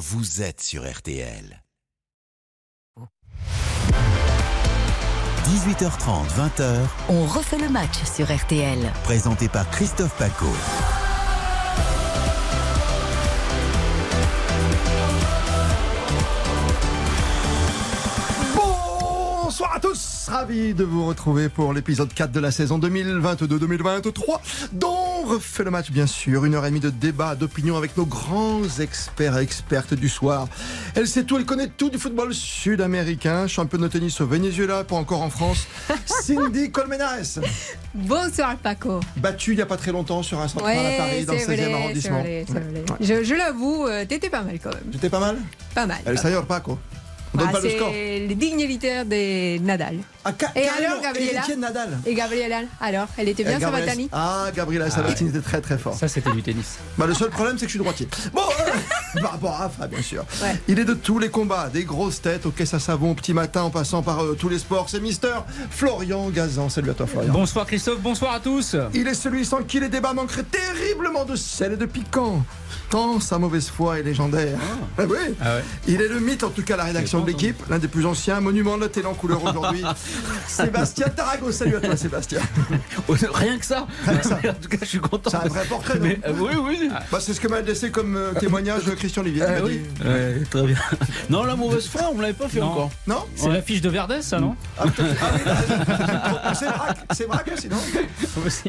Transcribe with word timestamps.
vous 0.00 0.40
êtes 0.40 0.62
sur 0.62 0.90
RTL. 0.90 1.62
18h30, 5.44 6.26
20h, 6.58 6.78
On 7.10 7.26
refait 7.26 7.58
le 7.58 7.68
match 7.68 8.02
sur 8.04 8.34
RTL. 8.34 8.78
présenté 9.04 9.48
par 9.48 9.68
Christophe 9.70 10.16
Paco. 10.16 10.46
Bonsoir 18.54 19.74
à 19.74 19.80
tous, 19.80 20.28
ravi 20.30 20.72
de 20.72 20.84
vous 20.84 21.04
retrouver 21.04 21.48
pour 21.48 21.72
l'épisode 21.74 22.12
4 22.14 22.32
de 22.32 22.40
la 22.40 22.50
saison 22.50 22.78
2022-2023 22.78 24.40
dont 24.72 24.88
on 24.88 25.09
refait 25.30 25.64
le 25.64 25.70
match 25.70 25.90
bien 25.90 26.06
sûr, 26.06 26.44
une 26.44 26.54
heure 26.54 26.64
et 26.66 26.70
demie 26.70 26.80
de 26.80 26.90
débat, 26.90 27.34
d'opinion 27.34 27.76
avec 27.76 27.96
nos 27.96 28.04
grands 28.06 28.62
experts 28.80 29.38
et 29.38 29.42
expertes 29.42 29.94
du 29.94 30.08
soir. 30.08 30.48
Elle 30.94 31.06
sait 31.06 31.24
tout, 31.24 31.38
elle 31.38 31.44
connaît 31.44 31.68
tout 31.68 31.88
du 31.90 31.98
football 31.98 32.34
sud-américain, 32.34 33.46
championne 33.46 33.82
de 33.82 33.88
tennis 33.88 34.20
au 34.20 34.26
Venezuela, 34.26 34.84
pas 34.84 34.96
encore 34.96 35.22
en 35.22 35.30
France, 35.30 35.66
Cindy 36.06 36.70
Colmenares, 36.70 37.40
Bonsoir 37.94 38.56
Paco. 38.56 39.00
battue 39.16 39.52
il 39.52 39.56
n'y 39.56 39.62
a 39.62 39.66
pas 39.66 39.76
très 39.76 39.92
longtemps 39.92 40.22
sur 40.22 40.40
un 40.40 40.48
central 40.48 40.76
à 40.78 40.96
Paris 40.96 41.24
dans 41.24 41.32
le 41.34 41.38
16e 41.38 41.74
arrondissement. 41.74 42.20
vrai, 42.20 42.44
Ouais. 42.48 42.54
Ouais. 42.54 42.84
Je, 43.00 43.24
je 43.24 43.34
l'avoue, 43.34 43.86
euh, 43.86 44.04
t'étais 44.04 44.30
pas 44.30 44.42
mal 44.42 44.58
quand 44.62 44.70
même. 44.70 44.84
J'étais 44.92 45.10
pas 45.10 45.20
mal 45.20 45.36
Pas 45.74 45.86
mal. 45.86 45.98
Pas 46.04 46.16
Sayor 46.16 46.44
Paco. 46.46 46.78
On 47.32 47.38
donne 47.38 47.46
Ah, 47.48 47.52
pas 47.52 47.60
le 47.60 47.70
score. 47.70 47.90
c'est 47.92 48.18
les 48.26 48.34
dignitaires 48.34 49.04
de 49.06 49.58
Nadal. 49.58 49.98
Ah, 50.24 50.32
Et 50.56 50.66
alors, 50.66 51.00
Gabriela 51.00 51.42
de 51.48 51.54
Nadal. 51.54 51.98
Et 52.04 52.14
Gabriela, 52.14 52.60
alors, 52.80 53.06
elle 53.16 53.28
était 53.28 53.44
bien 53.44 53.54
Eh, 53.56 53.60
sur 53.60 53.70
Gabriela- 53.70 53.86
Vatani 53.86 54.08
Ah, 54.12 54.90
Sabatini 54.90 55.30
était 55.30 55.40
très 55.40 55.60
très 55.60 55.78
fort. 55.78 55.94
Ça, 55.94 56.08
c'était 56.08 56.32
du 56.32 56.42
tennis. 56.42 56.78
Bah, 56.98 57.06
le 57.06 57.14
seul 57.14 57.30
problème, 57.30 57.56
c'est 57.56 57.66
que 57.66 57.70
je 57.72 57.76
suis 57.76 57.78
droitier. 57.78 58.08
Bon, 58.32 58.40
euh, 58.42 59.20
par 59.22 59.32
rapport 59.32 59.52
à 59.54 59.56
Rafa, 59.58 59.86
bien 59.86 60.02
sûr. 60.02 60.24
Ouais. 60.42 60.56
Il 60.68 60.78
est 60.80 60.84
de 60.84 60.94
tous 60.94 61.18
les 61.20 61.30
combats, 61.30 61.68
des 61.72 61.84
grosses 61.84 62.20
têtes 62.20 62.46
au 62.46 62.50
caisse 62.50 62.74
à 62.74 62.80
savon, 62.80 63.12
au 63.12 63.14
petit 63.14 63.32
matin, 63.32 63.62
en 63.62 63.70
passant 63.70 64.02
par 64.02 64.22
euh, 64.24 64.36
tous 64.38 64.48
les 64.48 64.58
sports. 64.58 64.88
C'est 64.90 65.00
Mister 65.00 65.32
Florian 65.70 66.28
Gazan. 66.30 66.68
Salut 66.68 66.90
à 66.90 66.94
toi, 66.94 67.06
Florian. 67.06 67.32
Bonsoir 67.32 67.64
Christophe, 67.66 68.00
bonsoir 68.00 68.34
à 68.34 68.40
tous. 68.40 68.74
Il 68.92 69.06
est 69.06 69.14
celui 69.14 69.44
sans 69.44 69.62
qui 69.62 69.78
les 69.80 69.88
débats 69.88 70.12
manqueraient 70.12 70.42
terriblement 70.44 71.24
de 71.24 71.36
sel 71.36 71.72
et 71.74 71.76
de 71.76 71.86
piquant. 71.86 72.42
Tant 72.90 73.20
sa 73.20 73.38
mauvaise 73.38 73.68
foi 73.68 74.00
est 74.00 74.02
légendaire. 74.02 74.58
Ah 74.98 75.02
oui. 75.08 75.16
Ah 75.40 75.56
ouais. 75.56 75.62
Il 75.86 76.02
est 76.02 76.08
le 76.08 76.18
mythe, 76.18 76.42
en 76.42 76.50
tout 76.50 76.62
cas, 76.64 76.76
la 76.76 76.84
rédaction 76.84 77.19
de 77.22 77.26
l'équipe, 77.26 77.62
l'un 77.68 77.78
des 77.78 77.88
plus 77.88 78.06
anciens, 78.06 78.40
monument 78.40 78.76
de 78.76 78.82
la 78.82 78.88
télé 78.88 79.06
en 79.06 79.14
couleur 79.14 79.42
aujourd'hui. 79.44 79.82
Sébastien 80.46 81.08
Tarago. 81.08 81.50
Salut 81.52 81.76
à 81.76 81.80
toi, 81.80 81.96
Sébastien. 81.96 82.40
Rien 83.08 83.58
que 83.58 83.64
ça. 83.64 83.86
que 84.06 84.26
ça. 84.26 84.36
en 84.48 84.54
tout 84.54 84.68
cas, 84.68 84.78
je 84.80 84.86
suis 84.86 84.98
content. 84.98 85.30
C'est 85.30 85.36
un 85.36 85.48
vrai 85.48 85.64
portrait, 85.64 85.98
Mais, 86.00 86.18
euh, 86.26 86.32
oui, 86.38 86.54
oui. 86.62 86.90
Bah, 87.10 87.18
c'est 87.20 87.34
ce 87.34 87.40
que 87.40 87.48
m'a 87.48 87.60
laissé 87.60 87.90
comme 87.90 88.16
euh, 88.16 88.32
témoignage 88.34 88.82
Christian 88.96 89.22
Olivier. 89.22 89.42
Ah 89.46 89.60
oui. 89.64 89.80
Ouais, 90.04 90.42
très 90.50 90.62
bien. 90.62 90.76
Non, 91.28 91.44
la 91.44 91.56
mauvaise 91.56 91.86
foi, 91.86 92.02
on 92.10 92.14
me 92.14 92.22
l'avait 92.22 92.34
pas 92.34 92.48
fait 92.48 92.60
Non. 92.60 92.66
encore. 92.66 92.90
Non 93.06 93.24
C'est 93.36 93.48
l'affiche 93.48 93.80
de 93.80 93.88
Verdès, 93.88 94.22
ça, 94.22 94.38
non 94.40 94.56
Ah, 94.78 94.84
ah 94.88 96.48
raison. 96.48 96.66
C'est 97.12 97.26
Braque, 97.26 97.52
sinon. 97.58 97.76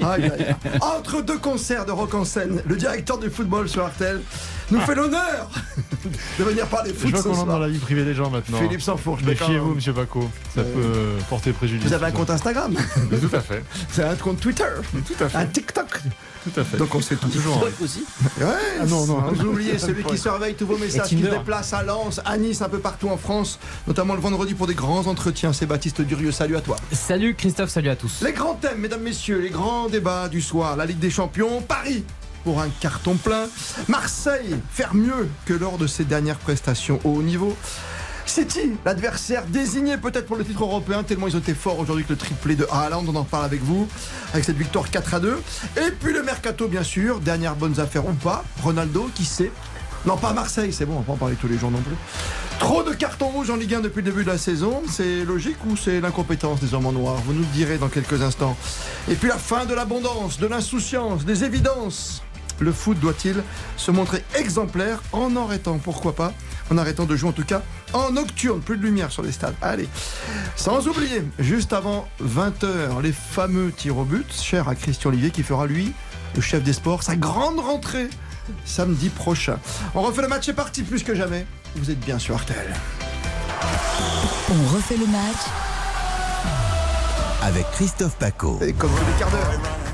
Aïe, 0.04 0.32
aïe. 0.32 0.56
Entre 0.82 1.22
deux 1.22 1.38
concerts 1.38 1.86
de 1.86 1.92
rock 1.92 2.14
en 2.14 2.26
scène, 2.26 2.62
le 2.66 2.76
directeur 2.76 3.18
du 3.18 3.30
football 3.30 3.70
sur 3.70 3.84
Artel 3.84 4.22
nous 4.72 4.80
fait 4.82 4.96
l'honneur 4.96 5.50
de 6.40 6.44
venir 6.44 6.66
parler 6.68 6.92
Je 6.94 7.00
foot 7.00 7.12
vois 7.12 7.20
ce 7.20 7.24
qu'on 7.28 7.34
entre 7.36 7.46
dans 7.46 7.60
la 7.60 7.68
vie 7.70 7.78
privée 7.80 8.04
des 8.06 8.14
gens 8.14 8.30
maintenant. 8.30 8.58
Philippe 8.60 8.82
Sansfourche. 8.82 9.22
Méfiez-vous, 9.24 9.76
monsieur 9.76 9.94
Paco. 9.94 10.30
Ça 10.56 10.62
Euh, 10.62 10.64
peut 10.64 10.80
euh, 10.84 11.20
porter 11.30 11.52
préjudice. 11.52 11.88
Vous 11.88 11.94
avez 11.94 12.06
un 12.08 12.12
compte 12.12 12.30
Instagram, 12.30 12.74
Tout 13.10 13.36
à 13.36 13.40
fait. 13.42 13.64
vous 13.90 14.00
avez 14.02 14.10
un 14.10 14.16
compte 14.16 14.40
Twitter, 14.40 14.64
Tout 15.06 15.24
à 15.24 15.30
fait. 15.30 15.38
un 15.38 15.46
TikTok. 15.46 16.00
Tout 16.44 16.60
à 16.60 16.64
fait. 16.64 16.78
Donc 16.78 16.96
on 16.96 17.02
sait 17.02 17.16
tout. 17.16 17.28
Toujours. 17.30 17.60
Toi 17.60 17.70
aussi. 17.84 18.04
Ouais, 18.40 18.46
Ah 18.82 18.86
non, 18.88 19.06
non. 19.06 19.36
Sans 19.36 19.44
oublier 19.46 19.78
celui 19.78 20.04
qui 20.04 20.18
surveille 20.18 20.56
tous 20.56 20.66
vos 20.66 20.78
messages, 20.78 21.08
qui 21.08 21.22
se 21.22 21.28
déplace 21.28 21.72
à 21.74 21.84
Lens, 21.84 22.20
à 22.26 22.36
Nice, 22.38 22.62
un 22.64 22.70
peu 22.70 22.80
partout 22.80 23.10
en 23.10 23.18
France, 23.18 23.60
notamment 23.88 24.16
le 24.16 24.22
vendredi 24.22 24.56
pour 24.56 24.66
des 24.66 24.74
grands 24.74 25.06
entretiens. 25.06 25.54
C'est 25.54 25.68
Baptiste 25.68 26.02
Durieux, 26.02 26.32
salut 26.32 26.56
à 26.56 26.62
toi. 26.62 26.78
Salut 26.92 27.36
Christophe, 27.36 27.70
salut 27.70 27.90
à 27.90 27.96
tous. 27.96 28.22
Les 28.24 28.34
grands 28.34 28.56
thèmes, 28.56 28.80
mesdames, 28.80 29.02
messieurs, 29.02 29.40
les 29.40 29.50
grands 29.52 29.88
débats 29.88 30.30
du 30.30 30.42
soir. 30.42 30.76
La 30.76 30.86
Ligue 30.88 31.00
des 31.00 31.12
Champions, 31.12 31.62
Paris 31.62 32.04
pour 32.44 32.62
un 32.62 32.69
carton 32.79 33.16
plein. 33.16 33.46
Marseille, 33.88 34.56
faire 34.72 34.94
mieux 34.94 35.29
que 35.46 35.53
lors 35.53 35.78
de 35.78 35.88
ses 35.88 36.03
dernières 36.03 36.38
prestations 36.38 37.00
au 37.03 37.09
haut 37.09 37.24
niveau. 37.24 37.56
City, 38.25 38.74
l'adversaire 38.85 39.44
désigné 39.46 39.97
peut-être 39.97 40.25
pour 40.25 40.38
le 40.38 40.46
titre 40.46 40.63
européen, 40.63 41.03
tellement 41.03 41.28
ils 41.28 41.35
ont 41.35 41.40
été 41.40 41.53
forts 41.53 41.80
aujourd'hui 41.80 42.06
que 42.06 42.13
le 42.13 42.18
triplé 42.18 42.56
de 42.56 42.66
Haaland, 42.72 43.03
on 43.07 43.16
en 43.16 43.24
parle 43.24 43.46
avec 43.46 43.62
vous, 43.62 43.88
avec 44.31 44.46
cette 44.46 44.57
victoire 44.57 44.90
4 44.90 45.13
à 45.16 45.19
2. 45.19 45.41
Et 45.78 45.91
puis 45.91 46.13
le 46.13 46.24
Mercato, 46.24 46.68
bien 46.68 46.84
sûr, 46.84 47.19
dernière 47.19 47.56
bonnes 47.56 47.80
affaires 47.80 48.07
ou 48.07 48.13
pas. 48.13 48.46
Ronaldo, 48.62 49.09
qui 49.16 49.25
sait? 49.25 49.51
Non, 50.06 50.18
pas 50.18 50.34
Marseille, 50.34 50.72
c'est 50.72 50.85
bon, 50.85 50.96
on 50.96 51.00
va 51.00 51.06
pas 51.06 51.12
en 51.13 51.18
parler 51.18 51.35
tous 51.35 51.47
les 51.47 51.57
jours 51.57 51.72
non 51.72 51.81
plus. 51.81 51.96
Trop 52.59 52.84
de 52.84 52.94
cartons 52.94 53.28
rouges 53.28 53.50
en 53.50 53.56
Ligue 53.56 53.75
1 53.75 53.81
depuis 53.81 54.01
le 54.01 54.12
début 54.12 54.24
de 54.24 54.30
la 54.30 54.38
saison, 54.38 54.81
c'est 54.88 55.25
logique 55.25 55.57
ou 55.66 55.75
c'est 55.75 56.00
l'incompétence 56.00 56.59
des 56.59 56.74
hommes 56.74 56.85
en 56.85 56.91
noir? 56.91 57.16
Vous 57.25 57.34
nous 57.34 57.41
le 57.41 57.46
direz 57.47 57.78
dans 57.78 57.90
quelques 57.90 58.22
instants. 58.22 58.56
Et 59.09 59.16
puis 59.16 59.30
la 59.30 59.38
fin 59.38 59.66
de 59.66 59.74
l'abondance, 59.74 60.40
de 60.40 60.47
l'insouciance, 60.47 61.25
des 61.25 61.44
évidences. 61.44 62.24
Le 62.62 62.72
foot 62.72 63.00
doit-il 63.00 63.44
se 63.76 63.90
montrer 63.90 64.24
exemplaire 64.36 65.02
en 65.12 65.36
arrêtant, 65.36 65.80
pourquoi 65.80 66.16
pas, 66.16 66.32
en 66.72 66.78
arrêtant 66.78 67.06
de 67.06 67.16
jouer 67.16 67.30
en 67.30 67.34
tout 67.34 67.44
cas 67.44 67.64
en 67.92 68.12
nocturne, 68.12 68.62
plus 68.62 68.78
de 68.78 68.84
lumière 68.84 69.12
sur 69.12 69.24
les 69.24 69.32
stades. 69.32 69.56
Allez, 69.62 69.90
sans 70.56 70.88
oublier, 70.88 71.24
juste 71.40 71.74
avant 71.74 72.08
20h, 72.24 73.02
les 73.02 73.12
fameux 73.12 73.72
tirs 73.72 73.98
au 73.98 74.06
but, 74.06 74.32
cher 74.32 74.70
à 74.70 74.76
Christian 74.76 75.10
Olivier 75.10 75.32
qui 75.32 75.42
fera 75.44 75.66
lui, 75.66 75.92
le 76.36 76.42
chef 76.42 76.64
des 76.64 76.74
sports, 76.74 77.02
sa 77.04 77.16
grande 77.16 77.60
rentrée 77.60 78.10
samedi 78.64 79.10
prochain. 79.10 79.58
On 79.96 80.02
refait 80.02 80.22
le 80.22 80.28
match, 80.28 80.46
c'est 80.46 80.54
parti 80.54 80.84
plus 80.84 81.04
que 81.04 81.16
jamais. 81.16 81.46
Vous 81.76 81.90
êtes 81.90 82.00
bien 82.00 82.20
sur 82.20 82.36
Artel. 82.36 82.76
On 84.50 84.76
refait 84.76 84.98
le 84.98 85.08
match 85.08 85.38
Avec 87.42 87.70
Christophe 87.72 88.16
Paco. 88.18 88.60
Et 88.62 88.74
comme 88.74 88.92
tous 88.92 89.06
les 89.12 89.20
quarts 89.20 89.32
d'heure. 89.32 89.91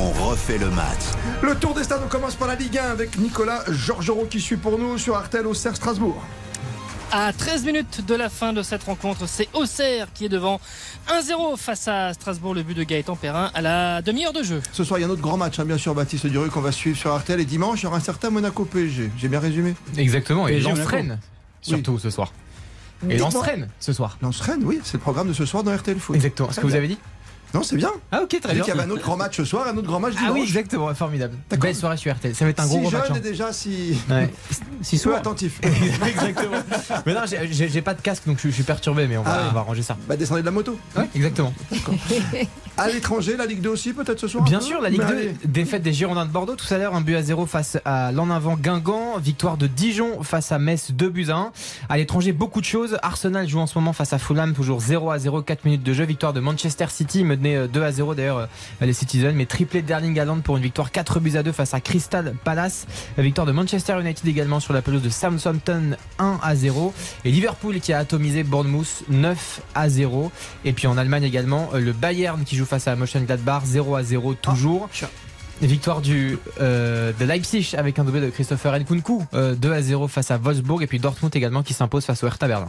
On 0.00 0.12
refait 0.28 0.58
le 0.58 0.70
match. 0.70 1.00
Le 1.42 1.56
tour 1.56 1.74
des 1.74 1.82
stades, 1.82 2.00
on 2.04 2.08
commence 2.08 2.36
par 2.36 2.46
la 2.46 2.54
Ligue 2.54 2.78
1 2.78 2.84
avec 2.84 3.18
Nicolas 3.18 3.64
Georgerot 3.68 4.26
qui 4.26 4.40
suit 4.40 4.56
pour 4.56 4.78
nous 4.78 4.96
sur 4.96 5.16
Artel 5.16 5.44
au 5.44 5.54
Cerf 5.54 5.74
Strasbourg. 5.74 6.22
À 7.10 7.32
13 7.32 7.64
minutes 7.64 8.06
de 8.06 8.14
la 8.14 8.28
fin 8.28 8.52
de 8.52 8.62
cette 8.62 8.84
rencontre, 8.84 9.26
c'est 9.26 9.48
Auxerre 9.54 10.06
qui 10.14 10.26
est 10.26 10.28
devant 10.28 10.60
1-0 11.08 11.56
face 11.56 11.88
à 11.88 12.14
Strasbourg, 12.14 12.54
le 12.54 12.62
but 12.62 12.74
de 12.74 12.84
Gaëtan 12.84 13.16
Perrin 13.16 13.50
à 13.54 13.60
la 13.60 14.00
demi-heure 14.00 14.32
de 14.32 14.44
jeu. 14.44 14.62
Ce 14.70 14.84
soir, 14.84 15.00
il 15.00 15.02
y 15.02 15.04
a 15.04 15.08
un 15.08 15.10
autre 15.10 15.22
grand 15.22 15.36
match, 15.36 15.58
hein, 15.58 15.64
bien 15.64 15.78
sûr, 15.78 15.96
Baptiste 15.96 16.28
Durieux, 16.28 16.50
qu'on 16.50 16.60
va 16.60 16.70
suivre 16.70 16.96
sur 16.96 17.10
Artel. 17.10 17.40
Et 17.40 17.44
dimanche, 17.44 17.80
il 17.80 17.84
y 17.84 17.86
aura 17.88 17.96
un 17.96 18.00
certain 18.00 18.30
Monaco 18.30 18.66
PSG. 18.66 19.10
J'ai 19.18 19.28
bien 19.28 19.40
résumé? 19.40 19.74
Exactement, 19.96 20.46
et. 20.46 20.60
Rennes 20.60 21.18
surtout 21.60 21.98
ce 21.98 22.10
soir. 22.10 22.32
Et 23.02 23.14
Dites-moi. 23.14 23.30
lance 23.30 23.36
Rennes 23.42 23.68
ce 23.80 23.92
soir. 23.92 24.16
Lance 24.22 24.40
Rennes, 24.40 24.62
oui, 24.62 24.78
c'est 24.84 24.94
le 24.94 25.00
programme 25.00 25.26
de 25.26 25.32
ce 25.32 25.44
soir 25.44 25.64
dans 25.64 25.74
RTL 25.74 25.98
Foot. 25.98 26.14
Exactement. 26.14 26.52
Ce 26.52 26.60
que 26.60 26.66
vous 26.66 26.76
avez 26.76 26.88
dit? 26.88 26.98
Non, 27.54 27.62
c'est 27.62 27.76
bien. 27.76 27.90
Ah 28.12 28.20
ok, 28.22 28.28
très 28.40 28.54
bien. 28.54 28.62
qu'il 28.62 28.74
y 28.74 28.78
avait 28.78 28.86
un 28.86 28.90
autre 28.90 29.02
grand 29.02 29.16
match 29.16 29.36
ce 29.36 29.44
soir, 29.44 29.66
un 29.68 29.76
autre 29.76 29.86
grand 29.86 30.00
match 30.00 30.12
dimanche. 30.14 30.28
Ah 30.30 30.32
oui, 30.34 30.42
exactement, 30.42 30.94
formidable. 30.94 31.34
Belle 31.58 31.74
soirée 31.74 31.96
sur 31.96 32.12
RTL. 32.14 32.34
Ça 32.34 32.44
va 32.44 32.50
être 32.50 32.60
un 32.60 32.66
gros 32.66 32.74
si 32.76 32.80
gros 32.82 32.90
jeune 32.90 33.00
match. 33.00 33.10
hein. 33.10 33.14
et 33.16 33.20
déjà 33.20 33.52
si, 33.52 33.98
Ouais. 34.10 34.30
Si 34.82 34.98
peu 34.98 35.14
attentif. 35.16 35.60
Exactement. 36.06 36.58
Mais 37.06 37.14
non, 37.14 37.20
j'ai- 37.50 37.82
pas 37.82 37.94
de 37.94 38.00
casque 38.02 38.26
donc 38.26 38.38
je, 38.38 38.48
je 38.48 38.54
suis 38.54 38.62
perturbé, 38.64 39.06
mais 39.08 39.16
on 39.16 39.22
va, 39.22 39.30
Ah 39.34 39.46
on 39.50 39.54
va 39.54 39.60
arranger 39.60 39.82
ça. 39.82 39.96
Bah, 40.08 40.16
descendez 40.16 40.40
de 40.42 40.46
la 40.46 40.52
moto. 40.52 40.78
Ouais, 40.96 41.08
exactement. 41.14 41.52
À 42.76 42.88
l'étranger, 42.88 43.36
la 43.36 43.46
Ligue 43.46 43.60
2 43.60 43.70
aussi, 43.70 43.92
peut-être 43.92 44.20
ce 44.20 44.28
soir 44.28 44.44
Bien 44.44 44.60
sûr, 44.60 44.80
la 44.80 44.88
Ligue 44.88 45.00
Mais 45.02 45.08
2, 45.10 45.16
allez. 45.18 45.34
défaite 45.44 45.82
des 45.82 45.92
Girondins 45.92 46.26
de 46.26 46.30
Bordeaux 46.30 46.54
tout 46.54 46.72
à 46.72 46.78
l'heure, 46.78 46.94
un 46.94 47.00
but 47.00 47.16
à 47.16 47.22
0 47.22 47.46
face 47.46 47.76
à 47.84 48.12
l'en 48.12 48.30
avant 48.30 48.56
Guingamp, 48.56 49.18
victoire 49.18 49.56
de 49.56 49.66
Dijon 49.66 50.22
face 50.22 50.52
à 50.52 50.58
Metz, 50.60 50.92
2 50.92 51.08
buts 51.08 51.26
à 51.30 51.36
1. 51.36 51.52
À 51.88 51.96
l'étranger, 51.96 52.30
beaucoup 52.32 52.60
de 52.60 52.64
choses. 52.66 52.96
Arsenal 53.02 53.48
joue 53.48 53.58
en 53.58 53.66
ce 53.66 53.76
moment 53.76 53.92
face 53.92 54.12
à 54.12 54.18
Fulham, 54.18 54.52
toujours 54.54 54.80
0 54.80 55.10
à 55.10 55.18
0, 55.18 55.42
4 55.42 55.64
minutes 55.64 55.82
de 55.82 55.92
jeu. 55.92 56.04
Victoire 56.04 56.32
de 56.32 56.38
Manchester 56.40 56.86
City, 56.88 57.24
mené 57.38 57.56
euh, 57.56 57.66
2 57.66 57.82
à 57.82 57.92
0 57.92 58.14
d'ailleurs 58.14 58.38
euh, 58.38 58.46
les 58.80 58.92
Citizens, 58.92 59.32
mais 59.34 59.46
triplé 59.46 59.82
d'Erling 59.82 60.18
Haaland 60.18 60.40
pour 60.40 60.56
une 60.56 60.62
victoire 60.62 60.90
4 60.90 61.20
buts 61.20 61.36
à 61.36 61.42
2 61.42 61.52
face 61.52 61.74
à 61.74 61.80
Crystal 61.80 62.34
Palace. 62.44 62.86
La 63.16 63.22
victoire 63.22 63.46
de 63.46 63.52
Manchester 63.52 63.98
United 64.00 64.26
également 64.26 64.60
sur 64.60 64.72
la 64.72 64.82
pelouse 64.82 65.02
de 65.02 65.08
Southampton 65.10 65.96
1 66.18 66.38
à 66.42 66.54
0. 66.54 66.92
Et 67.24 67.30
Liverpool 67.30 67.80
qui 67.80 67.92
a 67.92 67.98
atomisé 67.98 68.42
Bournemouth 68.44 69.04
9 69.08 69.60
à 69.74 69.88
0. 69.88 70.30
Et 70.64 70.72
puis 70.72 70.86
en 70.86 70.98
Allemagne 70.98 71.24
également, 71.24 71.70
euh, 71.74 71.80
le 71.80 71.92
Bayern 71.92 72.44
qui 72.44 72.56
joue 72.56 72.66
face 72.66 72.88
à 72.88 72.96
Mönchengladbach 72.96 73.64
0 73.64 73.96
à 73.96 74.02
0 74.02 74.34
toujours. 74.34 74.88
tiens. 74.92 75.08
Victoire 75.60 76.00
du, 76.00 76.38
euh, 76.60 77.12
de 77.18 77.24
Leipzig 77.24 77.74
avec 77.76 77.98
un 77.98 78.04
doublé 78.04 78.20
de 78.20 78.30
Christopher 78.30 78.78
Nkunku, 78.78 79.24
euh, 79.34 79.56
2 79.56 79.72
à 79.72 79.82
0 79.82 80.06
face 80.06 80.30
à 80.30 80.38
Wolfsburg 80.38 80.82
et 80.82 80.86
puis 80.86 81.00
Dortmund 81.00 81.34
également 81.34 81.64
qui 81.64 81.74
s'impose 81.74 82.04
face 82.04 82.22
au 82.22 82.28
Hertha 82.28 82.46
Berlin. 82.46 82.68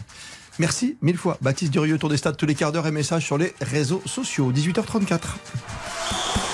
Merci 0.59 0.97
mille 1.01 1.17
fois. 1.17 1.37
Baptiste 1.41 1.71
Durieux, 1.71 1.97
Tour 1.97 2.09
des 2.09 2.17
Stades 2.17 2.37
tous 2.37 2.45
les 2.45 2.55
quarts 2.55 2.71
d'heure 2.71 2.85
et 2.85 2.91
messages 2.91 3.25
sur 3.25 3.37
les 3.37 3.53
réseaux 3.61 4.01
sociaux. 4.05 4.51
18h34. 4.51 5.19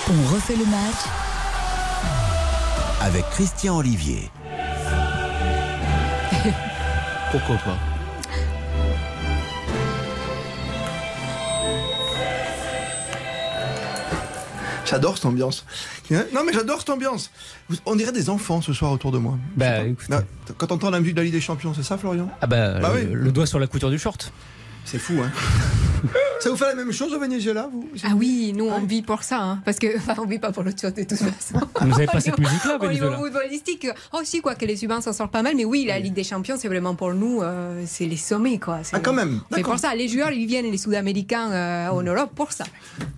On 0.08 0.34
refait 0.34 0.54
le 0.56 0.64
match 0.64 1.04
Avec 3.00 3.28
Christian 3.30 3.78
Olivier. 3.78 4.30
Pourquoi 7.32 7.56
pas? 7.56 7.95
J'adore 14.88 15.16
cette 15.16 15.26
ambiance. 15.26 15.64
Non, 16.10 16.44
mais 16.46 16.52
j'adore 16.52 16.78
cette 16.78 16.90
ambiance. 16.90 17.30
On 17.86 17.96
dirait 17.96 18.12
des 18.12 18.30
enfants 18.30 18.60
ce 18.62 18.72
soir 18.72 18.92
autour 18.92 19.10
de 19.12 19.18
moi. 19.18 19.36
Bah, 19.56 19.84
écoute. 19.84 20.08
Non, 20.08 20.20
Quand 20.58 20.68
t'entends 20.68 20.90
la 20.90 21.00
musique 21.00 21.14
de 21.14 21.20
la 21.20 21.24
Ligue 21.24 21.34
des 21.34 21.40
Champions, 21.40 21.74
c'est 21.74 21.82
ça, 21.82 21.98
Florian? 21.98 22.30
Ah 22.40 22.46
bah, 22.46 22.78
Bah 22.80 22.92
le, 22.94 23.00
oui. 23.00 23.06
le 23.12 23.32
doigt 23.32 23.46
sur 23.46 23.58
la 23.58 23.66
couture 23.66 23.90
du 23.90 23.98
short. 23.98 24.32
C'est 24.84 24.98
fou, 24.98 25.14
hein 25.24 25.30
Ça 26.40 26.50
vous 26.50 26.56
fait 26.56 26.66
la 26.66 26.74
même 26.74 26.92
chose 26.92 27.12
au 27.14 27.18
Venezuela, 27.18 27.68
vous 27.72 27.88
Ah 28.04 28.12
oui, 28.16 28.52
nous 28.54 28.66
on 28.66 28.80
vit 28.80 29.02
pour 29.02 29.22
ça, 29.22 29.40
hein, 29.40 29.60
parce 29.64 29.78
que 29.78 29.96
enfin, 29.96 30.14
on 30.18 30.26
vit 30.26 30.38
pas 30.38 30.52
pour 30.52 30.62
l'autre 30.62 30.80
chose 30.80 30.94
de 30.94 31.02
toute 31.02 31.18
façon. 31.18 31.66
Vous 31.80 31.94
avez 31.94 32.06
pas 32.06 32.20
cette 32.20 32.38
musique-là, 32.38 32.76
Au 32.76 32.88
niveau 32.88 33.06
Venezuela 33.06 33.16
footballistique, 33.16 33.88
oh 34.12 34.20
si 34.24 34.40
quoi, 34.40 34.54
que 34.54 34.64
les 34.64 34.76
Cubains 34.76 35.00
s'en 35.00 35.12
sortent 35.12 35.32
pas 35.32 35.42
mal, 35.42 35.54
mais 35.56 35.64
oui, 35.64 35.84
la 35.86 35.98
Ligue 35.98 36.14
des 36.14 36.24
Champions, 36.24 36.56
c'est 36.58 36.68
vraiment 36.68 36.94
pour 36.94 37.14
nous, 37.14 37.42
euh, 37.42 37.82
c'est 37.86 38.06
les 38.06 38.16
sommets 38.16 38.58
quoi. 38.58 38.80
Ah, 38.92 39.00
quand 39.00 39.12
même 39.12 39.40
C'est 39.50 39.56
D'accord. 39.56 39.72
pour 39.72 39.80
ça, 39.80 39.94
les 39.94 40.08
joueurs, 40.08 40.30
ils 40.30 40.46
viennent, 40.46 40.70
les 40.70 40.78
Sud-Américains 40.78 41.50
euh, 41.50 41.88
en 41.88 42.02
Europe 42.02 42.30
pour 42.34 42.52
ça. 42.52 42.64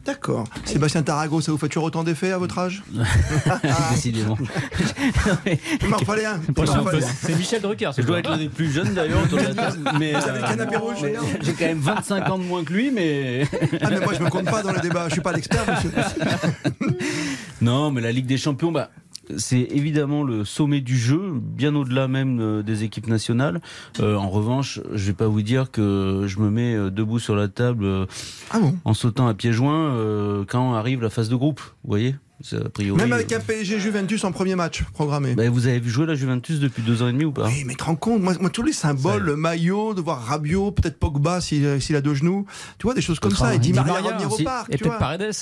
D'accord. 0.05 0.45
Sébastien 0.65 1.03
Tarago, 1.03 1.41
ça 1.41 1.53
vous 1.53 1.59
fait 1.59 1.69
toujours 1.69 1.85
autant 1.85 2.05
d'effets 2.05 2.33
à 2.33 2.39
votre 2.39 2.59
âge 2.59 2.83
Décidément. 3.91 4.39
Il 5.83 5.89
m'en 5.89 5.99
fallait 5.99 6.27
un. 6.27 6.41
C'est 7.23 7.37
Michel 7.37 7.61
Drucker. 7.61 7.91
Je 7.97 8.03
dois 8.03 8.21
être 8.21 8.31
l'un 8.31 8.39
des 8.39 8.49
plus 8.49 8.71
jeunes 8.71 8.95
d'ailleurs 8.95 9.23
autour 9.23 9.39
de 9.39 9.45
la 9.45 9.55
table, 9.55 9.79
mais 9.99 10.13
géant. 11.01 11.21
j'ai 11.41 11.53
quand 11.53 11.67
même 11.67 11.81
25 11.81 12.31
ans 12.31 12.39
de 12.39 12.45
moins 12.45 12.65
que 12.65 12.73
lui, 12.73 12.78
mais 12.93 13.43
Ah, 13.81 13.91
mais 13.91 14.01
moi, 14.01 14.15
je 14.15 14.23
me 14.23 14.31
compte 14.31 14.45
pas 14.47 14.63
dans 14.63 14.73
les 14.73 14.81
débats. 14.81 15.07
Je 15.09 15.13
suis 15.15 15.21
pas 15.21 15.33
l'expert, 15.33 15.65
monsieur. 15.71 15.91
non, 17.61 17.91
mais 17.91 18.01
la 18.01 18.13
Ligue 18.13 18.27
des 18.27 18.39
Champions, 18.39 18.73
bah. 18.73 18.91
C'est 19.37 19.61
évidemment 19.73 20.23
le 20.23 20.47
sommet 20.47 20.81
du 20.81 20.97
jeu, 20.97 21.33
bien 21.35 21.75
au-delà 21.75 22.09
même 22.09 22.41
euh, 22.41 22.63
des 22.63 22.85
équipes 22.85 23.09
nationales. 23.09 23.61
Euh, 24.01 24.17
en 24.17 24.31
revanche, 24.31 24.81
je 24.95 25.07
vais 25.09 25.13
pas 25.13 25.27
vous 25.27 25.43
dire 25.43 25.71
que 25.71 26.25
je 26.27 26.39
me 26.39 26.49
mets 26.49 26.75
euh, 26.75 26.91
debout 26.91 27.19
sur 27.19 27.37
la 27.37 27.47
table 27.47 28.07
Ah 28.51 28.59
bon? 28.59 28.75
en 28.87 28.95
sautant 28.95 29.29
à 29.29 29.35
pieds 29.35 29.53
joints 29.53 29.91
euh, 29.95 30.45
quand 30.49 30.73
arrive 30.75 31.03
la 31.03 31.11
phase 31.11 31.29
de 31.29 31.37
groupe. 31.37 31.61
Vous 31.61 31.91
voyez? 31.91 32.15
A 32.53 32.69
priori. 32.69 33.01
Même 33.01 33.13
avec 33.13 33.33
un 33.33 33.41
PSG 33.41 33.81
Juventus 33.81 34.23
en 34.25 34.33
premier 34.33 34.55
match 34.55 34.85
programmé. 34.93 35.35
Bah, 35.35 35.49
vous 35.51 35.67
avez 35.67 35.81
vu 35.81 35.91
jouer 35.91 36.07
la 36.07 36.15
Juventus 36.15 36.61
depuis 36.61 36.83
deux 36.83 37.03
ans 37.03 37.09
et 37.09 37.13
demi 37.13 37.25
ou 37.25 37.33
pas? 37.33 37.47
Oui, 37.49 37.65
mais 37.67 37.75
te 37.75 37.85
rends 37.85 37.97
compte, 37.97 38.23
moi, 38.23 38.35
moi, 38.41 38.51
tous 38.51 38.63
les 38.63 38.73
symboles, 38.73 39.23
le 39.23 39.37
maillot, 39.37 39.95
de 39.95 40.01
voir 40.01 40.23
Rabiot, 40.25 40.71
peut-être 40.73 40.99
Pogba 40.99 41.41
s'il 41.41 41.81
s'il 41.83 41.97
a 41.97 42.01
deux 42.01 42.15
genoux, 42.15 42.47
tu 42.79 42.85
vois, 42.87 42.95
des 42.95 43.01
choses 43.01 43.19
comme 43.21 43.35
ça, 43.35 43.55
et 43.55 43.59
Di 43.59 43.73
Maria 43.73 43.95
Maria 43.95 44.11
revenir 44.17 44.33
au 44.33 44.39
parc, 44.45 44.73
Et 44.73 44.79
peut-être. 44.79 44.99
Paredes. 44.99 45.33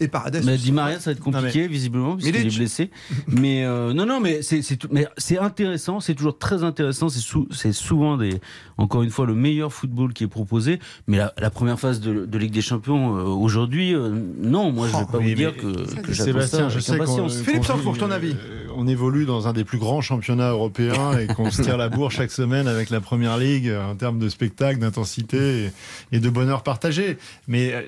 Et 0.00 0.08
Paredes. 0.08 0.42
Mais 0.44 0.54
aussi. 0.54 0.64
Di 0.64 0.72
Maria, 0.72 0.98
ça 0.98 1.10
va 1.10 1.12
être 1.12 1.20
compliqué, 1.22 1.68
visiblement, 1.68 2.16
puisqu'il 2.16 2.34
Milic. 2.36 2.52
est 2.54 2.58
blessé. 2.58 2.90
mais 3.28 3.64
euh, 3.64 3.92
non, 3.92 4.06
non, 4.06 4.20
mais 4.20 4.40
c'est 4.42 5.38
intéressant, 5.38 6.00
c'est 6.00 6.14
toujours 6.14 6.38
très 6.38 6.64
intéressant. 6.64 7.08
C'est 7.08 7.20
sou- 7.20 7.48
c'est 7.50 7.72
souvent 7.72 8.16
des, 8.16 8.40
encore 8.78 9.02
une 9.02 9.10
fois, 9.10 9.26
le 9.26 9.34
meilleur 9.34 9.72
football 9.72 10.12
qui 10.12 10.24
est 10.24 10.28
proposé. 10.28 10.80
Mais 11.06 11.16
la, 11.16 11.32
la 11.38 11.50
première 11.50 11.78
phase 11.78 12.00
de, 12.00 12.26
de 12.26 12.38
Ligue 12.38 12.52
des 12.52 12.60
Champions 12.62 13.16
euh, 13.16 13.22
aujourd'hui, 13.22 13.94
euh, 13.94 14.10
non, 14.40 14.72
moi 14.72 14.86
je 14.88 14.92
vais 14.92 14.98
Oh, 15.02 15.12
pas 15.12 15.18
oui, 15.18 15.30
vous 15.30 15.34
dire 15.34 15.56
que, 15.56 16.00
que 16.02 16.12
Sébastien, 16.46 16.68
je 16.68 16.78
sais 16.80 16.96
qu'on. 16.96 17.02
impatience. 17.04 17.36
Philippe 17.42 17.60
qu'on 17.60 17.62
Sanfour, 17.66 17.98
ton 17.98 18.10
avis 18.10 18.32
euh, 18.32 18.66
On 18.76 18.86
évolue 18.88 19.24
dans 19.26 19.48
un 19.48 19.52
des 19.52 19.64
plus 19.64 19.78
grands 19.78 20.00
championnats 20.00 20.50
européens 20.50 21.18
et 21.18 21.26
qu'on 21.26 21.50
se 21.50 21.62
tire 21.62 21.76
la 21.76 21.88
bourre 21.88 22.10
chaque 22.12 22.30
semaine 22.30 22.66
avec 22.68 22.90
la 22.90 23.00
première 23.00 23.36
ligue 23.38 23.68
euh, 23.68 23.84
en 23.84 23.94
termes 23.94 24.18
de 24.18 24.28
spectacle, 24.28 24.78
d'intensité 24.80 25.66
et, 26.12 26.16
et 26.16 26.20
de 26.20 26.30
bonheur 26.30 26.62
partagé. 26.62 27.18
Mais. 27.48 27.72
euh, 27.74 27.82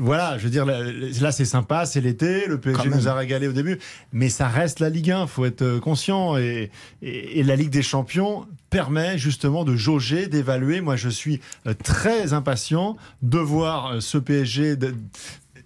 voilà, 0.00 0.38
je 0.38 0.44
veux 0.44 0.50
dire, 0.50 0.64
là, 0.64 1.32
c'est 1.32 1.44
sympa, 1.44 1.84
c'est 1.84 2.00
l'été, 2.00 2.46
le 2.46 2.56
PSG 2.60 2.88
nous 2.88 3.08
a 3.08 3.14
régalé 3.14 3.48
au 3.48 3.52
début, 3.52 3.80
mais 4.12 4.28
ça 4.28 4.46
reste 4.46 4.78
la 4.78 4.90
Ligue 4.90 5.10
1, 5.10 5.26
faut 5.26 5.44
être 5.44 5.62
euh, 5.62 5.80
conscient. 5.80 6.36
Et, 6.36 6.70
et- 7.02 7.40
et 7.40 7.42
la 7.42 7.56
Ligue 7.56 7.70
des 7.70 7.82
Champions 7.82 8.46
permet 8.70 9.18
justement 9.18 9.64
de 9.64 9.74
jauger, 9.74 10.28
d'évaluer. 10.28 10.80
Moi, 10.80 10.94
je 10.94 11.08
suis 11.08 11.40
euh, 11.66 11.74
très 11.82 12.32
impatient 12.32 12.96
de 13.22 13.38
voir 13.38 13.94
euh, 13.94 14.00
ce 14.00 14.18
PSG 14.18 14.76
de- 14.76 14.94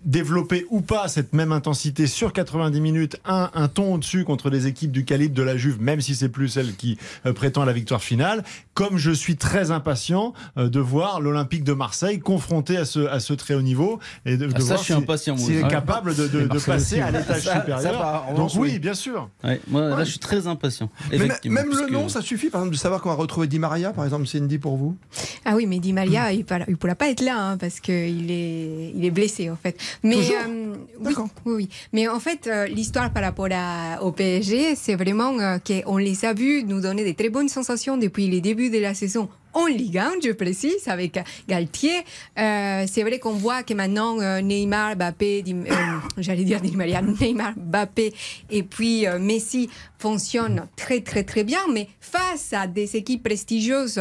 développer 0.04 0.66
ou 0.70 0.80
pas 0.80 1.08
cette 1.08 1.32
même 1.32 1.52
intensité 1.52 2.06
sur 2.06 2.32
90 2.32 2.80
minutes, 2.80 3.16
un, 3.24 3.50
un 3.54 3.68
ton 3.68 3.94
au-dessus 3.94 4.24
contre 4.24 4.50
des 4.50 4.66
équipes 4.66 4.92
du 4.92 5.04
calibre 5.04 5.34
de 5.34 5.42
la 5.42 5.56
Juve, 5.56 5.80
même 5.80 6.00
si 6.00 6.14
c'est 6.14 6.28
plus 6.28 6.48
celle 6.48 6.74
qui 6.74 6.98
euh, 7.26 7.32
prétend 7.32 7.62
à 7.62 7.66
la 7.66 7.72
victoire 7.72 8.02
finale, 8.02 8.42
comme 8.74 8.98
je 8.98 9.10
suis 9.10 9.36
très 9.36 9.70
impatient 9.70 10.32
euh, 10.56 10.68
de 10.68 10.80
voir 10.80 11.20
l'Olympique 11.20 11.64
de 11.64 11.72
Marseille 11.72 12.18
confronté 12.20 12.76
à 12.76 12.84
ce, 12.84 13.00
à 13.00 13.20
ce 13.20 13.32
très 13.32 13.54
haut 13.54 13.62
niveau 13.62 13.98
et 14.26 14.36
de, 14.36 14.46
de 14.46 14.52
Ah, 14.54 14.58
ça, 14.60 14.64
voir 14.66 14.78
je 14.78 14.84
suis 14.84 14.94
impatient, 14.94 15.36
est 15.36 15.68
capable 15.68 16.14
de, 16.14 16.26
passer 16.64 16.96
aussi, 16.96 17.00
à 17.00 17.10
l'étage 17.10 17.42
Ça- 17.42 17.54
ça, 17.54 17.60
supérieur. 17.60 18.24
Donc 18.36 18.50
oui, 18.56 18.70
oui. 18.72 18.78
bien 18.78 18.94
sûr. 18.94 19.28
Ouais, 19.44 19.60
moi, 19.68 19.88
là, 19.90 20.04
je 20.04 20.10
suis 20.10 20.18
très 20.18 20.46
impatient. 20.46 20.90
Mais 21.10 21.18
même- 21.18 21.68
le 21.72 21.90
nom, 21.90 22.08
ça 22.08 22.20
suffit, 22.20 22.50
par 22.50 22.60
exemple, 22.60 22.74
de 22.74 22.80
savoir 22.80 23.00
qu'on 23.00 23.08
va 23.08 23.14
retrouver 23.14 23.46
Di 23.46 23.58
Maria, 23.58 23.92
par 23.92 24.04
exemple, 24.04 24.26
Cindy, 24.26 24.58
pour 24.58 24.76
vous? 24.76 24.96
Ah 25.44 25.54
oui, 25.56 25.66
mais 25.66 25.78
Di 25.78 25.92
Maria, 25.92 26.32
il 26.32 26.44
ne 26.68 26.74
pourra 26.74 26.94
pas 26.94 27.08
être 27.08 27.22
là 27.22 27.38
hein, 27.50 27.56
parce 27.56 27.80
qu'il 27.80 28.30
est, 28.30 28.92
il 28.94 29.04
est 29.04 29.10
blessé 29.10 29.50
en 29.50 29.56
fait. 29.56 29.76
Mais 30.02 30.16
euh, 30.16 30.74
oui, 31.00 31.14
oui, 31.44 31.52
oui. 31.54 31.68
Mais 31.92 32.08
en 32.08 32.20
fait, 32.20 32.46
euh, 32.46 32.66
l'histoire 32.66 33.12
par 33.12 33.22
rapport 33.22 33.48
à- 33.52 34.02
au 34.02 34.12
PSG, 34.12 34.74
c'est 34.76 34.94
vraiment 34.96 35.38
euh, 35.38 35.58
qu'on 35.58 35.96
les 35.96 36.24
a 36.24 36.32
vus 36.32 36.64
nous 36.64 36.80
donner 36.80 37.04
des 37.04 37.14
très 37.14 37.28
bonnes 37.28 37.48
sensations 37.48 37.96
depuis 37.96 38.28
les 38.28 38.40
débuts 38.40 38.70
de 38.70 38.78
la 38.78 38.94
saison. 38.94 39.28
En 39.54 39.66
Ligue 39.66 39.98
1, 39.98 40.12
je 40.24 40.30
précise, 40.32 40.88
avec 40.88 41.18
Galtier. 41.46 41.92
Euh, 42.38 42.86
c'est 42.90 43.02
vrai 43.02 43.18
qu'on 43.18 43.32
voit 43.34 43.62
que 43.62 43.74
maintenant 43.74 44.18
euh, 44.18 44.40
Neymar, 44.40 44.96
Mbappé, 44.96 45.44
euh, 45.46 45.64
j'allais 46.18 46.44
dire 46.44 46.60
Di 46.62 46.74
Maria, 46.74 47.02
Neymar, 47.20 47.52
Mbappé 47.58 48.14
et 48.50 48.62
puis 48.62 49.06
euh, 49.06 49.18
Messi 49.18 49.68
fonctionnent 49.98 50.66
très 50.74 51.00
très 51.02 51.22
très 51.24 51.44
bien, 51.44 51.60
mais 51.70 51.88
face 52.00 52.54
à 52.54 52.66
des 52.66 52.96
équipes 52.96 53.24
prestigieuses 53.24 54.00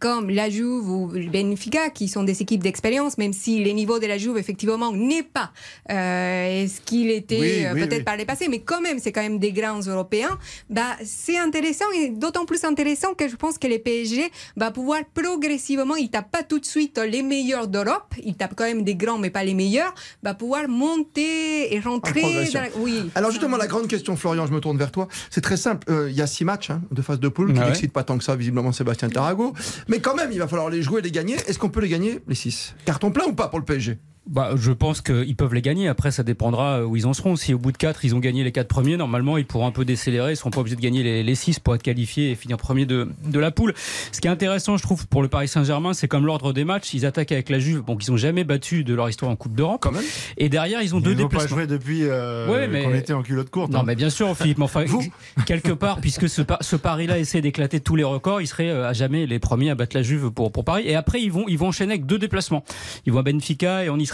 comme 0.00 0.30
la 0.30 0.48
Juve 0.50 0.88
ou 0.90 1.10
le 1.12 1.28
Benfica, 1.30 1.90
qui 1.90 2.08
sont 2.08 2.24
des 2.24 2.40
équipes 2.42 2.62
d'expérience, 2.62 3.18
même 3.18 3.32
si 3.32 3.62
le 3.62 3.70
niveau 3.70 3.98
de 3.98 4.06
la 4.06 4.18
Juve, 4.18 4.36
effectivement, 4.38 4.92
n'est 4.92 5.22
pas 5.22 5.52
euh, 5.90 6.66
ce 6.66 6.80
qu'il 6.80 7.10
était 7.10 7.38
Oui, 7.38 7.64
euh, 7.66 7.74
oui, 7.74 7.80
peut-être 7.82 7.98
oui. 7.98 8.04
par 8.04 8.16
le 8.16 8.24
passé, 8.24 8.48
mais 8.48 8.60
quand 8.60 8.80
même, 8.80 8.98
c'est 8.98 9.12
quand 9.12 9.20
même 9.22 9.38
des 9.38 9.52
grands 9.52 9.80
Européens. 9.80 10.38
Bah, 10.68 10.96
c'est 11.04 11.38
intéressant 11.38 11.84
et 11.96 12.08
d'autant 12.08 12.46
plus 12.46 12.64
intéressant 12.64 13.14
que 13.14 13.28
je 13.28 13.36
pense 13.36 13.58
que 13.58 13.66
le 13.68 13.78
PSG 13.78 14.30
va 14.56 14.70
pouvoir 14.70 15.00
progressivement, 15.14 15.96
il 15.96 16.10
tape 16.10 16.30
pas 16.30 16.42
tout 16.42 16.58
de 16.58 16.64
suite 16.66 16.98
les 16.98 17.22
meilleurs 17.22 17.68
d'Europe, 17.68 18.14
il 18.24 18.34
tape 18.34 18.54
quand 18.56 18.64
même 18.64 18.82
des 18.84 18.94
grands, 18.94 19.18
mais 19.18 19.30
pas 19.30 19.44
les 19.44 19.54
meilleurs, 19.54 19.94
va 20.22 20.34
pouvoir 20.34 20.66
monter 20.68 21.74
et 21.74 21.80
rentrer. 21.80 22.22
dans 22.52 22.60
la- 22.62 22.68
Oui. 22.78 23.10
Alors 23.14 23.30
justement, 23.30 23.56
la 23.56 23.66
grande 23.66 23.86
question, 23.88 24.16
Florian, 24.16 24.46
je 24.46 24.52
me 24.52 24.60
tourne 24.60 24.78
vers 24.78 24.90
toi. 24.92 25.08
C'est 25.30 25.40
très 25.42 25.56
simple. 25.56 25.86
Euh, 25.90 26.08
Il 26.10 26.16
y 26.16 26.22
a 26.22 26.26
six 26.26 26.44
matchs 26.44 26.70
hein, 26.70 26.80
de 26.90 27.02
phase 27.02 27.20
de 27.20 27.28
poule 27.28 27.52
qui 27.52 27.58
Ah 27.58 27.62
ouais. 27.62 27.66
n'excitent 27.68 27.92
pas 27.92 28.02
tant 28.04 28.16
que 28.18 28.24
ça, 28.24 28.34
visiblement, 28.36 28.72
Sébastien 28.72 29.08
Tarago. 29.10 29.52
Mais 29.90 29.98
quand 29.98 30.14
même, 30.14 30.30
il 30.30 30.38
va 30.38 30.46
falloir 30.46 30.70
les 30.70 30.82
jouer, 30.82 31.02
les 31.02 31.10
gagner. 31.10 31.34
Est-ce 31.34 31.58
qu'on 31.58 31.68
peut 31.68 31.80
les 31.80 31.88
gagner, 31.88 32.20
les 32.28 32.36
six? 32.36 32.76
Carton 32.84 33.10
plein 33.10 33.24
ou 33.24 33.32
pas 33.32 33.48
pour 33.48 33.58
le 33.58 33.64
PSG 33.64 33.98
Bah, 34.26 34.50
je 34.54 34.70
pense 34.70 35.00
qu'ils 35.00 35.34
peuvent 35.34 35.54
les 35.54 35.62
gagner. 35.62 35.88
Après, 35.88 36.10
ça 36.10 36.22
dépendra 36.22 36.84
où 36.86 36.94
ils 36.94 37.06
en 37.06 37.14
seront. 37.14 37.34
Si 37.36 37.52
au 37.54 37.58
bout 37.58 37.72
de 37.72 37.76
4, 37.78 38.04
ils 38.04 38.14
ont 38.14 38.18
gagné 38.20 38.44
les 38.44 38.52
4 38.52 38.68
premiers, 38.68 38.96
normalement, 38.96 39.38
ils 39.38 39.46
pourront 39.46 39.66
un 39.66 39.72
peu 39.72 39.84
décélérer. 39.84 40.28
Ils 40.28 40.32
ne 40.32 40.36
seront 40.36 40.50
pas 40.50 40.60
obligés 40.60 40.76
de 40.76 40.80
gagner 40.80 41.02
les, 41.02 41.22
les 41.24 41.34
6 41.34 41.58
pour 41.58 41.74
être 41.74 41.82
qualifiés 41.82 42.30
et 42.30 42.34
finir 42.36 42.56
premier 42.58 42.86
de, 42.86 43.08
de 43.24 43.38
la 43.40 43.50
poule. 43.50 43.74
Ce 44.12 44.20
qui 44.20 44.28
est 44.28 44.30
intéressant, 44.30 44.76
je 44.76 44.82
trouve, 44.82 45.06
pour 45.08 45.22
le 45.22 45.28
Paris 45.28 45.48
Saint-Germain, 45.48 45.94
c'est 45.94 46.06
comme 46.06 46.26
l'ordre 46.26 46.52
des 46.52 46.64
matchs. 46.64 46.94
Ils 46.94 47.06
attaquent 47.06 47.32
avec 47.32 47.48
la 47.48 47.58
Juve, 47.58 47.80
bon, 47.80 47.96
qu'ils 47.96 48.12
n'ont 48.12 48.18
jamais 48.18 48.44
battu 48.44 48.84
de 48.84 48.94
leur 48.94 49.08
histoire 49.08 49.30
en 49.32 49.36
Coupe 49.36 49.54
d'Europe. 49.56 49.80
Quand 49.82 49.90
même. 49.90 50.04
Et 50.36 50.48
derrière, 50.48 50.82
ils 50.82 50.94
ont 50.94 51.00
deux 51.00 51.12
Ils 51.12 51.16
n'ont 51.16 51.22
pas 51.28 51.36
déplacements. 51.38 51.56
joué 51.56 51.66
depuis 51.66 52.02
euh, 52.04 52.46
Ouais, 52.52 52.68
mais- 52.68 52.84
qu'on 52.84 52.94
était 52.94 53.14
en 53.14 53.22
culotte 53.22 53.50
courte. 53.50 53.72
Non, 53.72 53.80
hein. 53.80 53.84
mais 53.86 53.96
bien 53.96 54.10
sûr, 54.10 54.36
Philippe, 54.36 54.58
mais 54.58 54.64
enfin, 54.64 54.84
Vous 54.84 55.02
quelque 55.46 55.72
part, 55.72 56.00
puisque 56.00 56.28
ce, 56.28 56.42
pa- 56.42 56.58
ce 56.60 56.76
pari-là 56.76 57.18
essaie 57.18 57.40
d'éclater 57.40 57.80
tous 57.80 57.96
les 57.96 58.04
records, 58.04 58.42
ils 58.42 58.46
seraient 58.46 58.68
euh, 58.70 58.86
à 58.88 58.92
jamais 58.92 59.26
les 59.26 59.38
premiers 59.40 59.70
à 59.70 59.74
battre 59.74 59.96
la 59.96 60.02
Juve 60.02 60.30
pour, 60.30 60.52
pour 60.52 60.64
Paris. 60.64 60.84
Et 60.86 60.94
après, 60.94 61.20
ils 61.22 61.32
vont, 61.32 61.46
ils 61.48 61.58
vont 61.58 61.68
enchaîner 61.68 61.94
avec 61.94 62.06
deux 62.06 62.18
déplacements. 62.18 62.64
Ils 63.06 63.12
vont 63.12 63.18
à 63.20 63.22
Benfica 63.22 63.82
et 63.84 63.88
en 63.88 63.98
Israël. 63.98 64.09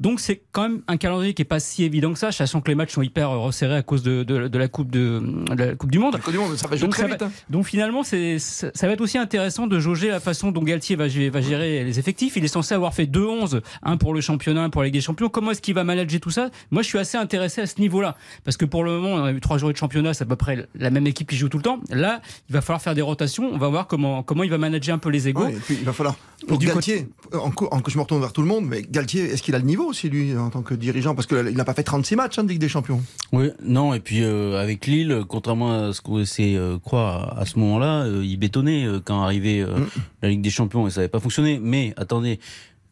Donc, 0.00 0.20
c'est 0.20 0.42
quand 0.52 0.62
même 0.62 0.82
un 0.88 0.96
calendrier 0.96 1.34
qui 1.34 1.42
est 1.42 1.46
pas 1.46 1.60
si 1.60 1.84
évident 1.84 2.12
que 2.12 2.18
ça, 2.18 2.32
sachant 2.32 2.60
que 2.60 2.68
les 2.68 2.74
matchs 2.74 2.92
sont 2.92 3.02
hyper 3.02 3.30
euh, 3.30 3.38
resserrés 3.38 3.76
à 3.76 3.82
cause 3.82 4.02
de, 4.02 4.22
de, 4.22 4.48
de 4.48 4.58
la 4.58 4.68
coupe 4.68 4.90
de, 4.90 5.20
de 5.50 5.54
la 5.54 5.74
Coupe 5.74 5.90
du 5.90 5.98
Monde. 5.98 6.18
Côte 6.22 6.32
du 6.32 6.38
Monde, 6.38 6.56
ça 6.56 6.68
va 6.68 6.76
jouer 6.76 6.86
Donc, 6.86 6.94
très 6.94 7.06
vite. 7.06 7.20
va- 7.20 7.26
hein. 7.26 7.32
donc 7.50 7.66
finalement, 7.66 8.02
c'est, 8.02 8.38
ça 8.38 8.70
ça 8.74 8.86
va 8.86 8.92
être 8.94 9.00
aussi 9.00 9.18
intéressant 9.18 9.66
de 9.66 9.78
jauger 9.78 10.08
la 10.08 10.20
façon 10.20 10.50
dont 10.50 10.62
Galtier 10.62 10.96
va, 10.96 11.06
gé- 11.08 11.30
va 11.30 11.40
gérer 11.40 11.84
les 11.84 11.98
effectifs. 11.98 12.36
Il 12.36 12.44
est 12.44 12.48
censé 12.48 12.74
avoir 12.74 12.94
fait 12.94 13.06
2-11, 13.06 13.60
un 13.82 13.96
pour 13.96 14.14
le 14.14 14.20
championnat, 14.20 14.62
un 14.62 14.70
pour 14.70 14.82
la 14.82 14.86
Ligue 14.86 14.94
des 14.94 15.00
Champions. 15.00 15.28
Comment 15.28 15.50
est-ce 15.52 15.62
qu'il 15.62 15.74
va 15.74 15.84
manager 15.84 16.20
tout 16.20 16.30
ça? 16.30 16.50
Moi, 16.70 16.82
je 16.82 16.88
suis 16.88 16.98
assez 16.98 17.16
intéressé 17.16 17.60
à 17.60 17.66
ce 17.66 17.80
niveau-là. 17.80 18.16
Parce 18.44 18.56
que 18.56 18.64
pour 18.64 18.84
le 18.84 18.92
moment, 19.00 19.14
on 19.14 19.24
a 19.24 19.32
eu 19.32 19.40
trois 19.40 19.58
journées 19.58 19.72
de 19.74 19.78
championnat, 19.78 20.14
c'est 20.14 20.24
à 20.24 20.26
peu 20.26 20.36
près 20.36 20.66
la 20.74 20.90
même 20.90 21.06
équipe 21.06 21.28
qui 21.28 21.36
joue 21.36 21.48
tout 21.48 21.58
le 21.58 21.62
temps. 21.62 21.80
Là, 21.90 22.20
il 22.48 22.52
va 22.52 22.60
falloir 22.60 22.80
faire 22.82 22.94
des 22.94 23.02
rotations. 23.02 23.48
On 23.52 23.58
va 23.58 23.68
voir 23.68 23.86
comment, 23.86 24.22
comment 24.22 24.42
il 24.44 24.50
va 24.50 24.58
manager 24.58 24.94
un 24.94 24.98
peu 24.98 25.10
les 25.10 25.28
égaux. 25.28 25.44
Ouais, 25.44 25.52
et 25.52 25.56
puis, 25.60 25.76
il 25.78 25.84
va 25.84 25.92
falloir. 25.92 26.16
Pour 26.46 26.58
Du 26.58 26.66
Galtier, 26.66 27.08
en, 27.32 27.50
en- 27.70 27.80
je 27.88 27.96
me 27.96 28.02
retourne 28.02 28.20
vers 28.20 28.32
tout 28.32 28.42
le 28.42 28.48
monde, 28.48 28.66
mais 28.66 28.82
Galtier, 28.82 29.33
est-ce 29.34 29.42
qu'il 29.42 29.54
a 29.54 29.58
le 29.58 29.64
niveau 29.64 29.84
aussi, 29.84 30.08
lui, 30.08 30.36
en 30.36 30.48
tant 30.48 30.62
que 30.62 30.74
dirigeant? 30.74 31.14
Parce 31.14 31.26
qu'il 31.26 31.56
n'a 31.56 31.64
pas 31.64 31.74
fait 31.74 31.82
36 31.82 32.16
matchs 32.16 32.38
hein, 32.38 32.44
de 32.44 32.48
Ligue 32.48 32.60
des 32.60 32.68
Champions. 32.68 33.02
Oui, 33.32 33.50
non, 33.62 33.92
et 33.92 34.00
puis 34.00 34.22
euh, 34.22 34.58
avec 34.60 34.86
Lille, 34.86 35.24
contrairement 35.28 35.88
à 35.88 35.92
ce 35.92 36.00
qu'on 36.00 36.20
essaie 36.20 36.54
euh, 36.54 36.78
croire 36.78 37.38
à 37.38 37.44
ce 37.44 37.58
moment-là, 37.58 38.04
euh, 38.04 38.24
il 38.24 38.36
bétonnait 38.36 38.86
euh, 38.86 39.00
quand 39.04 39.22
arrivait 39.22 39.64
Mm. 39.64 39.86
la 40.22 40.28
Ligue 40.28 40.40
des 40.40 40.50
Champions 40.50 40.86
et 40.86 40.90
ça 40.90 41.00
n'avait 41.00 41.08
pas 41.08 41.20
fonctionné. 41.20 41.58
Mais 41.60 41.92
attendez, 41.96 42.38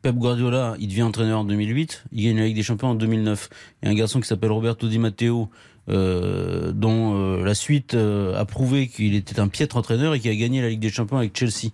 Pep 0.02 0.16
Guardiola, 0.16 0.74
il 0.78 0.88
devient 0.88 1.02
entraîneur 1.02 1.40
en 1.40 1.44
2008, 1.44 2.04
il 2.12 2.24
gagne 2.24 2.38
la 2.38 2.46
Ligue 2.46 2.56
des 2.56 2.62
Champions 2.62 2.88
en 2.88 2.94
2009. 2.94 3.48
Il 3.82 3.86
y 3.86 3.88
a 3.88 3.92
un 3.92 3.94
garçon 3.94 4.20
qui 4.20 4.26
s'appelle 4.26 4.50
Roberto 4.50 4.88
Di 4.88 4.98
Matteo, 4.98 5.48
euh, 5.88 6.72
dont 6.72 7.14
euh, 7.16 7.44
la 7.44 7.54
suite 7.54 7.94
euh, 7.94 8.38
a 8.38 8.44
prouvé 8.44 8.88
qu'il 8.88 9.14
était 9.14 9.40
un 9.40 9.48
piètre 9.48 9.76
entraîneur 9.76 10.14
et 10.14 10.20
qui 10.20 10.28
a 10.28 10.34
gagné 10.34 10.60
la 10.60 10.68
Ligue 10.68 10.80
des 10.80 10.90
Champions 10.90 11.18
avec 11.18 11.36
Chelsea. 11.36 11.70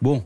Bon. 0.00 0.24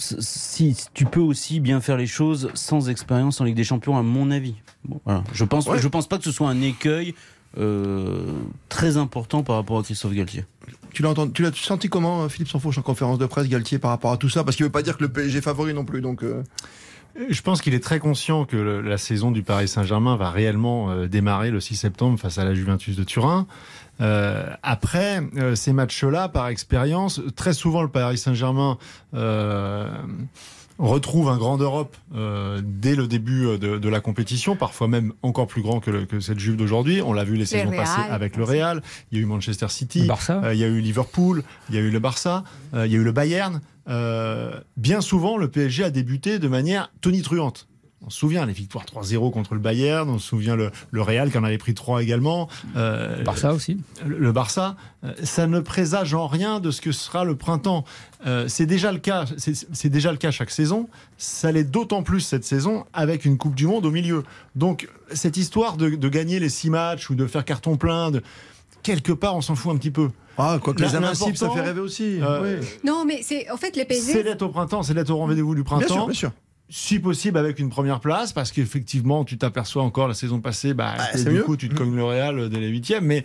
Si 0.00 0.76
tu 0.94 1.04
peux 1.04 1.20
aussi 1.20 1.60
bien 1.60 1.80
faire 1.80 1.96
les 1.96 2.06
choses 2.06 2.50
sans 2.54 2.88
expérience 2.88 3.40
en 3.40 3.44
Ligue 3.44 3.56
des 3.56 3.64
Champions, 3.64 3.96
à 3.96 4.02
mon 4.02 4.30
avis. 4.30 4.54
Bon, 4.84 5.00
voilà. 5.04 5.22
Je 5.32 5.44
pense, 5.44 5.66
Ouais. 5.66 5.78
je 5.80 5.88
pense 5.88 6.08
pas 6.08 6.18
que 6.18 6.24
ce 6.24 6.32
soit 6.32 6.48
un 6.48 6.60
écueil 6.62 7.14
euh, 7.58 8.32
très 8.68 8.96
important 8.96 9.42
par 9.42 9.56
rapport 9.56 9.78
à 9.78 9.82
Christophe 9.82 10.12
Galtier. 10.14 10.44
Tu 10.92 11.02
l'as 11.02 11.10
entendu- 11.10 11.32
tu 11.32 11.42
l'as 11.42 11.52
senti 11.52 11.88
comment, 11.88 12.22
euh, 12.22 12.28
Philippe 12.28 12.48
Sansfourche, 12.48 12.78
en 12.78 12.82
conférence 12.82 13.18
de 13.18 13.26
presse, 13.26 13.48
Galtier, 13.48 13.78
par 13.78 13.90
rapport 13.90 14.12
à 14.12 14.16
tout 14.16 14.28
ça? 14.28 14.44
Parce 14.44 14.56
qu'il 14.56 14.64
veut 14.64 14.70
pas 14.70 14.82
dire 14.82 14.96
que 14.96 15.02
le 15.02 15.08
PSG 15.12 15.40
favori 15.40 15.74
non 15.74 15.84
plus. 15.84 16.00
Donc, 16.00 16.22
euh, 16.22 16.42
Je 17.28 17.42
pense 17.42 17.60
qu'il 17.60 17.74
est 17.74 17.82
très 17.82 17.98
conscient 17.98 18.44
que 18.44 18.56
le- 18.56 18.80
la 18.80 18.98
saison 18.98 19.30
du 19.30 19.42
Paris 19.42 19.68
Saint-Germain 19.68 20.16
va 20.16 20.30
réellement 20.30 20.90
euh, 20.90 21.06
démarrer 21.08 21.50
le 21.50 21.60
6 21.60 21.76
septembre 21.76 22.18
face 22.18 22.38
à 22.38 22.44
la 22.44 22.54
Juventus 22.54 22.96
de 22.96 23.04
Turin. 23.04 23.46
Euh, 24.00 24.48
après 24.62 25.20
euh, 25.36 25.54
ces 25.54 25.72
matchs-là, 25.72 26.28
par 26.28 26.48
expérience, 26.48 27.20
très 27.36 27.52
souvent 27.52 27.82
le 27.82 27.88
Paris 27.88 28.16
Saint-Germain 28.16 28.78
euh, 29.14 29.90
retrouve 30.78 31.28
un 31.28 31.36
grand 31.36 31.58
d'Europe 31.58 31.94
euh, 32.14 32.62
dès 32.64 32.94
le 32.96 33.06
début 33.06 33.58
de, 33.58 33.76
de 33.76 33.88
la 33.90 34.00
compétition, 34.00 34.56
parfois 34.56 34.88
même 34.88 35.12
encore 35.22 35.46
plus 35.46 35.60
grand 35.60 35.80
que, 35.80 35.90
le- 35.90 36.06
que 36.06 36.20
cette 36.20 36.38
Juve 36.38 36.56
d'aujourd'hui. 36.56 37.02
On 37.04 37.12
l'a 37.12 37.24
vu 37.24 37.36
les 37.36 37.44
saisons 37.44 37.68
Real, 37.70 37.84
passées 37.84 38.00
avec 38.10 38.36
le 38.38 38.44
Real. 38.44 38.82
Il 39.12 39.18
y 39.18 39.20
a 39.20 39.24
eu 39.24 39.26
Manchester 39.26 39.68
City. 39.68 40.06
Barça. 40.06 40.40
Euh, 40.44 40.54
il 40.54 40.60
y 40.60 40.64
a 40.64 40.68
eu 40.68 40.80
Liverpool, 40.80 41.42
il 41.68 41.74
y 41.74 41.78
a 41.78 41.82
eu 41.82 41.90
le 41.90 41.98
Barça, 41.98 42.44
euh, 42.72 42.86
il 42.86 42.92
y 42.92 42.96
a 42.96 42.98
eu 42.98 43.04
le 43.04 43.12
Bayern. 43.12 43.60
Euh, 43.90 44.60
bien 44.76 45.00
souvent, 45.00 45.36
le 45.36 45.48
PSG 45.48 45.84
a 45.84 45.90
débuté 45.90 46.38
de 46.38 46.48
manière 46.48 46.92
tonitruante. 47.00 47.66
On 48.02 48.08
se 48.08 48.18
souvient 48.18 48.46
les 48.46 48.54
victoires 48.54 48.86
3-0 48.86 49.30
contre 49.30 49.52
le 49.52 49.60
Bayern, 49.60 50.08
on 50.08 50.18
se 50.18 50.28
souvient 50.28 50.56
le, 50.56 50.70
le 50.90 51.02
Real 51.02 51.30
qui 51.30 51.36
en 51.36 51.44
avait 51.44 51.58
pris 51.58 51.74
3 51.74 52.02
également. 52.02 52.48
Euh, 52.74 53.22
Barça 53.22 53.52
aussi. 53.52 53.76
le, 54.06 54.16
le 54.16 54.32
Barça, 54.32 54.76
euh, 55.04 55.12
ça 55.22 55.46
ne 55.46 55.60
présage 55.60 56.14
en 56.14 56.26
rien 56.26 56.60
de 56.60 56.70
ce 56.70 56.80
que 56.80 56.92
sera 56.92 57.24
le 57.24 57.36
printemps. 57.36 57.84
Euh, 58.26 58.48
c'est 58.48 58.64
déjà 58.64 58.90
le 58.90 59.00
cas, 59.00 59.26
c'est 59.36 59.90
déjà 59.90 60.12
le 60.12 60.16
cas 60.16 60.30
chaque 60.30 60.50
saison. 60.50 60.88
Ça 61.18 61.52
l'est 61.52 61.64
d'autant 61.64 62.02
plus 62.02 62.20
cette 62.20 62.44
saison 62.44 62.86
avec 62.94 63.26
une 63.26 63.36
Coupe 63.36 63.54
du 63.54 63.66
Monde 63.66 63.84
au 63.84 63.90
milieu. 63.90 64.24
Donc 64.56 64.88
cette 65.12 65.36
histoire 65.36 65.76
de, 65.76 65.90
de 65.90 66.08
gagner 66.08 66.40
les 66.40 66.48
six 66.48 66.70
matchs 66.70 67.10
ou 67.10 67.14
de 67.14 67.26
faire 67.26 67.44
carton 67.44 67.76
plein, 67.76 68.10
de, 68.10 68.22
quelque 68.82 69.12
part 69.12 69.36
on 69.36 69.40
s'en 69.40 69.54
fout 69.54 69.72
un 69.72 69.76
petit 69.76 69.90
peu. 69.90 70.10
ah, 70.38 70.58
quoi 70.62 70.74
que 70.74 70.82
les 70.82 70.94
invincibles, 70.94 71.36
ça 71.36 71.50
fait 71.50 71.60
rêver 71.60 71.80
aussi. 71.80 72.18
euh, 72.22 72.60
oui. 72.60 72.66
Non, 72.84 73.04
mais 73.04 73.20
c'est 73.22 73.50
en 73.50 73.56
fait 73.56 73.76
les 73.76 73.82
C'est 73.82 73.86
PSG. 73.88 74.22
l'être 74.22 74.42
au 74.42 74.48
printemps, 74.48 74.82
c'est 74.82 74.94
l'être 74.94 75.10
au 75.10 75.16
rendez-vous 75.16 75.54
du 75.54 75.62
Bien 75.62 75.78
sûr, 75.78 75.86
printemps. 75.86 76.04
bien 76.06 76.14
sûr. 76.14 76.30
Si 76.72 76.98
possible 77.00 77.36
avec 77.36 77.58
une 77.58 77.68
première 77.68 77.98
place, 78.00 78.32
parce 78.32 78.52
qu'effectivement, 78.52 79.24
tu 79.24 79.36
t'aperçois 79.36 79.82
encore 79.82 80.06
la 80.08 80.14
saison 80.14 80.40
passée, 80.40 80.72
bah, 80.72 80.94
Ah, 80.98 81.08
c'est 81.14 81.24
du 81.24 81.30
mieux. 81.36 81.42
coup, 81.42 81.56
tu 81.56 81.68
te 81.68 81.74
cognes 81.74 81.96
le 81.96 82.04
Real 82.04 82.48
dès 82.48 82.60
les 82.60 82.68
huitièmes. 82.68 83.04
Mais 83.04 83.24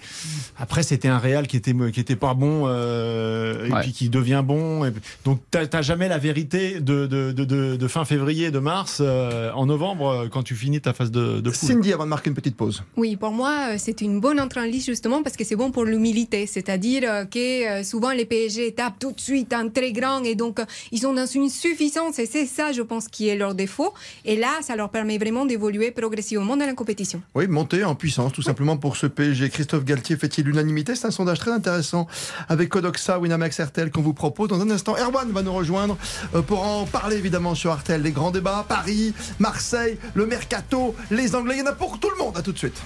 après, 0.58 0.82
c'était 0.84 1.08
un 1.08 1.20
Real 1.20 1.46
qui 1.48 1.58
était 1.58 1.74
qui 1.94 2.00
était 2.00 2.16
pas 2.16 2.34
bon 2.34 2.64
euh, 2.66 3.68
et 3.68 3.72
Ouais. 3.72 3.82
puis 3.82 3.92
qui 3.92 4.10
devient 4.10 4.44
bon. 4.46 4.86
Et 4.86 4.92
donc, 5.26 5.40
t'as 5.52 5.82
jamais 5.82 6.08
la 6.08 6.18
vérité 6.18 6.80
de, 6.80 7.06
de, 7.06 7.32
de, 7.32 7.44
de- 7.46 7.76
de 7.76 7.88
fin 7.88 8.04
février, 8.06 8.52
de 8.52 8.60
mars, 8.60 8.98
euh, 9.02 9.52
en 9.54 9.66
novembre, 9.66 10.08
euh, 10.08 10.28
quand 10.28 10.44
tu 10.44 10.56
finis 10.56 10.82
ta 10.82 10.94
phase 10.94 11.12
de, 11.12 11.40
de 11.40 11.50
poule. 11.50 11.54
Cindy, 11.54 11.94
avant 11.94 12.06
de 12.06 12.10
marquer 12.10 12.30
une 12.30 12.36
petite 12.36 12.56
pause. 12.58 12.84
Oui, 12.98 13.16
pour 13.16 13.32
moi, 13.32 13.70
euh, 13.72 13.76
c'est 13.78 14.02
une 14.02 14.20
bonne 14.20 14.40
entrée 14.40 14.62
en 14.62 14.64
liste 14.66 14.88
justement 14.88 15.22
parce 15.24 15.36
que 15.38 15.44
c'est 15.44 15.56
bon 15.56 15.72
pour 15.72 15.86
l'humilité. 15.86 16.48
C'est-à-dire 16.48 17.04
euh, 17.06 17.26
que 17.26 17.80
euh, 17.80 17.84
souvent 17.84 18.12
les 18.12 18.26
PSG 18.26 18.74
tapent 18.74 19.00
tout 19.00 19.12
de 19.12 19.20
suite 19.22 19.54
un 19.54 19.70
très 19.70 19.92
grand 19.92 20.24
et 20.24 20.36
donc 20.36 20.60
euh, 20.60 20.66
ils 20.92 21.00
sont 21.00 21.14
dans 21.14 21.26
une 21.26 21.50
suffisance 21.50 22.20
et 22.20 22.26
c'est 22.26 22.46
ça, 22.46 22.72
je 22.72 22.82
pense, 22.82 23.08
qui 23.08 23.28
est 23.30 23.35
leur 23.36 23.56
défaut. 23.56 23.94
Et 24.26 24.36
là, 24.36 24.60
ça 24.62 24.76
leur 24.76 24.90
permet 24.90 25.18
vraiment 25.18 25.46
d'évoluer 25.46 25.92
progressivement 25.92 26.58
dans 26.58 26.66
la 26.66 26.74
compétition. 26.74 27.22
Oui, 27.34 27.48
monter 27.48 27.84
en 27.84 27.96
puissance, 27.96 28.34
tout 28.34 28.42
simplement 28.42 28.78
pour 28.78 28.98
ce 28.98 29.08
PSG. 29.08 29.50
Christophe 29.50 29.86
Galtier 29.86 30.18
fait-il 30.18 30.46
l'unanimité? 30.46 30.96
C'est 30.96 31.08
un 31.08 31.12
sondage 31.12 31.40
très 31.40 31.52
intéressant 31.52 32.08
avec 32.50 32.70
Codoxa, 32.70 33.20
Winamax 33.20 33.60
RTL 33.60 33.92
qu'on 33.92 34.02
vous 34.02 34.14
propose. 34.14 34.50
Dans 34.50 34.62
un 34.62 34.70
instant, 34.70 34.96
Erwan 34.98 35.32
va 35.32 35.42
nous 35.42 35.54
rejoindre 35.54 35.98
euh, 36.34 36.42
pour 36.42 36.66
en 36.66 36.86
parler 36.86 37.18
évidemment 37.18 37.56
sur 37.56 37.76
RTL. 37.76 38.02
Les 38.02 38.12
grands 38.12 38.32
débats, 38.32 38.66
Paris, 38.68 39.14
Marseille, 39.40 39.98
le 40.14 40.26
Mercato, 40.26 40.96
les 41.12 41.36
Anglais, 41.36 41.56
il 41.58 41.60
y 41.60 41.64
en 41.64 41.68
a 41.68 41.74
pour 41.74 42.00
tout 42.00 42.10
le 42.10 42.18
monde. 42.18 42.38
À 42.38 42.42
tout 42.42 42.52
de 42.52 42.58
suite. 42.58 42.82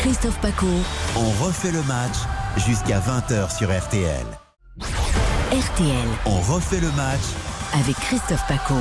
Christophe 0.00 0.40
Paco. 0.40 0.66
On 1.16 1.44
refait 1.44 1.70
le 1.70 1.82
match 1.84 2.16
jusqu'à 2.66 2.98
20h 2.98 3.56
sur 3.56 3.68
RTL. 3.68 4.26
RTL. 5.52 6.08
On 6.26 6.40
refait 6.40 6.80
le 6.80 6.90
match 6.92 7.20
Avec 7.74 7.96
Christophe 7.96 8.46
Paco. 8.46 8.74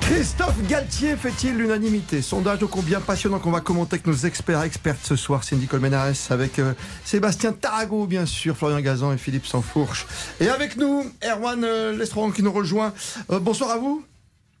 Christophe 0.00 0.62
Galtier 0.68 1.16
fait-il 1.16 1.56
l'unanimité 1.56 2.22
Sondage 2.22 2.62
ô 2.62 2.68
combien 2.68 3.00
passionnant 3.00 3.40
qu'on 3.40 3.50
va 3.50 3.60
commenter 3.60 3.94
avec 3.94 4.06
nos 4.06 4.14
experts 4.14 4.62
expertes 4.62 5.00
ce 5.02 5.16
soir. 5.16 5.42
Cindy 5.42 5.66
Colmenares 5.66 6.14
avec 6.30 6.60
euh, 6.60 6.74
Sébastien 7.04 7.52
Tarago, 7.52 8.06
bien 8.06 8.26
sûr, 8.26 8.56
Florian 8.56 8.80
Gazan 8.80 9.12
et 9.12 9.18
Philippe 9.18 9.46
Sansfourche. 9.46 10.06
Et 10.38 10.48
avec 10.48 10.76
nous, 10.76 11.04
Erwan 11.24 11.64
euh, 11.64 11.96
Lestron 11.96 12.30
qui 12.30 12.44
nous 12.44 12.52
rejoint. 12.52 12.92
Euh, 13.32 13.40
bonsoir 13.40 13.70
à 13.70 13.78
vous. 13.78 14.04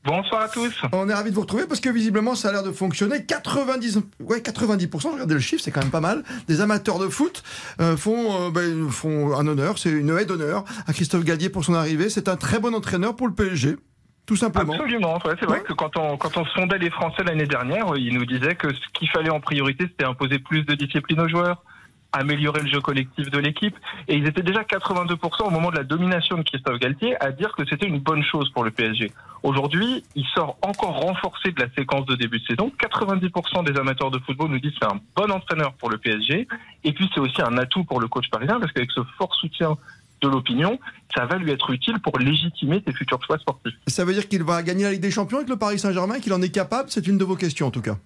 Bonsoir 0.04 0.42
à 0.42 0.48
tous. 0.48 0.82
On 0.92 1.08
est 1.08 1.14
ravis 1.14 1.30
de 1.30 1.34
vous 1.34 1.40
retrouver 1.40 1.66
parce 1.66 1.80
que 1.80 1.88
visiblement 1.88 2.34
ça 2.34 2.48
a 2.50 2.52
l'air 2.52 2.62
de 2.62 2.72
fonctionner. 2.72 3.24
90, 3.24 4.00
ouais, 4.20 4.40
90%, 4.40 5.12
regardez 5.12 5.34
le 5.34 5.40
chiffre, 5.40 5.62
c'est 5.62 5.70
quand 5.70 5.80
même 5.80 5.90
pas 5.90 6.00
mal. 6.00 6.22
Des 6.46 6.60
amateurs 6.60 6.98
de 6.98 7.08
foot 7.08 7.42
euh, 7.80 7.96
font, 7.96 8.48
euh, 8.48 8.50
ben, 8.50 8.90
font 8.90 9.34
un 9.34 9.46
honneur, 9.46 9.78
c'est 9.78 9.90
une 9.90 10.10
haie 10.10 10.26
d'honneur 10.26 10.64
à 10.86 10.92
Christophe 10.92 11.24
Galtier 11.24 11.48
pour 11.48 11.64
son 11.64 11.74
arrivée. 11.74 12.10
C'est 12.10 12.28
un 12.28 12.36
très 12.36 12.58
bon 12.58 12.74
entraîneur 12.74 13.16
pour 13.16 13.28
le 13.28 13.34
PSG, 13.34 13.76
tout 14.26 14.36
simplement. 14.36 14.74
Absolument. 14.74 15.14
Ouais, 15.24 15.34
c'est 15.40 15.46
vrai 15.46 15.58
Ouais. 15.58 15.64
que 15.64 15.72
quand 15.72 15.96
on, 15.96 16.18
quand 16.18 16.36
on 16.36 16.44
sondait 16.46 16.78
les 16.78 16.90
Français 16.90 17.24
l'année 17.24 17.46
dernière, 17.46 17.86
ils 17.96 18.12
nous 18.12 18.26
disaient 18.26 18.56
que 18.56 18.74
ce 18.74 18.80
qu'il 18.92 19.08
fallait 19.08 19.30
en 19.30 19.40
priorité, 19.40 19.86
c'était 19.88 20.04
imposer 20.04 20.38
plus 20.38 20.64
de 20.64 20.74
discipline 20.74 21.20
aux 21.20 21.28
joueurs, 21.28 21.62
améliorer 22.14 22.62
le 22.62 22.68
jeu 22.68 22.80
collectif 22.80 23.30
de 23.30 23.38
l'équipe. 23.38 23.76
Et 24.08 24.16
ils 24.16 24.26
étaient 24.26 24.42
déjà 24.42 24.62
82% 24.62 25.46
au 25.46 25.50
moment 25.50 25.70
de 25.70 25.76
la 25.76 25.84
domination 25.84 26.36
de 26.38 26.42
Christophe 26.42 26.78
Galtier 26.78 27.16
à 27.22 27.32
dire 27.32 27.52
que 27.56 27.64
c'était 27.68 27.86
une 27.86 27.98
bonne 27.98 28.22
chose 28.22 28.50
pour 28.50 28.64
le 28.64 28.70
PSG. 28.70 29.12
Aujourd'hui, 29.42 30.04
il 30.14 30.24
sort 30.34 30.56
encore 30.62 31.00
renforcé 31.00 31.52
de 31.52 31.60
la 31.60 31.68
séquence 31.76 32.06
de 32.06 32.14
début 32.14 32.40
de 32.40 32.46
saison. 32.46 32.72
90% 32.80 33.64
des 33.64 33.78
amateurs 33.78 34.10
de 34.10 34.18
football 34.20 34.50
nous 34.50 34.58
disent 34.58 34.72
que 34.72 34.78
c'est 34.82 34.92
un 34.92 35.00
bon 35.16 35.30
entraîneur 35.30 35.74
pour 35.74 35.90
le 35.90 35.98
PSG. 35.98 36.48
Et 36.84 36.92
puis 36.92 37.10
c'est 37.12 37.20
aussi 37.20 37.42
un 37.42 37.58
atout 37.58 37.84
pour 37.84 38.00
le 38.00 38.08
coach 38.08 38.28
parisien 38.30 38.58
parce 38.58 38.72
qu'avec 38.72 38.90
ce 38.90 39.00
fort 39.18 39.34
soutien 39.34 39.76
de 40.22 40.28
l'opinion, 40.28 40.78
ça 41.14 41.26
va 41.26 41.36
lui 41.36 41.50
être 41.50 41.70
utile 41.70 41.98
pour 42.00 42.18
légitimer 42.18 42.82
ses 42.86 42.94
futurs 42.94 43.22
choix 43.22 43.38
sportifs. 43.38 43.74
Ça 43.86 44.04
veut 44.04 44.14
dire 44.14 44.28
qu'il 44.28 44.42
va 44.42 44.62
gagner 44.62 44.84
la 44.84 44.92
Ligue 44.92 45.02
des 45.02 45.10
Champions 45.10 45.38
avec 45.38 45.50
le 45.50 45.56
Paris 45.56 45.78
Saint-Germain, 45.78 46.20
qu'il 46.20 46.32
en 46.32 46.40
est 46.40 46.54
capable? 46.54 46.90
C'est 46.90 47.06
une 47.06 47.18
de 47.18 47.24
vos 47.24 47.36
questions 47.36 47.66
en 47.66 47.70
tout 47.70 47.82
cas. 47.82 47.96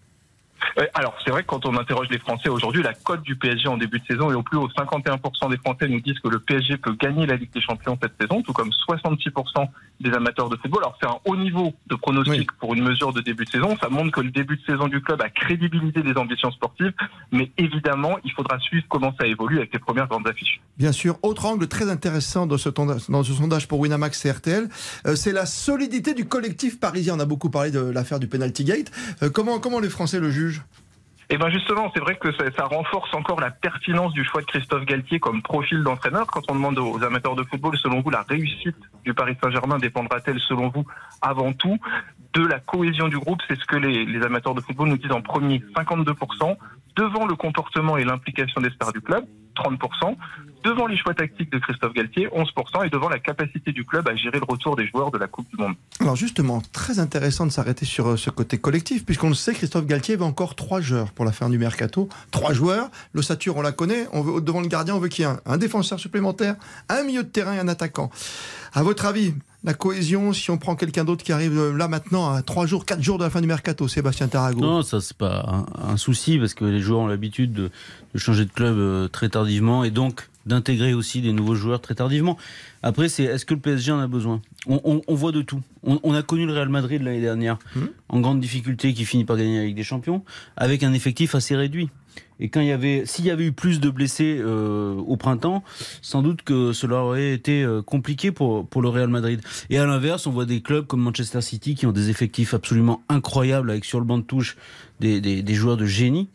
Euh, 0.79 0.87
Alors, 0.95 1.15
c'est 1.25 1.31
vrai 1.31 1.43
que 1.43 1.49
quand 1.49 1.65
on 1.67 1.77
interroge 1.77 2.09
les 2.11 2.19
Français 2.19 2.49
aujourd'hui, 2.49 2.83
la 2.83 2.95
cote 2.95 3.23
du 3.23 3.37
PSG 3.37 3.69
en 3.69 3.77
début 3.77 4.01
de 4.01 4.05
saison 4.07 4.31
est 4.31 4.35
au 4.35 4.43
plus 4.43 4.57
haut. 4.59 4.69
51% 4.69 5.51
des 5.51 5.57
Français 5.59 5.89
nous 5.89 6.01
disent 6.01 6.19
que 6.21 6.29
le 6.29 6.39
PSG 6.41 6.77
peut 6.79 6.95
gagner 7.01 7.27
la 7.27 7.37
Ligue 7.37 7.53
des 7.53 7.61
Champions 7.61 7.99
cette 8.03 8.15
saison, 8.21 8.43
tout 8.43 8.53
comme 8.53 8.71
66% 8.89 9.69
des 10.01 10.11
amateurs 10.13 10.49
de 10.49 10.57
football. 10.57 10.83
Alors, 10.85 10.99
c'est 11.01 11.09
un 11.09 11.17
haut 11.25 11.37
niveau 11.37 11.73
de 11.89 11.95
pronostic 11.97 12.39
Oui. 12.39 12.47
pour 12.61 12.75
une 12.75 12.85
mesure 12.85 13.13
de 13.13 13.21
début 13.21 13.45
de 13.45 13.51
saison. 13.51 13.77
Ça 13.81 13.89
montre 13.89 14.13
que 14.13 14.21
le 14.21 14.31
début 14.31 14.57
de 14.57 14.63
saison 14.65 14.89
du 14.89 15.01
club 15.01 15.21
a 15.23 15.29
crédibilisé 15.29 16.03
les 16.03 16.17
ambitions 16.17 16.51
sportives. 16.53 16.93
Mais 17.33 17.51
évidemment, 17.59 18.17
il 18.25 18.33
faudra 18.33 18.59
suivre 18.61 18.85
comment 18.89 19.15
ça 19.21 19.27
évolue 19.27 19.59
avec 19.59 19.73
les 19.73 19.79
premières 19.79 20.07
grandes 20.09 20.27
affiches. 20.29 20.61
Bien 20.79 20.93
sûr, 20.93 21.19
autre 21.23 21.47
angle 21.47 21.67
très 21.69 21.91
intéressant 21.91 22.47
dans 22.47 22.59
ce, 22.59 22.69
tonda- 22.69 23.11
dans 23.11 23.23
ce 23.25 23.33
sondage 23.33 23.67
pour 23.69 23.81
Winamax 23.81 24.25
et 24.27 24.31
RTL, 24.31 24.69
euh, 25.07 25.17
c'est 25.17 25.33
la 25.33 25.47
solidité 25.47 26.15
du 26.15 26.27
collectif 26.27 26.79
parisien. 26.79 27.15
On 27.17 27.21
a 27.21 27.25
beaucoup 27.27 27.51
parlé 27.51 27.71
de 27.71 27.81
l'affaire 27.81 28.21
du 28.21 28.29
penalty 28.29 28.65
gate. 28.65 28.91
Euh, 29.23 29.31
comment, 29.31 29.59
comment 29.59 29.81
les 29.81 29.89
Français 29.91 30.21
le 30.21 30.31
jugent? 30.31 30.48
Et 31.31 31.37
bien 31.37 31.51
justement, 31.51 31.91
c'est 31.95 32.01
vrai 32.01 32.17
que 32.17 32.33
ça, 32.33 32.65
renforce 32.65 33.13
encore 33.15 33.39
la 33.41 33.51
pertinence 33.51 34.15
du 34.15 34.25
choix 34.25 34.41
de 34.41 34.47
Christophe 34.47 34.87
Galtier 34.87 35.21
comme 35.21 35.43
profil 35.43 35.83
d'entraîneur. 35.83 36.27
Quand 36.27 36.41
on 36.51 36.55
demande 36.55 36.79
aux 36.79 37.03
amateurs 37.03 37.37
de 37.37 37.45
football, 37.45 37.77
selon 37.77 38.01
vous, 38.01 38.09
la 38.09 38.23
réussite 38.23 38.77
du 39.05 39.13
Paris 39.13 39.37
Saint-Germain 39.43 39.79
dépendra-t-elle, 39.79 40.41
selon 40.41 40.69
vous, 40.71 40.87
avant 41.21 41.53
tout, 41.53 41.77
de 42.33 42.47
la 42.47 42.61
cohésion 42.61 43.09
du 43.09 43.19
groupe 43.19 43.41
C'est 43.47 43.59
ce 43.59 43.65
que 43.67 43.77
les, 43.77 44.07
les 44.07 44.23
amateurs 44.23 44.55
de 44.55 44.63
football 44.63 44.89
nous 44.89 44.97
disent 44.97 45.13
en 45.13 45.21
premier, 45.21 45.63
52%, 45.77 46.57
devant 46.97 47.27
le 47.27 47.37
comportement 47.37 47.97
et 47.97 48.05
l'implication 48.05 48.61
des 48.61 48.71
stars 48.71 48.93
du 48.93 49.01
club, 49.01 49.25
30%, 49.57 50.17
devant 50.65 50.87
les 50.87 50.97
choix 50.97 51.15
tactiques 51.15 51.51
de 51.51 51.59
Christophe 51.59 51.93
Galtier, 51.95 52.29
11%, 52.29 52.87
et 52.87 52.91
devant 52.91 53.09
la 53.09 53.19
capacité 53.19 53.73
du 53.73 53.85
club 53.85 54.09
à 54.09 54.15
gérer 54.17 54.39
le 54.39 54.45
retour 54.45 54.77
des 54.77 54.87
joueurs 54.87 55.11
de 55.11 55.19
la 55.19 55.27
Coupe 55.27 55.49
du 55.49 55.57
Monde. 55.57 55.75
Alors 56.01 56.17
justement, 56.17 56.61
très 56.73 56.99
intéressant 56.99 57.47
de 57.47 57.51
s'arrêter 57.51 57.85
sur 57.85 58.09
euh, 58.09 58.17
ce 58.17 58.31
côté 58.31 58.59
collectif, 58.59 59.05
puisqu'on 59.05 59.29
le 59.29 59.35
sait, 59.35 59.55
Christophe 59.55 59.87
Galtier 59.87 60.17
veut 60.17 60.25
encore 60.25 60.55
trois 60.55 60.81
joueurs 60.81 61.13
pour 61.13 61.25
la 61.25 61.33
fin 61.33 61.49
du 61.49 61.59
mercato. 61.59 62.09
Trois 62.31 62.53
joueurs. 62.53 62.91
L'ossature, 63.15 63.57
on 63.57 63.63
la 63.63 63.73
connaît. 63.73 64.07
On 64.13 64.23
veut 64.23 64.41
devant 64.41 64.61
le 64.61 64.69
gardien, 64.69 64.95
on 64.95 64.99
veut 64.99 65.09
qu'il 65.09 65.25
un, 65.25 65.41
un 65.47 65.59
défenseur 65.59 65.99
supplémentaire, 65.99 66.57
un 66.89 67.03
milieu 67.05 67.23
de 67.23 67.29
terrain 67.29 67.55
et 67.55 67.59
un 67.59 67.69
attaquant. 67.69 68.11
À 68.75 68.83
votre 68.83 69.07
avis, 69.07 69.35
la 69.65 69.75
cohésion, 69.75 70.33
si 70.33 70.51
on 70.51 70.59
prend 70.59 70.77
quelqu'un 70.77 71.05
d'autre 71.05 71.25
qui 71.25 71.33
arrive 71.33 71.59
euh, 71.59 71.77
là 71.77 71.89
maintenant 71.89 72.33
à 72.33 72.43
trois 72.43 72.67
jours, 72.67 72.85
quatre 72.87 73.03
jours 73.03 73.19
de 73.19 73.25
la 73.25 73.31
fin 73.31 73.41
du 73.41 73.47
mercato, 73.49 73.89
Sébastien 73.89 74.29
Tarago. 74.29 74.61
Non, 74.61 74.83
ça 74.83 75.01
c'est 75.01 75.17
pas 75.17 75.65
un, 75.83 75.91
un 75.93 75.97
souci 75.97 76.39
parce 76.39 76.55
que 76.55 76.65
les 76.65 76.81
joueurs 76.81 77.01
ont 77.01 77.07
l'habitude 77.09 77.53
de, 77.53 77.71
de 78.15 78.19
changer 78.19 78.45
de 78.45 78.51
club 78.51 78.77
euh, 78.79 79.09
très 79.09 79.29
tardivement 79.29 79.83
et 79.85 79.91
donc 79.91 80.29
d'intégrer 80.47 80.95
aussi 80.95 81.21
des 81.21 81.33
nouveaux 81.33 81.55
joueurs 81.57 81.81
très 81.81 81.95
tardivement. 81.95 82.39
Après, 82.83 83.09
c'est 83.11 83.25
est-ce 83.25 83.45
que 83.45 83.53
le 83.53 83.61
PSG 83.61 83.93
en 83.93 83.99
a 83.99 84.07
besoin? 84.07 84.41
On, 84.67 84.81
on- 84.85 85.03
on 85.07 85.15
voit 85.15 85.33
de 85.33 85.43
tout. 85.43 85.61
On, 85.83 85.99
on 86.05 86.15
a 86.15 86.23
connu 86.23 86.47
le 86.47 86.53
Real 86.55 86.69
Madrid 86.71 87.03
l'année 87.03 87.21
dernière 87.21 87.59
en 88.09 88.21
grande 88.21 88.41
difficulté 88.41 88.95
qui 88.95 89.05
finit 89.05 89.25
par 89.27 89.37
gagner 89.37 89.59
la 89.59 89.65
Ligue 89.65 89.77
des 89.77 89.83
Champions 89.83 90.25
avec 90.57 90.83
un 90.85 90.93
effectif 90.95 91.35
assez 91.35 91.55
réduit. 91.55 91.91
Et 92.41 92.49
quand 92.49 92.61
il 92.61 92.69
y 92.69 92.73
avait, 92.73 93.05
s'il 93.05 93.25
y 93.25 93.31
avait 93.31 93.47
eu 93.47 93.53
plus 93.53 93.81
de 93.81 93.91
blessés 93.91 94.39
euh, 94.41 94.95
au 94.95 95.17
printemps, 95.17 95.65
sans 96.03 96.23
doute 96.23 96.43
que 96.43 96.73
cela 96.73 97.03
aurait 97.03 97.33
été 97.33 97.63
euh, 97.63 97.83
compliqué 97.83 98.31
pour, 98.31 98.67
pour 98.67 98.81
le 98.83 98.89
Real 98.89 99.09
Madrid. 99.09 99.41
Et 99.71 99.79
à 99.79 99.87
l'inverse, 99.87 100.27
on 100.27 100.31
voit 100.31 100.45
des 100.45 100.61
clubs 100.61 100.87
comme 100.87 101.01
Manchester 101.01 101.41
City 101.41 101.75
qui 101.75 101.87
ont 101.87 101.93
des 101.93 102.11
effectifs 102.11 102.55
absolument 102.55 103.03
incroyables 103.09 103.71
avec 103.71 103.85
sur 103.85 103.99
le 103.99 104.07
banc 104.07 104.19
de 104.19 104.23
touche 104.23 104.57
des, 105.01 105.21
des, 105.21 105.55
joueurs 105.55 105.77
de 105.77 105.87
génie. 105.87 106.29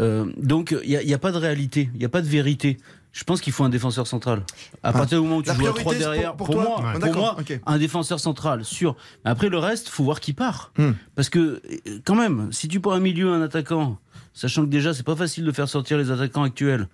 Euh, 0.00 0.26
donc 0.36 0.74
il 0.84 0.98
n'y 0.98 1.14
a 1.14 1.18
pas 1.18 1.32
de 1.32 1.38
réalité, 1.38 1.90
il 1.94 1.98
n'y 1.98 2.04
a 2.04 2.08
pas 2.08 2.22
de 2.22 2.28
vérité. 2.28 2.78
Je 3.18 3.24
pense 3.24 3.40
qu'il 3.40 3.52
faut 3.52 3.64
un 3.64 3.68
défenseur 3.68 4.06
central. 4.06 4.44
À 4.84 4.90
Ah. 4.90 4.92
partir 4.92 5.18
du 5.20 5.24
moment 5.24 5.38
où 5.38 5.42
tu 5.42 5.48
La 5.48 5.54
joues 5.56 5.66
à 5.66 5.74
priorité, 5.74 5.82
3 5.82 5.92
c'est 5.94 5.98
pour- 5.98 6.12
derrière, 6.12 6.36
pour 6.36 6.46
pour, 6.46 6.54
toi 6.54 6.64
moi, 6.64 6.76
Ouais. 6.86 6.92
pour 6.92 7.00
D'accord, 7.00 7.20
moi 7.22 7.36
ok. 7.40 7.60
un 7.66 7.78
défenseur 7.78 8.20
central, 8.20 8.64
sûr. 8.64 8.94
Mais 9.24 9.32
après 9.32 9.48
le 9.48 9.58
reste, 9.58 9.88
faut 9.88 10.04
voir 10.04 10.20
qui 10.20 10.32
part. 10.34 10.70
Hmm. 10.78 10.92
Parce 11.16 11.28
que 11.28 11.60
euh, 11.88 11.98
quand 12.04 12.14
même, 12.14 12.52
si 12.52 12.68
tu 12.68 12.78
prends 12.78 12.92
un 12.92 13.00
milieu, 13.00 13.32
un 13.32 13.42
attaquant, 13.42 13.98
sachant 14.34 14.62
que 14.64 14.70
déjà 14.70 14.94
c'est 14.94 15.02
pas 15.02 15.16
facile 15.16 15.44
de 15.44 15.50
faire 15.50 15.68
sortir 15.68 15.98
les 15.98 16.12
attaquants 16.12 16.44
actuels, 16.44 16.86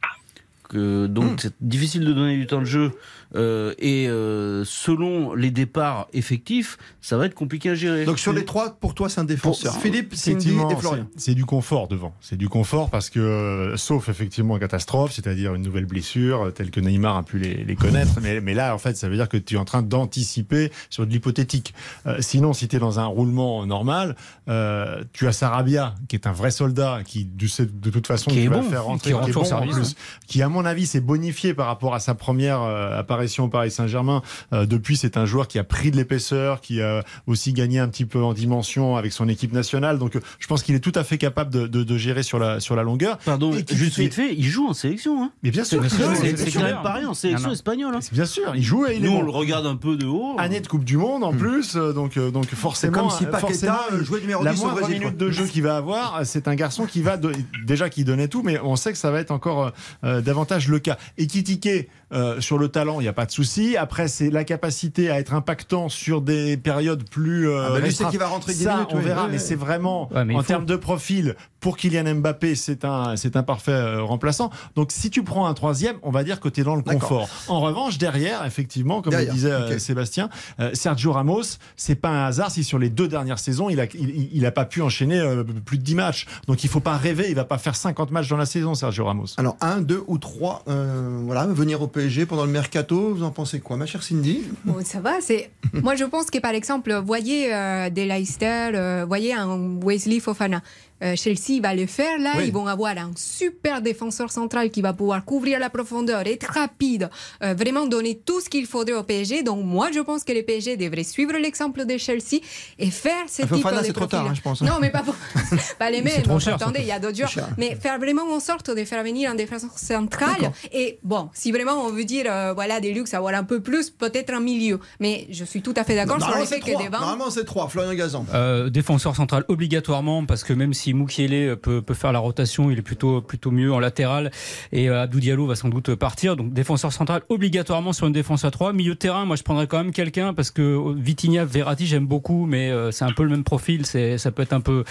que 0.68 1.06
donc 1.06 1.24
Hmm. 1.32 1.36
c'est 1.38 1.54
difficile 1.60 2.04
de 2.04 2.12
donner 2.12 2.36
du 2.36 2.46
temps 2.46 2.60
de 2.60 2.64
jeu, 2.64 2.92
euh, 3.36 3.74
et 3.78 4.08
euh, 4.08 4.64
selon 4.64 5.34
les 5.34 5.50
départs 5.50 6.08
effectifs, 6.12 6.78
ça 7.00 7.16
va 7.16 7.26
être 7.26 7.34
compliqué 7.34 7.70
à 7.70 7.74
gérer. 7.74 8.04
Donc 8.04 8.18
sur 8.18 8.32
les 8.32 8.44
trois, 8.44 8.70
pour 8.78 8.94
toi, 8.94 9.08
c'est 9.08 9.20
un 9.20 9.24
défenseur. 9.24 9.72
Pour- 9.72 9.82
Philippe, 9.82 10.14
Cindy 10.14 10.48
Effectivement, 10.48 10.70
et 10.70 10.76
Florian. 10.76 11.06
c'est- 11.16 11.34
du 11.34 11.44
confort 11.44 11.88
devant. 11.88 12.14
C'est 12.20 12.36
du 12.36 12.48
confort 12.48 12.90
parce 12.90 13.10
que, 13.10 13.18
euh, 13.20 13.76
sauf 13.76 14.08
effectivement 14.08 14.58
catastrophe, 14.58 15.12
c'est-à-dire 15.12 15.54
une 15.54 15.62
nouvelle 15.62 15.86
blessure, 15.86 16.42
euh, 16.46 16.50
telle 16.50 16.70
que 16.70 16.80
Neymar 16.80 17.16
a 17.16 17.22
pu 17.24 17.38
les, 17.38 17.64
les 17.64 17.74
connaître. 17.76 18.20
mais, 18.22 18.40
mais 18.40 18.54
là, 18.54 18.74
en 18.74 18.78
fait, 18.78 18.96
ça 18.96 19.08
veut 19.08 19.16
dire 19.16 19.28
que 19.28 19.36
tu 19.36 19.54
es 19.54 19.58
en 19.58 19.64
train 19.64 19.82
d'anticiper 19.82 20.70
sur 20.90 21.06
de 21.06 21.10
l'hypothétique. 21.12 21.74
Euh, 22.06 22.18
sinon, 22.20 22.52
si 22.52 22.68
tu 22.68 22.76
es 22.76 22.78
dans 22.78 23.00
un 23.00 23.06
roulement 23.06 23.66
normal, 23.66 24.14
euh, 24.48 25.02
tu 25.12 25.26
as 25.26 25.32
Sarabia, 25.32 25.94
qui 26.08 26.16
est 26.16 26.26
un 26.26 26.32
vrai 26.32 26.50
soldat, 26.50 27.00
qui 27.04 27.24
de, 27.24 27.46
de 27.64 27.90
toute 27.90 28.06
façon 28.06 28.30
Qui 28.30 28.40
est 28.44 28.48
bon, 28.48 28.62
faire 28.62 28.84
rentrer, 28.84 29.10
qui 29.10 29.14
rentre 29.14 29.28
est 29.28 29.32
bon 29.32 29.52
en 29.52 29.66
plus, 29.66 29.94
qui 30.26 30.42
à 30.42 30.48
mon 30.48 30.63
avis 30.64 30.86
s'est 30.86 31.00
bonifié 31.00 31.54
par 31.54 31.66
rapport 31.66 31.94
à 31.94 32.00
sa 32.00 32.14
première 32.14 32.62
euh, 32.62 32.98
apparition 32.98 33.44
au 33.44 33.48
Paris 33.48 33.70
Saint-Germain. 33.70 34.22
Euh, 34.52 34.66
depuis, 34.66 34.96
c'est 34.96 35.16
un 35.16 35.26
joueur 35.26 35.48
qui 35.48 35.58
a 35.58 35.64
pris 35.64 35.90
de 35.90 35.96
l'épaisseur, 35.96 36.60
qui 36.60 36.80
a 36.82 37.02
aussi 37.26 37.52
gagné 37.52 37.78
un 37.78 37.88
petit 37.88 38.04
peu 38.04 38.22
en 38.22 38.32
dimension 38.32 38.96
avec 38.96 39.12
son 39.12 39.28
équipe 39.28 39.52
nationale. 39.52 39.98
Donc, 39.98 40.16
euh, 40.16 40.20
je 40.38 40.46
pense 40.46 40.62
qu'il 40.62 40.74
est 40.74 40.80
tout 40.80 40.92
à 40.94 41.04
fait 41.04 41.18
capable 41.18 41.50
de, 41.50 41.66
de- 41.66 41.84
de 41.84 41.96
gérer 41.96 42.22
sur 42.22 42.38
la, 42.38 42.60
sur 42.60 42.76
la 42.76 42.82
longueur. 42.82 43.18
Pardon, 43.24 43.52
juste 43.52 43.96
fait- 43.96 44.02
vite 44.02 44.14
fait, 44.14 44.34
il 44.34 44.44
joue 44.44 44.68
en 44.68 44.74
sélection. 44.74 45.22
Hein. 45.22 45.30
Mais 45.42 45.50
bien 45.50 45.64
sûr, 45.64 45.82
C'est- 45.88 46.52
quand 46.52 46.62
même 46.62 46.78
rien 46.84 47.08
en 47.08 47.14
sélection 47.14 47.50
espagnole. 47.50 47.94
hein. 47.94 48.00
Bien 48.12 48.24
sûr, 48.26 48.54
il 48.54 48.62
joue 48.62 48.86
et 48.86 48.96
il 48.96 49.04
est 49.04 49.08
Nous, 49.08 49.12
on 49.14 49.20
bon. 49.20 49.24
le 49.26 49.30
regarde 49.30 49.66
un 49.66 49.76
peu 49.76 49.96
de 49.96 50.06
haut. 50.06 50.36
Année 50.38 50.60
de 50.60 50.66
Coupe 50.66 50.84
du 50.84 50.96
Monde 50.96 51.24
en 51.24 51.32
plus, 51.32 51.76
euh, 51.76 51.92
donc, 51.92 52.16
euh, 52.16 52.30
donc 52.30 52.46
forcément, 52.54 53.08
comme 53.08 53.10
si 53.10 53.24
Paqueta 53.24 53.38
forcément, 53.40 53.74
euh, 53.92 54.04
jouait 54.04 54.20
numéro 54.20 54.42
la 54.44 54.52
10 54.52 54.60
au 54.60 54.64
moindre 54.64 54.80
Brésil. 54.80 54.98
minute 55.00 55.16
quoi. 55.18 55.26
de 55.26 55.30
jeu 55.32 55.46
qu'il 55.46 55.62
va 55.62 55.76
avoir, 55.76 56.20
c'est 56.24 56.48
un 56.48 56.54
garçon 56.54 56.86
qui 56.86 57.02
va 57.02 57.16
de- 57.16 57.32
déjà 57.66 57.88
qui 57.88 58.04
donnait 58.04 58.28
tout, 58.28 58.42
mais 58.42 58.58
on 58.62 58.76
sait 58.76 58.92
que 58.92 58.98
ça 58.98 59.10
va 59.10 59.20
être 59.20 59.30
encore 59.30 59.64
euh, 59.66 59.70
euh, 60.04 60.20
le 60.68 60.78
cas. 60.78 60.98
Et 61.18 61.26
critiquer 61.26 61.88
euh, 62.14 62.40
sur 62.40 62.58
le 62.58 62.68
talent, 62.68 63.00
il 63.00 63.02
n'y 63.02 63.08
a 63.08 63.12
pas 63.12 63.26
de 63.26 63.30
souci. 63.30 63.76
Après, 63.76 64.08
c'est 64.08 64.30
la 64.30 64.44
capacité 64.44 65.10
à 65.10 65.18
être 65.18 65.34
impactant 65.34 65.88
sur 65.88 66.20
des 66.22 66.56
périodes 66.56 67.08
plus. 67.08 67.48
euh, 67.48 67.64
Ah 67.66 67.70
bah 67.72 67.80
lui, 67.80 67.92
c'est 67.92 68.06
qu'il 68.08 68.18
va 68.18 68.26
rentrer 68.28 68.52
10 68.54 68.64
Ça, 68.64 68.74
minutes, 68.74 68.88
on 68.92 68.98
oui. 68.98 69.04
verra, 69.04 69.24
Ouais, 69.24 69.32
mais 69.32 69.38
c'est 69.38 69.54
vraiment 69.54 70.08
Ouais, 70.12 70.24
mais 70.24 70.34
il 70.34 70.36
en 70.36 70.40
faut- 70.42 70.46
termes 70.48 70.66
de 70.66 70.76
profil 70.76 71.34
pour 71.60 71.76
Kylian 71.78 72.16
Mbappé, 72.16 72.54
c'est 72.56 72.84
un 72.84 73.16
c'est 73.16 73.36
un 73.36 73.42
parfait 73.42 73.72
euh, 73.72 74.02
remplaçant. 74.02 74.50
Donc, 74.76 74.92
si 74.92 75.08
tu 75.10 75.22
prends 75.24 75.46
un 75.46 75.54
troisième, 75.54 75.96
on 76.02 76.10
va 76.10 76.22
dire 76.22 76.38
que 76.40 76.48
tu 76.50 76.60
es 76.60 76.64
dans 76.64 76.76
le 76.76 76.82
confort. 76.82 77.26
En 77.48 77.60
revanche, 77.60 77.96
derrière, 77.98 78.44
effectivement, 78.44 79.00
comme 79.00 79.12
Derrière, 79.12 79.30
le 79.30 79.34
disait 79.34 79.50
euh. 79.50 79.78
Sébastien, 79.78 80.28
euh, 80.60 80.70
Sergio 80.74 81.12
Ramos, 81.12 81.42
c'est 81.76 81.94
pas 81.94 82.10
un 82.10 82.26
hasard 82.26 82.50
si 82.50 82.64
sur 82.64 82.78
les 82.78 82.90
deux 82.90 83.08
dernières 83.08 83.38
saisons, 83.38 83.70
il 83.70 83.80
a, 83.80 83.86
il, 83.94 84.28
il 84.32 84.44
a 84.46 84.50
pas 84.52 84.66
pu 84.66 84.82
enchaîner 84.82 85.18
euh, 85.18 85.42
plus 85.42 85.78
de 85.78 85.82
10 85.82 85.94
matchs. 85.94 86.26
Donc 86.46 86.64
il 86.64 86.68
faut 86.70 86.80
pas 86.80 86.96
rêver, 86.98 87.26
il 87.30 87.34
va 87.34 87.44
pas 87.44 87.58
faire 87.58 87.76
50 87.76 88.10
matchs 88.10 88.28
dans 88.28 88.36
la 88.36 88.46
saison, 88.46 88.74
Sergio 88.74 89.06
Ramos. 89.06 89.26
Alors, 89.38 89.56
un, 89.62 89.80
deux 89.80 90.02
ou 90.06 90.18
trois, 90.18 90.62
euh, 90.68 91.20
voilà, 91.24 91.46
venir 91.46 91.80
au 91.80 91.86
PSG 91.86 92.03
pendant 92.26 92.44
le 92.44 92.50
mercato, 92.50 93.14
vous 93.14 93.22
en 93.22 93.30
pensez 93.30 93.60
quoi, 93.60 93.76
ma 93.76 93.86
chère 93.86 94.02
Cindy? 94.02 94.42
Bon, 94.64 94.76
ça 94.84 95.00
va. 95.00 95.20
C'est 95.20 95.50
moi 95.72 95.94
je 95.94 96.04
pense 96.04 96.30
que 96.30 96.38
par 96.38 96.52
exemple, 96.52 96.92
voyez 97.04 97.52
euh, 97.52 97.90
des 97.90 98.04
Leicester, 98.04 98.70
euh, 98.74 99.04
voyez 99.06 99.32
un 99.32 99.78
Wesley 99.82 100.20
Fofana. 100.20 100.62
Euh, 101.02 101.16
Chelsea 101.16 101.60
va 101.60 101.74
le 101.74 101.86
faire 101.86 102.18
là. 102.18 102.32
Oui. 102.38 102.44
Ils 102.46 102.52
vont 102.52 102.66
avoir 102.66 102.96
un 102.96 103.10
super 103.16 103.82
défenseur 103.82 104.30
central 104.30 104.70
qui 104.70 104.80
va 104.80 104.92
pouvoir 104.92 105.24
couvrir 105.24 105.58
la 105.58 105.68
profondeur, 105.68 106.22
être 106.26 106.46
rapide, 106.52 107.10
euh, 107.42 107.52
vraiment 107.54 107.86
donner 107.86 108.20
tout 108.24 108.40
ce 108.40 108.48
qu'il 108.48 108.66
faudrait 108.66 108.94
au 108.94 109.02
PSG. 109.02 109.42
Donc 109.42 109.64
moi 109.64 109.88
je 109.92 110.00
pense 110.00 110.22
que 110.24 110.32
le 110.32 110.42
PSG 110.42 110.76
devrait 110.76 111.02
suivre 111.04 111.32
l'exemple 111.36 111.84
de 111.84 111.98
Chelsea 111.98 112.38
et 112.78 112.90
faire 112.90 113.24
ce 113.28 113.42
Ah, 113.42 113.46
type 113.46 113.56
Fofana, 113.56 113.80
de 113.80 113.86
c'est 113.86 113.92
trop 113.92 114.06
tard, 114.06 114.26
hein, 114.28 114.34
je 114.34 114.40
pense. 114.40 114.62
Non, 114.62 114.78
mais 114.80 114.90
pas, 114.90 115.02
pour- 115.02 115.16
pas 115.78 115.90
les 115.90 116.00
mêmes. 116.00 116.22
trop 116.22 116.38
cher, 116.38 116.54
Attendez, 116.54 116.80
il 116.80 116.86
y 116.86 116.92
a 116.92 116.98
d'autres 117.00 117.16
joueurs. 117.16 117.48
Mais 117.58 117.74
faire 117.74 117.98
vraiment 117.98 118.22
en 118.32 118.40
sorte 118.40 118.70
de 118.70 118.84
faire 118.84 119.02
venir 119.02 119.30
un 119.30 119.34
défenseur 119.34 119.76
central. 119.78 120.30
D'accord. 120.38 120.52
Et 120.72 120.98
bon, 121.02 121.28
si 121.34 121.50
vraiment 121.52 121.84
on 121.84 121.90
veut 121.90 122.04
dire, 122.04 122.26
euh, 122.28 122.52
voilà, 122.54 122.80
des 122.80 122.92
luxes, 122.94 123.14
avoir 123.14 123.34
un 123.34 123.44
peu 123.44 123.60
plus, 123.60 123.90
peut-être 123.90 124.32
un 124.32 124.40
milieu. 124.40 124.78
Mais 125.00 125.26
je 125.30 125.44
suis 125.44 125.60
tout 125.60 125.74
à 125.76 125.84
fait 125.84 125.96
d'accord 125.96 126.16
sur 126.18 126.28
Normalement, 126.28 126.40
le 126.44 126.46
fait 126.48 126.54
c'est 126.54 126.60
que 126.60 126.70
trois. 126.72 126.84
devant. 126.84 127.00
Normalement, 127.00 127.30
c'est 127.30 127.44
trois. 127.44 127.68
Florian 127.68 127.94
Gazan. 127.94 128.26
Euh, 128.32 128.70
défenseur 128.70 129.16
central 129.16 129.44
obligatoirement 129.48 130.24
parce 130.26 130.44
que 130.44 130.52
même 130.52 130.72
si 130.72 130.83
Moukielé 130.92 131.54
peut, 131.56 131.80
peut 131.80 131.94
faire 131.94 132.12
la 132.12 132.18
rotation, 132.18 132.70
il 132.70 132.78
est 132.78 132.82
plutôt 132.82 133.22
plutôt 133.22 133.50
mieux 133.50 133.72
en 133.72 133.78
latéral 133.78 134.30
et 134.72 134.88
euh, 134.88 135.02
Abdou 135.02 135.20
Diallo 135.20 135.46
va 135.46 135.54
sans 135.54 135.68
doute 135.68 135.94
partir. 135.94 136.36
Donc 136.36 136.52
défenseur 136.52 136.92
central 136.92 137.22
obligatoirement 137.28 137.92
sur 137.92 138.06
une 138.06 138.12
défense 138.12 138.44
à 138.44 138.50
3. 138.50 138.72
Milieu 138.72 138.94
de 138.94 138.98
terrain, 138.98 139.24
moi 139.24 139.36
je 139.36 139.42
prendrais 139.42 139.66
quand 139.66 139.78
même 139.78 139.92
quelqu'un 139.92 140.34
parce 140.34 140.50
que 140.50 140.62
euh, 140.62 140.94
Vitinha, 140.96 141.44
Verratti 141.44 141.86
j'aime 141.86 142.06
beaucoup, 142.06 142.46
mais 142.46 142.70
euh, 142.70 142.90
c'est 142.90 143.04
un 143.04 143.12
peu 143.12 143.22
le 143.22 143.30
même 143.30 143.44
profil, 143.44 143.86
c'est 143.86 144.18
ça 144.18 144.30
peut 144.30 144.42
être 144.42 144.52
un 144.52 144.60
peu 144.60 144.84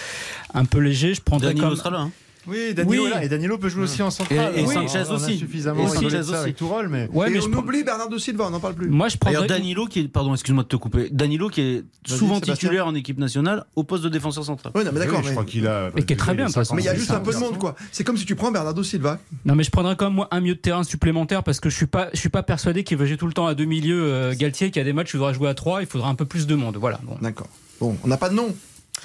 un 0.54 0.64
peu 0.64 0.78
léger. 0.78 1.14
Je 1.14 1.20
prendrais 1.20 1.48
Danilo 1.48 1.68
comme 1.68 1.76
sera 1.76 1.90
là. 1.90 2.00
hein. 2.00 2.10
Oui, 2.46 2.74
Danilo 2.74 3.02
Oui. 3.04 3.08
est 3.08 3.14
là. 3.14 3.24
Et 3.24 3.28
Danilo 3.28 3.58
peut 3.58 3.68
jouer 3.68 3.84
aussi 3.84 4.02
en 4.02 4.10
centrale. 4.10 4.52
Et- 4.56 4.60
et 4.60 4.66
Sanchez 4.66 5.02
on 5.10 5.14
aussi. 5.14 5.38
suffisamment 5.38 5.84
Et 5.84 5.88
Sanchez 5.88 6.16
aussi. 6.18 6.34
avec 6.34 6.56
Tourelle, 6.56 6.88
mais 6.88 7.08
Ouais, 7.12 7.28
Et 7.28 7.30
mais 7.30 7.38
on 7.38 7.42
je 7.42 7.48
prends- 7.48 7.60
oublie 7.60 7.82
Bernardo 7.84 8.18
Silva, 8.18 8.46
on 8.46 8.50
n'en 8.50 8.60
parle 8.60 8.74
plus. 8.74 8.88
moi 8.88 9.08
je 9.08 9.16
prendrais 9.16 9.46
Danilo 9.46 9.86
qui 9.86 10.00
est, 10.00 10.08
pardon, 10.08 10.32
excuse-moi 10.34 10.62
de 10.64 10.68
te 10.68 10.76
couper. 10.76 11.08
Danilo 11.10 11.48
qui 11.48 11.60
est 11.60 11.84
souvent 12.06 12.34
Sébastien. 12.34 12.54
titulaire 12.54 12.86
en 12.86 12.94
équipe 12.94 13.18
nationale 13.18 13.64
au 13.76 13.84
poste 13.84 14.04
de 14.04 14.08
défenseur 14.08 14.44
central. 14.44 14.72
Oui, 14.76 14.84
non, 14.84 14.90
mais 14.92 15.00
d'accord. 15.00 15.20
Oui, 15.20 15.24
je 15.26 15.30
crois 15.32 15.44
qu'il 15.44 15.66
a. 15.66 15.90
Et 15.96 16.04
qui 16.04 16.12
est 16.12 16.16
très 16.16 16.34
bien. 16.34 16.46
Mais 16.74 16.82
il 16.82 16.84
y 16.84 16.88
a 16.88 16.92
C'est 16.92 16.98
juste 16.98 17.10
un 17.10 17.20
peu 17.20 17.32
de 17.32 17.38
monde, 17.38 17.58
quoi. 17.58 17.74
C'est 17.92 18.04
comme 18.04 18.16
si 18.16 18.26
tu 18.26 18.34
prends 18.36 18.50
Bernardo 18.50 18.82
Silva. 18.82 19.18
Non, 19.44 19.54
mais 19.54 19.64
je 19.64 19.70
prendrais 19.70 19.96
quand 19.96 20.06
même 20.06 20.14
moi 20.14 20.28
un 20.30 20.40
milieu 20.40 20.54
de 20.54 20.60
terrain 20.60 20.82
supplémentaire 20.84 21.42
parce 21.42 21.60
que 21.60 21.70
je 21.70 21.76
suis 21.76 21.86
pas, 21.86 22.08
je 22.12 22.18
suis 22.18 22.28
pas 22.28 22.42
persuadé 22.42 22.84
qu'il 22.84 22.96
va 22.98 23.06
jouer 23.06 23.16
tout 23.16 23.26
le 23.26 23.32
temps 23.32 23.46
à 23.46 23.54
deux 23.54 23.64
milieux. 23.64 24.02
euh, 24.04 24.34
Galtier 24.36 24.70
qui 24.70 24.78
a 24.80 24.84
des 24.84 24.92
matchs 24.92 25.14
où 25.14 25.16
il 25.16 25.20
faudra 25.20 25.32
jouer 25.32 25.48
à 25.48 25.54
trois, 25.54 25.80
il 25.80 25.86
faudra 25.86 26.08
un 26.08 26.14
peu 26.14 26.24
plus 26.24 26.46
de 26.46 26.54
monde. 26.54 26.76
Voilà. 26.78 27.00
D'accord. 27.22 27.48
Bon, 27.80 27.96
on 28.04 28.08
n'a 28.08 28.16
pas 28.16 28.28
de 28.28 28.34
nom. 28.34 28.54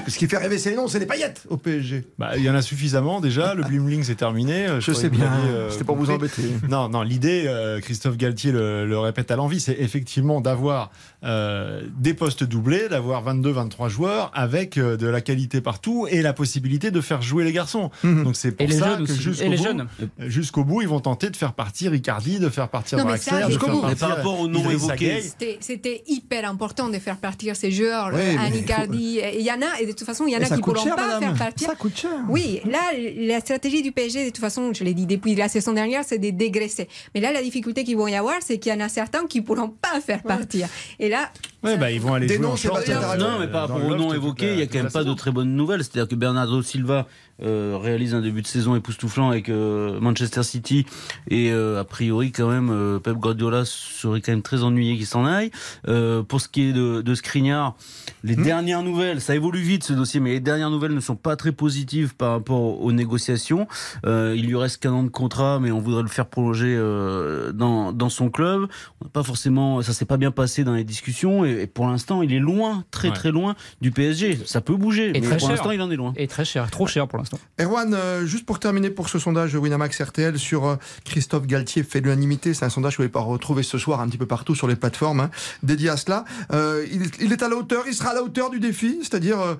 Ce 0.07 0.17
qui 0.17 0.27
fait 0.27 0.37
rêver, 0.37 0.57
c'est 0.57 0.69
les 0.71 0.75
noms, 0.75 0.87
c'est 0.87 0.99
les 0.99 1.05
paillettes 1.05 1.43
au 1.49 1.57
PSG. 1.57 2.05
Bah, 2.17 2.31
il 2.37 2.43
y 2.43 2.49
en 2.49 2.55
a 2.55 2.61
suffisamment 2.61 3.19
déjà. 3.21 3.53
Le 3.53 3.63
bling 3.63 4.03
c'est 4.03 4.15
terminé. 4.15 4.67
Euh, 4.67 4.79
Je 4.81 4.91
sais 4.93 5.09
bien. 5.09 5.31
euh, 5.47 5.69
C'était 5.69 5.83
pour 5.83 5.95
vous 5.95 6.09
embêter. 6.09 6.41
Non, 6.69 6.89
non, 6.89 7.01
l'idée, 7.01 7.43
euh, 7.47 7.79
Christophe 7.79 8.17
Galtier 8.17 8.51
le, 8.51 8.85
le 8.85 8.99
répète 8.99 9.31
à 9.31 9.35
l'envie, 9.35 9.59
c'est 9.59 9.75
effectivement 9.79 10.41
d'avoir 10.41 10.91
euh, 11.23 11.81
des 11.97 12.13
postes 12.13 12.43
doublés, 12.43 12.87
d'avoir 12.89 13.23
22-23 13.25 13.89
joueurs 13.89 14.31
avec 14.33 14.77
euh, 14.77 14.97
de 14.97 15.07
la 15.07 15.21
qualité 15.21 15.61
partout 15.61 16.07
et 16.09 16.21
la 16.21 16.33
possibilité 16.33 16.91
de 16.91 17.01
faire 17.01 17.21
jouer 17.21 17.43
les 17.43 17.51
garçons. 17.51 17.89
Mhm. 18.03 18.23
Donc 18.23 18.35
c'est 18.35 18.49
Et 18.49 18.51
pour 18.51 18.67
les 18.67 18.77
ça 18.77 18.95
jeunes 18.97 19.07
que 19.07 19.13
jusqu'au 19.13 19.43
Et 19.45 19.55
bout, 19.57 19.83
jusqu'au 20.19 20.63
bout, 20.63 20.81
ils 20.81 20.87
vont 20.87 20.99
tenter 20.99 21.29
de 21.29 21.35
faire 21.35 21.53
partir 21.53 21.93
Icardi, 21.93 22.39
de 22.39 22.49
faire 22.49 22.69
partir 22.69 22.97
Non, 22.97 23.05
mais 23.05 23.11
Draxler, 23.11 23.39
ça, 23.39 23.45
de 23.45 23.51
jusqu'au 23.51 23.65
faire 23.65 23.75
bout. 23.75 23.81
partir 23.81 24.07
Mais 24.07 24.07
par 24.13 24.17
rapport 24.17 24.39
aux 24.39 24.47
noms 24.47 24.69
évoqués. 24.69 25.21
C'était- 25.59 26.03
hyper 26.07 26.49
important 26.49 26.89
de 26.89 26.97
faire 26.99 27.17
partir 27.17 27.55
ces 27.55 27.71
joueurs, 27.71 28.11
Oui, 28.13 28.19
mais 28.23 28.37
Annie 28.37 28.63
il. 28.93 29.17
Et 29.19 29.41
y 29.41 29.51
en 29.51 29.55
a, 29.61 29.81
et 29.81 29.88
de 29.91 29.95
toute 29.97 30.05
façon, 30.05 30.25
il 30.27 30.33
y 30.33 30.35
en 30.37 30.41
a 30.41 30.45
qui 30.45 30.53
ne 30.53 30.57
pourront 30.59 30.83
cher, 30.83 30.95
pas 30.95 31.05
madame. 31.07 31.21
faire 31.21 31.33
partir. 31.47 31.67
Ça 31.69 31.75
coûte 31.75 31.97
cher. 31.97 32.11
Oui, 32.29 32.61
là, 32.65 32.79
la 33.17 33.39
stratégie 33.39 33.81
du 33.81 33.91
PSG, 33.91 34.25
de 34.25 34.29
toute 34.29 34.39
façon, 34.39 34.73
je 34.73 34.83
l'ai 34.83 34.93
dit 34.93 35.05
depuis 35.05 35.35
la 35.35 35.47
saison 35.49 35.73
dernière, 35.73 36.03
c'est 36.05 36.19
de 36.19 36.29
dégraisser. 36.29 36.87
Mais 37.13 37.21
là, 37.21 37.31
la 37.31 37.41
difficulté 37.41 37.83
qu'il 37.83 37.97
va 37.97 38.09
y 38.09 38.15
avoir, 38.15 38.35
c'est 38.41 38.57
qu'il 38.59 38.71
y 38.71 38.75
en 38.75 38.79
a 38.79 38.89
certains 38.89 39.25
qui 39.27 39.39
ne 39.39 39.45
pourront 39.45 39.69
pas 39.69 39.99
faire 40.01 40.23
partir. 40.23 40.67
Et 40.99 41.09
là, 41.09 41.29
Ouais, 41.61 41.75
bah, 41.77 41.91
ils 41.91 41.99
vont 41.99 42.13
aller 42.13 42.25
Des 42.27 42.35
jouer 42.35 42.43
noms, 42.43 42.51
en 42.53 42.55
short, 42.55 42.85
Sébastien, 42.85 42.97
euh, 42.99 43.11
t'as 43.11 43.17
Non, 43.17 43.39
mais 43.39 43.47
par 43.47 43.61
rapport 43.67 43.79
le 43.79 43.93
aux 43.93 43.97
noms 43.97 44.13
évoqués, 44.13 44.51
il 44.51 44.55
n'y 44.57 44.61
a 44.61 44.67
quand 44.67 44.81
même 44.81 44.91
pas 44.91 45.03
de 45.03 45.13
très 45.13 45.31
bonnes 45.31 45.55
nouvelles. 45.55 45.83
C'est-à-dire 45.83 46.07
que 46.07 46.15
Bernardo 46.15 46.61
Silva 46.61 47.05
euh, 47.43 47.77
réalise 47.81 48.13
un 48.15 48.21
début 48.21 48.41
de 48.41 48.47
saison 48.47 48.75
époustouflant 48.75 49.29
avec 49.29 49.49
euh, 49.49 49.99
Manchester 49.99 50.43
City 50.43 50.85
et 51.29 51.51
euh, 51.51 51.79
a 51.79 51.83
priori 51.83 52.31
quand 52.31 52.49
même 52.49 52.69
euh, 52.71 52.99
Pep 52.99 53.15
Guardiola 53.15 53.63
serait 53.65 54.21
quand 54.21 54.31
même 54.31 54.41
très 54.41 54.63
ennuyé 54.63 54.97
qu'il 54.97 55.05
s'en 55.05 55.25
aille. 55.25 55.51
Euh, 55.87 56.23
pour 56.23 56.41
ce 56.41 56.47
qui 56.49 56.69
est 56.69 56.73
de, 56.73 57.01
de 57.01 57.15
Skriniar, 57.15 57.75
les 58.23 58.35
dernières 58.35 58.83
nouvelles, 58.83 59.21
ça 59.21 59.35
évolue 59.35 59.61
vite 59.61 59.83
ce 59.83 59.93
dossier, 59.93 60.19
mais 60.19 60.31
les 60.31 60.39
dernières 60.39 60.69
nouvelles 60.69 60.93
ne 60.93 60.99
sont 60.99 61.15
pas 61.15 61.35
très 61.35 61.51
positives 61.51 62.15
par 62.15 62.31
rapport 62.31 62.81
aux 62.81 62.91
négociations. 62.91 63.67
Euh, 64.05 64.33
il 64.37 64.45
lui 64.47 64.55
reste 64.55 64.81
qu'un 64.81 64.91
an 64.93 65.03
de 65.03 65.09
contrat, 65.09 65.59
mais 65.61 65.71
on 65.71 65.79
voudrait 65.79 66.01
le 66.03 66.07
faire 66.09 66.25
prolonger 66.27 66.75
euh, 66.77 67.51
dans, 67.51 67.91
dans 67.93 68.09
son 68.09 68.29
club. 68.29 68.67
On 69.01 69.05
n'a 69.05 69.11
pas 69.11 69.23
forcément, 69.23 69.81
ça 69.81 69.93
s'est 69.93 70.05
pas 70.05 70.17
bien 70.17 70.31
passé 70.31 70.63
dans 70.63 70.73
les 70.73 70.83
discussions 70.83 71.45
et 71.45 71.67
pour 71.67 71.87
l'instant, 71.87 72.21
il 72.21 72.33
est 72.33 72.39
loin, 72.39 72.83
très 72.91 73.09
Ouais. 73.09 73.13
très 73.13 73.31
loin 73.31 73.55
du 73.81 73.91
PSG. 73.91 74.39
Ça 74.45 74.61
peut 74.61 74.75
bouger, 74.75 75.09
Et 75.09 75.13
mais 75.13 75.21
très 75.21 75.37
pour 75.37 75.49
l'instant, 75.49 75.71
il 75.71 75.81
en 75.81 75.89
est 75.89 75.95
loin. 75.95 76.13
Et 76.15 76.27
très 76.27 76.45
cher, 76.45 76.69
trop 76.69 76.85
cher 76.87 77.07
pour 77.07 77.17
l'instant. 77.19 77.28
Erwan, 77.59 77.93
euh, 77.93 78.25
juste 78.25 78.45
pour 78.45 78.59
terminer 78.59 78.89
pour 78.89 79.09
ce 79.09 79.19
sondage 79.19 79.53
Winamax 79.55 80.01
RTL 80.01 80.37
sur 80.39 80.65
euh, 80.67 80.75
Christophe 81.05 81.45
Galtier 81.47 81.83
fait 81.83 81.99
l'unanimité, 82.01 82.53
c'est 82.53 82.65
un 82.65 82.69
sondage 82.69 82.97
que 82.97 83.03
vous 83.03 83.09
pouvez 83.09 83.23
pas 83.23 83.27
retrouver 83.27 83.63
ce 83.63 83.77
soir 83.77 84.01
un 84.01 84.07
petit 84.07 84.17
peu 84.17 84.25
partout 84.25 84.55
sur 84.55 84.67
les 84.67 84.75
plateformes 84.75 85.19
hein, 85.19 85.29
dédiées 85.63 85.89
à 85.89 85.97
cela. 85.97 86.25
Euh, 86.53 86.85
il, 86.91 87.03
est- 87.03 87.17
il 87.21 87.31
est 87.31 87.43
à 87.43 87.49
la 87.49 87.55
hauteur, 87.55 87.83
il 87.87 87.93
sera 87.93 88.09
à 88.11 88.13
la 88.13 88.23
hauteur 88.23 88.49
du 88.49 88.59
défi, 88.59 88.99
c'est-à-dire 89.01 89.57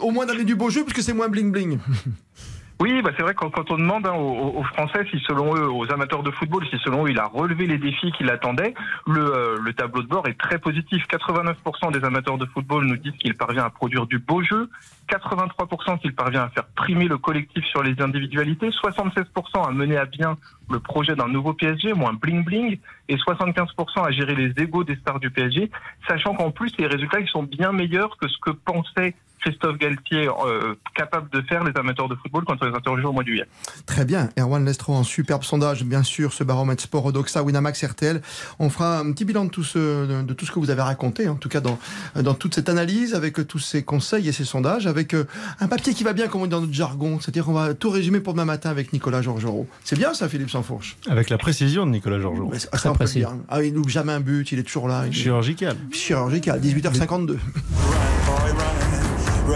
au 0.00 0.10
moins 0.10 0.26
d'amener 0.26 0.44
du 0.44 0.54
beau 0.56 0.70
jeu 0.70 0.84
puisque 0.84 1.02
c'est 1.02 1.12
moins 1.14 1.28
bling 1.28 1.50
bling. 1.52 1.78
Oui, 2.80 3.02
bah 3.02 3.10
c'est 3.16 3.24
vrai 3.24 3.34
que 3.34 3.44
quand, 3.44 3.70
on 3.72 3.76
demande 3.76 4.06
hein, 4.06 4.14
aux, 4.14 4.58
aux 4.58 4.62
Français 4.62 5.04
si 5.10 5.18
selon 5.26 5.56
eux, 5.56 5.68
aux 5.68 5.90
amateurs 5.92 6.22
de 6.22 6.30
football, 6.30 6.64
si 6.70 6.78
selon 6.84 7.06
eux 7.06 7.10
il 7.10 7.18
a 7.18 7.26
relevé 7.26 7.66
les 7.66 7.76
défis 7.76 8.12
qu'il 8.12 8.30
attendait, 8.30 8.72
le, 9.04 9.20
euh, 9.20 9.58
le 9.60 9.72
tableau 9.72 10.02
de 10.02 10.06
bord 10.06 10.28
est 10.28 10.38
très 10.38 10.58
positif. 10.60 11.02
89% 11.08 11.92
des 11.92 12.04
amateurs 12.04 12.38
de 12.38 12.46
football 12.46 12.84
nous 12.84 12.96
disent 12.96 13.16
qu'il 13.18 13.34
parvient 13.34 13.64
à 13.64 13.70
produire 13.70 14.06
du 14.06 14.20
beau 14.20 14.44
jeu, 14.44 14.70
83% 15.08 15.98
qu'il 15.98 16.14
parvient 16.14 16.44
à 16.44 16.48
faire 16.50 16.66
primer 16.76 17.08
le 17.08 17.18
collectif 17.18 17.64
sur 17.64 17.82
les 17.82 18.00
individualités, 18.00 18.68
76% 18.68 19.24
à 19.66 19.72
mener 19.72 19.96
à 19.96 20.04
bien 20.04 20.36
le 20.70 20.78
projet 20.78 21.16
d'un 21.16 21.28
nouveau 21.28 21.54
PSG, 21.54 21.94
moins 21.94 22.12
bling 22.12 22.44
bling, 22.44 22.78
et 23.08 23.16
75% 23.16 24.06
à 24.06 24.12
gérer 24.12 24.36
les 24.36 24.52
égaux 24.62 24.84
des 24.84 24.94
stars 24.96 25.18
du 25.18 25.30
PSG, 25.30 25.68
sachant 26.06 26.34
qu'en 26.34 26.52
plus 26.52 26.72
les 26.78 26.86
résultats 26.86 27.18
ils 27.18 27.28
sont 27.28 27.42
bien 27.42 27.72
meilleurs 27.72 28.16
que 28.18 28.28
ce 28.28 28.38
que 28.38 28.50
pensait 28.50 29.16
Christophe 29.40 29.78
Galtier 29.78 30.28
euh, 30.28 30.74
capable 30.94 31.30
de 31.30 31.40
faire 31.42 31.64
les 31.64 31.72
amateurs 31.76 32.08
de 32.08 32.14
football 32.16 32.44
quand 32.46 32.56
on 32.60 32.66
les 32.66 32.74
interrogeait 32.74 33.04
au 33.04 33.12
mois 33.12 33.22
de 33.22 33.28
juillet. 33.28 33.46
Très 33.86 34.04
bien, 34.04 34.28
Erwan 34.38 34.64
Lestro, 34.64 34.96
un 34.96 35.02
superbe 35.02 35.44
sondage, 35.44 35.84
bien 35.84 36.02
sûr, 36.02 36.32
ce 36.32 36.44
baromètre 36.44 36.82
sport 36.82 37.06
Odoxa, 37.06 37.42
Winamax 37.42 37.84
RTL. 37.84 38.20
On 38.58 38.70
fera 38.70 38.98
un 38.98 39.12
petit 39.12 39.24
bilan 39.24 39.44
de 39.46 39.50
tout 39.50 39.64
ce, 39.64 40.22
de 40.22 40.32
tout 40.32 40.46
ce 40.46 40.52
que 40.52 40.58
vous 40.58 40.70
avez 40.70 40.82
raconté, 40.82 41.28
en 41.28 41.36
tout 41.36 41.48
cas 41.48 41.60
dans, 41.60 41.78
dans 42.16 42.34
toute 42.34 42.54
cette 42.54 42.68
analyse, 42.68 43.14
avec 43.14 43.46
tous 43.46 43.58
ces 43.58 43.82
conseils 43.82 44.28
et 44.28 44.32
ces 44.32 44.44
sondages, 44.44 44.86
avec 44.86 45.14
euh, 45.14 45.24
un 45.60 45.68
papier 45.68 45.94
qui 45.94 46.04
va 46.04 46.12
bien, 46.12 46.28
comme 46.28 46.42
on 46.42 46.44
dit 46.44 46.50
dans 46.50 46.60
notre 46.60 46.72
jargon, 46.72 47.20
c'est-à-dire 47.20 47.44
qu'on 47.44 47.52
va 47.52 47.74
tout 47.74 47.90
résumer 47.90 48.20
pour 48.20 48.32
demain 48.34 48.44
matin 48.44 48.70
avec 48.70 48.92
Nicolas 48.92 49.22
Georgerot. 49.22 49.66
C'est 49.84 49.98
bien 49.98 50.14
ça, 50.14 50.28
Philippe 50.28 50.50
Sansfourche? 50.50 50.96
Avec 51.08 51.30
la 51.30 51.38
précision 51.38 51.86
de 51.86 51.90
Nicolas 51.90 52.18
peut 52.18 52.88
le 52.88 52.94
précis. 52.94 53.24
Ah, 53.48 53.62
il 53.62 53.74
loupe 53.74 53.88
jamais 53.88 54.12
un 54.12 54.20
but, 54.20 54.50
il 54.52 54.58
est 54.58 54.62
toujours 54.62 54.88
là. 54.88 55.04
Il 55.06 55.12
Chirurgical. 55.12 55.76
chirurgical, 55.92 56.60
18h52. 56.60 57.36
On 58.30 58.48
Le 58.48 59.02
tour 59.02 59.07
des 59.48 59.54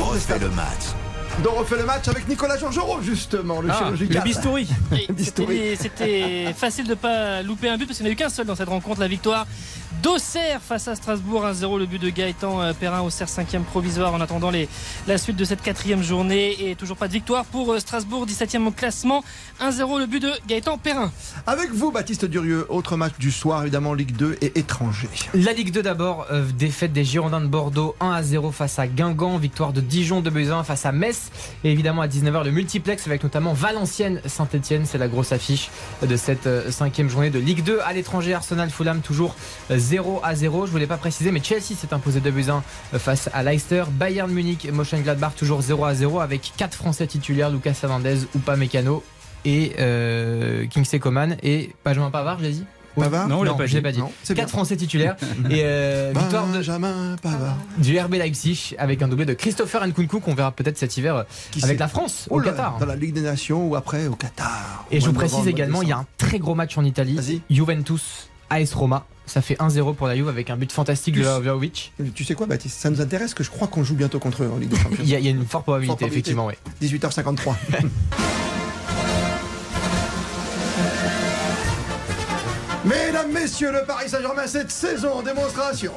refait 0.00 0.38
le 0.38 0.48
match. 0.50 0.66
Donc 1.42 1.54
on 1.56 1.60
refait 1.60 1.78
le 1.78 1.84
match 1.86 2.06
avec 2.08 2.28
Nicolas 2.28 2.58
Georgerot, 2.58 3.00
justement, 3.02 3.60
le 3.60 3.70
Ah, 3.70 3.78
chirurgical. 3.78 4.16
le 4.18 4.22
bistouri. 4.22 4.68
D'historique. 5.10 5.60
C'était 5.78 5.80
c'était 5.80 6.52
facile 6.54 6.86
de 6.86 6.94
pas 6.94 7.42
louper 7.42 7.68
un 7.68 7.78
but 7.78 7.86
parce 7.86 7.98
qu'il 7.98 8.04
n'y 8.04 8.10
en 8.10 8.12
a 8.12 8.14
eu 8.14 8.16
qu'un 8.16 8.28
seul 8.28 8.46
dans 8.46 8.56
cette 8.56 8.68
rencontre. 8.68 9.00
La 9.00 9.08
victoire 9.08 9.46
d'Auxerre 10.02 10.60
face 10.62 10.88
à 10.88 10.94
Strasbourg 10.94 11.44
1-0. 11.44 11.78
Le 11.78 11.86
but 11.86 12.00
de 12.00 12.10
Gaëtan 12.10 12.60
euh, 12.60 12.72
Perrin, 12.72 13.00
Auxerre 13.00 13.28
5e 13.28 13.62
provisoire 13.62 14.14
en 14.14 14.20
attendant 14.20 14.50
les, 14.50 14.68
la 15.06 15.18
suite 15.18 15.36
de 15.36 15.44
cette 15.44 15.62
quatrième 15.62 16.02
journée. 16.02 16.70
Et 16.70 16.76
toujours 16.76 16.96
pas 16.96 17.08
de 17.08 17.12
victoire 17.12 17.44
pour 17.44 17.72
euh, 17.72 17.78
Strasbourg, 17.78 18.26
17e 18.26 18.66
au 18.66 18.70
classement. 18.70 19.22
1-0 19.60 19.98
le 19.98 20.06
but 20.06 20.20
de 20.20 20.30
Gaëtan 20.48 20.78
Perrin. 20.78 21.12
Avec 21.46 21.70
vous, 21.72 21.90
Baptiste 21.90 22.24
Durieux, 22.24 22.66
autre 22.68 22.96
match 22.96 23.14
du 23.18 23.30
soir, 23.30 23.62
évidemment, 23.62 23.94
Ligue 23.94 24.16
2 24.16 24.38
et 24.40 24.58
étranger. 24.58 25.08
La 25.34 25.52
Ligue 25.52 25.72
2 25.72 25.82
d'abord, 25.82 26.26
euh, 26.30 26.44
défaite 26.56 26.92
des 26.92 27.04
Girondins 27.04 27.40
de 27.40 27.46
Bordeaux 27.46 27.96
1 28.00 28.10
à 28.10 28.22
0 28.22 28.50
face 28.52 28.78
à 28.78 28.86
Guingamp, 28.86 29.38
victoire 29.38 29.72
de 29.72 29.80
Dijon 29.80 30.20
2 30.20 30.30
buts 30.30 30.48
à 30.50 30.56
1 30.56 30.64
face 30.64 30.86
à 30.86 30.92
Metz 30.92 31.30
et 31.64 31.72
évidemment 31.72 32.02
à 32.02 32.08
19h 32.08 32.44
le 32.44 32.50
multiplex 32.50 33.06
avec 33.06 33.22
notamment 33.22 33.52
Valenciennes 33.52 34.20
Saint-Etienne, 34.26 34.84
c'est 34.86 34.98
la 34.98 35.08
grosse 35.08 35.32
affiche 35.32 35.70
de 36.02 36.16
cette 36.16 36.46
euh, 36.46 36.70
cinquième 36.70 37.08
journée 37.08 37.30
de 37.30 37.38
Ligue 37.38 37.62
2 37.64 37.80
à 37.84 37.92
l'étranger 37.92 38.34
Arsenal 38.34 38.70
Fulham 38.70 39.00
toujours 39.00 39.34
euh, 39.70 39.78
0 39.80 40.20
à 40.22 40.34
0, 40.34 40.66
je 40.66 40.70
voulais 40.70 40.86
pas 40.86 40.96
préciser 40.96 41.32
mais 41.32 41.42
Chelsea 41.42 41.74
s'est 41.76 41.92
imposé 41.92 42.20
2 42.20 42.30
buts 42.30 42.44
à 42.48 42.52
1 42.52 42.62
euh, 42.94 42.98
face 42.98 43.28
à 43.32 43.42
Leicester, 43.42 43.84
Bayern 43.90 44.30
Munich 44.30 44.64
et 44.64 44.72
Mönchengladbach 44.72 45.34
toujours 45.36 45.62
0 45.62 45.84
à 45.84 45.94
0 45.94 46.20
avec 46.20 46.52
4 46.56 46.74
Français 46.74 47.06
titulaires 47.06 47.50
Lucas 47.50 47.74
Hernandez, 47.82 48.18
Upa 48.36 48.56
Mécano 48.56 49.02
et 49.44 49.72
euh, 49.78 50.66
Kingsley 50.66 50.98
Coman 50.98 51.36
et 51.42 51.70
Benjamin 51.84 52.10
Pavard, 52.10 52.38
je 52.38 52.44
l'ai 52.44 52.52
dit 52.52 52.64
Pavard? 52.96 53.28
Non, 53.28 53.40
on 53.40 53.42
l'a 53.42 53.54
pas 53.54 53.66
je 53.66 53.74
l'ai 53.74 53.82
pas 53.82 53.92
dit. 53.92 53.98
Non, 53.98 54.12
bien. 54.26 54.34
4 54.34 54.50
Français 54.50 54.76
titulaires 54.76 55.16
et 55.50 55.62
euh, 55.64 56.12
victoire 56.16 56.46
de, 56.46 56.52
Benjamin 56.52 57.16
Pavard. 57.22 57.56
du 57.78 57.98
RB 57.98 58.14
Leipzig 58.14 58.74
avec 58.78 59.02
un 59.02 59.08
doublé 59.08 59.24
de 59.26 59.34
Christopher 59.34 59.86
Nkunku 59.86 60.20
qu'on 60.20 60.34
verra 60.34 60.52
peut-être 60.52 60.78
cet 60.78 60.96
hiver 60.96 61.16
euh, 61.16 61.22
Qui 61.50 61.64
avec 61.64 61.78
la 61.78 61.88
France 61.88 62.26
Oh 62.30 62.36
au 62.36 62.38
là, 62.40 62.50
Qatar. 62.50 62.78
Dans 62.78 62.86
la 62.86 62.96
Ligue 62.96 63.14
des 63.14 63.22
Nations 63.22 63.66
ou 63.66 63.76
après 63.76 64.06
au 64.06 64.14
Qatar. 64.14 64.84
Et 64.90 65.00
je 65.00 65.06
vous 65.06 65.12
précise 65.12 65.38
novembre, 65.38 65.50
également, 65.50 65.82
il 65.82 65.88
y 65.88 65.92
a 65.92 65.98
un 65.98 66.06
très 66.18 66.38
gros 66.38 66.54
match 66.54 66.76
en 66.76 66.84
Italie. 66.84 67.42
Juventus 67.48 68.28
AS 68.50 68.74
Roma. 68.74 69.06
Ça 69.30 69.42
fait 69.42 69.54
1-0 69.54 69.94
pour 69.94 70.08
la 70.08 70.16
Juve 70.16 70.28
avec 70.28 70.50
un 70.50 70.56
but 70.56 70.72
fantastique 70.72 71.14
de 71.14 71.20
décembre. 71.20 71.60
Tu 72.16 72.24
sais 72.24 72.34
quoi, 72.34 72.48
Baptiste? 72.48 72.80
Ça 72.80 72.90
nous 72.90 73.00
intéresse 73.00 73.32
que 73.32 73.44
je 73.44 73.50
crois 73.50 73.68
qu'on 73.68 73.84
joue 73.84 73.94
bientôt 73.94 74.18
contre 74.18 74.42
eux 74.42 74.50
en 74.52 74.58
Ligue 74.58 74.70
des 74.70 74.76
Champions. 74.76 74.96
Il 75.04 75.08
y, 75.08 75.14
a, 75.14 75.20
il 75.20 75.24
y 75.24 75.28
a 75.28 75.30
une 75.30 75.46
forte 75.46 75.62
probabilité, 75.62 75.90
Forte 75.92 76.00
probabilité. 76.00 76.30
effectivement, 76.30 76.46
oui. 76.46 76.54
18h53. 76.82 77.54
Mesdames, 82.84 83.30
messieurs, 83.32 83.70
le 83.72 83.84
Paris 83.86 84.08
Saint-Germain 84.08 84.48
cette 84.48 84.72
saison 84.72 85.12
en 85.12 85.22
démonstration. 85.22 85.92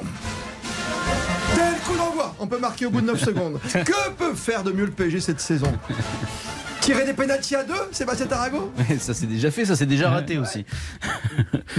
Tel 1.55 1.73
coup 1.87 1.97
d'envoi, 1.97 2.35
on 2.39 2.45
peut 2.45 2.59
marquer 2.59 2.85
au 2.85 2.91
bout 2.91 3.01
de 3.01 3.07
9 3.07 3.19
secondes. 3.25 3.59
Que 3.71 4.09
peut 4.11 4.35
faire 4.35 4.63
de 4.63 4.71
mieux 4.71 4.85
le 4.85 4.91
PSG 4.91 5.21
cette 5.21 5.39
saison? 5.39 5.71
Tirer 6.83 7.05
des 7.05 7.13
pénaltys 7.13 7.55
à 7.55 7.63
deux, 7.63 7.73
Sébastien 7.91 8.25
Tarago 8.27 8.71
ça 8.99 9.13
c'est 9.13 9.25
déjà 9.27 9.51
fait, 9.51 9.65
ça 9.65 9.75
c'est 9.75 9.85
déjà 9.85 10.09
raté 10.09 10.37
aussi. 10.37 10.65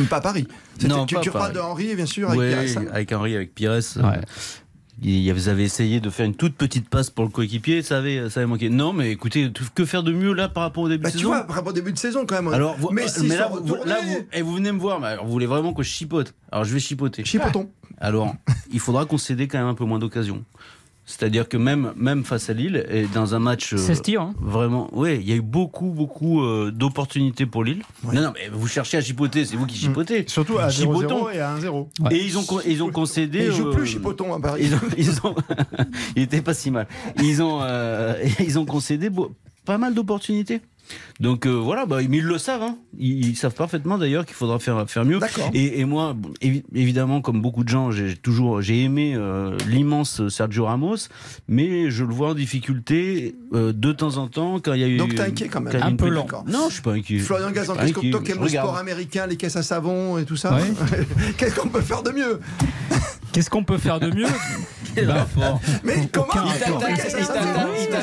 Pas 0.08 0.20
Paris. 0.20 0.46
Non, 0.88 1.06
tu, 1.06 1.14
pas 1.14 1.20
tu 1.20 1.30
Paris. 1.30 1.52
de 1.52 1.58
Henri, 1.60 1.94
bien 1.94 2.06
sûr, 2.06 2.28
avec 2.28 2.40
Ouais, 2.40 2.64
Pires, 2.64 2.78
hein. 2.80 2.84
avec 2.92 3.12
Henri, 3.12 3.36
avec 3.36 3.54
Pires. 3.54 3.72
Ouais. 3.72 4.20
il- 5.02 5.32
Vous 5.32 5.48
avez 5.48 5.64
essayé 5.64 6.00
de 6.00 6.08
faire 6.10 6.26
une 6.26 6.34
toute 6.34 6.56
petite 6.56 6.88
passe 6.88 7.10
pour 7.10 7.24
le 7.24 7.30
coéquipier, 7.30 7.82
ça 7.82 7.98
avait, 7.98 8.30
ça 8.30 8.40
avait 8.40 8.46
manqué. 8.46 8.70
Non, 8.70 8.92
mais 8.92 9.10
écoutez, 9.12 9.50
que 9.74 9.84
faire 9.84 10.02
de 10.02 10.12
mieux 10.12 10.32
là 10.32 10.48
par 10.48 10.62
rapport 10.62 10.84
au 10.84 10.88
début 10.88 11.02
Bah, 11.04 11.08
de 11.10 11.12
tu 11.12 11.18
saison 11.18 11.28
vois, 11.30 11.44
par 11.44 11.56
rapport 11.56 11.70
au 11.70 11.74
début 11.74 11.92
de 11.92 11.98
saison 11.98 12.24
quand 12.26 12.36
même. 12.36 12.52
Alors, 12.52 12.76
vous, 12.78 12.90
mais 12.90 13.06
si 13.08 13.26
mais 13.26 13.36
là, 13.36 13.48
vous, 13.48 13.74
là, 13.74 13.80
retournés. 13.80 13.94
vous, 14.06 14.26
et 14.32 14.42
vous 14.42 14.54
venez 14.54 14.72
me 14.72 14.78
voir, 14.80 15.00
mais 15.00 15.08
alors, 15.08 15.26
vous 15.26 15.32
voulez 15.32 15.46
vraiment 15.46 15.72
que 15.74 15.82
je 15.82 15.90
chipote 15.90 16.34
Alors 16.50 16.64
je 16.64 16.72
vais 16.72 16.80
chipoter. 16.80 17.24
Chipotons. 17.24 17.68
Alors, 17.98 18.34
il 18.72 18.80
faudra 18.80 19.04
concéder 19.06 19.46
quand 19.48 19.58
même 19.58 19.66
un 19.68 19.74
peu 19.74 19.84
moins 19.84 19.98
d'occasions. 19.98 20.44
C'est-à-dire 21.06 21.48
que 21.50 21.56
même, 21.58 21.92
même 21.96 22.24
face 22.24 22.48
à 22.48 22.54
Lille, 22.54 22.86
et 22.90 23.02
dans 23.06 23.34
un 23.34 23.38
match. 23.38 23.74
euh, 23.74 23.76
16 23.76 24.00
tirs. 24.02 24.22
hein. 24.22 24.34
Vraiment, 24.40 24.88
oui, 24.92 25.18
il 25.20 25.28
y 25.28 25.32
a 25.32 25.36
eu 25.36 25.42
beaucoup, 25.42 25.90
beaucoup 25.90 26.42
euh, 26.42 26.70
d'opportunités 26.70 27.44
pour 27.44 27.62
Lille. 27.62 27.82
Ouais. 28.04 28.14
Non, 28.14 28.22
non, 28.22 28.32
mais 28.34 28.48
vous 28.50 28.66
cherchez 28.66 28.96
à 28.96 29.02
chipoter, 29.02 29.44
c'est 29.44 29.56
vous 29.56 29.66
qui 29.66 29.76
chipotez. 29.76 30.24
Surtout 30.28 30.56
à 30.58 30.68
0-0 30.68 30.70
Chipotons. 30.72 31.28
et 31.28 31.40
à 31.40 31.54
1-0. 31.56 31.88
Ouais. 32.00 32.14
Et 32.16 32.24
ils 32.24 32.38
ont, 32.38 32.44
ils 32.66 32.82
ont 32.82 32.90
concédé. 32.90 33.40
Et 33.40 33.46
ils 33.46 33.52
jouent 33.52 33.68
euh, 33.68 33.72
plus 33.72 33.86
Chipotons 33.86 34.32
à 34.32 34.40
Paris. 34.40 34.62
Ils 34.64 34.74
ont, 34.74 34.80
ils 34.96 35.10
ont- 35.26 35.34
il 36.16 36.22
était 36.22 36.40
pas 36.40 36.54
si 36.54 36.70
mal. 36.70 36.86
Ils 37.22 37.42
ont, 37.42 37.58
euh, 37.62 38.14
ils 38.40 38.58
ont 38.58 38.64
concédé 38.64 39.10
pas 39.66 39.76
mal 39.78 39.92
d'opportunités. 39.94 40.60
Donc 41.20 41.47
euh, 41.47 41.51
voilà, 41.51 41.87
bah, 41.87 41.99
mais 42.09 42.18
ils 42.18 42.25
le 42.25 42.38
savent. 42.38 42.62
hein. 42.62 42.77
Ils, 42.99 43.29
ils 43.31 43.37
savent 43.37 43.55
parfaitement 43.55 43.99
d'ailleurs 43.99 44.27
qu'il 44.27 44.35
faudra 44.35 44.59
faire, 44.59 44.88
faire 44.90 45.05
mieux. 45.05 45.18
Et, 45.55 45.81
et 45.81 45.85
moi, 45.85 46.14
évi- 46.42 46.64
évidemment, 46.75 47.20
comme 47.20 47.40
beaucoup 47.40 47.64
de 47.64 47.68
gens, 47.68 47.90
j'ai 47.90 48.16
toujours 48.16 48.61
j'ai 48.62 48.83
aimé 48.83 49.14
euh, 49.16 49.57
l'immense 49.68 50.29
Sergio 50.29 50.66
Ramos, 50.66 50.97
mais 51.49 51.90
je 51.90 52.05
le 52.05 52.12
vois 52.12 52.31
en 52.31 52.35
difficulté 52.35 53.35
euh, 53.55 53.73
de 53.73 53.92
temps 53.92 54.16
en 54.16 54.29
temps 54.29 54.61
quand 54.61 54.73
il 54.75 54.81
y 54.81 54.85
a 54.85 54.88
eu. 54.88 54.97
Donc 54.97 55.14
t'es 55.14 55.23
inquiet 55.23 55.49
quand 55.49 55.61
même. 55.61 55.75
Un 55.83 55.97
peu 55.97 56.09
lent. 56.09 56.27
Non, 56.47 56.66
je 56.68 56.75
suis 56.75 56.83
pas 56.83 56.92
inquiet. 56.92 57.18
Florian 57.18 57.51
Gazan, 57.51 57.75
Pas 57.75 57.83
qu'est-ce 57.83 57.92
que 57.94 57.99
inquiet, 57.99 58.11
toi 58.11 58.20
qui 58.23 58.31
aimes 58.33 58.38
je 58.38 58.42
le 58.44 58.49
sport 58.49 58.77
américain, 58.77 59.27
les 59.27 59.37
caisses 59.37 59.57
à 59.57 59.62
savon 59.62 60.18
et 60.18 60.25
tout 60.25 60.37
ça 60.37 60.55
Ouais. 60.55 60.62
Qu'est-ce 61.37 61.55
qu'on 61.59 61.68
peut 61.68 61.81
faire 61.81 62.03
de 62.03 62.11
mieux? 62.11 62.40
Qu'est-ce 63.33 63.51
qu'on 63.51 63.64
peut 63.64 63.79
faire 63.79 63.99
de 64.01 64.11
mieux? 64.14 64.27
Bah, 65.37 65.59
Mais 65.85 65.94
comment 66.12 66.26
Il 66.46 66.59
t'attaque, 66.59 67.00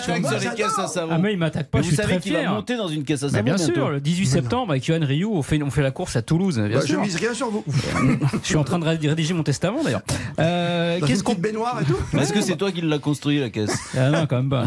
sur 0.02 0.40
les 0.40 0.56
caisses 0.56 0.80
à 0.80 0.88
savon. 0.88 1.12
Ah 1.14 1.18
mais 1.18 1.34
il 1.34 1.38
m'attaque 1.40 1.70
pas, 1.70 1.80
je 1.80 1.84
vous 1.84 1.90
suis 1.90 1.96
savez 1.98 2.14
très 2.14 2.22
qu'il 2.22 2.34
va 2.34 2.40
fier. 2.40 2.52
monter 2.52 2.78
dans 2.78 2.88
une 2.88 3.04
caisse 3.04 3.24
à 3.24 3.28
Bah, 3.28 3.32
savon 3.34 3.44
bien 3.46 3.58
sûr, 3.58 3.90
le 3.90 4.00
18 4.00 4.26
septembre 4.26 4.72
avec 4.72 4.86
Johan 4.86 5.00
Rioux, 5.02 5.32
on 5.34 5.42
fait, 5.42 5.62
on 5.62 5.70
fait 5.72 5.82
la 5.82 5.92
course 5.92 6.16
à 6.16 6.22
Toulouse. 6.22 6.60
Bien 6.60 6.80
Bah, 6.80 6.86
je 6.86 6.96
mise 6.96 7.16
rien 7.16 7.34
sur 7.34 7.50
vous. 7.50 7.64
Je 8.44 8.48
suis 8.48 8.56
en 8.56 8.64
train 8.64 8.80
de 8.80 8.86
rédiger 8.86 9.34
mon 9.34 9.44
testament 9.44 9.84
d'ailleurs. 9.84 10.02
Euh, 10.40 11.00
Qu'est-ce 11.06 11.24
qu'on 11.24 11.36
baignoire 11.36 11.80
et 11.82 11.86
tout. 11.86 11.98
Est-ce 12.18 12.34
que 12.34 12.42
c'est 12.42 12.56
toi 12.56 12.72
qui 12.72 12.82
l'as 12.82 13.00
construit 13.00 13.40
la 13.40 13.50
caisse? 13.50 13.78
Ah 13.98 14.10
non, 14.10 14.26
quand 14.28 14.38
même 14.38 14.50
pas. 14.50 14.66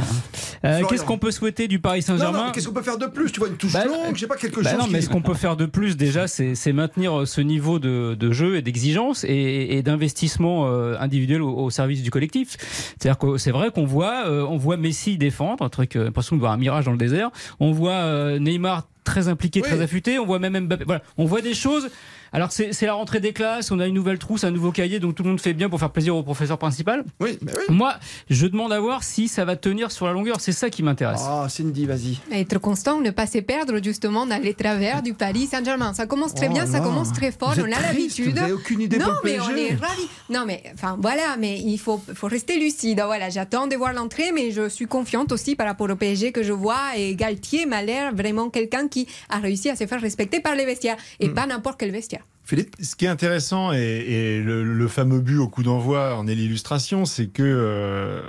Euh. 0.64 0.82
Qu'est-ce 0.88 1.04
qu'on 1.04 1.18
peut 1.18 1.30
souhaiter 1.30 1.68
du 1.68 1.78
Paris 1.78 2.02
Saint-Germain? 2.02 2.50
qu'est-ce 2.52 2.68
qu'on 2.68 2.74
peut 2.74 2.82
faire 2.82 2.98
de 2.98 3.06
plus? 3.06 3.30
Tu 3.32 3.40
vois 3.40 3.48
une 3.48 3.56
touche 3.56 3.72
Bah, 3.72 3.84
longue, 3.84 4.14
je 4.14 4.20
sais 4.20 4.26
pas 4.26 4.36
quelque 4.36 4.62
chose. 4.62 4.72
non, 4.78 4.86
mais 4.90 5.00
ce 5.00 5.08
qu'on 5.08 5.22
peut 5.22 5.34
faire 5.34 5.56
de 5.56 5.66
plus 5.66 5.96
déjà, 5.96 6.26
c'est 6.26 6.72
maintenir 6.72 7.26
ce 7.26 7.40
niveau 7.40 7.78
de, 7.78 8.32
jeu 8.32 8.56
et 8.56 8.62
d'exigence 8.62 9.24
et, 9.28 9.82
d'investissement 9.84 10.66
euh, 10.66 10.96
individuel 10.98 11.42
au, 11.42 11.54
au 11.56 11.70
service 11.70 12.02
du 12.02 12.10
collectif. 12.14 12.56
C'est-à-dire 12.98 13.18
que 13.18 13.36
c'est 13.38 13.50
vrai 13.50 13.70
qu'on 13.70 13.84
voit, 13.84 14.26
euh, 14.26 14.46
on 14.48 14.56
voit 14.56 14.76
Messi 14.76 15.18
défendre, 15.18 15.64
un 15.64 15.68
truc, 15.68 15.96
euh, 15.96 16.04
l'impression 16.04 16.36
de 16.36 16.40
voir 16.40 16.52
un 16.52 16.56
mirage 16.56 16.84
dans 16.84 16.92
le 16.92 16.96
désert. 16.98 17.30
On 17.60 17.72
voit 17.72 17.92
euh, 17.92 18.38
Neymar 18.38 18.84
très 19.02 19.28
impliqué, 19.28 19.60
Oui. 19.62 19.68
très 19.68 19.80
affûté. 19.82 20.18
On 20.18 20.24
voit 20.24 20.38
même 20.38 20.58
Mbappé. 20.66 20.84
Voilà, 20.84 21.02
on 21.18 21.24
voit 21.26 21.42
des 21.42 21.54
choses. 21.54 21.90
Alors 22.34 22.50
c'est 22.52 22.82
la 22.82 22.94
rentrée 22.94 23.20
des 23.20 23.32
classes, 23.32 23.70
on 23.70 23.78
a 23.80 23.86
une 23.86 23.94
nouvelle 23.94 24.18
trousse, 24.18 24.44
un 24.44 24.50
nouveau 24.50 24.72
cahier, 24.72 24.98
donc 24.98 25.14
tout 25.14 25.22
le 25.22 25.28
monde 25.30 25.40
fait 25.40 25.54
bien 25.54 25.68
pour 25.70 25.78
faire 25.78 25.90
plaisir 25.90 26.16
au 26.16 26.22
professeur 26.22 26.58
principal. 26.58 27.04
Oui, 27.20 27.38
mais 27.42 27.52
oui. 27.52 27.74
Moi, 27.74 27.94
je 28.28 28.46
demande 28.46 28.72
à 28.72 28.80
voir 28.80 29.04
si 29.04 29.28
ça 29.28 29.44
va 29.44 29.54
tenir 29.56 29.92
sur 29.92 30.06
la 30.06 30.12
longueur. 30.12 30.40
C'est 30.40 30.52
ça 30.52 30.68
qui 30.68 30.82
m'intéresse. 30.82 31.22
Ah, 31.24 31.46
Cindy, 31.48 31.86
vas-y. 31.86 32.18
Être 32.32 32.58
constant, 32.58 33.00
ne 33.00 33.10
pas 33.10 33.26
se 33.28 33.38
perdre 33.38 33.82
justement 33.82 34.26
dans 34.26 34.42
les 34.42 34.52
travers 34.54 35.00
du 35.02 35.14
Paris 35.14 35.46
Saint-Germain. 35.46 35.94
Ça 35.94 36.06
commence 36.06 36.34
très 36.34 36.48
Oh 36.48 36.52
bien, 36.52 36.66
ça 36.66 36.80
commence 36.80 37.12
très 37.12 37.30
fort, 37.30 37.54
Vous 37.54 37.62
on 37.62 37.72
a 37.72 37.80
l'habitude. 37.80 38.38
Aucune 38.52 38.80
idée 38.80 38.98
Non, 38.98 39.06
pour 39.06 39.14
le 39.24 39.30
mais 39.30 39.40
on 39.40 39.46
PSG. 39.46 39.68
est 39.72 39.74
ravis. 39.76 40.08
Non, 40.28 40.44
mais 40.44 40.62
enfin 40.74 40.98
voilà, 41.00 41.36
mais 41.38 41.60
il 41.60 41.78
faut, 41.78 42.02
faut 42.14 42.26
rester 42.26 42.58
lucide. 42.58 43.00
Voilà, 43.06 43.30
j'attends 43.30 43.68
de 43.68 43.76
voir 43.76 43.92
l'entrée, 43.92 44.32
mais 44.34 44.50
je 44.50 44.68
suis 44.68 44.86
confiante 44.86 45.30
aussi 45.30 45.54
par 45.54 45.66
rapport 45.68 45.88
au 45.88 45.94
PSG 45.94 46.32
que 46.32 46.42
je 46.42 46.52
vois. 46.52 46.96
Et 46.96 47.14
Galtier 47.14 47.64
m'a 47.66 47.82
l'air 47.82 48.12
vraiment 48.12 48.50
quelqu'un 48.50 48.88
qui 48.88 49.06
a 49.28 49.38
réussi 49.38 49.70
à 49.70 49.76
se 49.76 49.86
faire 49.86 50.00
respecter 50.00 50.40
par 50.40 50.56
les 50.56 50.64
vestiaires 50.66 50.96
et 51.20 51.28
Hmm. 51.28 51.34
pas 51.34 51.46
n'importe 51.46 51.78
quel 51.78 51.90
vestiaire. 51.92 52.23
Philippe? 52.44 52.76
Ce 52.80 52.94
qui 52.94 53.06
est 53.06 53.08
intéressant 53.08 53.72
et, 53.72 54.42
le, 54.44 54.88
fameux 54.88 55.20
but 55.20 55.38
au 55.38 55.48
coup 55.48 55.62
d'envoi 55.62 56.16
en 56.16 56.26
est 56.26 56.34
l'illustration, 56.34 57.04
c'est 57.04 57.26
que 57.26 57.42
euh, 57.42 58.20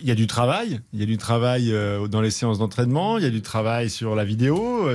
il 0.00 0.06
y 0.06 0.10
a 0.10 0.14
du 0.14 0.26
travail, 0.26 0.80
il 0.92 1.00
y 1.00 1.02
a 1.02 1.06
du 1.06 1.16
travail 1.16 1.72
euh, 1.72 2.06
dans 2.06 2.20
les 2.20 2.30
séances 2.30 2.58
d'entraînement, 2.58 3.18
il 3.18 3.24
y 3.24 3.26
a 3.26 3.30
du 3.30 3.42
travail 3.42 3.88
sur 3.88 4.14
la 4.14 4.24
vidéo. 4.24 4.88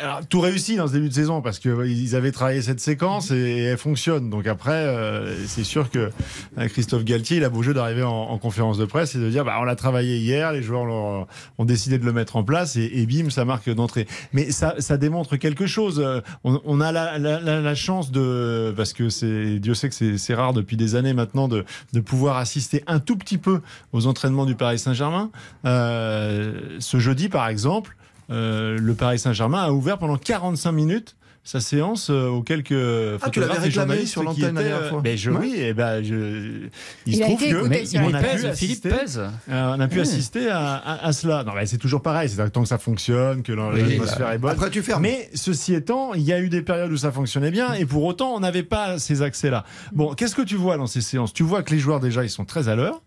Alors, 0.00 0.26
tout 0.26 0.40
réussi 0.40 0.76
dans 0.76 0.86
ce 0.88 0.92
début 0.92 1.08
de 1.08 1.14
saison 1.14 1.42
parce 1.42 1.58
que 1.58 1.68
euh, 1.68 1.88
ils 1.88 2.16
avaient 2.16 2.32
travaillé 2.32 2.62
cette 2.62 2.80
séquence 2.80 3.30
et, 3.30 3.58
elle 3.62 3.78
fonctionne. 3.78 4.30
Donc 4.30 4.46
après, 4.46 4.72
euh, 4.72 5.34
c'est 5.46 5.64
sûr 5.64 5.90
que 5.90 6.10
euh, 6.58 6.68
Christophe 6.68 7.04
Galtier, 7.04 7.38
il 7.38 7.44
a 7.44 7.48
beau 7.48 7.62
jeu 7.62 7.74
d'arriver 7.74 8.02
en, 8.02 8.10
en 8.10 8.38
conférence 8.38 8.78
de 8.78 8.84
presse 8.84 9.14
et 9.14 9.18
de 9.18 9.28
dire, 9.28 9.44
bah, 9.44 9.56
on 9.60 9.64
l'a 9.64 9.76
travaillé 9.76 10.18
hier, 10.18 10.52
les 10.52 10.62
joueurs 10.62 10.84
l'ont- 10.84 11.26
ont 11.58 11.64
décidé 11.64 11.98
de 11.98 12.04
le 12.04 12.12
mettre 12.12 12.36
en 12.36 12.44
place 12.44 12.76
et, 12.76 12.90
et 12.94 13.06
bim, 13.06 13.30
ça 13.30 13.44
marque 13.44 13.68
d'entrée. 13.70 14.06
Mais 14.32 14.50
ça, 14.50 14.74
ça 14.78 14.96
démontre 14.96 15.36
quelque 15.36 15.66
chose. 15.66 16.00
Euh, 16.04 16.20
On, 16.44 16.60
on 16.64 16.80
a 16.80 16.92
la, 16.92 17.18
la, 17.18 17.40
la, 17.40 17.74
chance 17.74 18.10
de, 18.10 18.72
parce 18.76 18.92
que 18.92 19.56
Dieu 19.58 19.74
sait 19.74 19.88
que 19.88 19.94
c'est, 19.94 20.18
c'est 20.18 20.34
rare 20.34 20.52
depuis 20.52 20.76
des 20.76 20.94
années 20.94 21.14
maintenant 21.14 21.48
de, 21.48 21.64
de 21.92 22.00
pouvoir 22.00 22.36
assister 22.36 22.82
un 22.86 22.98
tout 22.98 23.16
petit 23.16 23.38
peu 23.38 23.60
aux 23.92 24.06
entraînements 24.06 24.46
du 24.46 24.54
Paris 24.54 24.78
Saint-Germain. 24.78 25.30
Euh, 25.66 26.76
ce 26.78 26.98
jeudi, 26.98 27.28
par 27.28 27.48
exemple, 27.48 27.96
euh, 28.32 28.78
le 28.80 28.94
Paris 28.94 29.18
Saint-Germain 29.18 29.62
a 29.62 29.70
ouvert 29.70 29.98
pendant 29.98 30.16
45 30.16 30.72
minutes 30.72 31.16
sa 31.44 31.58
séance 31.58 32.08
euh, 32.08 32.28
aux 32.28 32.42
quelques 32.44 32.70
Ah, 32.70 32.74
tu 32.74 32.78
l'avais 32.78 33.18
photographes 33.18 33.58
et 33.58 33.60
réclamé 33.62 33.70
journalistes 33.70 34.12
sur 34.12 34.22
l'antenne 34.22 34.54
la 34.54 34.62
dernière 34.62 34.76
euh, 34.86 34.90
fois. 34.90 35.00
ben, 35.00 35.16
je, 35.18 35.30
Ouais. 35.32 35.38
oui, 35.40 35.54
et 35.56 35.74
ben, 35.74 36.00
je, 36.00 36.14
il, 36.14 36.70
Il 37.06 37.16
se 37.16 37.22
a 37.22 37.24
trouve 37.26 37.42
été 37.42 37.50
que 37.52 37.56
Mais 37.66 37.82
on 37.98 38.08
il 38.10 38.14
a 38.16 38.20
pèse, 38.20 38.52
Philippe 38.54 38.86
assister- 38.86 38.88
pèse. 38.90 39.18
euh, 39.48 39.74
on 39.76 39.80
a 39.80 39.88
pu 39.88 39.96
Oui. 39.96 40.02
assister 40.02 40.48
à, 40.50 40.76
à- 40.76 41.04
à 41.04 41.12
cela. 41.12 41.42
Non, 41.42 41.50
mais 41.56 41.66
c'est 41.66 41.78
toujours 41.78 42.00
pareil. 42.00 42.28
C'est 42.28 42.48
tant 42.50 42.62
que 42.62 42.68
ça 42.68 42.78
fonctionne, 42.78 43.42
que 43.42 43.50
l'atmosphère 43.52 44.30
est 44.30 44.38
bonne. 44.38 44.52
Après, 44.52 44.70
tu 44.70 44.82
fermes. 44.82 45.02
Mais 45.02 45.28
ceci 45.34 45.74
étant, 45.74 46.14
il 46.14 46.22
y 46.22 46.32
a 46.32 46.38
eu 46.38 46.48
des 46.48 46.62
périodes 46.62 46.92
où 46.92 46.96
ça 46.96 47.10
fonctionnait 47.10 47.50
bien 47.50 47.72
et 47.74 47.86
pour 47.86 48.04
autant, 48.04 48.34
on 48.36 48.38
n'avait 48.40 48.62
pas 48.62 49.00
ces 49.00 49.22
accès-là. 49.22 49.64
Bon, 49.90 50.14
qu'est-ce 50.14 50.36
que 50.36 50.42
tu 50.42 50.54
vois 50.54 50.76
dans 50.76 50.86
ces 50.86 51.00
séances? 51.00 51.32
Tu 51.32 51.42
vois 51.42 51.64
que 51.64 51.72
les 51.72 51.80
joueurs 51.80 51.98
déjà, 51.98 52.22
ils 52.22 52.30
sont 52.30 52.44
très 52.44 52.68
à 52.68 52.76
l'heure, 52.76 53.02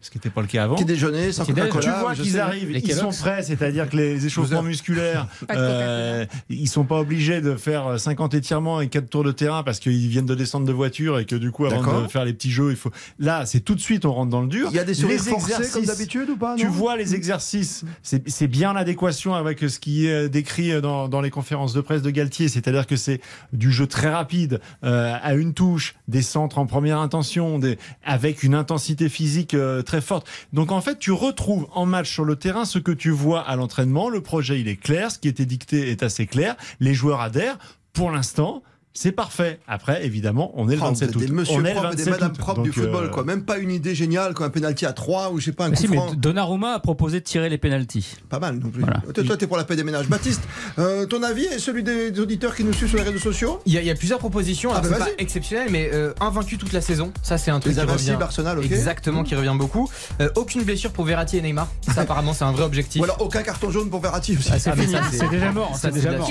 ce 0.00 0.10
qui 0.10 0.18
n'était 0.18 0.30
pas 0.30 0.40
le 0.42 0.46
cas 0.46 0.64
avant. 0.64 0.76
Petit 0.76 0.84
déjeuner, 0.84 1.32
sans. 1.32 1.44
Coca-Cola. 1.44 1.82
Tu 1.82 2.00
vois 2.00 2.14
qu'ils 2.14 2.38
arrivent, 2.38 2.70
Les 2.70 2.80
ils 2.80 2.94
sont 2.94 3.10
prêts, 3.10 3.42
c'est-à-dire 3.42 3.88
que 3.88 3.96
les 3.96 4.26
échauffements 4.26 4.62
musculaires, 4.62 5.26
euh, 5.50 6.26
ils 6.48 6.68
sont 6.68 6.84
pas 6.84 7.00
obligés 7.00 7.40
de 7.40 7.56
faire 7.56 7.98
50 7.98 8.34
étirements 8.34 8.80
et 8.80 8.88
4 8.88 9.08
tours 9.08 9.24
de 9.24 9.32
terrain 9.32 9.62
parce 9.62 9.80
qu'ils 9.80 10.08
viennent 10.08 10.26
de 10.26 10.34
descendre 10.34 10.66
de 10.66 10.72
voiture 10.72 11.18
et 11.18 11.24
que 11.24 11.36
du 11.36 11.50
coup, 11.50 11.66
avant 11.66 12.02
de 12.02 12.08
faire 12.08 12.24
les 12.24 12.32
petits 12.32 12.50
jeux, 12.50 12.70
il 12.70 12.76
faut. 12.76 12.90
Là, 13.18 13.46
c'est 13.46 13.60
tout 13.60 13.74
de 13.74 13.80
suite, 13.80 14.04
on 14.04 14.12
rentre 14.12 14.30
dans 14.30 14.42
le 14.42 14.48
dur. 14.48 14.68
Il 14.70 14.76
y 14.76 14.78
a 14.78 14.84
des 14.84 14.94
sourires 14.94 15.22
Les 15.24 15.30
forcés 15.30 15.70
comme 15.72 15.84
d'habitude 15.84 16.30
ou 16.30 16.36
pas 16.36 16.56
tu 16.56 16.66
vois 16.66 16.96
les 16.96 17.14
exercices, 17.14 17.84
c'est 18.02 18.46
bien 18.46 18.70
en 18.70 18.76
adéquation 18.76 19.34
avec 19.34 19.60
ce 19.60 19.78
qui 19.78 20.06
est 20.06 20.28
décrit 20.28 20.80
dans, 20.80 21.08
dans 21.08 21.20
les 21.20 21.30
conférences 21.30 21.72
de 21.72 21.80
presse 21.80 22.02
de 22.02 22.10
Galtier, 22.10 22.48
c'est-à-dire 22.48 22.86
que 22.86 22.96
c'est 22.96 23.20
du 23.52 23.72
jeu 23.72 23.86
très 23.86 24.08
rapide, 24.08 24.60
euh, 24.84 25.14
à 25.20 25.34
une 25.34 25.54
touche, 25.54 25.94
des 26.08 26.22
centres 26.22 26.58
en 26.58 26.66
première 26.66 26.98
intention, 26.98 27.58
des, 27.58 27.78
avec 28.04 28.42
une 28.42 28.54
intensité 28.54 29.08
physique 29.08 29.54
euh, 29.54 29.82
très 29.86 30.02
forte. 30.02 30.28
Donc 30.52 30.70
en 30.72 30.82
fait, 30.82 30.98
tu 30.98 31.12
retrouves 31.12 31.66
en 31.72 31.86
match 31.86 32.12
sur 32.12 32.24
le 32.24 32.36
terrain 32.36 32.66
ce 32.66 32.78
que 32.78 32.92
tu 32.92 33.10
vois 33.10 33.40
à 33.40 33.56
l'entraînement. 33.56 34.10
Le 34.10 34.20
projet, 34.20 34.60
il 34.60 34.68
est 34.68 34.76
clair, 34.76 35.10
ce 35.10 35.18
qui 35.18 35.28
était 35.28 35.46
dicté 35.46 35.90
est 35.90 36.02
assez 36.02 36.26
clair. 36.26 36.56
Les 36.80 36.92
joueurs 36.92 37.20
adhèrent. 37.22 37.58
Pour 37.94 38.10
l'instant, 38.10 38.62
c'est 38.96 39.12
parfait. 39.12 39.60
Après, 39.68 40.04
évidemment, 40.04 40.50
on 40.54 40.68
est 40.68 40.74
le 40.76 40.80
Oh, 40.82 40.86
vous 40.86 40.90
27 40.90 41.08
êtes 41.10 41.16
août. 41.16 41.18
des 41.20 41.28
monsieur 41.28 41.54
on 41.56 41.64
est 41.64 41.68
le 41.74 41.80
propres 41.80 41.92
et 41.92 41.96
des 41.96 42.02
27 42.04 42.10
madame 42.20 42.32
août. 42.32 42.38
propres 42.38 42.62
du 42.62 42.72
football, 42.72 43.04
euh, 43.04 43.08
quoi. 43.08 43.24
Même 43.24 43.44
pas 43.44 43.58
une 43.58 43.70
idée 43.70 43.94
géniale, 43.94 44.34
quoi. 44.34 44.46
Un 44.46 44.50
penalty 44.50 44.86
à 44.86 44.92
3 44.92 45.30
ou 45.32 45.38
je 45.38 45.44
sais 45.46 45.52
pas, 45.52 45.66
un 45.66 45.68
Mais 45.70 45.76
coup 45.76 45.82
si, 45.82 45.88
mais 45.88 45.96
franc. 45.96 46.14
Donnarumma 46.14 46.72
a 46.74 46.80
proposé 46.80 47.20
de 47.20 47.24
tirer 47.24 47.48
les 47.48 47.58
pénalties. 47.58 48.16
Pas 48.28 48.38
mal 48.38 48.56
non 48.58 48.70
plus. 48.70 48.80
Voilà. 48.82 49.02
Toi, 49.14 49.24
toi, 49.24 49.36
t'es 49.36 49.46
pour 49.46 49.56
la 49.56 49.64
paix 49.64 49.76
des 49.76 49.84
ménages. 49.84 50.08
Baptiste, 50.08 50.42
euh, 50.78 51.06
ton 51.06 51.22
avis 51.22 51.44
et 51.44 51.58
celui 51.58 51.82
des, 51.82 52.18
auditeurs 52.20 52.54
qui 52.54 52.64
nous 52.64 52.72
suivent 52.72 52.88
sur 52.88 52.98
les 52.98 53.04
réseaux 53.04 53.18
sociaux? 53.18 53.60
Il 53.66 53.72
y, 53.72 53.78
a, 53.78 53.80
il 53.80 53.86
y 53.86 53.90
a 53.90 53.94
plusieurs 53.94 54.18
propositions. 54.18 54.70
Ah 54.74 54.80
bah 54.80 54.88
c'est 54.90 54.98
pas 54.98 55.08
exceptionnel, 55.18 55.68
mais 55.70 55.90
euh, 55.92 56.12
invaincu 56.20 56.58
toute 56.58 56.72
la 56.72 56.80
saison. 56.80 57.12
Ça, 57.22 57.38
c'est 57.38 57.50
un 57.50 57.60
truc 57.60 57.74
Les 57.76 57.80
qui 57.82 57.86
revient. 57.90 58.16
Arsenal. 58.20 58.58
Exactement, 58.64 59.22
qui 59.24 59.34
revient 59.34 59.54
beaucoup. 59.56 59.88
Euh, 60.20 60.28
aucune 60.36 60.62
blessure 60.62 60.92
pour 60.92 61.04
Verratti 61.04 61.36
et 61.38 61.42
Neymar. 61.42 61.68
Ça, 61.94 62.02
apparemment, 62.02 62.32
c'est 62.32 62.44
un 62.44 62.52
vrai 62.52 62.64
objectif. 62.64 63.00
Ou 63.00 63.04
alors 63.04 63.20
aucun 63.20 63.42
carton 63.42 63.70
jaune 63.70 63.90
pour 63.90 64.00
Verratti 64.00 64.36
aussi. 64.36 64.48
Ah, 64.52 64.58
c'est 64.58 64.70
Ah, 64.70 64.76
déjà 64.76 65.52
mort. 65.52 65.74
ça, 65.76 65.88
C'est 65.90 65.92
déjà 65.92 66.12
mort. 66.16 66.28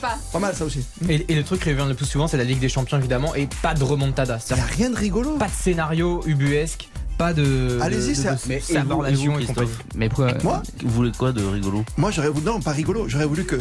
Pas. 0.00 0.18
Pas 0.32 0.38
mal 0.38 0.54
ça 0.54 0.64
aussi. 0.64 0.84
Et, 1.08 1.24
et 1.32 1.34
le 1.34 1.42
truc 1.44 1.62
qui 1.62 1.70
revient 1.72 1.93
le 1.94 1.96
plus 1.96 2.06
souvent, 2.06 2.26
c'est 2.26 2.36
la 2.36 2.44
Ligue 2.44 2.58
des 2.58 2.68
Champions, 2.68 2.98
évidemment, 2.98 3.34
et 3.34 3.48
pas 3.62 3.74
de 3.74 3.84
remontada. 3.84 4.38
Il 4.50 4.56
n'y 4.56 4.60
a 4.60 4.64
rien 4.64 4.90
de 4.90 4.96
rigolo. 4.96 5.36
pas 5.36 5.46
de 5.46 5.52
scénario 5.52 6.20
ubuesque, 6.26 6.88
pas 7.16 7.32
de. 7.32 7.78
Allez-y, 7.80 8.14
de 8.14 8.48
Mais 8.48 8.60
et 8.68 9.14
vous, 9.14 9.38
et. 9.38 9.44
Christophe 9.44 9.78
Mais 9.94 10.08
pourquoi 10.08 10.34
Moi 10.42 10.62
Vous 10.82 10.90
voulez 10.90 11.12
quoi 11.16 11.32
de 11.32 11.44
rigolo? 11.44 11.84
Moi, 11.96 12.10
j'aurais 12.10 12.28
voulu. 12.28 12.44
Non, 12.44 12.60
pas 12.60 12.72
rigolo. 12.72 13.08
J'aurais 13.08 13.26
voulu 13.26 13.44
que 13.44 13.56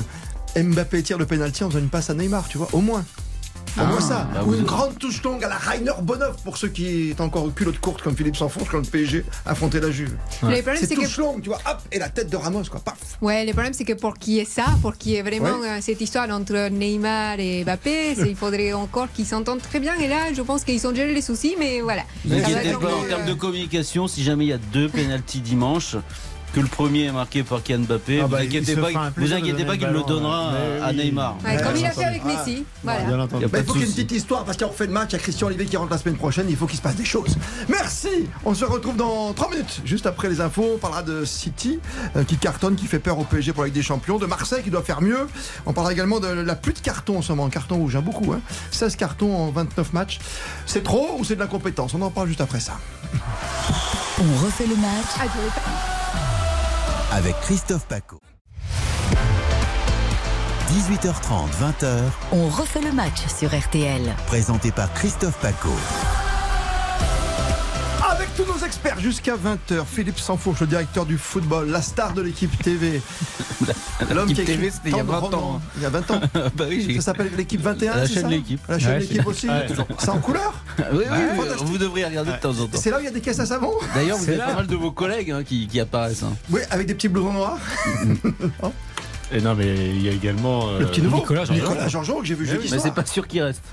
Mbappé 0.57 1.03
tire 1.03 1.17
le 1.17 1.25
penalty 1.25 1.63
en 1.63 1.69
faisant 1.69 1.79
une 1.79 1.89
passe 1.89 2.09
à 2.09 2.15
Neymar, 2.15 2.47
tu 2.47 2.57
vois. 2.57 2.69
Au 2.73 2.81
moins. 2.81 3.05
Ah, 3.77 3.85
moins 3.85 3.99
ça. 3.99 4.27
bah 4.33 4.43
Ou 4.45 4.53
une 4.53 4.63
grande 4.63 4.97
touche 4.99 5.21
longue 5.23 5.43
à 5.43 5.49
la 5.49 5.57
Rainer 5.57 5.91
Bonhoff 6.01 6.37
pour 6.43 6.57
ceux 6.57 6.67
qui 6.67 7.09
est 7.09 7.19
encore 7.21 7.51
culotte 7.55 7.79
courte 7.79 8.01
comme 8.01 8.15
Philippe 8.15 8.35
s'enfonce 8.35 8.67
quand 8.69 8.77
le 8.77 8.83
PSG 8.83 9.25
affrontait 9.45 9.79
la 9.79 9.89
Juve. 9.89 10.15
Le 10.43 10.49
problème, 10.61 10.77
C'est 10.79 10.95
que 10.95 11.01
touche 11.01 11.17
longue, 11.17 11.41
tu 11.41 11.49
vois. 11.49 11.59
Hop, 11.69 11.79
et 11.91 11.97
la 11.99 12.09
tête 12.09 12.29
de 12.29 12.37
Ramos, 12.37 12.63
quoi. 12.69 12.79
Paf. 12.79 12.95
Ouais, 13.21 13.45
le 13.45 13.51
problème, 13.53 13.73
c'est 13.73 13.85
que 13.85 13.93
pour 13.93 14.13
qu'il 14.17 14.33
y 14.33 14.39
ait 14.39 14.45
ça, 14.45 14.65
pour 14.81 14.95
qu'il 14.97 15.13
y 15.13 15.15
ait 15.15 15.21
vraiment 15.21 15.59
Ouais. 15.59 15.69
euh, 15.69 15.77
cette 15.81 16.01
histoire 16.01 16.29
entre 16.29 16.69
Neymar 16.69 17.39
et 17.39 17.63
Mbappé, 17.63 18.13
il 18.27 18.35
faudrait 18.35 18.73
encore 18.73 19.07
qu'ils 19.11 19.25
s'entendent 19.25 19.61
très 19.61 19.79
bien. 19.79 19.93
Et 19.95 20.07
là, 20.07 20.33
je 20.35 20.41
pense 20.41 20.63
qu'ils 20.63 20.85
ont 20.85 20.93
géré 20.93 21.13
les 21.13 21.21
soucis, 21.21 21.55
mais 21.57 21.81
voilà. 21.81 22.03
Vous 22.25 22.39
Ça 22.39 22.47
va 22.49 22.77
pas, 22.77 22.95
en 22.95 23.03
termes 23.07 23.25
de 23.25 23.31
euh, 23.31 23.35
communication, 23.35 24.07
si 24.07 24.23
jamais 24.23 24.45
il 24.45 24.49
y 24.49 24.53
a 24.53 24.59
deux 24.71 24.89
pénalties 24.89 25.39
dimanche, 25.41 25.95
que 26.53 26.59
le 26.59 26.67
premier 26.67 27.05
est 27.05 27.11
marqué 27.11 27.43
par 27.43 27.63
Kylian 27.63 27.79
Mbappé, 27.79 28.19
Ah 28.19 28.23
vous 28.25 28.29
bah, 28.29 28.43
il 28.43 28.47
inquiétez 28.47 28.75
pas, 28.75 28.89
vous 29.17 29.33
inquiétez 29.33 29.65
pas 29.65 29.71
le 29.73 29.77
qu'il 29.79 29.87
le 29.87 30.03
donnera 30.03 30.51
mais 30.53 30.81
à 30.81 30.89
oui. 30.89 30.95
Neymar. 30.97 31.37
ouais, 31.43 31.57
comme 31.57 31.75
il 31.75 31.85
a 31.85 31.89
fait 31.91 32.03
avec. 32.05 32.23
Messi. 32.23 32.63
Ah, 32.63 32.69
Voilà. 32.83 33.03
Bien 33.05 33.19
entendu. 33.19 33.41
Y 33.41 33.45
a 33.45 33.47
Bah, 33.49 33.57
il 33.59 33.63
pas 33.63 33.67
faut 33.67 33.73
qu'il 33.73 33.81
y 33.81 33.85
ait 33.85 33.87
une 33.87 33.93
petite 33.93 34.11
histoire 34.11 34.45
parce 34.45 34.57
qu'on 34.57 34.67
refait 34.67 34.85
le 34.85 34.93
match. 34.93 35.09
Il 35.09 35.13
y 35.13 35.15
a 35.15 35.19
Christian 35.19 35.47
Olivier 35.47 35.65
qui 35.65 35.75
rentre 35.77 35.91
la 35.91 35.97
semaine 35.97 36.15
prochaine. 36.15 36.45
Il 36.49 36.55
faut 36.55 36.67
qu'il 36.67 36.77
se 36.77 36.81
passe 36.83 36.95
des 36.95 37.05
choses. 37.05 37.35
Merci. 37.69 38.27
On 38.45 38.53
se 38.53 38.65
retrouve 38.65 38.95
dans 38.95 39.33
3 39.33 39.49
minutes. 39.49 39.81
Juste 39.83 40.05
après 40.05 40.29
les 40.29 40.41
infos, 40.41 40.73
on 40.75 40.77
parlera 40.77 41.01
de 41.01 41.25
City 41.25 41.79
euh, 42.15 42.23
qui 42.23 42.37
cartonne, 42.37 42.75
qui 42.75 42.85
fait 42.85 42.99
peur 42.99 43.17
au 43.17 43.23
PSG 43.23 43.51
pour 43.53 43.63
la 43.63 43.67
Ligue 43.67 43.75
des 43.75 43.81
Champions, 43.81 44.17
de 44.19 44.25
Marseille 44.27 44.61
qui 44.63 44.69
doit 44.69 44.83
faire 44.83 45.01
mieux. 45.01 45.27
On 45.65 45.73
parlera 45.73 45.91
également 45.91 46.19
de 46.19 46.27
la 46.27 46.55
plus 46.55 46.73
de 46.73 46.79
cartons 46.79 47.17
en 47.17 47.21
ce 47.23 47.31
moment. 47.31 47.49
Carton 47.49 47.77
rouge, 47.77 47.95
hein, 47.95 48.01
beaucoup. 48.01 48.31
Hein. 48.31 48.41
16 48.71 48.95
cartons 48.95 49.35
en 49.35 49.49
29 49.49 49.93
matchs. 49.93 50.19
C'est 50.67 50.83
trop 50.83 51.15
ou 51.17 51.23
c'est 51.23 51.35
de 51.35 51.39
l'incompétence 51.39 51.93
On 51.95 52.01
en 52.03 52.11
parle 52.11 52.27
juste 52.27 52.41
après 52.41 52.59
ça. 52.59 52.73
On 54.19 54.45
refait 54.45 54.67
le 54.67 54.75
match 54.75 55.92
avec 57.13 57.39
Christophe 57.41 57.85
Paco. 57.85 58.19
18h30, 60.71 61.49
20h, 61.61 62.01
On 62.31 62.47
refait 62.47 62.81
le 62.81 62.91
match 62.91 63.27
sur 63.27 63.55
RTL. 63.55 64.01
présenté 64.25 64.71
par 64.71 64.91
Christophe 64.93 65.37
Paco. 65.39 65.69
Tous 68.35 68.45
nos 68.45 68.65
experts 68.65 68.99
jusqu'à 68.99 69.35
20h, 69.35 69.85
Philippe 69.85 70.17
Sanfourche, 70.19 70.61
le 70.61 70.67
directeur 70.67 71.05
du 71.05 71.19
football, 71.19 71.69
la 71.69 71.83
star 71.83 72.13
de 72.13 72.21
l'équipe 72.23 72.51
TV. 72.63 72.99
L'homme 74.11 74.33
qui 74.33 74.41
a 74.41 74.43
TV, 74.45 74.53
écrit 74.67 74.71
c'était 74.71 74.89
il 74.89 74.97
y 74.97 74.99
a 74.99 75.03
tant 75.03 75.05
de 75.05 75.11
20 75.11 75.17
romans. 75.19 75.37
ans. 75.55 75.61
Il 75.77 75.83
y 75.83 75.85
a 75.85 75.89
20 75.89 76.11
ans. 76.11 76.21
bah 76.55 76.65
oui, 76.67 76.95
Ça 76.95 77.01
s'appelle 77.01 77.29
l'équipe 77.37 77.61
21, 77.61 77.95
La 77.95 78.07
chaîne 78.07 78.27
L'équipe. 78.29 78.59
La 78.67 78.79
chaîne 78.79 78.89
Ouais, 78.93 78.99
l'équipe 79.01 79.27
aussi 79.27 79.47
Ouais. 79.47 79.67
C'est 79.99 80.09
en 80.09 80.17
couleur 80.17 80.53
Oui, 80.93 81.03
oui, 81.11 81.45
vous 81.63 81.77
devriez 81.77 82.05
regarder 82.07 82.31
de 82.31 82.37
temps 82.37 82.49
en 82.59 82.65
temps. 82.65 82.79
C'est 82.81 82.89
là 82.89 82.97
où 82.97 83.01
il 83.01 83.05
y 83.05 83.07
a 83.07 83.11
des 83.11 83.21
caisses 83.21 83.39
à 83.39 83.45
savon 83.45 83.71
D'ailleurs, 83.93 84.17
vous 84.17 84.27
avez 84.27 84.37
là. 84.37 84.47
pas 84.47 84.55
mal 84.55 84.67
de 84.67 84.75
vos 84.75 84.91
collègues 84.91 85.29
hein, 85.31 85.43
qui, 85.43 85.67
qui 85.67 85.79
apparaissent. 85.79 86.23
hein. 86.23 86.33
Oui, 86.49 86.61
avec 86.71 86.87
des 86.87 86.95
petits 86.95 87.09
blousons 87.09 87.33
noirs. 87.33 87.59
Et 89.33 89.41
non, 89.41 89.55
mais 89.55 89.73
il 89.89 90.01
y 90.03 90.09
a 90.09 90.11
également. 90.11 90.69
euh, 90.69 90.79
Le 90.79 90.85
petit 90.87 91.01
nouveau. 91.01 91.17
Nicolas 91.17 91.45
Jean-Jean. 91.45 91.61
Nicolas 91.63 91.87
Jean-Jean 91.87 92.19
que 92.19 92.25
j'ai 92.25 92.35
vu 92.35 92.45
jeudi 92.45 92.67
Mais 92.71 92.79
c'est 92.79 92.93
pas 92.93 93.05
sûr 93.05 93.27
qu'il 93.27 93.41
reste. 93.41 93.63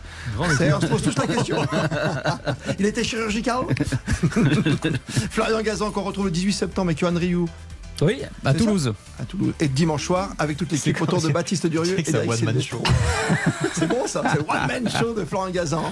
C'est- 0.57 0.73
On 0.73 0.81
se 0.81 0.87
pose 0.87 1.03
tous 1.03 1.17
la 1.19 1.27
question. 1.27 1.57
il 2.79 2.87
était 2.87 3.05
chirurgical. 3.05 3.59
Florian 5.31 5.61
Gazan 5.63 5.91
qu'on 5.91 6.03
retrouve 6.03 6.27
le 6.27 6.31
18 6.31 6.53
septembre 6.53 6.89
avec 6.89 6.99
Johan 6.99 7.15
Rioux. 7.15 7.49
Oui, 8.03 8.23
à 8.45 8.55
Toulouse. 8.55 8.93
à 9.21 9.25
Toulouse. 9.25 9.53
Et 9.61 9.69
dimanche 9.69 10.05
soir, 10.07 10.31
avec 10.39 10.57
toute 10.57 10.73
l'équipe 10.73 11.01
autour 11.01 11.19
comme- 11.21 11.29
de 11.29 11.35
Baptiste 11.35 11.67
Durieux 11.67 11.95
c'est 11.97 12.01
et 12.19 12.27
c'est 12.37 12.61
show. 12.61 12.83
Bon 13.89 14.07
ça, 14.07 14.23
c'est 14.33 14.39
One 14.41 14.67
Man 14.67 14.89
Show 14.91 15.15
de 15.15 15.25
Florent 15.25 15.51
Gazan. 15.51 15.83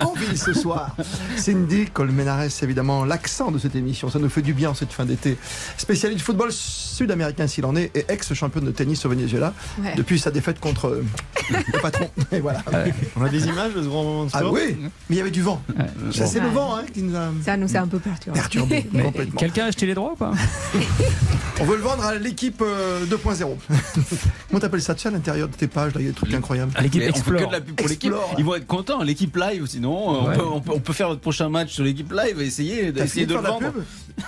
En 0.00 0.12
ville 0.14 0.36
ce 0.38 0.52
soir. 0.52 0.96
Cindy 1.36 1.86
Colmenares, 1.86 2.44
évidemment, 2.62 3.04
l'accent 3.04 3.50
de 3.50 3.58
cette 3.58 3.74
émission. 3.76 4.10
Ça 4.10 4.18
nous 4.18 4.28
fait 4.28 4.42
du 4.42 4.52
bien 4.54 4.70
en 4.70 4.74
cette 4.74 4.92
fin 4.92 5.04
d'été. 5.04 5.36
Spécialiste 5.76 6.20
de 6.20 6.24
football 6.24 6.50
sud-américain 6.52 7.46
s'il 7.46 7.64
en 7.66 7.76
est 7.76 7.90
et 7.96 8.04
ex-championne 8.08 8.64
de 8.64 8.70
tennis 8.70 9.04
au 9.04 9.08
Venezuela 9.08 9.52
Ouais. 9.82 9.94
depuis 9.96 10.18
sa 10.18 10.30
défaite 10.30 10.60
contre 10.60 10.86
euh, 10.88 11.04
le 11.50 11.80
patron. 11.80 12.08
Et 12.32 12.40
voilà. 12.40 12.62
On 13.16 13.24
a 13.24 13.28
des 13.28 13.46
images 13.46 13.74
de 13.74 13.82
ce 13.82 13.88
grand 13.88 14.02
moment 14.04 14.24
de 14.24 14.30
Ah 14.32 14.38
sport 14.38 14.52
oui, 14.52 14.76
mais 14.80 14.90
il 15.10 15.16
y 15.16 15.20
avait 15.20 15.30
du 15.30 15.42
vent. 15.42 15.62
Ça, 16.12 16.26
C'est 16.26 16.40
le 16.40 16.48
vent 16.48 16.76
hein, 16.76 16.82
qui 16.92 17.02
nous 17.02 17.16
a 17.16 17.30
Ça 17.44 17.56
nous 17.56 17.76
a 17.76 17.80
un 17.80 17.86
peu 17.88 17.98
perturbé. 17.98 18.38
perturbé 18.38 18.82
complètement. 19.02 19.38
Quelqu'un 19.40 19.64
a 19.64 19.68
acheté 19.68 19.86
les 19.86 19.94
droits 19.94 20.12
ou 20.12 20.16
pas? 20.16 20.32
On 21.60 21.64
veut 21.64 21.76
le 21.76 21.82
vendre 21.82 22.04
à 22.04 22.14
l'équipe 22.16 22.60
euh, 22.62 23.04
2.0. 23.06 23.56
Comment 24.48 24.60
t'appelles 24.60 24.82
ça, 24.82 24.94
tu 24.94 25.02
sais, 25.02 25.08
à 25.08 25.10
l'intérieur 25.12 25.48
de 25.48 25.54
tes 25.54 25.68
pages, 25.68 25.94
là, 25.94 26.00
il 26.00 26.06
y 26.06 26.08
a 26.08 26.10
des 26.10 26.16
trucs 26.16 26.34
incroyables. 26.34 26.72
L'équipe 26.80 27.02
Mais 27.02 27.10
on 27.10 27.14
fait 27.14 27.20
que 27.22 27.30
Explore. 27.34 27.48
de 27.48 27.52
la 27.52 27.60
pub 27.60 27.76
pour 27.76 27.88
l'équipe. 27.88 28.10
Explore. 28.10 28.34
Ils 28.38 28.44
vont 28.44 28.54
être 28.56 28.66
contents. 28.66 29.02
L'équipe 29.02 29.36
live, 29.36 29.66
sinon, 29.66 30.08
on, 30.08 30.24
peut, 30.32 30.42
on, 30.44 30.60
peut, 30.60 30.72
on 30.74 30.80
peut 30.80 30.92
faire 30.92 31.08
notre 31.08 31.20
prochain 31.20 31.48
match 31.48 31.72
sur 31.72 31.84
l'équipe 31.84 32.12
live 32.12 32.40
et 32.40 32.46
essayer, 32.46 32.92
T'as 32.92 33.06
fini 33.06 33.26
de 33.26 33.30
de 33.34 33.34
le 33.38 33.42
faire 33.42 33.52
la 33.60 33.66
vendre. 33.66 33.72
pub? 33.72 33.82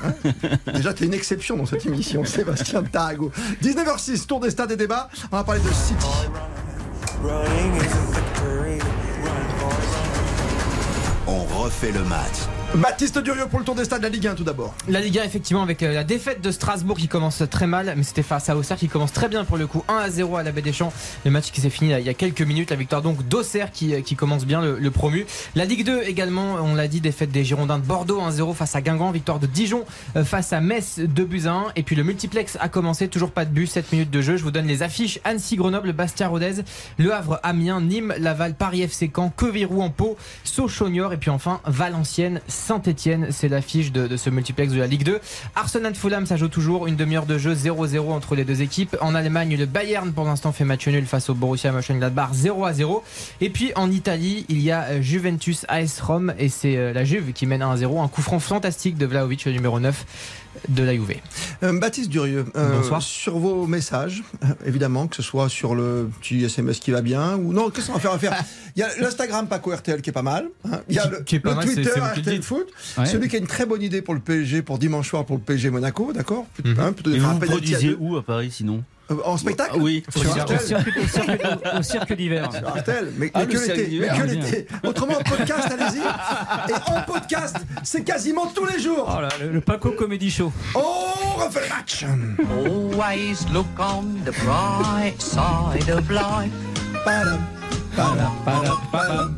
Hein 0.04 0.72
Déjà, 0.74 0.94
t'es 0.94 1.06
une 1.06 1.14
exception 1.14 1.56
dans 1.56 1.66
cette 1.66 1.84
émission, 1.86 2.24
Sébastien 2.24 2.82
Tarago. 2.84 3.32
19h06, 3.62 4.26
tour 4.26 4.38
des 4.40 4.50
stades 4.50 4.70
et 4.72 4.76
débats. 4.76 5.08
On 5.32 5.36
va 5.36 5.44
parler 5.44 5.60
de 5.60 5.72
City. 5.72 6.06
On 11.26 11.44
refait 11.62 11.92
le 11.92 12.04
match. 12.04 12.36
Baptiste 12.76 13.18
Durieux 13.18 13.46
pour 13.48 13.60
le 13.60 13.64
tour 13.64 13.76
des 13.76 13.84
stades 13.84 14.00
de 14.00 14.06
la 14.06 14.08
Ligue 14.08 14.26
1 14.26 14.34
tout 14.34 14.42
d'abord. 14.42 14.74
La 14.88 15.00
Ligue 15.00 15.20
1 15.20 15.22
effectivement 15.22 15.62
avec 15.62 15.84
euh, 15.84 15.94
la 15.94 16.02
défaite 16.02 16.40
de 16.40 16.50
Strasbourg 16.50 16.98
qui 16.98 17.06
commence 17.06 17.40
très 17.48 17.68
mal 17.68 17.94
mais 17.96 18.02
c'était 18.02 18.24
face 18.24 18.48
à 18.48 18.56
Auxerre 18.56 18.76
qui 18.78 18.88
commence 18.88 19.12
très 19.12 19.28
bien 19.28 19.44
pour 19.44 19.56
le 19.56 19.68
coup 19.68 19.84
1 19.86 19.94
à 19.94 20.10
0 20.10 20.36
à 20.36 20.42
la 20.42 20.50
Baie 20.50 20.60
des 20.60 20.72
Champs. 20.72 20.92
Le 21.24 21.30
match 21.30 21.52
qui 21.52 21.60
s'est 21.60 21.70
fini 21.70 21.92
il 21.92 22.04
y 22.04 22.08
a 22.08 22.14
quelques 22.14 22.42
minutes 22.42 22.70
la 22.70 22.76
victoire 22.76 23.00
donc 23.00 23.28
d'Auxerre 23.28 23.70
qui, 23.70 23.94
euh, 23.94 24.00
commence 24.16 24.44
bien 24.44 24.60
le, 24.60 24.90
promu. 24.90 25.24
La 25.54 25.64
Ligue 25.66 25.84
2 25.84 26.02
également 26.02 26.56
on 26.60 26.74
l'a 26.74 26.88
dit 26.88 27.00
défaite 27.00 27.30
des 27.30 27.44
Girondins 27.44 27.78
de 27.78 27.84
Bordeaux 27.84 28.20
1-0 28.20 28.54
face 28.54 28.74
à 28.74 28.80
Guingamp 28.80 29.12
victoire 29.12 29.38
de 29.38 29.46
Dijon 29.46 29.84
euh, 30.16 30.24
face 30.24 30.52
à 30.52 30.60
Metz 30.60 30.98
2 30.98 31.24
buts 31.24 31.42
à 31.46 31.52
1 31.52 31.64
et 31.76 31.84
puis 31.84 31.94
le 31.94 32.02
multiplex 32.02 32.58
a 32.60 32.68
commencé 32.68 33.06
toujours 33.06 33.30
pas 33.30 33.44
de 33.44 33.50
but 33.50 33.68
7 33.68 33.92
minutes 33.92 34.10
de 34.10 34.20
jeu. 34.20 34.36
Je 34.36 34.42
vous 34.42 34.50
donne 34.50 34.66
les 34.66 34.82
affiches. 34.82 35.20
Annecy 35.22 35.54
Grenoble 35.54 35.92
Bastia 35.92 36.26
Rodez 36.26 36.62
Le 36.98 37.14
Havre 37.14 37.38
Amiens 37.44 37.80
Nîmes 37.80 38.14
Laval 38.18 38.54
Paris 38.54 38.82
FC 38.82 39.12
Caen 39.14 39.30
Quevirou 39.30 39.80
en 39.80 39.90
Pau 39.90 40.16
Sochaux-Niort 40.42 41.12
et 41.12 41.18
puis 41.18 41.30
enfin 41.30 41.60
Valenciennes 41.66 42.40
Saint-Etienne 42.64 43.28
c'est 43.30 43.48
l'affiche 43.48 43.92
de, 43.92 44.06
de 44.06 44.16
ce 44.16 44.30
multiplex 44.30 44.72
de 44.72 44.78
la 44.78 44.86
Ligue 44.86 45.04
2 45.04 45.20
Arsenal 45.54 45.94
Fulham 45.94 46.24
ça 46.24 46.36
joue 46.36 46.48
toujours 46.48 46.86
une 46.86 46.96
demi-heure 46.96 47.26
de 47.26 47.36
jeu 47.36 47.52
0-0 47.52 48.10
entre 48.10 48.34
les 48.34 48.44
deux 48.44 48.62
équipes. 48.62 48.96
En 49.00 49.14
Allemagne 49.14 49.56
le 49.56 49.66
Bayern 49.66 50.12
pour 50.12 50.24
l'instant 50.24 50.52
fait 50.52 50.64
match 50.64 50.88
nul 50.88 51.04
face 51.04 51.28
au 51.28 51.34
Borussia 51.34 51.72
Mönchengladbach 51.72 52.32
0-0 52.32 53.02
et 53.40 53.50
puis 53.50 53.72
en 53.76 53.90
Italie 53.90 54.46
il 54.48 54.62
y 54.62 54.70
a 54.70 54.84
euh, 54.84 55.02
Juventus 55.02 55.66
AS 55.68 56.00
Rome. 56.00 56.34
Et 56.38 56.48
c'est 56.48 56.76
euh, 56.76 56.92
la 56.92 57.04
Juve 57.04 57.32
qui 57.32 57.46
mène 57.46 57.62
1-0 57.62 58.02
un 58.02 58.08
coup 58.08 58.22
franc 58.22 58.38
fantastique 58.38 58.96
de 58.96 59.06
Vlaovic 59.06 59.44
le 59.44 59.52
numéro 59.52 59.78
9 59.78 60.43
de 60.68 60.82
la 60.82 60.94
Juve 60.94 61.14
Euh, 61.62 61.78
Baptiste 61.78 62.10
Durieux, 62.10 62.44
euh, 62.56 62.76
Bonsoir. 62.80 63.02
sur 63.02 63.38
vos 63.38 63.66
messages, 63.66 64.22
euh, 64.42 64.46
évidemment, 64.66 65.06
que 65.06 65.16
ce 65.16 65.22
soit 65.22 65.48
sur 65.48 65.74
le 65.74 66.08
petit 66.20 66.44
SMS 66.44 66.78
qui 66.80 66.90
va 66.90 67.02
bien 67.02 67.36
ou 67.36 67.52
non, 67.52 67.70
qu'est-ce 67.70 67.88
qu'on 67.88 67.94
va 67.94 68.00
faire, 68.00 68.10
on 68.10 68.14
va 68.14 68.18
faire 68.20 68.44
Il 68.76 68.80
y 68.80 68.82
a 68.82 68.88
l'Instagram 69.00 69.46
Paco 69.46 69.70
RTL 69.74 70.00
qui 70.02 70.10
est 70.10 70.12
pas 70.12 70.22
mal. 70.22 70.48
hein. 70.70 70.80
Il 70.88 70.94
y 70.96 70.98
a 70.98 71.08
le, 71.08 71.18
qui 71.22 71.36
est 71.36 71.40
pas 71.40 71.50
le 71.50 71.56
mal, 71.56 71.68
c'est- 71.68 71.74
Twitter 71.74 71.90
c'est 71.94 72.20
RTL. 72.20 72.42
Foot. 72.42 72.66
Ouais. 72.98 73.06
Celui 73.06 73.28
qui 73.28 73.36
a 73.36 73.38
une 73.38 73.46
très 73.46 73.66
bonne 73.66 73.82
idée 73.82 74.02
pour 74.02 74.14
le 74.14 74.20
PSG 74.20 74.62
pour 74.62 74.78
dimanche 74.78 75.08
soir 75.08 75.24
pour 75.24 75.36
le 75.36 75.42
PSG 75.42 75.70
Monaco, 75.70 76.12
d'accord? 76.12 76.46
Mhm. 76.64 76.76
Hein, 76.80 76.94
vous 76.98 77.38
produisez 77.46 77.96
où 77.98 78.16
à 78.16 78.22
Paris 78.24 78.50
sinon? 78.52 78.82
Euh, 79.10 79.16
En 79.24 79.36
spectacle 79.36 79.76
Oui. 79.80 80.02
Sur 80.16 80.30
Au 80.30 81.82
cirque, 81.82 82.10
au 82.10 82.14
d'hiver. 82.14 82.48
Sur 82.52 82.68
RTL, 82.76 83.12
mais, 83.18 83.30
Ah, 83.34 83.40
mais 83.40 83.46
que 83.46 83.58
l'été. 83.58 83.76
Mais 83.76 83.84
d'hiver, 83.84 84.16
que 84.16 84.22
bien. 84.22 84.34
l'été. 84.42 84.66
Autrement, 84.82 85.14
en 85.18 85.22
podcast, 85.22 85.68
allez-y. 85.70 85.98
Et 86.70 86.90
en 86.90 87.02
podcast, 87.02 87.56
c'est 87.82 88.02
quasiment 88.02 88.46
tous 88.46 88.64
les 88.66 88.78
jours. 88.80 89.12
Oh 89.16 89.20
là, 89.20 89.28
le, 89.40 89.50
le 89.50 89.60
Paco 89.60 89.90
Comedy 89.92 90.30
Show. 90.30 90.52
On 90.74 91.38
refait 91.44 91.60
le 91.60 91.68
match. 91.68 92.04
Always 92.64 93.36
look 93.52 93.66
on 93.78 94.04
the 94.24 94.32
bright 94.44 95.20
side 95.20 95.90
of 95.90 96.08
life. 96.10 96.50
Padam, 97.04 97.40
padam, 97.94 98.32
padam, 98.44 98.78
padam. 98.90 99.36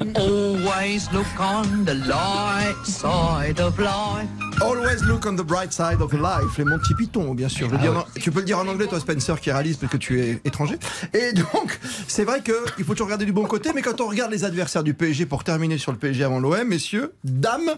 Always 0.00 1.08
look 1.12 1.26
on 1.38 1.84
the 1.84 1.94
light 1.94 2.74
side 2.84 3.60
of 3.60 3.78
life. 3.78 4.28
Always 4.60 5.02
look 5.04 5.24
on 5.24 5.36
the 5.36 5.44
bright 5.44 5.72
side 5.72 6.00
of 6.00 6.12
life. 6.12 6.58
Les 6.58 6.64
Monty 6.64 6.94
Python, 6.94 7.32
bien 7.34 7.48
sûr. 7.48 7.68
Je 7.68 7.72
veux 7.72 7.78
dire, 7.80 7.96
en- 7.98 8.20
tu 8.20 8.30
peux 8.32 8.40
le 8.40 8.44
dire 8.44 8.58
en 8.58 8.66
anglais, 8.66 8.86
toi, 8.86 8.98
Spencer, 8.98 9.40
qui 9.40 9.50
réalise 9.52 9.76
parce 9.76 9.92
que 9.92 9.96
tu 9.96 10.20
es 10.20 10.40
étranger. 10.44 10.78
Et 11.12 11.32
donc, 11.32 11.78
c'est 12.08 12.24
vrai 12.24 12.42
qu'il 12.42 12.84
faut 12.84 12.94
toujours 12.94 13.06
regarder 13.06 13.24
du 13.24 13.32
bon 13.32 13.44
côté, 13.44 13.70
mais 13.74 13.82
quand 13.82 14.00
on 14.00 14.08
regarde 14.08 14.32
les 14.32 14.44
adversaires 14.44 14.82
du 14.82 14.94
PSG 14.94 15.26
pour 15.26 15.44
terminer 15.44 15.78
sur 15.78 15.92
le 15.92 15.98
PSG 15.98 16.24
avant 16.24 16.40
l'OM, 16.40 16.64
messieurs, 16.66 17.12
dames, 17.22 17.70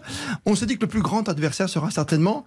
on 0.45 0.55
se 0.55 0.65
dit 0.65 0.75
que 0.77 0.81
le 0.81 0.87
plus 0.87 1.01
grand 1.01 1.29
adversaire 1.29 1.69
sera 1.69 1.91
certainement 1.91 2.45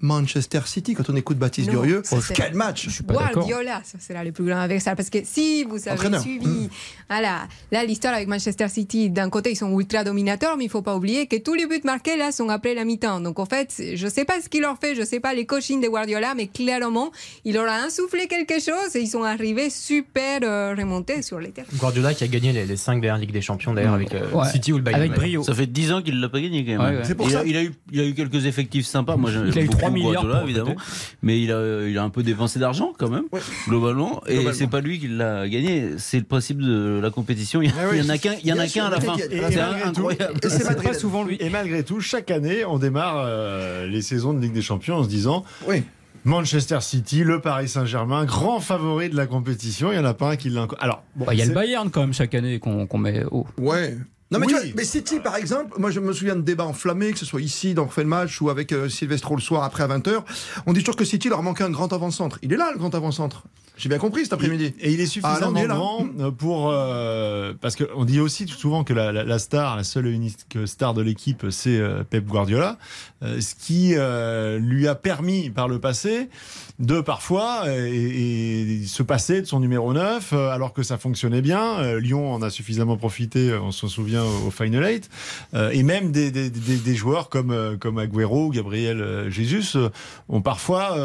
Manchester 0.00 0.60
City. 0.66 0.94
Quand 0.94 1.08
on 1.10 1.16
écoute 1.16 1.38
Baptiste 1.38 1.68
Non, 1.72 1.80
Durieux, 1.82 2.02
quel 2.34 2.54
match 2.54 3.02
pas. 3.02 3.14
Guardiola, 3.14 3.82
ça 3.84 3.98
sera 3.98 4.24
le 4.24 4.32
plus 4.32 4.44
grand 4.44 4.60
adversaire. 4.60 4.96
Parce 4.96 5.10
que 5.10 5.18
si 5.24 5.64
vous 5.64 5.76
avez 5.88 5.92
Entraîneur. 5.92 6.20
suivi, 6.22 6.46
Mm. 6.46 6.68
voilà, 7.10 7.48
là, 7.72 7.84
l'histoire 7.84 8.14
avec 8.14 8.28
Manchester 8.28 8.68
City, 8.68 9.10
d'un 9.10 9.28
côté, 9.30 9.50
ils 9.52 9.56
sont 9.56 9.78
ultra 9.78 10.04
dominateurs, 10.04 10.56
mais 10.56 10.64
il 10.64 10.70
faut 10.70 10.82
pas 10.82 10.96
oublier 10.96 11.26
que 11.26 11.36
tous 11.36 11.54
les 11.54 11.66
buts 11.66 11.80
marqués, 11.84 12.16
là, 12.16 12.32
sont 12.32 12.48
après 12.48 12.74
la 12.74 12.84
mi-temps. 12.84 13.20
Donc, 13.20 13.38
en 13.38 13.46
fait, 13.46 13.74
je 13.94 14.08
sais 14.08 14.24
pas 14.24 14.40
ce 14.40 14.48
qu'il 14.48 14.60
leur 14.62 14.78
fait, 14.78 14.94
je 14.94 15.02
sais 15.04 15.20
pas 15.20 15.34
les 15.34 15.46
coachings 15.46 15.80
de 15.82 15.88
Guardiola, 15.88 16.34
mais 16.34 16.46
clairement, 16.46 17.10
il 17.44 17.54
leur 17.54 17.68
a 17.68 17.76
insufflé 17.78 18.26
quelque 18.28 18.54
chose 18.60 18.94
et 18.94 19.00
ils 19.00 19.08
sont 19.08 19.22
arrivés 19.24 19.70
super 19.70 20.40
euh, 20.42 20.74
remontés 20.76 21.22
sur 21.22 21.38
les 21.40 21.50
terrains. 21.50 21.68
Guardiola 21.78 22.14
qui 22.14 22.24
a 22.24 22.28
gagné 22.28 22.52
les, 22.52 22.66
les 22.66 22.76
5 22.76 23.00
dernières 23.00 23.18
Ligues 23.20 23.32
des 23.32 23.40
Champions 23.42 23.74
d'ailleurs 23.74 23.94
avec 23.94 24.14
euh, 24.14 24.30
Ouais. 24.32 24.48
City 24.50 24.72
ou 24.72 24.76
le 24.76 24.82
Bayern 24.82 25.02
Avec 25.02 25.14
brio. 25.14 25.42
Ça 25.42 25.54
fait 25.54 25.66
10 25.66 25.92
ans 25.92 26.02
qu'il 26.02 26.20
l'a 26.20 26.28
pas 26.28 26.40
gagné 26.40 26.64
quand 26.64 26.82
même. 26.82 27.00
Ouais, 27.02 27.14
pour 27.14 27.26
il, 27.28 27.32
ça. 27.32 27.40
a, 27.40 27.44
il, 27.44 27.56
a 27.56 27.62
eu, 27.62 27.72
il 27.92 28.00
a 28.00 28.04
eu 28.04 28.14
quelques 28.14 28.46
effectifs 28.46 28.86
sympas. 28.86 29.16
Moi, 29.16 29.30
Il 29.30 29.58
a 29.58 29.62
eu 29.62 29.66
beaucoup 29.66 29.87
3 29.88 29.98
milliards 29.98 30.22
Guardiola, 30.24 30.42
évidemment. 30.44 30.74
Mais 31.22 31.40
il 31.42 31.52
a, 31.52 31.86
il 31.86 31.96
a 31.98 32.02
un 32.02 32.10
peu 32.10 32.22
dépensé 32.22 32.58
d'argent 32.58 32.92
quand 32.98 33.08
même, 33.10 33.24
Ouais. 33.32 33.40
globalement. 33.68 34.22
Et 34.26 34.34
Globalement. 34.34 34.52
c'est 34.58 34.66
pas 34.68 34.80
lui 34.80 34.98
qui 34.98 35.08
l'a 35.08 35.48
gagné. 35.48 35.90
C'est 35.98 36.18
le 36.18 36.24
principe 36.24 36.58
de 36.60 37.00
la 37.02 37.10
compétition. 37.10 37.60
Il 37.62 37.70
y, 37.70 37.72
Ah 37.78 38.04
en 38.04 38.08
a 38.08 38.18
qu'un. 38.18 38.34
Il 38.42 38.46
y 38.48 38.52
en 38.52 38.54
Bien 38.56 38.64
a 38.64 38.68
sûr, 38.68 38.82
qu'un 38.82 38.86
à 38.88 38.90
la 38.90 39.00
fin. 39.00 39.14
C'est 39.18 39.32
et 39.34 39.44
incroyable. 39.84 40.40
C'est 40.48 40.82
pas 40.82 40.94
souvent 40.94 41.24
lui. 41.24 41.36
Et 41.40 41.50
malgré 41.50 41.82
tout, 41.82 42.00
chaque 42.00 42.30
année, 42.30 42.64
on 42.64 42.78
démarre 42.78 43.22
euh, 43.26 43.86
les 43.86 44.02
saisons 44.02 44.32
de 44.32 44.40
Ligue 44.40 44.52
des 44.52 44.62
Champions 44.62 44.96
en 44.96 45.04
se 45.04 45.08
disant 45.08 45.44
Oui. 45.66 45.82
Manchester 46.24 46.78
City, 46.80 47.22
le 47.24 47.40
Paris 47.40 47.68
Saint-Germain, 47.68 48.24
grand 48.24 48.60
favori 48.60 49.08
de 49.08 49.16
la 49.16 49.26
compétition. 49.26 49.90
Il 49.92 49.94
n'y 49.98 50.00
en 50.00 50.04
a 50.04 50.14
pas 50.14 50.30
un 50.32 50.36
qui 50.36 50.50
l'a 50.50 50.62
encore. 50.62 50.78
Alors, 50.82 51.02
bon, 51.16 51.24
Bah, 51.26 51.32
Il 51.34 51.38
y 51.38 51.42
a 51.42 51.46
le 51.46 51.54
Bayern 51.54 51.90
quand 51.90 52.00
même 52.00 52.12
chaque 52.12 52.34
année 52.34 52.58
qu'on 52.58 52.86
qu'on 52.86 52.98
met 52.98 53.24
haut. 53.30 53.46
Ouais. 53.56 53.96
Non 54.30 54.38
mais, 54.38 54.46
Oui. 54.46 54.52
tu 54.52 54.58
vois, 54.66 54.72
mais 54.76 54.84
City 54.84 55.20
par 55.20 55.36
exemple, 55.36 55.78
moi 55.78 55.90
je 55.90 56.00
me 56.00 56.12
souvian 56.12 56.36
de 56.36 56.42
débats 56.42 56.66
enflammés, 56.66 57.12
que 57.12 57.18
ce 57.18 57.24
soit 57.24 57.40
ici 57.40 57.72
dans 57.74 57.86
Refait 57.86 58.02
le 58.02 58.08
match 58.08 58.40
ou 58.42 58.50
avec 58.50 58.72
euh, 58.72 58.88
Silvestro 58.88 59.34
le 59.36 59.40
soir 59.40 59.62
après 59.64 59.82
à 59.84 59.88
20h, 59.88 60.22
on 60.66 60.72
dit 60.74 60.80
toujours 60.80 60.96
que 60.96 61.04
City 61.06 61.28
leur 61.30 61.42
manquait 61.42 61.64
un 61.64 61.70
grand 61.70 61.90
avant-centre. 61.92 62.38
Il 62.42 62.52
est 62.52 62.56
là 62.58 62.70
le 62.72 62.78
grand 62.78 62.94
avant-centre. 62.94 63.44
J'ai 63.78 63.88
bien 63.88 63.98
compris 63.98 64.24
cet 64.24 64.32
après-midi. 64.34 64.74
Et 64.80 64.92
il 64.92 65.00
est 65.00 65.04
Ah, 65.04 65.06
suffisamment 65.06 65.52
là. 65.62 65.66
grand 65.74 66.06
euh, 66.20 66.30
pour. 66.30 66.70
euh, 66.72 67.54
parce 67.60 67.76
qu'on 67.76 68.04
dit 68.04 68.20
aussi 68.20 68.46
souvent 68.48 68.82
que 68.84 68.92
la, 68.92 69.12
la- 69.12 69.24
la 69.24 69.38
star, 69.38 69.76
la 69.76 69.84
seule 69.84 70.08
et 70.08 70.10
unique 70.10 70.36
star 70.66 70.94
de 70.94 71.00
l'équipe, 71.02 71.46
c'est 71.50 71.78
euh, 71.78 72.02
Pep 72.02 72.26
Guardiola. 72.26 72.76
Euh, 73.22 73.40
ce 73.40 73.54
qui 73.54 73.94
lui 74.60 74.88
a 74.88 74.94
permis 74.94 75.50
par 75.50 75.68
le 75.68 75.78
passé 75.78 76.28
de 76.78 77.00
parfois 77.00 77.64
et, 77.66 78.80
et 78.80 78.86
se 78.86 79.02
passer 79.02 79.40
de 79.42 79.46
son 79.46 79.58
numéro 79.58 79.92
9 79.92 80.32
euh, 80.32 80.50
alors 80.50 80.72
que 80.72 80.82
ça 80.84 80.96
fonctionnait 80.98 81.42
bien. 81.42 81.98
Lyon 81.98 82.32
en 82.32 82.42
a 82.42 82.50
suffisamment 82.50 82.96
profité, 82.96 83.52
on 83.54 83.72
s'en 83.72 83.88
souvient 83.88 84.22
au 84.46 84.50
Final 84.52 84.84
Eight. 84.84 85.08
Euh, 85.54 85.70
et 85.70 85.82
même 85.82 86.12
des, 86.12 86.30
des- 86.30 86.50
des- 86.50 86.76
des 86.76 86.94
joueurs 86.94 87.28
comme, 87.30 87.76
comme 87.80 87.98
Agüero 87.98 88.50
Gabriel 88.50 89.26
Jesus 89.28 89.76
ont 90.28 90.40
parfois 90.42 90.96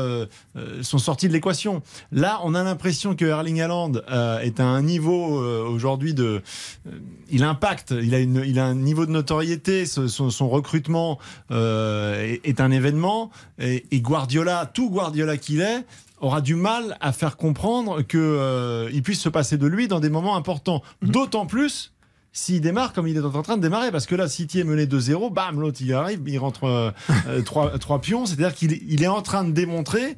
sont 0.82 0.98
sortis 1.00 1.28
de 1.28 1.34
l'équation. 1.34 1.82
Là, 2.12 2.40
on 2.44 2.54
a 2.56 2.63
l'impression 2.64 3.16
que 3.16 3.26
Erling 3.26 3.62
Haaland 3.62 3.94
euh, 4.12 4.40
est 4.40 4.60
à 4.60 4.66
un 4.66 4.82
niveau 4.82 5.40
euh, 5.42 5.64
aujourd'hui 5.68 6.14
de, 6.14 6.42
euh, 6.88 6.92
il 7.30 7.44
impacte, 7.44 7.94
il 8.02 8.14
a 8.16 8.20
une, 8.20 8.44
il 8.46 8.60
a 8.60 8.66
un 8.66 8.76
niveau 8.76 9.06
de 9.06 9.12
notoriété, 9.12 9.86
ce- 9.86 10.08
son, 10.08 10.30
son 10.30 10.50
recrutement 10.50 11.20
est, 11.52 12.42
est 12.44 12.62
un 12.62 12.72
événement 12.72 13.32
et, 13.60 13.86
et 13.92 14.02
Guardiola, 14.02 14.70
tout 14.74 14.90
Guardiola 14.90 15.38
qu'il 15.38 15.62
est 15.62 15.86
aura 16.20 16.42
du 16.42 16.56
mal 16.56 16.98
à 17.02 17.12
faire 17.12 17.36
comprendre 17.38 18.02
que 18.02 18.18
euh, 18.18 18.90
il 18.94 19.04
puisse 19.04 19.20
se 19.20 19.30
passer 19.30 19.58
de 19.58 19.68
lui 19.68 19.88
dans 19.88 20.00
des 20.00 20.10
moments 20.10 20.36
importants. 20.38 20.82
D'autant 21.02 21.46
plus 21.46 21.92
s'il 22.36 22.62
démarre 22.62 22.94
comme 22.94 23.08
il 23.08 23.16
est 23.16 23.20
en 23.22 23.42
train 23.44 23.58
de 23.58 23.62
démarrer, 23.62 23.92
parce 23.92 24.08
que 24.08 24.16
là, 24.16 24.28
City 24.28 24.60
est 24.60 24.64
mené 24.64 24.88
2-0, 24.88 25.32
bam, 25.32 25.60
l'autre 25.60 25.78
il 25.82 25.94
arrive, 25.94 26.22
il 26.26 26.40
rentre 26.40 26.64
euh, 26.64 26.90
euh, 27.28 27.42
trois, 27.44 27.78
trois 27.78 28.00
pions, 28.02 28.26
c'est-à-dire 28.26 28.56
qu'il 28.56 28.80
il 28.90 29.04
est 29.04 29.08
en 29.08 29.22
train 29.22 29.44
de 29.44 29.52
démontrer 29.52 30.16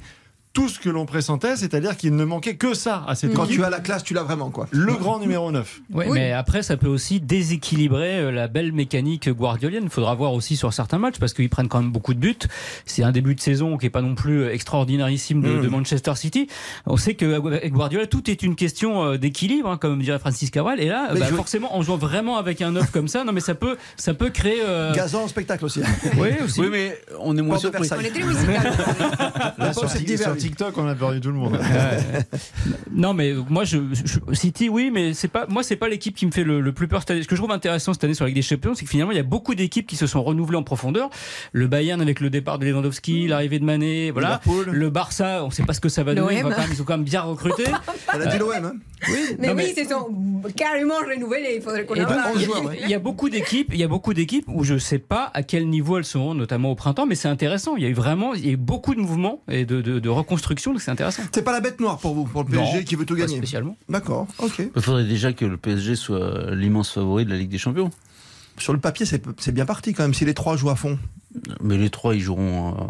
tout 0.56 0.70
ce 0.70 0.78
que 0.80 0.88
l'on 0.88 1.04
pressentait, 1.04 1.54
c'est-à-dire 1.54 1.98
qu'il 1.98 2.16
ne 2.16 2.24
manquait 2.24 2.56
que 2.56 2.72
ça 2.72 3.04
à 3.06 3.14
cette 3.14 3.34
Quand 3.34 3.44
équipe. 3.44 3.56
tu 3.58 3.64
as 3.64 3.68
la 3.68 3.78
classe, 3.80 4.02
tu 4.02 4.14
l'as 4.14 4.22
vraiment, 4.22 4.48
quoi. 4.48 4.66
Le 4.70 4.94
grand 4.94 5.18
numéro 5.18 5.52
9. 5.52 5.80
Ouais, 5.92 6.08
mais 6.10 6.32
après, 6.32 6.62
ça 6.62 6.78
peut 6.78 6.88
aussi 6.88 7.20
déséquilibrer 7.20 8.20
euh, 8.20 8.30
la 8.32 8.48
belle 8.48 8.72
mécanique 8.72 9.28
guardiolienne. 9.28 9.82
Il 9.84 9.90
faudra 9.90 10.14
voir 10.14 10.32
aussi 10.32 10.56
sur 10.56 10.72
certains 10.72 10.96
matchs 10.96 11.18
parce 11.20 11.34
qu'ils 11.34 11.50
prennent 11.50 11.68
quand 11.68 11.82
même 11.82 11.92
beaucoup 11.92 12.14
de 12.14 12.18
buts. 12.20 12.38
C'est 12.86 13.02
un 13.02 13.12
début 13.12 13.34
de 13.34 13.40
saison 13.40 13.76
qui 13.76 13.84
est 13.84 13.90
pas 13.90 14.00
non 14.00 14.14
plus 14.14 14.44
euh, 14.44 14.54
extraordinairissime 14.54 15.42
de, 15.42 15.50
Mm. 15.50 15.62
de 15.62 15.68
Manchester 15.68 16.14
City. 16.14 16.48
On 16.86 16.96
sait 16.96 17.12
que 17.12 17.36
avec 17.48 17.72
Guardiola, 17.74 18.06
tout 18.06 18.30
est 18.30 18.42
une 18.42 18.56
question 18.56 19.04
euh, 19.04 19.18
d'équilibre, 19.18 19.68
hein, 19.70 19.76
comme 19.76 20.00
dirait 20.00 20.18
Francis 20.18 20.50
Caval. 20.50 20.80
Et 20.80 20.86
là, 20.88 21.10
bah, 21.12 21.26
je- 21.28 21.34
forcément, 21.34 21.76
en 21.76 21.82
jouant 21.82 21.98
vraiment 21.98 22.38
avec 22.38 22.62
un 22.62 22.70
neuf 22.72 22.90
comme 22.92 23.08
ça, 23.08 23.24
non 23.24 23.32
mais 23.32 23.40
ça 23.40 23.54
peut, 23.54 23.76
ça 23.98 24.14
peut 24.14 24.30
créer. 24.30 24.62
euh, 24.64 24.94
Gazan 24.94 25.24
en 25.24 25.28
spectacle 25.28 25.66
aussi. 25.66 25.80
Oui, 26.18 26.28
aussi. 26.42 26.60
Oui, 26.62 26.68
mais 26.72 26.98
on 27.20 27.36
est 27.36 27.42
moins 27.42 27.58
surpris. 27.58 27.86
On. 27.92 27.96
Là, 29.62 29.72
c'est 29.88 30.04
TikTok, 30.48 30.76
on 30.78 30.86
a 30.86 30.94
perdu 30.94 31.20
tout 31.20 31.28
le 31.28 31.34
monde. 31.34 31.58
Non, 32.92 33.14
mais 33.14 33.34
moi, 33.48 33.64
je, 33.64 33.78
je- 33.92 34.34
City, 34.34 34.68
oui, 34.68 34.90
mais 34.92 35.14
c'est 35.14 35.28
pas, 35.28 35.46
moi, 35.48 35.62
c'est 35.62 35.76
pas 35.76 35.88
l'équipe 35.88 36.14
qui 36.14 36.26
me 36.26 36.30
fait 36.30 36.44
le, 36.44 36.60
le 36.60 36.72
plus 36.72 36.88
peur 36.88 37.00
cette 37.00 37.10
année. 37.10 37.22
Ce 37.22 37.28
que 37.28 37.36
je 37.36 37.40
trouve 37.40 37.52
intéressant 37.52 37.92
cette 37.92 38.04
année 38.04 38.14
sur 38.14 38.24
la 38.24 38.28
Ligue 38.28 38.36
des 38.36 38.42
Champions, 38.42 38.74
c'est 38.74 38.84
que 38.84 38.90
finalement, 38.90 39.12
il 39.12 39.16
y 39.16 39.20
a 39.20 39.24
beaucoup 39.24 39.54
d'équipes 39.54 39.86
qui 39.86 39.96
se 39.96 40.06
sont 40.06 40.22
renouvelées 40.22 40.56
en 40.58 40.62
profondeur. 40.62 41.10
Le 41.52 41.66
Bayern 41.66 42.00
avec 42.00 42.20
le 42.20 42.30
départ 42.30 42.58
de 42.58 42.66
Lewandowski, 42.66 43.26
l'arrivée 43.28 43.58
de 43.58 43.64
Mané, 43.64 44.10
voilà. 44.10 44.40
Liverpool. 44.44 44.74
Le 44.74 44.90
Barça, 44.90 45.44
on 45.44 45.50
sait 45.50 45.64
pas 45.64 45.72
ce 45.72 45.80
que 45.80 45.88
ça 45.88 46.02
va 46.04 46.14
donner. 46.14 46.38
Ils, 46.38 46.42
vont 46.42 46.50
quand 46.50 46.58
même- 46.58 46.70
ils 46.72 46.80
ont 46.82 46.84
quand 46.84 46.96
même 46.96 47.04
bien 47.04 47.22
recruté. 47.22 47.64
Elle 48.14 48.22
a 48.22 48.26
dit 48.26 48.38
l'OM, 48.38 48.52
hein 48.52 48.72
Mais 49.08 49.48
Non, 49.48 49.54
oui, 49.54 49.54
mais- 49.56 49.74
ils 49.76 49.82
se 49.84 49.88
sont 49.90 50.08
carrément 50.56 50.94
renouvelés. 51.06 51.54
Il 51.56 51.62
faudrait 51.62 51.84
qu'on 51.84 51.94
il 51.94 52.02
y 52.02 52.04
a- 52.04 52.38
joueurs, 52.38 52.64
ouais. 52.64 52.78
il 52.82 52.88
y 52.90 52.94
a 52.94 52.98
beaucoup 52.98 53.28
d'équipes, 53.28 53.70
il 53.72 53.78
y 53.80 53.84
a 53.84 53.88
beaucoup 53.88 54.14
d'équipes 54.14 54.44
où 54.48 54.64
je 54.64 54.78
sais 54.78 54.98
pas 54.98 55.30
à 55.34 55.42
quel 55.42 55.68
niveau 55.68 55.98
elles 55.98 56.04
seront, 56.04 56.34
notamment 56.34 56.70
au 56.70 56.74
printemps, 56.74 57.06
mais 57.06 57.14
c'est 57.14 57.28
intéressant. 57.28 57.76
Il 57.76 57.82
y 57.82 57.86
a 57.86 57.88
eu 57.88 57.94
vraiment, 57.94 58.34
il 58.34 58.46
y 58.46 58.48
a 58.48 58.52
eu 58.52 58.56
beaucoup 58.56 58.94
de 58.94 59.00
mouvements 59.00 59.42
et 59.50 59.64
de, 59.64 59.80
de, 59.80 59.98
de 59.98 60.08
reconstruction, 60.08 60.35
donc 60.42 60.80
c'est 60.80 60.90
intéressant. 60.90 61.22
C'est 61.32 61.42
pas 61.42 61.52
la 61.52 61.60
bête 61.60 61.80
noire 61.80 61.98
pour 61.98 62.14
vous, 62.14 62.24
pour 62.24 62.42
le 62.44 62.48
PSG 62.50 62.78
Non, 62.78 62.84
qui 62.84 62.96
veut 62.96 63.04
tout 63.06 63.14
Pas 63.14 63.20
gagner. 63.20 63.36
spécialement. 63.38 63.76
D'accord, 63.88 64.26
ok. 64.38 64.62
Il 64.74 64.82
faudrait 64.82 65.04
déjà 65.04 65.32
que 65.32 65.44
le 65.44 65.56
PSG 65.56 65.96
soit 65.96 66.54
l'immense 66.54 66.90
favori 66.90 67.24
de 67.24 67.30
la 67.30 67.36
Ligue 67.36 67.50
des 67.50 67.58
Champions. 67.58 67.90
Sur 68.58 68.72
le 68.72 68.78
papier, 68.78 69.04
c'est 69.06 69.22
c'est 69.38 69.52
bien 69.52 69.66
parti 69.66 69.92
quand 69.92 70.02
même, 70.02 70.14
si 70.14 70.24
les 70.24 70.32
trois 70.34 70.56
jouent 70.56 70.70
à 70.70 70.76
fond. 70.76 70.98
Mais 71.62 71.76
les 71.76 71.90
trois, 71.90 72.14
ils 72.14 72.20
joueront, 72.22 72.70
euh, 72.70 72.84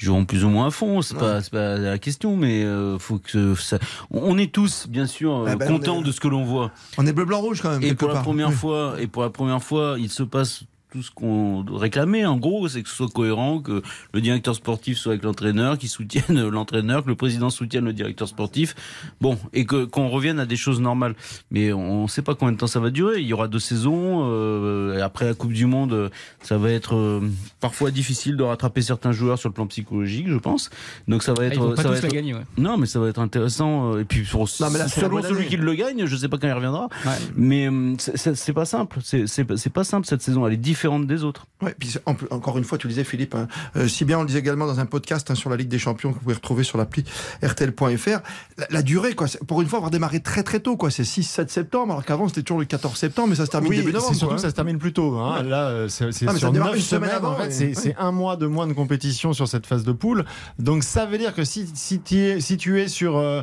ils 0.00 0.04
joueront 0.06 0.24
plus 0.24 0.44
ou 0.44 0.48
moins 0.48 0.66
à 0.66 0.70
fond. 0.72 1.02
C'est 1.02 1.16
pas, 1.16 1.40
c'est 1.40 1.52
pas 1.52 1.76
la 1.78 1.98
question, 1.98 2.36
mais 2.36 2.64
euh, 2.64 2.98
faut 2.98 3.18
que 3.18 3.54
ça. 3.54 3.78
On 4.10 4.36
est 4.38 4.52
tous, 4.52 4.88
bien 4.88 5.06
sûr, 5.06 5.44
Ah 5.46 5.54
ben, 5.54 5.68
contents 5.68 6.00
est- 6.00 6.04
de 6.04 6.10
ce 6.10 6.18
que 6.18 6.26
l'on 6.26 6.44
voit. 6.44 6.72
On 6.98 7.06
est 7.06 7.12
bleu-blanc-rouge 7.12 7.60
quand 7.62 7.70
même, 7.70 7.82
Et 7.84 7.94
pour 7.94 8.08
la 8.08 8.20
première 8.22 8.48
Oui. 8.48 8.54
fois, 8.54 8.96
et 8.98 9.06
pour 9.06 9.22
la 9.22 9.30
première 9.30 9.62
fois, 9.62 9.94
il 10.00 10.10
se 10.10 10.24
passe 10.24 10.64
tout 10.94 11.02
ce 11.02 11.10
qu'on 11.10 11.64
réclamait. 11.76 12.24
En 12.24 12.36
gros, 12.36 12.68
c'est 12.68 12.80
que 12.84 12.88
ce 12.88 12.94
soit 12.94 13.08
cohérent, 13.08 13.58
que 13.58 13.82
le 14.12 14.20
directeur 14.20 14.54
sportif 14.54 14.96
soit 14.96 15.10
avec 15.14 15.24
l'entraîneur, 15.24 15.76
qu'il 15.76 15.88
soutienne 15.88 16.48
l'entraîneur, 16.50 17.02
que 17.02 17.08
le 17.08 17.16
président 17.16 17.50
soutienne 17.50 17.84
le 17.84 17.92
directeur 17.92 18.28
sportif. 18.28 18.76
Bon, 19.20 19.36
et 19.52 19.66
que 19.66 19.86
qu'on 19.86 20.08
revienne 20.08 20.38
à 20.38 20.46
des 20.46 20.54
choses 20.54 20.80
normales. 20.80 21.16
Mais 21.50 21.72
on 21.72 22.04
ne 22.04 22.08
sait 22.08 22.22
pas 22.22 22.36
combien 22.36 22.52
de 22.52 22.58
temps 22.58 22.68
ça 22.68 22.78
va 22.78 22.90
durer. 22.90 23.20
Il 23.20 23.26
y 23.26 23.32
aura 23.32 23.48
deux 23.48 23.58
saisons. 23.58 24.28
euh, 24.30 25.02
après 25.02 25.24
la 25.24 25.34
Coupe 25.34 25.52
du 25.52 25.66
Monde, 25.66 26.12
ça 26.42 26.58
va 26.58 26.70
être 26.70 26.94
euh, 26.94 27.20
parfois 27.60 27.90
difficile 27.90 28.36
de 28.36 28.44
rattraper 28.44 28.80
certains 28.82 29.10
joueurs 29.10 29.36
sur 29.40 29.48
le 29.48 29.54
plan 29.54 29.66
psychologique, 29.66 30.28
je 30.28 30.36
pense. 30.38 30.70
Donc 31.08 31.24
ça 31.24 31.32
va 31.34 31.42
Ah, 31.42 31.46
être. 31.46 31.54
ils 31.54 31.60
vont 31.60 31.74
pas 31.74 31.82
ça 31.82 31.88
va 31.88 31.96
être- 31.96 32.06
gagner, 32.06 32.34
ouais. 32.34 32.42
non, 32.56 32.78
mais 32.78 32.86
ça 32.86 33.00
va 33.00 33.08
être 33.08 33.18
intéressant. 33.20 33.94
euh, 33.94 34.00
Et 34.02 34.04
puis, 34.04 34.22
pour, 34.22 34.48
Non, 34.60 34.70
mais 34.70 34.78
là, 34.78 34.86
c'est 34.86 35.00
la 35.00 35.08
selon 35.08 35.22
celui 35.22 35.40
année. 35.40 35.46
qui 35.48 35.56
le 35.56 35.74
gagne, 35.74 36.06
je 36.06 36.16
sais 36.16 36.28
pas 36.28 36.38
quand 36.38 36.46
il 36.46 36.52
reviendra. 36.52 36.88
Ouais. 37.04 37.10
Mais 37.34 37.68
euh, 37.68 37.94
c'est- 37.98 38.16
c'est 38.16 38.36
c'est 38.36 38.52
pas 38.52 38.64
simple. 38.64 38.98
C'est 39.02 39.26
c'est 39.26 39.44
pas 39.44 39.56
c'est 39.56 39.72
pas 39.72 39.82
simple 39.82 40.06
cette 40.06 40.22
saison. 40.22 40.46
Elle 40.46 40.52
est 40.52 40.56
différente 40.58 40.83
des 41.06 41.24
autres. 41.24 41.46
Ouais, 41.62 41.74
puis 41.78 41.88
c'est- 41.88 42.02
en 42.06 42.14
plus- 42.14 42.26
encore 42.30 42.58
une 42.58 42.64
fois, 42.64 42.78
tu 42.78 42.86
le 42.86 42.92
disais, 42.92 43.04
Philippe, 43.04 43.34
hein, 43.34 43.48
euh, 43.76 43.88
si 43.88 44.04
bien 44.04 44.18
on 44.18 44.22
le 44.22 44.26
disait 44.26 44.38
également 44.40 44.66
dans 44.66 44.80
un 44.80 44.86
podcast 44.86 45.30
hein, 45.30 45.34
sur 45.34 45.50
la 45.50 45.56
Ligue 45.56 45.68
des 45.68 45.78
Champions 45.78 46.10
que 46.10 46.14
vous 46.16 46.20
pouvez 46.22 46.34
retrouver 46.34 46.64
sur 46.64 46.78
l'appli 46.78 47.04
RTL.fr, 47.42 48.20
la, 48.58 48.66
la 48.70 48.82
durée, 48.82 49.14
quoi, 49.14 49.26
pour 49.46 49.62
une 49.62 49.68
fois, 49.68 49.78
avoir 49.78 49.90
démarré 49.90 50.20
très 50.20 50.42
très 50.42 50.60
tôt, 50.60 50.76
quoi, 50.76 50.90
c'est 50.90 51.04
6-7 51.04 51.50
septembre, 51.50 51.92
alors 51.92 52.04
qu'avant 52.04 52.28
c'était 52.28 52.42
toujours 52.42 52.58
le 52.60 52.66
14 52.66 52.96
septembre, 52.98 53.28
mais 53.28 53.34
ça 53.36 53.46
se 53.46 53.50
termine 53.50 53.70
Oui, 53.70 53.76
début 53.76 53.92
novembre. 53.92 54.14
surtout 54.14 54.28
quoi, 54.34 54.38
ça 54.38 54.50
se 54.50 54.54
termine 54.54 54.78
plus 54.78 54.92
tôt. 54.92 55.16
hein. 55.18 55.38
Ouais. 55.42 55.48
Là, 55.48 55.68
euh, 55.68 55.88
c'est 55.88 56.04
Ah, 56.04 56.06
mais 56.06 56.12
ça 56.32 56.36
sur 56.38 56.52
démarre 56.52 56.68
9 56.68 56.76
une 56.76 56.82
semaine 56.82 57.10
semaines. 57.10 57.16
avant, 57.16 57.32
en 57.32 57.36
fait, 57.36 57.44
ouais. 57.44 57.72
c'est 57.74 57.88
Ouais. 57.88 57.96
un 57.98 58.12
mois 58.12 58.36
de 58.36 58.46
moins 58.46 58.66
de 58.66 58.72
compétition 58.72 59.32
sur 59.32 59.48
cette 59.48 59.66
phase 59.66 59.84
de 59.84 59.92
poule. 59.92 60.24
Donc 60.58 60.82
ça 60.84 61.06
veut 61.06 61.18
dire 61.18 61.34
que 61.34 61.44
si, 61.44 61.68
si, 61.74 62.00
tu 62.00 62.18
es, 62.18 62.40
si 62.40 62.56
tu 62.56 62.80
es 62.80 62.88
sur 62.88 63.16
euh, 63.16 63.42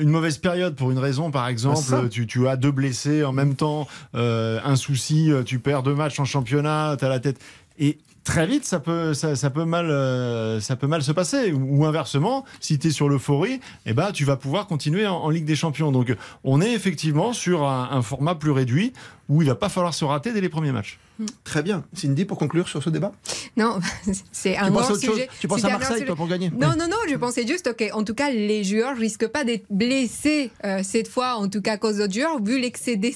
une 0.00 0.08
mauvaise 0.10 0.38
période 0.38 0.74
pour 0.74 0.90
une 0.90 0.98
raison, 0.98 1.30
par 1.30 1.44
Bah, 1.44 1.50
exemple, 1.50 2.08
tu, 2.10 2.26
tu 2.26 2.46
as 2.48 2.56
deux 2.56 2.70
blessés 2.70 3.24
en 3.24 3.32
même 3.32 3.54
temps, 3.54 3.86
euh, 4.14 4.60
un 4.64 4.76
souci, 4.76 5.30
tu 5.44 5.58
perds 5.58 5.82
deux 5.82 5.94
matchs 5.94 6.18
en 6.20 6.24
championnat, 6.24 6.61
tu 6.62 7.04
as 7.04 7.08
la 7.08 7.20
tête. 7.20 7.38
Et 7.78 7.98
très 8.24 8.46
vite, 8.46 8.64
ça 8.64 8.80
peut, 8.80 9.14
ça, 9.14 9.50
peut, 9.50 9.64
mal, 9.64 9.90
euh, 9.90 10.60
ça 10.60 10.76
peut 10.76 10.86
mal 10.86 11.02
se 11.02 11.12
passer. 11.12 11.52
Ou, 11.52 11.84
inversement, 11.84 12.44
si 12.60 12.78
tu 12.78 12.88
es 12.88 12.90
sur 12.90 13.08
l'euphorie, 13.08 13.60
eh 13.86 13.92
ben, 13.92 14.12
tu 14.12 14.24
vas 14.24 14.36
pouvoir 14.36 14.66
continuer 14.66 15.06
en, 15.06 15.28
Ligue 15.30 15.44
des 15.44 15.56
Champions. 15.56 15.92
Donc 15.92 16.14
on 16.44 16.60
est 16.60 16.72
effectivement 16.72 17.32
sur 17.32 17.66
un 17.66 18.02
format 18.02 18.34
plus 18.34 18.50
réduit 18.50 18.92
où 19.28 19.42
il 19.42 19.48
va 19.48 19.54
pas 19.54 19.68
falloir 19.68 19.94
se 19.94 20.04
rater 20.04 20.32
dès 20.32 20.40
les 20.40 20.48
premiers 20.48 20.72
matchs. 20.72 20.98
Très 21.44 21.62
bien. 21.62 21.84
Cindy, 21.94 22.24
pour 22.24 22.38
conclure 22.38 22.68
sur 22.68 22.82
ce 22.82 22.90
débat 22.90 23.12
Non, 23.56 23.78
c'est 24.32 24.56
un 24.56 24.72
chose 24.82 25.00
sujet. 25.00 25.28
Tu 25.40 25.46
penses 25.46 25.64
à 25.64 25.70
Marseille, 25.70 26.04
toi, 26.04 26.16
pour 26.16 26.26
gagner 26.26 26.50
Non, 26.50 26.70
non, 26.70 26.88
non, 26.88 26.96
je 27.08 27.16
pensais 27.16 27.46
juste 27.46 27.74
qu'en 27.76 28.02
tout 28.02 28.14
cas, 28.14 28.30
les 28.30 28.64
joueurs 28.64 28.96
risquent 28.96 29.28
pas 29.28 29.44
d'être 29.44 29.64
blessés 29.70 30.50
euh, 30.64 30.80
cette 30.82 31.08
fois, 31.08 31.34
en 31.36 31.48
tout 31.48 31.60
cas 31.60 31.72
à 31.74 31.76
cause 31.76 31.98
d'autres 31.98 32.12
joueurs, 32.14 32.42
vu 32.42 32.60
l'excès 32.60 32.96
des 32.96 33.14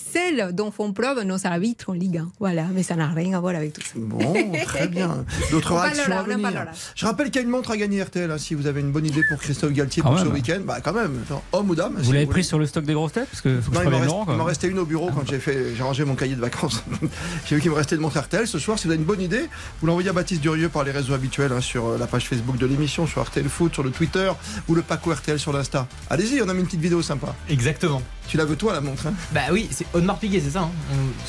dont 0.53 0.71
font 0.71 0.93
preuve 0.93 1.23
nos 1.25 1.47
arbitres 1.47 1.91
en 1.91 1.93
Ligue 1.93 2.19
1. 2.19 2.29
Voilà, 2.39 2.67
mais 2.73 2.83
ça 2.83 2.95
n'a 2.97 3.09
rien 3.09 3.37
à 3.37 3.41
voir 3.41 3.55
avec 3.55 3.73
tout 3.73 3.83
ça. 3.83 3.95
Bon, 3.97 4.35
très 4.65 4.89
bien. 4.89 5.25
D'autres 5.51 5.73
On 5.73 5.81
réactions 5.81 6.13
à 6.13 6.21
en 6.21 6.25
venir. 6.25 6.67
Je 6.95 7.07
rappelle 7.07 7.27
qu'il 7.27 7.37
y 7.37 7.39
a 7.39 7.43
une 7.43 7.51
montre 7.51 7.71
à 7.71 7.77
gagner 7.77 8.03
RTL. 8.03 8.31
hein, 8.31 8.39
si 8.39 8.55
vous 8.55 8.67
avez 8.67 8.81
une 8.81 8.93
bonne 8.93 9.07
idée 9.07 9.23
pour 9.29 9.39
Christophe 9.39 9.73
Galtier 9.73 10.03
Quand 10.03 10.11
pour 10.11 10.19
ce 10.19 10.25
même. 10.25 10.35
week-end, 10.35 10.61
bah 10.65 10.79
quand 10.83 10.93
même. 10.93 11.25
Homme 11.53 11.71
ou 11.71 11.75
dame 11.75 11.97
si 11.99 12.07
Vous 12.07 12.13
l'avez 12.13 12.27
pris 12.27 12.45
sur 12.45 12.59
le 12.59 12.67
stock 12.67 12.85
des 12.85 12.95
grosses 12.95 13.13
têtes 13.13 13.29
Parce 13.31 13.43
que 13.43 13.61
faut 13.61 13.71
que 13.71 13.77
Non, 13.77 13.83
je 14.27 14.33
il 14.33 14.37
m'en 14.37 14.45
restait 14.45 14.69
une 14.69 14.79
au 14.79 14.85
bureau 14.87 15.11
quand 15.15 15.27
j'ai 15.27 15.39
fait, 15.39 15.75
mon 16.05 16.15
cahier 16.15 16.35
de 16.37 16.41
vacances. 16.41 16.83
j'ai 17.47 17.57
vu 17.57 17.63
qu'il 17.63 17.71
me 17.71 17.77
restait 17.77 17.97
une 17.97 18.03
montre 18.03 18.19
RTL. 18.19 18.47
Ce 18.47 18.59
soir, 18.59 18.79
si 18.79 18.85
vous 18.87 18.91
avez 18.93 19.01
une 19.01 19.07
bonne 19.07 19.21
idée, 19.21 19.49
vous 19.81 19.87
l'envoyez 19.87 20.09
à 20.11 20.13
Baptiste 20.13 20.41
Durieux 20.43 20.69
par 20.69 20.85
les 20.85 20.91
réseaux 20.91 21.15
habituels, 21.15 21.53
hein, 21.53 21.61
sur 21.61 21.87
euh, 21.87 21.99
la 21.99 22.07
page 22.07 22.29
Facebook 22.29 22.59
de 22.59 22.67
l'émission, 22.67 23.07
sur 23.07 23.23
RTL 23.25 23.49
Foot, 23.49 23.75
sur 23.75 23.83
le 23.83 23.91
Twitter 23.91 24.31
ou 24.69 24.75
le 24.75 24.83
Paco 24.83 25.13
RTL 25.13 25.39
sur 25.39 25.53
l'Insta. 25.53 25.87
Allez-y, 26.11 26.43
on 26.43 26.49
a 26.49 26.55
mis 26.55 26.61
une 26.61 26.67
petite 26.67 26.81
vidéo 26.81 27.03
sympa. 27.03 27.35
Exactement. 27.49 28.03
Tu 28.29 28.37
la 28.37 28.45
veux 28.45 28.57
toi 28.57 28.73
la 28.73 28.81
montre 28.81 29.07
hein 29.07 29.15
Bah 29.33 29.41
oui, 29.53 29.69
c'est 29.71 29.87
Audemars 29.95 30.19
Piguet, 30.19 30.41
c'est 30.41 30.51
ça. 30.51 30.63
Hein 30.63 30.71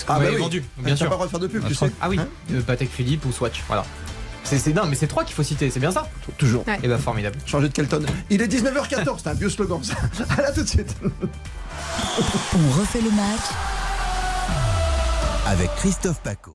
Ah 0.08 0.20
bah 0.20 0.26
oui. 0.32 0.38
vendu, 0.38 0.64
Ah, 0.80 0.82
bien 0.84 0.94
t'as 0.94 0.98
sûr. 0.98 1.06
pas 1.06 1.12
le 1.12 1.16
droit 1.16 1.26
de 1.28 1.32
faire 1.32 1.40
de 1.40 1.48
pub, 1.48 1.62
Ah, 1.64 1.68
tu 1.68 1.76
sais. 1.76 1.92
Ah 2.02 2.10
oui, 2.10 2.18
Hein 2.20 2.28
euh, 2.54 2.62
Patek 2.62 2.90
Philippe 2.92 3.26
ou 3.26 3.32
Swatch, 3.32 3.64
voilà. 3.68 3.86
C'est 4.44 4.58
c'est- 4.60 4.72
non, 4.74 4.86
mais 4.88 4.96
c'est 4.96 5.08
trois 5.08 5.26
qu'il 5.26 5.36
faut 5.36 5.44
citer, 5.44 5.70
c'est 5.70 5.80
bien 5.82 5.92
ça 5.92 6.08
Toujours. 6.38 6.66
Ouais. 6.68 6.80
Et 6.82 6.88
bah 6.88 6.98
formidable. 6.98 7.38
Changer 7.46 7.68
de 7.68 7.74
Kelton. 7.74 8.06
Il 8.30 8.42
est 8.42 8.48
19h14, 8.48 9.18
c'est 9.22 9.30
un 9.30 9.34
vieux 9.34 9.50
slogan 9.50 9.82
ça. 9.84 9.94
À 10.38 10.42
là 10.42 10.52
tout 10.54 10.64
de 10.64 10.68
suite. 10.70 10.96
On 12.10 12.80
refait 12.80 13.02
le 13.02 13.12
match 13.12 13.42
avec 15.48 15.74
Christophe 15.76 16.20
Paco. 16.22 16.54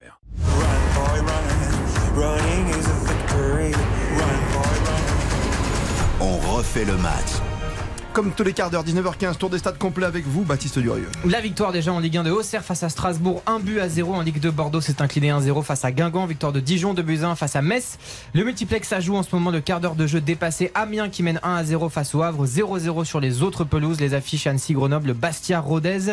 On 6.20 6.36
refait 6.54 6.84
le 6.84 6.96
match. 6.98 7.51
Comme 8.12 8.30
tous 8.32 8.44
les 8.44 8.52
quarts 8.52 8.68
d'heure, 8.68 8.84
19h15, 8.84 9.38
tour 9.38 9.48
des 9.48 9.56
stades 9.56 9.78
complet 9.78 10.04
avec 10.04 10.26
vous, 10.26 10.42
Baptiste 10.42 10.78
Durieux. 10.78 11.08
La 11.24 11.40
victoire 11.40 11.72
déjà 11.72 11.94
en 11.94 11.98
Ligue 11.98 12.18
1 12.18 12.24
de 12.24 12.30
Auxerre 12.30 12.62
face 12.62 12.82
à 12.82 12.90
Strasbourg, 12.90 13.42
1 13.46 13.58
but 13.60 13.80
à 13.80 13.88
0 13.88 14.12
en 14.12 14.20
Ligue 14.20 14.38
2. 14.38 14.50
Bordeaux 14.50 14.82
s'est 14.82 15.00
incliné 15.00 15.30
1-0 15.30 15.62
face 15.62 15.86
à 15.86 15.92
Guingamp. 15.92 16.26
Victoire 16.26 16.52
de 16.52 16.60
Dijon, 16.60 16.92
2 16.92 17.00
buts 17.00 17.20
à 17.22 17.28
1 17.28 17.36
face 17.36 17.56
à 17.56 17.62
Metz. 17.62 17.96
Le 18.34 18.44
multiplex, 18.44 18.86
ça 18.86 19.00
joue 19.00 19.16
en 19.16 19.22
ce 19.22 19.34
moment 19.34 19.50
le 19.50 19.62
quart 19.62 19.80
d'heure 19.80 19.94
de 19.94 20.06
jeu 20.06 20.20
dépassé. 20.20 20.70
Amiens 20.74 21.08
qui 21.08 21.22
mène 21.22 21.40
1 21.42 21.54
à 21.54 21.64
0 21.64 21.88
face 21.88 22.14
au 22.14 22.22
Havre, 22.22 22.44
0-0 22.44 23.06
sur 23.06 23.18
les 23.18 23.42
autres 23.42 23.64
pelouses. 23.64 23.98
Les 23.98 24.12
affiches 24.12 24.46
Annecy, 24.46 24.74
Grenoble, 24.74 25.14
Bastia, 25.14 25.60
Rodez, 25.60 26.12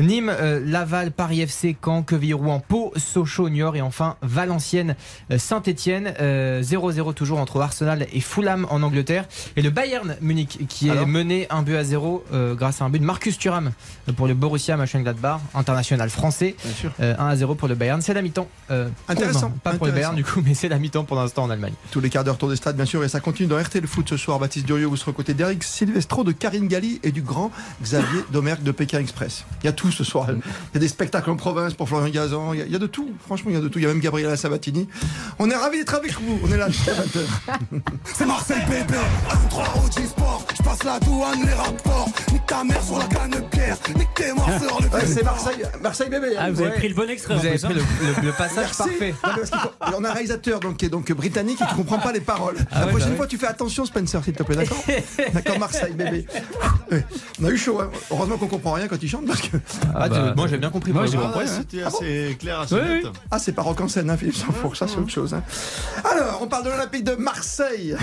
Nîmes, 0.00 0.28
euh, 0.28 0.60
Laval, 0.62 1.12
Paris 1.12 1.40
FC, 1.40 1.74
Caen, 1.82 2.02
Quevilly-Rouen, 2.02 2.60
Pau, 2.60 2.92
Sochaux, 2.96 3.48
Niort 3.48 3.74
et 3.74 3.80
enfin 3.80 4.16
Valenciennes, 4.20 4.96
euh, 5.30 5.38
Saint-Etienne. 5.38 6.12
0-0 6.18 7.14
toujours 7.14 7.38
entre 7.38 7.58
Arsenal 7.62 8.06
et 8.12 8.20
Fulham 8.20 8.66
en 8.68 8.82
Angleterre. 8.82 9.26
Et 9.56 9.62
le 9.62 9.70
Bayern 9.70 10.16
Munich 10.20 10.58
qui 10.68 10.88
est 10.88 10.90
Alors 10.90 11.06
mené 11.06 11.37
1 11.50 11.62
but 11.62 11.76
à 11.76 11.84
0 11.84 12.24
euh, 12.32 12.54
grâce 12.54 12.82
à 12.82 12.84
un 12.84 12.90
but 12.90 12.98
de 12.98 13.04
Marcus 13.04 13.38
Thuram 13.38 13.70
euh, 14.08 14.12
pour 14.12 14.26
le 14.26 14.34
Borussia 14.34 14.76
Mönchengladbach, 14.76 15.40
international 15.54 16.10
français. 16.10 16.56
Bien 16.64 16.74
sûr. 16.74 16.90
Euh, 17.00 17.14
1 17.18 17.26
à 17.26 17.36
0 17.36 17.54
pour 17.54 17.68
le 17.68 17.74
Bayern. 17.74 18.00
C'est 18.02 18.14
la 18.14 18.22
mi-temps. 18.22 18.48
Euh, 18.70 18.88
Intéressant, 19.08 19.48
non, 19.50 19.54
pas 19.62 19.74
pour 19.74 19.86
le 19.86 19.92
intéressant. 19.92 20.12
Bayern 20.12 20.16
du 20.16 20.24
coup, 20.24 20.42
mais 20.44 20.54
c'est 20.54 20.68
la 20.68 20.78
mi-temps 20.78 21.04
pour 21.04 21.16
l'instant 21.16 21.44
en 21.44 21.50
Allemagne. 21.50 21.72
Tous 21.90 22.00
les 22.00 22.10
quarts 22.10 22.24
d'heure, 22.24 22.38
tour 22.38 22.48
des 22.48 22.56
stades, 22.56 22.76
bien 22.76 22.84
sûr, 22.84 23.02
et 23.04 23.08
ça 23.08 23.20
continue 23.20 23.48
dans 23.48 23.58
RTL 23.62 23.86
Foot 23.86 24.08
ce 24.08 24.16
soir. 24.16 24.38
Baptiste 24.38 24.66
Durieux, 24.66 24.86
vous 24.86 24.96
serez 24.96 25.10
aux 25.10 25.14
côtés 25.14 25.34
d'Eric 25.34 25.62
Silvestro, 25.64 26.24
de 26.24 26.32
Karine 26.32 26.68
Galli 26.68 27.00
et 27.02 27.12
du 27.12 27.22
grand 27.22 27.50
Xavier 27.82 28.24
Domergue 28.32 28.62
de 28.62 28.72
Pékin 28.72 28.98
Express. 29.00 29.44
Il 29.62 29.66
y 29.66 29.68
a 29.68 29.72
tout 29.72 29.90
ce 29.92 30.04
soir. 30.04 30.26
Il 30.30 30.74
y 30.74 30.76
a 30.76 30.80
des 30.80 30.88
spectacles 30.88 31.30
en 31.30 31.36
province 31.36 31.74
pour 31.74 31.88
Florian 31.88 32.08
Gazan. 32.10 32.52
Il 32.54 32.58
y 32.60 32.62
a, 32.62 32.66
il 32.66 32.72
y 32.72 32.76
a 32.76 32.78
de 32.78 32.86
tout. 32.86 33.10
Franchement, 33.26 33.50
il 33.50 33.54
y 33.54 33.58
a 33.58 33.62
de 33.62 33.68
tout. 33.68 33.78
Il 33.78 33.82
y 33.82 33.86
a 33.86 33.88
même 33.88 34.00
Gabriela 34.00 34.36
Sabatini. 34.36 34.88
On 35.38 35.50
est 35.50 35.56
ravis 35.56 35.78
d'être 35.78 35.94
avec 35.94 36.12
vous. 36.20 36.38
On 36.44 36.52
est 36.52 36.56
là 36.56 36.68
jusqu'à 36.68 36.92
20h. 36.94 37.80
C'est 38.04 38.26
Marcel 38.26 38.58
bébé, 38.68 38.98
1-3 39.50 39.86
au 39.86 39.90
G-Sport, 40.00 40.46
je 40.56 40.62
passe 40.62 40.82
la 40.84 40.98
douane 41.00 41.27
douane, 41.34 41.46
les 41.46 41.52
rapports. 41.54 42.08
Nique 42.32 42.46
ta 42.46 42.64
mère 42.64 42.82
sur 42.82 42.98
la 42.98 43.04
canne 43.06 43.30
de 43.30 43.40
pierre. 43.40 43.76
Nique 43.96 44.14
tes 44.14 44.32
morts 44.32 44.50
sur 44.60 44.80
le 44.80 44.88
Ouais, 44.88 45.06
c'est 45.06 45.22
Marseille, 45.22 45.62
Marseille 45.82 46.08
bébé. 46.08 46.28
hein. 46.36 46.40
Ah, 46.44 46.50
vous 46.50 46.62
avez 46.62 46.70
pris 46.72 46.88
le 46.88 46.94
bon 46.94 47.08
extrait. 47.08 47.34
Vous 47.34 47.46
avez 47.46 47.58
pris 47.58 47.66
hein. 47.66 47.76
le, 48.00 48.06
le- 48.22 48.26
le 48.28 48.32
passage 48.32 48.56
Merci. 48.78 48.78
parfait. 48.78 49.14
Non, 49.22 49.30
mais 49.34 49.40
parce 49.40 49.50
qu'il 49.50 49.60
faut- 49.60 49.96
on 49.98 50.04
a 50.04 50.08
un 50.08 50.12
réalisateur 50.12 50.60
donc, 50.60 50.76
qui 50.78 50.86
est 50.86 50.88
donc 50.88 51.12
britannique 51.12 51.60
et 51.60 51.66
qui 51.66 51.74
comprend 51.74 51.98
pas 51.98 52.12
les 52.12 52.20
paroles. 52.20 52.56
Ah 52.70 52.80
la 52.80 52.86
ouais, 52.86 52.90
prochaine 52.92 53.10
bah 53.10 53.16
fois, 53.16 53.26
tu 53.26 53.36
fais 53.38 53.46
attention, 53.46 53.84
Spencer, 53.84 54.22
s'il 54.24 54.32
te 54.32 54.42
plaît, 54.42 54.56
d'accord 54.56 54.82
D'accord, 55.34 55.58
Marseille, 55.58 55.92
bébé. 55.92 56.26
Ouais. 56.90 57.04
On 57.42 57.44
a 57.46 57.50
eu 57.50 57.56
chaud. 57.58 57.80
hein. 57.80 57.90
Heureusement 58.10 58.38
qu'on 58.38 58.46
comprend 58.48 58.72
rien 58.72 58.88
quand 58.88 58.96
il 59.02 59.08
chante 59.08 59.26
parce 59.26 59.40
que. 59.42 59.56
Ah, 59.94 60.08
tu- 60.08 60.36
moi 60.36 60.46
j'ai 60.48 60.58
bien 60.58 60.70
compris. 60.70 60.92
Moi, 60.92 61.06
j'ai. 61.06 61.18
Ah 61.18 61.30
compris, 61.32 61.48
hein. 61.48 61.52
C'était 61.58 61.82
assez 61.82 62.36
clair, 62.40 62.60
assez 62.60 62.74
Oui, 62.74 62.80
net. 62.80 63.04
oui. 63.04 63.10
Ah, 63.30 63.38
c'est 63.38 63.52
pas 63.52 63.62
rock 63.62 63.80
en 63.80 63.88
scène, 63.88 64.08
hein, 64.10 64.16
Philippe 64.16 64.36
Sanfour, 64.36 64.76
ça 64.76 64.86
c'est 64.88 64.96
autre 64.96 65.10
chose. 65.10 65.34
hein. 65.34 65.42
Alors, 66.10 66.40
on 66.42 66.46
parle 66.46 66.64
de 66.64 66.70
l'Olympique 66.70 67.04
de 67.04 67.14
Marseille. 67.14 67.96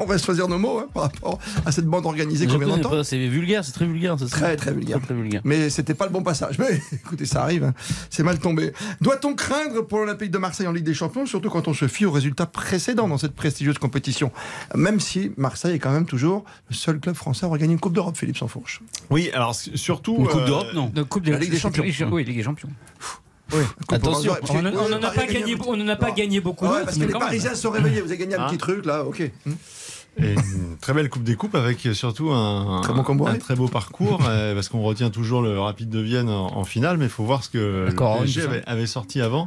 On 0.02 0.06
va 0.06 0.16
choisir 0.18 0.48
nos 0.48 0.58
mots 0.58 0.78
hein, 0.78 0.86
par 0.94 1.04
rapport 1.04 1.38
à 1.66 1.72
cette 1.72 1.84
bande 1.84 2.06
organisée 2.06 2.46
qu'on 2.46 2.58
vient 2.58 2.68
d'entendre. 2.68 3.02
C'est 3.02 3.18
vulgaire, 3.26 3.64
c'est 3.64 3.72
très 3.72 3.84
vulgaire. 3.86 4.18
ça, 4.18 4.26
c'est- 4.26 4.32
Très 4.32 4.56
très 4.56 4.72
vulgaire. 4.72 4.96
Très, 4.98 5.06
très 5.06 5.14
vulgaire. 5.14 5.42
Mais 5.44 5.68
c'était 5.70 5.94
pas 5.94 6.06
le 6.06 6.10
bon 6.12 6.22
passage. 6.22 6.58
Mais 6.58 6.80
écoutez, 6.92 7.26
ça 7.26 7.42
arrive, 7.42 7.64
hein. 7.64 7.74
c'est 8.08 8.22
mal 8.22 8.38
tombé. 8.38 8.72
Doit-on 9.00 9.34
craindre 9.34 9.82
pour 9.82 9.98
l'Olympique 9.98 10.30
de 10.30 10.38
Marseille 10.38 10.66
en 10.66 10.72
Ligue 10.72 10.84
des 10.84 10.94
Champions, 10.94 11.26
surtout 11.26 11.50
quand 11.50 11.68
on 11.68 11.74
se 11.74 11.86
fie 11.86 12.06
aux 12.06 12.10
résultats 12.10 12.46
précédents 12.46 13.08
dans 13.08 13.18
cette 13.18 13.34
prestigieuse 13.34 13.78
compétition? 13.78 14.32
Même 14.74 15.00
si 15.00 15.32
Marseille 15.36 15.74
est 15.76 15.78
quand 15.78 15.92
même 15.92 16.06
toujours 16.06 16.44
le 16.70 16.74
seul 16.74 16.98
club 16.98 17.14
français 17.14 17.44
à 17.44 17.46
avoir 17.46 17.58
gagné 17.60 17.74
une 17.74 17.80
Coupe 17.80 17.92
d'Europe, 17.92 18.16
Philippe 18.16 18.38
Sansfourche. 18.38 18.80
Oui, 19.10 19.30
alors 19.34 19.54
surtout. 19.54 20.16
Une 20.18 20.26
Coupe 20.28 20.40
euh, 20.40 20.46
d'Europe, 20.46 20.68
non. 20.74 20.86
De 20.94 21.02
Coupe 21.02 21.24
de 21.24 21.32
La 21.32 21.38
Ligue 21.38 21.50
des 21.50 21.58
Champions. 21.58 21.84
Oui, 22.10 22.24
Ligue 22.24 22.36
des 22.36 22.42
Champions. 22.42 22.68
Oui, 23.52 23.62
Attention, 23.90 24.34
On 24.50 24.62
n'en 24.62 24.70
on 24.72 25.02
a 25.02 25.10
pas 25.10 25.26
gagné, 25.26 25.56
on 25.66 25.80
en 25.80 25.88
a 25.88 25.96
pas 25.96 26.12
gagné 26.12 26.40
beaucoup 26.40 26.66
Ouais, 26.66 26.70
d'autres, 26.70 26.84
parce 26.84 26.98
que 26.98 27.04
les. 27.04 27.12
Parisiens 27.12 27.50
se 27.50 27.62
sont 27.62 27.70
réveillés. 27.70 28.00
Vous 28.00 28.06
avez 28.08 28.18
gagné 28.18 28.36
un 28.36 28.44
Hein 28.44 28.48
petit 28.48 28.58
truc 28.58 28.86
là, 28.86 29.04
ok. 29.04 29.28
Hmm. 29.44 29.52
Et 30.18 30.34
une 30.34 30.76
très 30.80 30.92
belle 30.92 31.08
Coupe 31.08 31.22
des 31.22 31.36
Coupes 31.36 31.54
avec 31.54 31.80
surtout 31.94 32.30
un 32.30 32.80
Très 32.82 32.92
bon 32.92 33.02
Cambouret. 33.02 33.32
un 33.32 33.38
très 33.38 33.54
beau 33.54 33.68
parcours 33.68 34.20
euh, 34.28 34.54
parce 34.54 34.68
qu'on 34.68 34.82
retient 34.82 35.10
toujours 35.10 35.40
le 35.42 35.58
Rapide 35.58 35.88
de 35.88 36.00
Vienne 36.00 36.28
en, 36.28 36.56
en 36.56 36.64
finale, 36.64 36.96
mais 36.98 37.06
il 37.06 37.10
faut 37.10 37.24
voir 37.24 37.42
ce 37.44 37.48
que 37.48 37.86
le 37.88 37.94
PSG 37.94 38.42
avait, 38.42 38.62
avait 38.66 38.86
sorti 38.86 39.20
avant. 39.20 39.46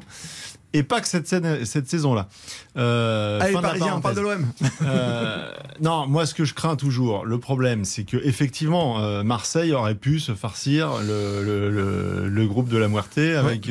Et 0.75 0.81
pas 0.81 1.01
que 1.01 1.07
cette, 1.07 1.27
scène- 1.27 1.65
cette 1.65 1.87
saison-là. 1.87 2.27
Euh, 2.77 3.39
Allez, 3.39 3.53
Parisiens, 3.53 3.93
on 3.97 4.01
parle 4.01 4.15
de 4.15 4.21
l'OM. 4.21 4.47
Euh, 4.83 5.51
non, 5.81 6.07
moi 6.07 6.25
ce 6.25 6.33
que 6.33 6.45
je 6.45 6.55
crains 6.55 6.75
toujours, 6.75 7.25
le 7.25 7.37
problème, 7.37 7.85
c'est 7.85 8.03
que 8.05 8.17
effectivement 8.17 8.99
euh, 8.99 9.21
Marseille 9.21 9.73
aurait 9.73 9.93
pu 9.93 10.19
se 10.19 10.33
farcir 10.33 10.89
le, 11.05 11.43
le, 11.43 11.69
le- 11.69 12.27
le 12.27 12.47
groupe 12.47 12.69
de 12.69 12.77
la 12.77 12.87
Muerte 12.87 13.19
avec 13.19 13.69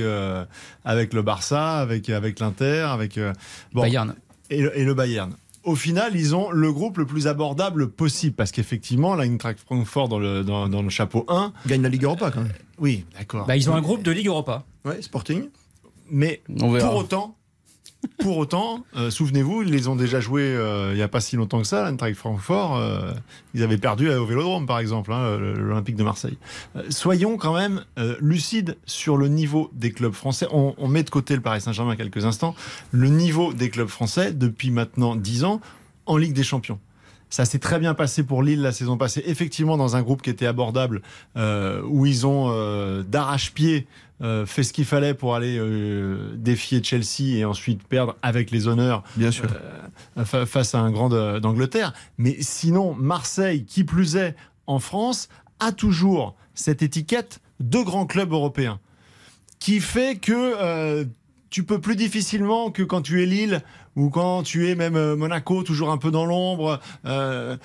avec 0.84 1.12
le 1.14 1.22
Barça, 1.22 1.78
avec 1.78 2.08
avec 2.10 2.38
l'Inter, 2.38 2.86
avec 2.90 3.18
bon, 3.72 3.80
Bayern. 3.82 4.14
et, 4.50 4.60
le- 4.62 4.78
et 4.78 4.84
le 4.84 4.94
Bayern. 4.94 5.32
Au 5.64 5.76
final, 5.76 6.16
ils 6.16 6.34
ont 6.34 6.50
le 6.50 6.72
groupe 6.72 6.98
le 6.98 7.06
plus 7.06 7.26
abordable 7.28 7.88
possible 7.88 8.34
parce 8.34 8.50
qu'effectivement, 8.50 9.14
là, 9.14 9.24
une 9.24 9.38
track 9.38 9.58
Francfort 9.58 10.08
dans 10.08 10.18
le, 10.18 10.42
dans, 10.42 10.68
dans 10.68 10.82
le 10.82 10.90
chapeau 10.90 11.24
1. 11.28 11.52
Gagne 11.66 11.82
la 11.82 11.88
Ligue 11.88 12.04
Europa 12.04 12.30
quand 12.32 12.42
même. 12.42 12.52
Oui, 12.78 13.04
d'accord. 13.16 13.46
Bah, 13.46 13.56
ils 13.56 13.70
ont 13.70 13.74
un 13.74 13.80
groupe 13.80 14.02
de 14.02 14.10
Ligue 14.10 14.26
Europa. 14.26 14.64
Ouais, 14.84 15.00
Sporting. 15.02 15.48
Mais 16.10 16.42
pour 16.58 16.96
autant, 16.96 17.36
pour 18.18 18.36
autant, 18.38 18.84
euh, 18.96 19.10
souvenez-vous, 19.10 19.62
ils 19.62 19.70
les 19.70 19.88
ont 19.88 19.96
déjà 19.96 20.20
joués 20.20 20.42
euh, 20.42 20.92
il 20.92 20.96
n'y 20.96 21.02
a 21.02 21.08
pas 21.08 21.20
si 21.20 21.36
longtemps 21.36 21.60
que 21.60 21.66
ça, 21.66 21.84
l'Eintracht 21.84 22.14
Francfort. 22.16 22.76
euh, 22.76 23.12
ils 23.54 23.62
avaient 23.62 23.78
perdu 23.78 24.08
au 24.10 24.26
Vélodrome, 24.26 24.66
par 24.66 24.78
exemple, 24.78 25.12
hein, 25.12 25.38
l'Olympique 25.38 25.96
de 25.96 26.04
Marseille. 26.04 26.38
Euh, 26.76 26.82
soyons 26.90 27.36
quand 27.36 27.54
même 27.54 27.84
euh, 27.98 28.16
lucides 28.20 28.76
sur 28.86 29.16
le 29.16 29.28
niveau 29.28 29.70
des 29.72 29.92
clubs 29.92 30.12
français. 30.12 30.46
On, 30.52 30.74
on 30.78 30.88
met 30.88 31.02
de 31.02 31.10
côté 31.10 31.34
le 31.34 31.42
Paris 31.42 31.60
Saint-Germain 31.60 31.96
quelques 31.96 32.24
instants. 32.24 32.54
Le 32.90 33.08
niveau 33.08 33.52
des 33.52 33.70
clubs 33.70 33.88
français 33.88 34.32
depuis 34.32 34.70
maintenant 34.70 35.16
10 35.16 35.44
ans 35.44 35.60
en 36.06 36.16
Ligue 36.16 36.32
des 36.32 36.44
Champions. 36.44 36.78
Ça 37.32 37.46
s'est 37.46 37.58
très 37.58 37.78
bien 37.78 37.94
passé 37.94 38.22
pour 38.24 38.42
Lille 38.42 38.60
la 38.60 38.72
saison 38.72 38.98
passée, 38.98 39.22
effectivement 39.26 39.78
dans 39.78 39.96
un 39.96 40.02
groupe 40.02 40.20
qui 40.20 40.28
était 40.28 40.44
abordable, 40.46 41.00
euh, 41.38 41.80
où 41.86 42.04
ils 42.04 42.26
ont 42.26 42.48
euh, 42.50 43.02
d'arrache-pied 43.02 43.86
euh, 44.20 44.44
fait 44.44 44.62
ce 44.62 44.74
qu'il 44.74 44.84
fallait 44.84 45.14
pour 45.14 45.34
aller 45.34 45.56
euh, 45.58 46.34
défier 46.36 46.82
Chelsea 46.84 47.38
et 47.38 47.44
ensuite 47.46 47.82
perdre 47.88 48.16
avec 48.20 48.50
les 48.50 48.68
honneurs 48.68 49.02
Bien 49.16 49.30
sûr. 49.30 49.46
euh, 50.18 50.24
fa- 50.26 50.44
face 50.44 50.74
à 50.74 50.80
un 50.80 50.90
grand 50.90 51.08
d'Angleterre. 51.40 51.94
Mais 52.18 52.36
sinon, 52.40 52.94
Marseille, 52.94 53.64
qui 53.64 53.82
plus 53.84 54.16
est 54.16 54.36
en 54.66 54.78
France, 54.78 55.30
a 55.58 55.72
toujours 55.72 56.36
cette 56.54 56.82
étiquette 56.82 57.40
de 57.60 57.78
grand 57.78 58.04
club 58.04 58.32
européen 58.32 58.78
qui 59.58 59.80
fait 59.80 60.16
que 60.20 61.06
tu 61.52 61.64
peux 61.64 61.80
plus 61.80 61.96
difficilement 61.96 62.70
que 62.70 62.82
quand 62.82 63.02
tu 63.02 63.22
es 63.22 63.26
Lille 63.26 63.62
ou 63.94 64.08
quand 64.08 64.42
tu 64.42 64.68
es 64.68 64.74
même 64.74 64.96
euh, 64.96 65.14
Monaco, 65.14 65.62
toujours 65.62 65.90
un 65.90 65.98
peu 65.98 66.10
dans 66.10 66.24
l'ombre. 66.24 66.80
euh, 67.06 67.56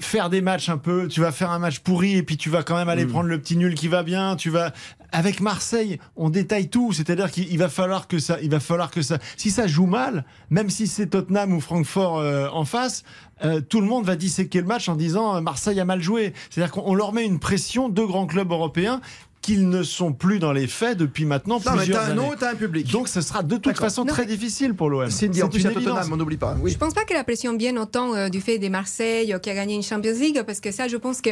faire 0.00 0.30
des 0.30 0.40
matchs 0.40 0.68
un 0.68 0.78
peu, 0.78 1.08
tu 1.08 1.20
vas 1.20 1.32
faire 1.32 1.50
un 1.50 1.58
match 1.58 1.80
pourri 1.80 2.16
et 2.16 2.22
puis 2.22 2.36
tu 2.36 2.50
vas 2.50 2.62
quand 2.62 2.76
même 2.76 2.88
aller 2.88 3.04
prendre 3.04 3.28
le 3.28 3.38
petit 3.38 3.56
nul 3.56 3.74
qui 3.74 3.88
va 3.88 4.02
bien, 4.02 4.36
tu 4.36 4.50
vas 4.50 4.72
avec 5.10 5.40
Marseille, 5.40 5.98
on 6.16 6.30
détaille 6.30 6.68
tout, 6.68 6.92
c'est-à-dire 6.92 7.30
qu'il 7.30 7.50
il 7.50 7.58
va 7.58 7.68
falloir 7.68 8.08
que 8.08 8.18
ça 8.18 8.38
il 8.42 8.50
va 8.50 8.60
falloir 8.60 8.90
que 8.90 9.02
ça 9.02 9.18
si 9.36 9.50
ça 9.50 9.66
joue 9.66 9.86
mal, 9.86 10.24
même 10.50 10.70
si 10.70 10.86
c'est 10.86 11.08
Tottenham 11.08 11.52
ou 11.52 11.60
Francfort 11.60 12.18
euh, 12.18 12.48
en 12.52 12.64
face, 12.64 13.04
euh, 13.44 13.60
tout 13.60 13.80
le 13.80 13.86
monde 13.86 14.04
va 14.04 14.16
disséquer 14.16 14.60
le 14.60 14.66
match 14.66 14.88
en 14.88 14.96
disant 14.96 15.36
euh, 15.36 15.40
Marseille 15.40 15.78
a 15.80 15.84
mal 15.84 16.02
joué. 16.02 16.32
C'est-à-dire 16.50 16.72
qu'on 16.72 16.82
on 16.84 16.94
leur 16.94 17.12
met 17.12 17.24
une 17.24 17.38
pression 17.38 17.88
de 17.88 18.02
grands 18.02 18.26
clubs 18.26 18.50
européens 18.50 19.00
qu'ils 19.48 19.68
ne 19.70 19.82
sont 19.82 20.12
plus 20.12 20.38
dans 20.38 20.52
les 20.52 20.66
faits 20.66 20.98
depuis 20.98 21.24
maintenant 21.24 21.56
Non, 21.64 21.72
mais 21.72 21.76
plusieurs 21.78 22.04
t'as 22.04 22.08
un 22.12 22.18
années. 22.18 22.28
un 22.42 22.54
public. 22.54 22.90
Donc 22.92 23.08
ce 23.08 23.22
sera 23.22 23.42
de 23.42 23.56
toute 23.56 23.78
façon 23.78 24.02
Non, 24.04 24.12
très 24.12 24.22
mais- 24.26 24.28
difficile 24.28 24.74
pour 24.74 24.90
l'OM. 24.90 25.10
C'est 25.10 25.24
a 25.26 25.28
une 25.46 25.66
évidence. 25.70 26.06
On 26.12 26.16
n'oublie 26.16 26.36
pas. 26.36 26.54
Oui. 26.60 26.70
Je 26.70 26.76
pense 26.76 26.92
pas 26.92 27.04
que 27.04 27.14
la 27.14 27.24
pression 27.24 27.56
vienne 27.56 27.78
autant 27.78 28.14
euh, 28.14 28.28
du 28.28 28.42
fait 28.42 28.58
des 28.58 28.68
Marseille 28.68 29.32
euh, 29.32 29.38
qui 29.38 29.48
a 29.48 29.54
gagné 29.54 29.74
une 29.74 29.82
Champions 29.82 30.12
League, 30.20 30.42
parce 30.46 30.60
que 30.60 30.70
ça, 30.70 30.86
je 30.86 30.98
pense 30.98 31.22
que 31.22 31.30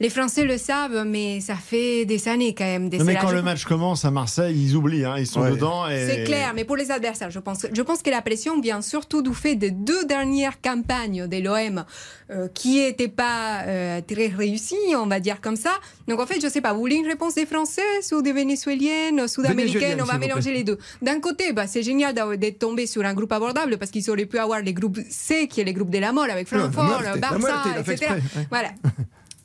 les 0.00 0.08
Français 0.08 0.44
le 0.44 0.56
savent, 0.56 1.04
mais 1.06 1.40
ça 1.40 1.56
fait 1.56 2.06
des 2.06 2.26
années 2.28 2.54
quand 2.54 2.64
même. 2.64 2.88
Des 2.88 2.96
Non, 2.98 3.04
mais 3.04 3.16
quand 3.16 3.32
le 3.32 3.42
match 3.42 3.66
commence 3.66 4.06
à 4.06 4.10
Marseille, 4.10 4.56
ils 4.58 4.74
oublient, 4.74 5.04
hein, 5.04 5.16
ils 5.18 5.26
sont 5.26 5.42
Ouais. 5.42 5.50
dedans. 5.50 5.86
Et... 5.88 6.06
C'est 6.08 6.24
clair, 6.24 6.52
mais 6.54 6.64
pour 6.64 6.76
les 6.76 6.90
adversaires, 6.90 7.30
je 7.30 7.38
pense. 7.38 7.66
Je 7.70 7.82
pense 7.82 8.00
que 8.02 8.08
la 8.10 8.22
pression 8.22 8.58
vient 8.62 8.80
surtout 8.80 9.20
du 9.20 9.34
fait 9.34 9.56
des 9.56 9.70
deux 9.70 10.06
dernières 10.06 10.62
campagnes 10.62 11.26
de 11.26 11.36
l'OM 11.36 11.84
euh, 12.30 12.48
qui 12.54 12.80
n'étaient 12.80 13.08
pas 13.08 13.62
euh, 13.66 14.00
très 14.00 14.28
réussies, 14.28 14.76
on 14.96 15.06
va 15.06 15.20
dire 15.20 15.42
comme 15.42 15.56
ça. 15.56 15.72
Donc 16.08 16.18
en 16.18 16.26
fait, 16.26 16.40
je 16.40 16.48
sais 16.48 16.62
pas, 16.62 16.72
vous 16.72 16.80
voulez 16.80 16.96
une 16.96 17.06
réponse 17.06 17.34
des 17.34 17.44
Français? 17.44 17.57
Ou 18.12 18.22
des 18.22 18.32
Vénézuéliennes, 18.32 19.26
Sud-Américaines 19.28 20.00
On 20.00 20.04
va 20.04 20.18
mélanger 20.18 20.52
les 20.52 20.64
deux. 20.64 20.78
D'un 21.02 21.20
côté, 21.20 21.52
bah, 21.52 21.66
c'est 21.66 21.82
génial 21.82 22.14
d'être 22.38 22.58
tombé 22.58 22.86
sur 22.86 23.04
un 23.04 23.14
groupe 23.14 23.32
abordable 23.32 23.78
parce 23.78 23.90
qu'ils 23.90 24.10
auraient 24.10 24.26
pu 24.26 24.38
avoir 24.38 24.60
les 24.60 24.72
groupes 24.72 24.98
C, 25.10 25.48
qui 25.48 25.60
est 25.60 25.64
les 25.64 25.72
groupes 25.72 25.90
de 25.90 25.98
la 25.98 26.12
mort 26.12 26.24
avec 26.24 26.48
Francfort, 26.48 27.02
Barça, 27.20 27.64
etc. 27.80 28.14
Voilà. 28.50 28.70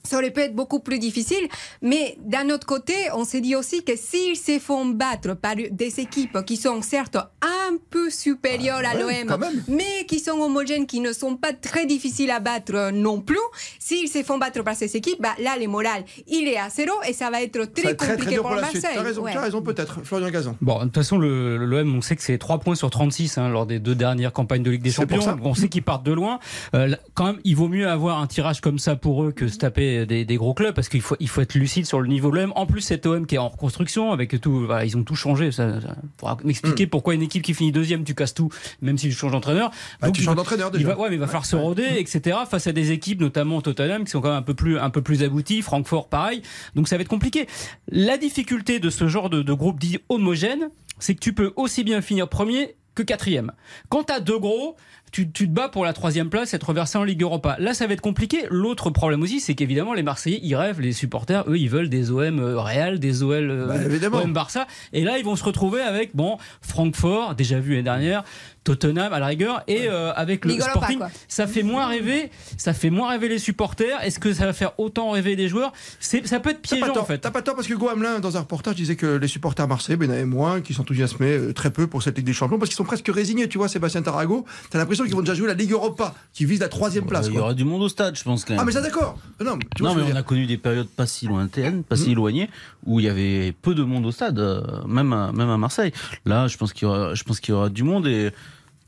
Ça 0.05 0.17
aurait 0.17 0.31
pu 0.31 0.41
être 0.41 0.53
beaucoup 0.53 0.81
plus 0.81 0.99
difficile, 0.99 1.47
mais 1.81 2.17
d'un 2.19 2.49
autre 2.49 2.67
côté, 2.67 2.93
on 3.15 3.23
s'est 3.23 3.39
dit 3.39 3.55
aussi 3.55 3.85
que 3.85 3.93
s'ils 3.95 4.35
se 4.35 4.59
font 4.59 4.85
battre 4.85 5.33
par 5.33 5.55
des 5.55 5.99
équipes 6.01 6.43
qui 6.45 6.57
sont 6.57 6.81
certes 6.81 7.15
un 7.15 7.77
peu 7.89 8.09
supérieures 8.09 8.79
à 8.79 8.91
Ah, 8.99 9.05
ouais, 9.05 9.23
quand 9.25 9.37
l'OM, 9.37 9.49
mais 9.69 10.05
qui 10.05 10.19
sont 10.19 10.37
homogènes, 10.41 10.87
qui 10.87 10.99
ne 10.99 11.13
sont 11.13 11.37
pas 11.37 11.53
très 11.53 11.85
difficiles 11.85 12.31
à 12.31 12.41
battre 12.41 12.91
non 12.91 13.21
plus, 13.21 13.37
s'ils 13.79 14.09
se 14.09 14.23
font 14.23 14.37
battre 14.37 14.61
par 14.61 14.75
ces 14.75 14.93
équipes, 14.97 15.21
bah, 15.21 15.35
là, 15.39 15.51
le 15.57 15.67
moral, 15.69 16.03
il 16.27 16.49
est 16.49 16.57
à 16.57 16.67
zéro 16.69 16.91
et 17.07 17.13
ça 17.13 17.29
va 17.29 17.41
être 17.41 17.63
très 17.71 17.83
va 17.83 17.89
être 17.91 17.97
très, 17.97 18.07
très 18.07 18.15
compliqué 18.17 18.33
dur 18.33 18.41
pour, 18.41 18.49
pour 18.51 18.55
la 18.57 18.61
Marseille. 18.63 18.81
suite. 18.81 18.91
T'as 18.95 19.01
raison, 19.03 19.21
Ouais. 19.23 19.31
tu 19.31 19.37
as 19.37 19.41
raison 19.41 19.61
peut-être. 19.61 20.01
Florian 20.03 20.29
Gazan. 20.31 20.57
Bon, 20.59 20.79
de 20.79 20.83
toute 20.83 20.95
façon, 20.95 21.17
le- 21.17 21.57
le- 21.57 21.65
l'OM, 21.65 21.95
on 21.95 22.01
sait 22.01 22.17
que 22.17 22.23
c'est 22.23 22.37
3 22.37 22.57
points 22.59 22.75
sur 22.75 22.89
36 22.89 23.37
hein, 23.37 23.47
lors 23.47 23.65
des 23.65 23.79
deux 23.79 23.95
dernières 23.95 24.33
campagnes 24.33 24.63
de 24.63 24.71
Ligue 24.71 24.81
des 24.81 24.91
C'est 24.91 25.05
pour 25.05 25.21
Champions. 25.21 25.37
ça. 25.41 25.49
On 25.49 25.55
sait 25.55 25.69
qu'ils 25.69 25.81
partent 25.83 26.05
de 26.05 26.11
loin. 26.11 26.39
Euh, 26.75 26.93
quand 27.13 27.27
même, 27.27 27.39
il 27.45 27.55
vaut 27.55 27.69
mieux 27.69 27.87
avoir 27.87 28.19
un 28.19 28.27
tirage 28.27 28.59
comme 28.59 28.79
ça 28.79 28.97
pour 28.97 29.23
eux 29.23 29.31
que 29.31 29.47
se 29.47 29.57
taper 29.57 29.92
des, 30.05 30.25
des 30.25 30.35
gros 30.35 30.53
clubs 30.53 30.73
parce 30.73 30.89
qu'il 30.89 31.01
faut, 31.01 31.15
il 31.19 31.29
faut 31.29 31.41
être 31.41 31.53
lucide 31.55 31.85
sur 31.85 32.01
le 32.01 32.07
niveau 32.07 32.31
de 32.31 32.37
l'OM. 32.37 32.51
En 32.55 32.65
plus, 32.65 32.81
cet 32.81 33.05
OM 33.05 33.25
qui 33.25 33.35
est 33.35 33.39
en 33.39 33.49
reconstruction 33.49 34.11
avec 34.11 34.39
tout, 34.41 34.65
voilà, 34.65 34.85
ils 34.85 34.97
ont 34.97 35.03
tout 35.03 35.15
changé. 35.15 35.51
Ça, 35.51 35.79
ça 35.81 35.95
pourra 36.17 36.37
m'expliquer 36.43 36.87
pourquoi 36.87 37.13
une 37.13 37.21
équipe 37.21 37.43
qui 37.43 37.53
finit 37.53 37.71
deuxième, 37.71 38.03
tu 38.03 38.15
casses 38.15 38.33
tout, 38.33 38.49
même 38.81 38.97
si 38.97 39.07
tu 39.09 39.13
changes 39.13 39.31
d'entraîneur. 39.31 39.69
Bah, 40.01 40.07
Donc, 40.07 40.15
tu 40.15 40.21
il 40.21 40.25
changes 40.25 40.35
d'entraîneur 40.35 40.69
il 40.73 40.77
déjà. 40.79 40.89
va, 40.95 40.99
ouais, 40.99 41.09
mais 41.09 41.15
il 41.15 41.19
va 41.19 41.27
falloir 41.27 41.45
se 41.45 41.55
roder, 41.55 41.85
etc. 41.97 42.37
Face 42.49 42.67
à 42.67 42.71
des 42.71 42.91
équipes, 42.91 43.21
notamment 43.21 43.61
Tottenham, 43.61 44.03
qui 44.05 44.11
sont 44.11 44.21
quand 44.21 44.29
même 44.29 44.37
un 44.39 44.41
peu 44.43 44.53
plus, 44.53 44.77
un 44.79 44.89
peu 44.89 45.01
plus 45.01 45.23
abouties. 45.23 45.61
Francfort, 45.61 46.09
pareil. 46.09 46.41
Donc 46.75 46.87
ça 46.87 46.97
va 46.97 47.01
être 47.01 47.07
compliqué. 47.07 47.47
La 47.89 48.17
difficulté 48.17 48.79
de 48.79 48.89
ce 48.89 49.07
genre 49.07 49.29
de, 49.29 49.41
de 49.41 49.53
groupe 49.53 49.79
dit 49.79 49.99
homogène, 50.09 50.69
c'est 50.99 51.15
que 51.15 51.19
tu 51.19 51.33
peux 51.33 51.53
aussi 51.55 51.83
bien 51.83 52.01
finir 52.01 52.27
premier 52.29 52.75
que 52.95 53.03
quatrième. 53.03 53.51
Quand 53.89 54.03
t'as 54.03 54.19
deux 54.19 54.39
gros, 54.39 54.75
tu, 55.11 55.31
tu 55.31 55.47
te 55.47 55.53
bats 55.53 55.69
pour 55.69 55.85
la 55.85 55.93
troisième 55.93 56.29
place, 56.29 56.53
être 56.53 56.69
reversé 56.69 56.97
en 56.97 57.03
Ligue 57.03 57.21
Europa. 57.21 57.55
Là, 57.59 57.73
ça 57.73 57.85
va 57.85 57.93
être 57.93 58.01
compliqué. 58.01 58.45
L'autre 58.49 58.89
problème 58.89 59.21
aussi, 59.21 59.39
c'est 59.39 59.53
qu'évidemment, 59.53 59.93
les 59.93 60.01
Marseillais, 60.01 60.39
ils 60.41 60.55
rêvent, 60.55 60.81
les 60.81 60.91
supporters, 60.91 61.43
eux, 61.47 61.57
ils 61.57 61.69
veulent 61.69 61.89
des 61.89 62.09
OM 62.09 62.39
euh, 62.39 62.59
Real, 62.59 62.99
des 62.99 63.21
OL 63.21 63.51
euh, 63.51 64.09
Bah. 64.09 64.21
OM 64.23 64.33
Barça. 64.33 64.65
Et 64.91 65.03
là, 65.03 65.19
ils 65.19 65.23
vont 65.23 65.35
se 65.35 65.43
retrouver 65.43 65.81
avec, 65.81 66.15
bon, 66.15 66.37
Francfort, 66.61 67.35
déjà 67.35 67.59
vu 67.59 67.71
l'année 67.71 67.83
dernière, 67.83 68.23
Tottenham 68.63 69.11
à 69.13 69.19
la 69.19 69.27
rigueur, 69.27 69.63
et 69.67 69.87
euh, 69.89 70.13
avec 70.13 70.45
le 70.45 70.51
Ligue 70.51 70.61
Europa, 70.61 70.87
Sporting. 70.87 70.99
Ça 71.27 71.47
fait 71.47 71.63
moins 71.63 71.87
rêver, 71.87 72.31
ça 72.57 72.73
fait 72.73 72.89
moins 72.89 73.09
rêver 73.09 73.27
les 73.29 73.39
supporters. 73.39 74.01
Est-ce 74.03 74.19
que 74.19 74.33
ça 74.33 74.45
va 74.45 74.53
faire 74.53 74.71
autant 74.79 75.11
rêver 75.11 75.35
les 75.35 75.47
joueurs? 75.49 75.73
C'est, 75.99 76.25
Ça 76.27 76.39
peut 76.39 76.49
être 76.51 76.61
T'as 76.61 76.77
pas 76.77 76.85
piégeant 76.85 77.01
en 77.01 77.05
fait. 77.05 77.17
T'as 77.19 77.31
pas 77.31 77.41
tort 77.41 77.55
parce 77.55 77.67
que 77.67 77.73
Hugo 77.73 77.89
Hamelin, 77.89 78.19
dans 78.19 78.37
un 78.37 78.41
reportage, 78.41 78.75
disait 78.75 78.95
que 78.95 79.17
les 79.17 79.27
supporters 79.27 79.67
marseillais, 79.67 79.97
ben, 79.97 80.05
il 80.05 80.09
y 80.09 80.11
en 80.11 80.15
avait 80.15 80.25
moins, 80.25 80.61
qui 80.61 80.73
s'enthousiasmaient 80.73 81.37
euh, 81.37 81.53
très 81.53 81.71
peu 81.71 81.87
pour 81.87 82.01
cette 82.03 82.15
Ligue 82.17 82.25
des 82.25 82.33
Champions 82.33 82.57
parce 82.57 82.69
qu'ils 82.69 82.77
sont 82.77 82.83
presque 82.85 83.09
résignés. 83.13 83.47
Tu 83.49 83.57
vois, 83.57 83.67
Sébastien 83.67 84.01
Tarago, 84.01 84.45
t'as 84.69 84.77
l'impression 84.79 84.79
l'impression 84.79 85.05
qu'ils 85.05 85.15
vont 85.15 85.21
déjà 85.21 85.33
jouer 85.33 85.47
la 85.47 85.53
Ligue 85.55 85.71
Europa, 85.71 86.13
qui 86.33 86.45
vise 86.45 86.59
la 86.59 86.69
troisième 86.69 87.05
place. 87.05 87.27
Il 87.27 87.33
y 87.33 87.39
aura 87.39 87.53
du 87.53 87.63
monde 87.65 87.81
au 87.81 87.89
stade, 87.89 88.15
je 88.17 88.23
pense 88.23 88.45
quand 88.45 88.53
même. 88.53 88.59
Ah, 88.61 88.65
mais 88.65 88.71
ça, 88.71 88.81
d'accord. 88.81 89.17
Non, 89.43 89.55
mais 89.55 89.65
tu 89.75 89.83
non, 89.83 89.95
mais 89.95 90.01
on 90.03 90.05
dire. 90.05 90.17
a 90.17 90.23
connu 90.23 90.45
des 90.45 90.57
périodes 90.57 90.87
pas 90.87 91.05
si 91.07 91.25
lointaines, 91.27 91.83
pas 91.83 91.95
si 91.95 92.05
Mhm. 92.05 92.11
éloignées, 92.11 92.49
où 92.85 92.99
il 92.99 93.05
y 93.05 93.09
avait 93.09 93.53
peu 93.61 93.73
de 93.75 93.83
monde 93.83 94.05
au 94.05 94.11
stade, 94.11 94.39
euh, 94.39 94.61
même 94.87 95.11
à, 95.13 95.31
même 95.31 95.49
à 95.49 95.57
Marseille. 95.57 95.91
Là, 96.25 96.47
je 96.47 96.57
pense 96.57 96.73
qu'il 96.73 96.87
y 96.87 96.91
aura, 96.91 97.13
je 97.15 97.23
pense 97.23 97.39
qu'il 97.39 97.53
y 97.53 97.57
aura 97.57 97.69
du 97.69 97.83
monde 97.83 98.07
et 98.07 98.31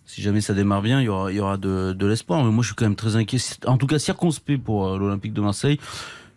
si 0.05 0.21
jamais 0.21 0.41
ça 0.41 0.53
démarre 0.53 0.81
bien, 0.81 1.01
il 1.01 1.05
y 1.05 1.09
aura, 1.09 1.31
il 1.31 1.37
y 1.37 1.39
aura 1.39 1.57
de, 1.57 1.93
de 1.93 2.05
l'espoir. 2.05 2.43
Mais 2.43 2.51
moi, 2.51 2.61
je 2.61 2.67
suis 2.67 2.75
quand 2.75 2.85
même 2.85 2.95
très 2.95 3.15
inquiet, 3.15 3.39
en 3.65 3.77
tout 3.77 3.87
cas 3.87 3.99
circonspect 3.99 4.63
pour 4.63 4.87
euh, 4.87 4.97
l'Olympique 4.97 5.33
de 5.33 5.41
Marseille. 5.41 5.79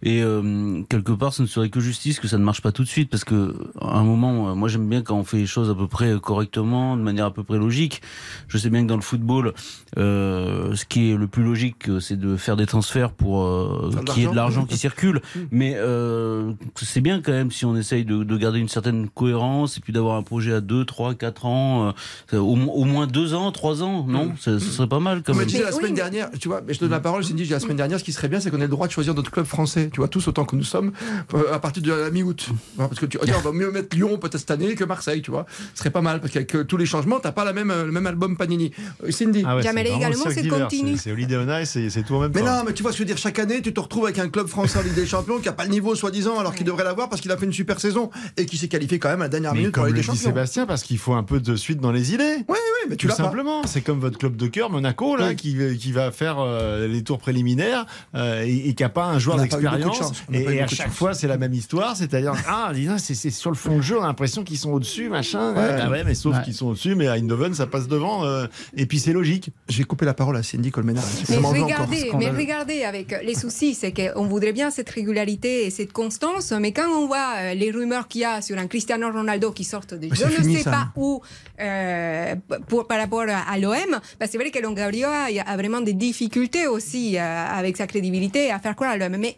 Et 0.02 0.22
euh, 0.22 0.82
quelque 0.88 1.10
part, 1.12 1.32
ce 1.34 1.42
ne 1.42 1.46
serait 1.48 1.70
que 1.70 1.80
justice 1.80 2.20
que 2.20 2.28
ça 2.28 2.38
ne 2.38 2.44
marche 2.44 2.60
pas 2.62 2.70
tout 2.72 2.84
de 2.84 2.88
suite, 2.88 3.10
parce 3.10 3.24
que 3.24 3.54
à 3.80 3.98
un 3.98 4.04
moment, 4.04 4.50
euh, 4.50 4.54
moi 4.54 4.68
j'aime 4.68 4.88
bien 4.88 5.02
quand 5.02 5.16
on 5.16 5.24
fait 5.24 5.38
les 5.38 5.46
choses 5.46 5.70
à 5.70 5.74
peu 5.74 5.88
près 5.88 6.14
correctement, 6.22 6.96
de 6.96 7.02
manière 7.02 7.26
à 7.26 7.32
peu 7.32 7.42
près 7.42 7.58
logique. 7.58 8.00
Je 8.46 8.58
sais 8.58 8.70
bien 8.70 8.82
que 8.82 8.88
dans 8.88 8.94
le 8.96 9.02
football, 9.02 9.54
euh, 9.98 10.74
ce 10.76 10.84
qui 10.84 11.10
est 11.10 11.16
le 11.16 11.26
plus 11.26 11.42
logique, 11.42 11.88
euh, 11.88 12.00
c'est 12.00 12.16
de 12.18 12.36
faire 12.36 12.56
des 12.56 12.66
transferts 12.66 13.10
pour 13.12 13.44
euh, 13.44 13.90
qu'il 14.06 14.22
y 14.22 14.26
ait 14.26 14.30
de 14.30 14.36
l'argent. 14.36 14.66
qui 14.66 14.76
circule. 14.76 15.20
Mais 15.50 15.74
euh, 15.76 16.52
c'est 16.76 17.00
bien 17.00 17.20
quand 17.20 17.32
même 17.32 17.50
si 17.50 17.64
on 17.64 17.76
essaye 17.76 18.04
de, 18.04 18.22
de 18.22 18.36
garder 18.36 18.60
une 18.60 18.68
certaine 18.68 19.08
cohérence 19.08 19.78
et 19.78 19.80
puis 19.80 19.92
d'avoir 19.92 20.16
un 20.16 20.22
projet 20.22 20.52
à 20.52 20.60
2, 20.60 20.84
3, 20.84 21.14
4 21.14 21.46
ans, 21.46 21.92
euh, 22.32 22.38
au, 22.38 22.54
mo- 22.54 22.72
au 22.72 22.84
moins 22.84 23.06
2 23.06 23.34
ans, 23.34 23.50
3 23.52 23.82
ans, 23.82 24.04
non? 24.06 24.32
Ce 24.38 24.58
ce 24.58 24.70
serait 24.70 24.88
pas 24.88 25.00
mal 25.00 25.22
quand 25.24 25.32
On 25.32 25.36
m'a 25.36 25.40
même. 25.42 25.48
dit 25.48 25.58
la 25.58 25.72
semaine 25.72 25.94
dernière, 25.94 26.30
tu 26.38 26.48
vois, 26.48 26.60
mais 26.66 26.72
je 26.74 26.78
te 26.78 26.84
donne 26.84 26.92
la 26.92 27.00
parole, 27.00 27.24
Cindy, 27.24 27.44
la 27.46 27.60
semaine 27.60 27.76
dernière, 27.76 27.98
ce 27.98 28.04
qui 28.04 28.12
serait 28.12 28.28
bien, 28.28 28.40
c'est 28.40 28.50
qu'on 28.50 28.58
ait 28.58 28.62
le 28.62 28.68
droit 28.68 28.86
de 28.86 28.92
choisir 28.92 29.14
notre 29.14 29.30
club 29.30 29.46
français, 29.46 29.87
tu 29.92 30.00
vois, 30.00 30.08
tous 30.08 30.26
autant 30.28 30.44
que 30.44 30.56
nous 30.56 30.64
sommes, 30.64 30.92
euh, 31.34 31.52
à 31.54 31.58
partir 31.58 31.82
de 31.82 31.92
la 31.92 32.10
mi-août. 32.10 32.48
Voilà, 32.76 32.88
Parce 32.88 33.00
que 33.00 33.06
tu 33.06 33.18
regardes, 33.18 33.44
on 33.46 33.50
va 33.50 33.56
mieux 33.56 33.70
mettre 33.70 33.96
Lyon 33.96 34.18
peut-être 34.18 34.38
cette 34.38 34.50
année 34.50 34.74
que 34.74 34.84
Marseille, 34.84 35.22
tu 35.22 35.30
vois. 35.30 35.46
Ce 35.74 35.80
serait 35.80 35.90
pas 35.90 36.00
mal, 36.00 36.20
parce 36.20 36.32
qu'avec 36.32 36.54
euh, 36.54 36.64
tous 36.64 36.76
les 36.76 36.86
changements, 36.86 37.20
t'as 37.20 37.32
pas 37.32 37.44
la 37.44 37.52
même, 37.52 37.70
euh, 37.70 37.84
le 37.84 37.92
même 37.92 38.06
album 38.06 38.36
Panini. 38.36 38.70
Euh, 39.04 39.10
Cindy. 39.10 39.42
Ah 39.46 39.56
ouais, 39.56 39.62
Jamel 39.62 39.86
également, 39.86 40.24
c'est 40.30 40.46
continu. 40.48 40.96
C'est 40.96 41.12
Holiday 41.12 41.36
on 41.36 41.58
Ice, 41.60 41.70
c'est 41.70 41.90
c'est 41.90 42.02
tout 42.02 42.14
en 42.14 42.20
même 42.20 42.32
Mais 42.34 42.40
temps. 42.40 42.46
non, 42.58 42.62
mais 42.66 42.72
tu 42.72 42.82
vois 42.82 42.92
ce 42.92 42.96
que 42.98 43.04
je 43.04 43.08
veux 43.08 43.14
dire, 43.14 43.18
chaque 43.18 43.38
année, 43.38 43.60
tu 43.62 43.72
te 43.72 43.80
retrouves 43.80 44.04
avec 44.04 44.18
un 44.18 44.28
club 44.28 44.46
français 44.46 44.78
en 44.78 44.82
Ligue 44.82 44.94
des 44.94 45.06
Champions 45.06 45.38
qui 45.38 45.48
a 45.48 45.52
pas 45.52 45.64
le 45.64 45.70
niveau, 45.70 45.94
soi-disant, 45.94 46.38
alors 46.38 46.54
qu'il 46.54 46.66
devrait 46.66 46.84
l'avoir 46.84 47.08
parce 47.08 47.20
qu'il 47.22 47.30
a 47.32 47.36
fait 47.36 47.46
une 47.46 47.52
super 47.52 47.80
saison 47.80 48.10
et 48.36 48.46
qui 48.46 48.56
s'est 48.56 48.68
qualifié 48.68 48.98
quand 48.98 49.08
même 49.08 49.20
à 49.20 49.24
la 49.24 49.28
dernière 49.28 49.52
Mais 49.52 49.58
minute 49.60 49.74
pour 49.74 49.82
la 49.84 49.88
comme 49.90 49.96
Ligue 49.96 50.06
le 50.06 50.12
des 50.12 50.12
dit 50.12 50.18
Champions. 50.18 50.30
Sébastien, 50.30 50.66
parce 50.66 50.82
qu'il 50.82 50.98
faut 50.98 51.14
un 51.14 51.22
peu 51.22 51.40
de 51.40 51.56
suite 51.56 51.80
dans 51.80 51.92
les 51.92 52.12
idées. 52.14 52.36
Oui, 52.48 52.56
oui, 52.58 52.88
mais 52.90 52.96
tu 52.96 53.06
Tout 53.06 53.08
l'as 53.08 53.16
pas. 53.16 53.24
simplement, 53.24 53.62
c'est 53.66 53.80
comme 53.80 54.00
votre 54.00 54.18
club 54.18 54.36
de 54.36 54.46
cœur, 54.46 54.70
Monaco, 54.70 55.16
là, 55.16 55.28
Oui. 55.28 55.36
qui, 55.36 55.56
qui 55.78 55.92
va 55.92 56.10
faire 56.10 56.36
euh, 56.38 56.86
les 56.88 57.02
tours 57.02 57.18
préliminaires 57.18 57.86
euh, 58.14 58.42
et, 58.44 58.68
et 58.68 58.74
qui 58.74 58.82
n'a 58.82 58.88
pas 58.88 59.06
un 59.06 59.18
joueur 59.18 59.36
On 59.38 59.42
d'expérience. 59.78 60.22
Et, 60.32 60.60
à 60.62 60.66
chaque 60.66 60.86
chance. 60.88 60.96
fois, 60.96 61.14
c'est 61.14 61.26
la 61.28 61.36
même 61.38 61.54
histoire, 61.54 61.96
c'est-à-dire 61.96 62.34
ah, 62.48 62.70
dis 62.74 62.86
donc, 62.86 63.00
c'est 63.00 63.14
c'est 63.14 63.30
sur 63.30 63.50
le 63.50 63.56
fond 63.56 63.76
de 63.76 63.82
jeu, 63.82 63.98
on 63.98 64.02
a 64.02 64.06
l'impression 64.06 64.44
qu'ils 64.44 64.58
sont 64.58 64.70
au-dessus, 64.72 65.08
machin. 65.08 65.54
Ouais. 65.54 65.76
Ah 65.80 65.90
ouais, 65.90 66.04
mais 66.04 66.14
sauf 66.14 66.36
Ouais. 66.36 66.42
qu'ils 66.44 66.54
sont 66.54 66.66
au-dessus, 66.66 66.94
mais 66.94 67.06
à 67.08 67.12
Eindhoven, 67.16 67.54
ça 67.54 67.66
passe 67.66 67.88
devant, 67.88 68.24
euh, 68.24 68.46
et 68.76 68.86
puis 68.86 68.98
c'est 68.98 69.12
logique. 69.12 69.50
J'ai 69.68 69.84
coupé 69.84 70.04
la 70.04 70.14
parole 70.14 70.36
à 70.36 70.42
Cindy 70.42 70.70
Colmenar. 70.70 71.04
Mais 71.28 71.36
regardez, 71.36 72.10
mais 72.18 72.30
regardez, 72.30 72.84
avec 72.84 73.14
les 73.24 73.34
soucis, 73.34 73.74
c'est 73.74 73.92
qu'on 73.92 74.26
voudrait 74.26 74.52
bien 74.52 74.70
cette 74.70 74.90
régularité 74.90 75.66
et 75.66 75.70
cette 75.70 75.92
constance, 75.92 76.52
mais 76.52 76.72
quand 76.72 76.88
on 76.88 77.06
voit 77.06 77.34
euh, 77.38 77.54
les 77.54 77.70
rumeurs 77.70 78.08
qu'il 78.08 78.22
y 78.22 78.24
a 78.24 78.40
sur 78.42 78.58
un 78.58 78.66
Cristiano 78.66 79.10
Ronaldo 79.10 79.52
qui 79.52 79.64
sortent 79.64 79.94
de 79.94 80.08
Mais 80.08 80.14
je 80.16 80.24
ne 80.24 80.30
fini, 80.30 80.56
sais 80.56 80.62
ça. 80.64 80.70
pas 80.70 80.88
où 80.96 81.20
euh, 81.60 82.34
pour, 82.68 82.86
par 82.86 82.98
rapport 82.98 83.22
à 83.28 83.58
l'OM, 83.58 83.74
bah, 84.20 84.26
c'est 84.30 84.38
vrai 84.38 84.50
que 84.50 84.58
Longoria 84.58 85.26
a 85.46 85.56
vraiment 85.56 85.80
des 85.80 85.92
difficultés 85.92 86.66
aussi 86.66 87.16
euh, 87.16 87.20
avec 87.20 87.76
sa 87.76 87.86
crédibilité 87.86 88.50
à 88.50 88.58
faire 88.58 88.76
croire 88.76 88.90
à 88.92 88.96
l'OM. 88.96 89.16
Mais 89.16 89.36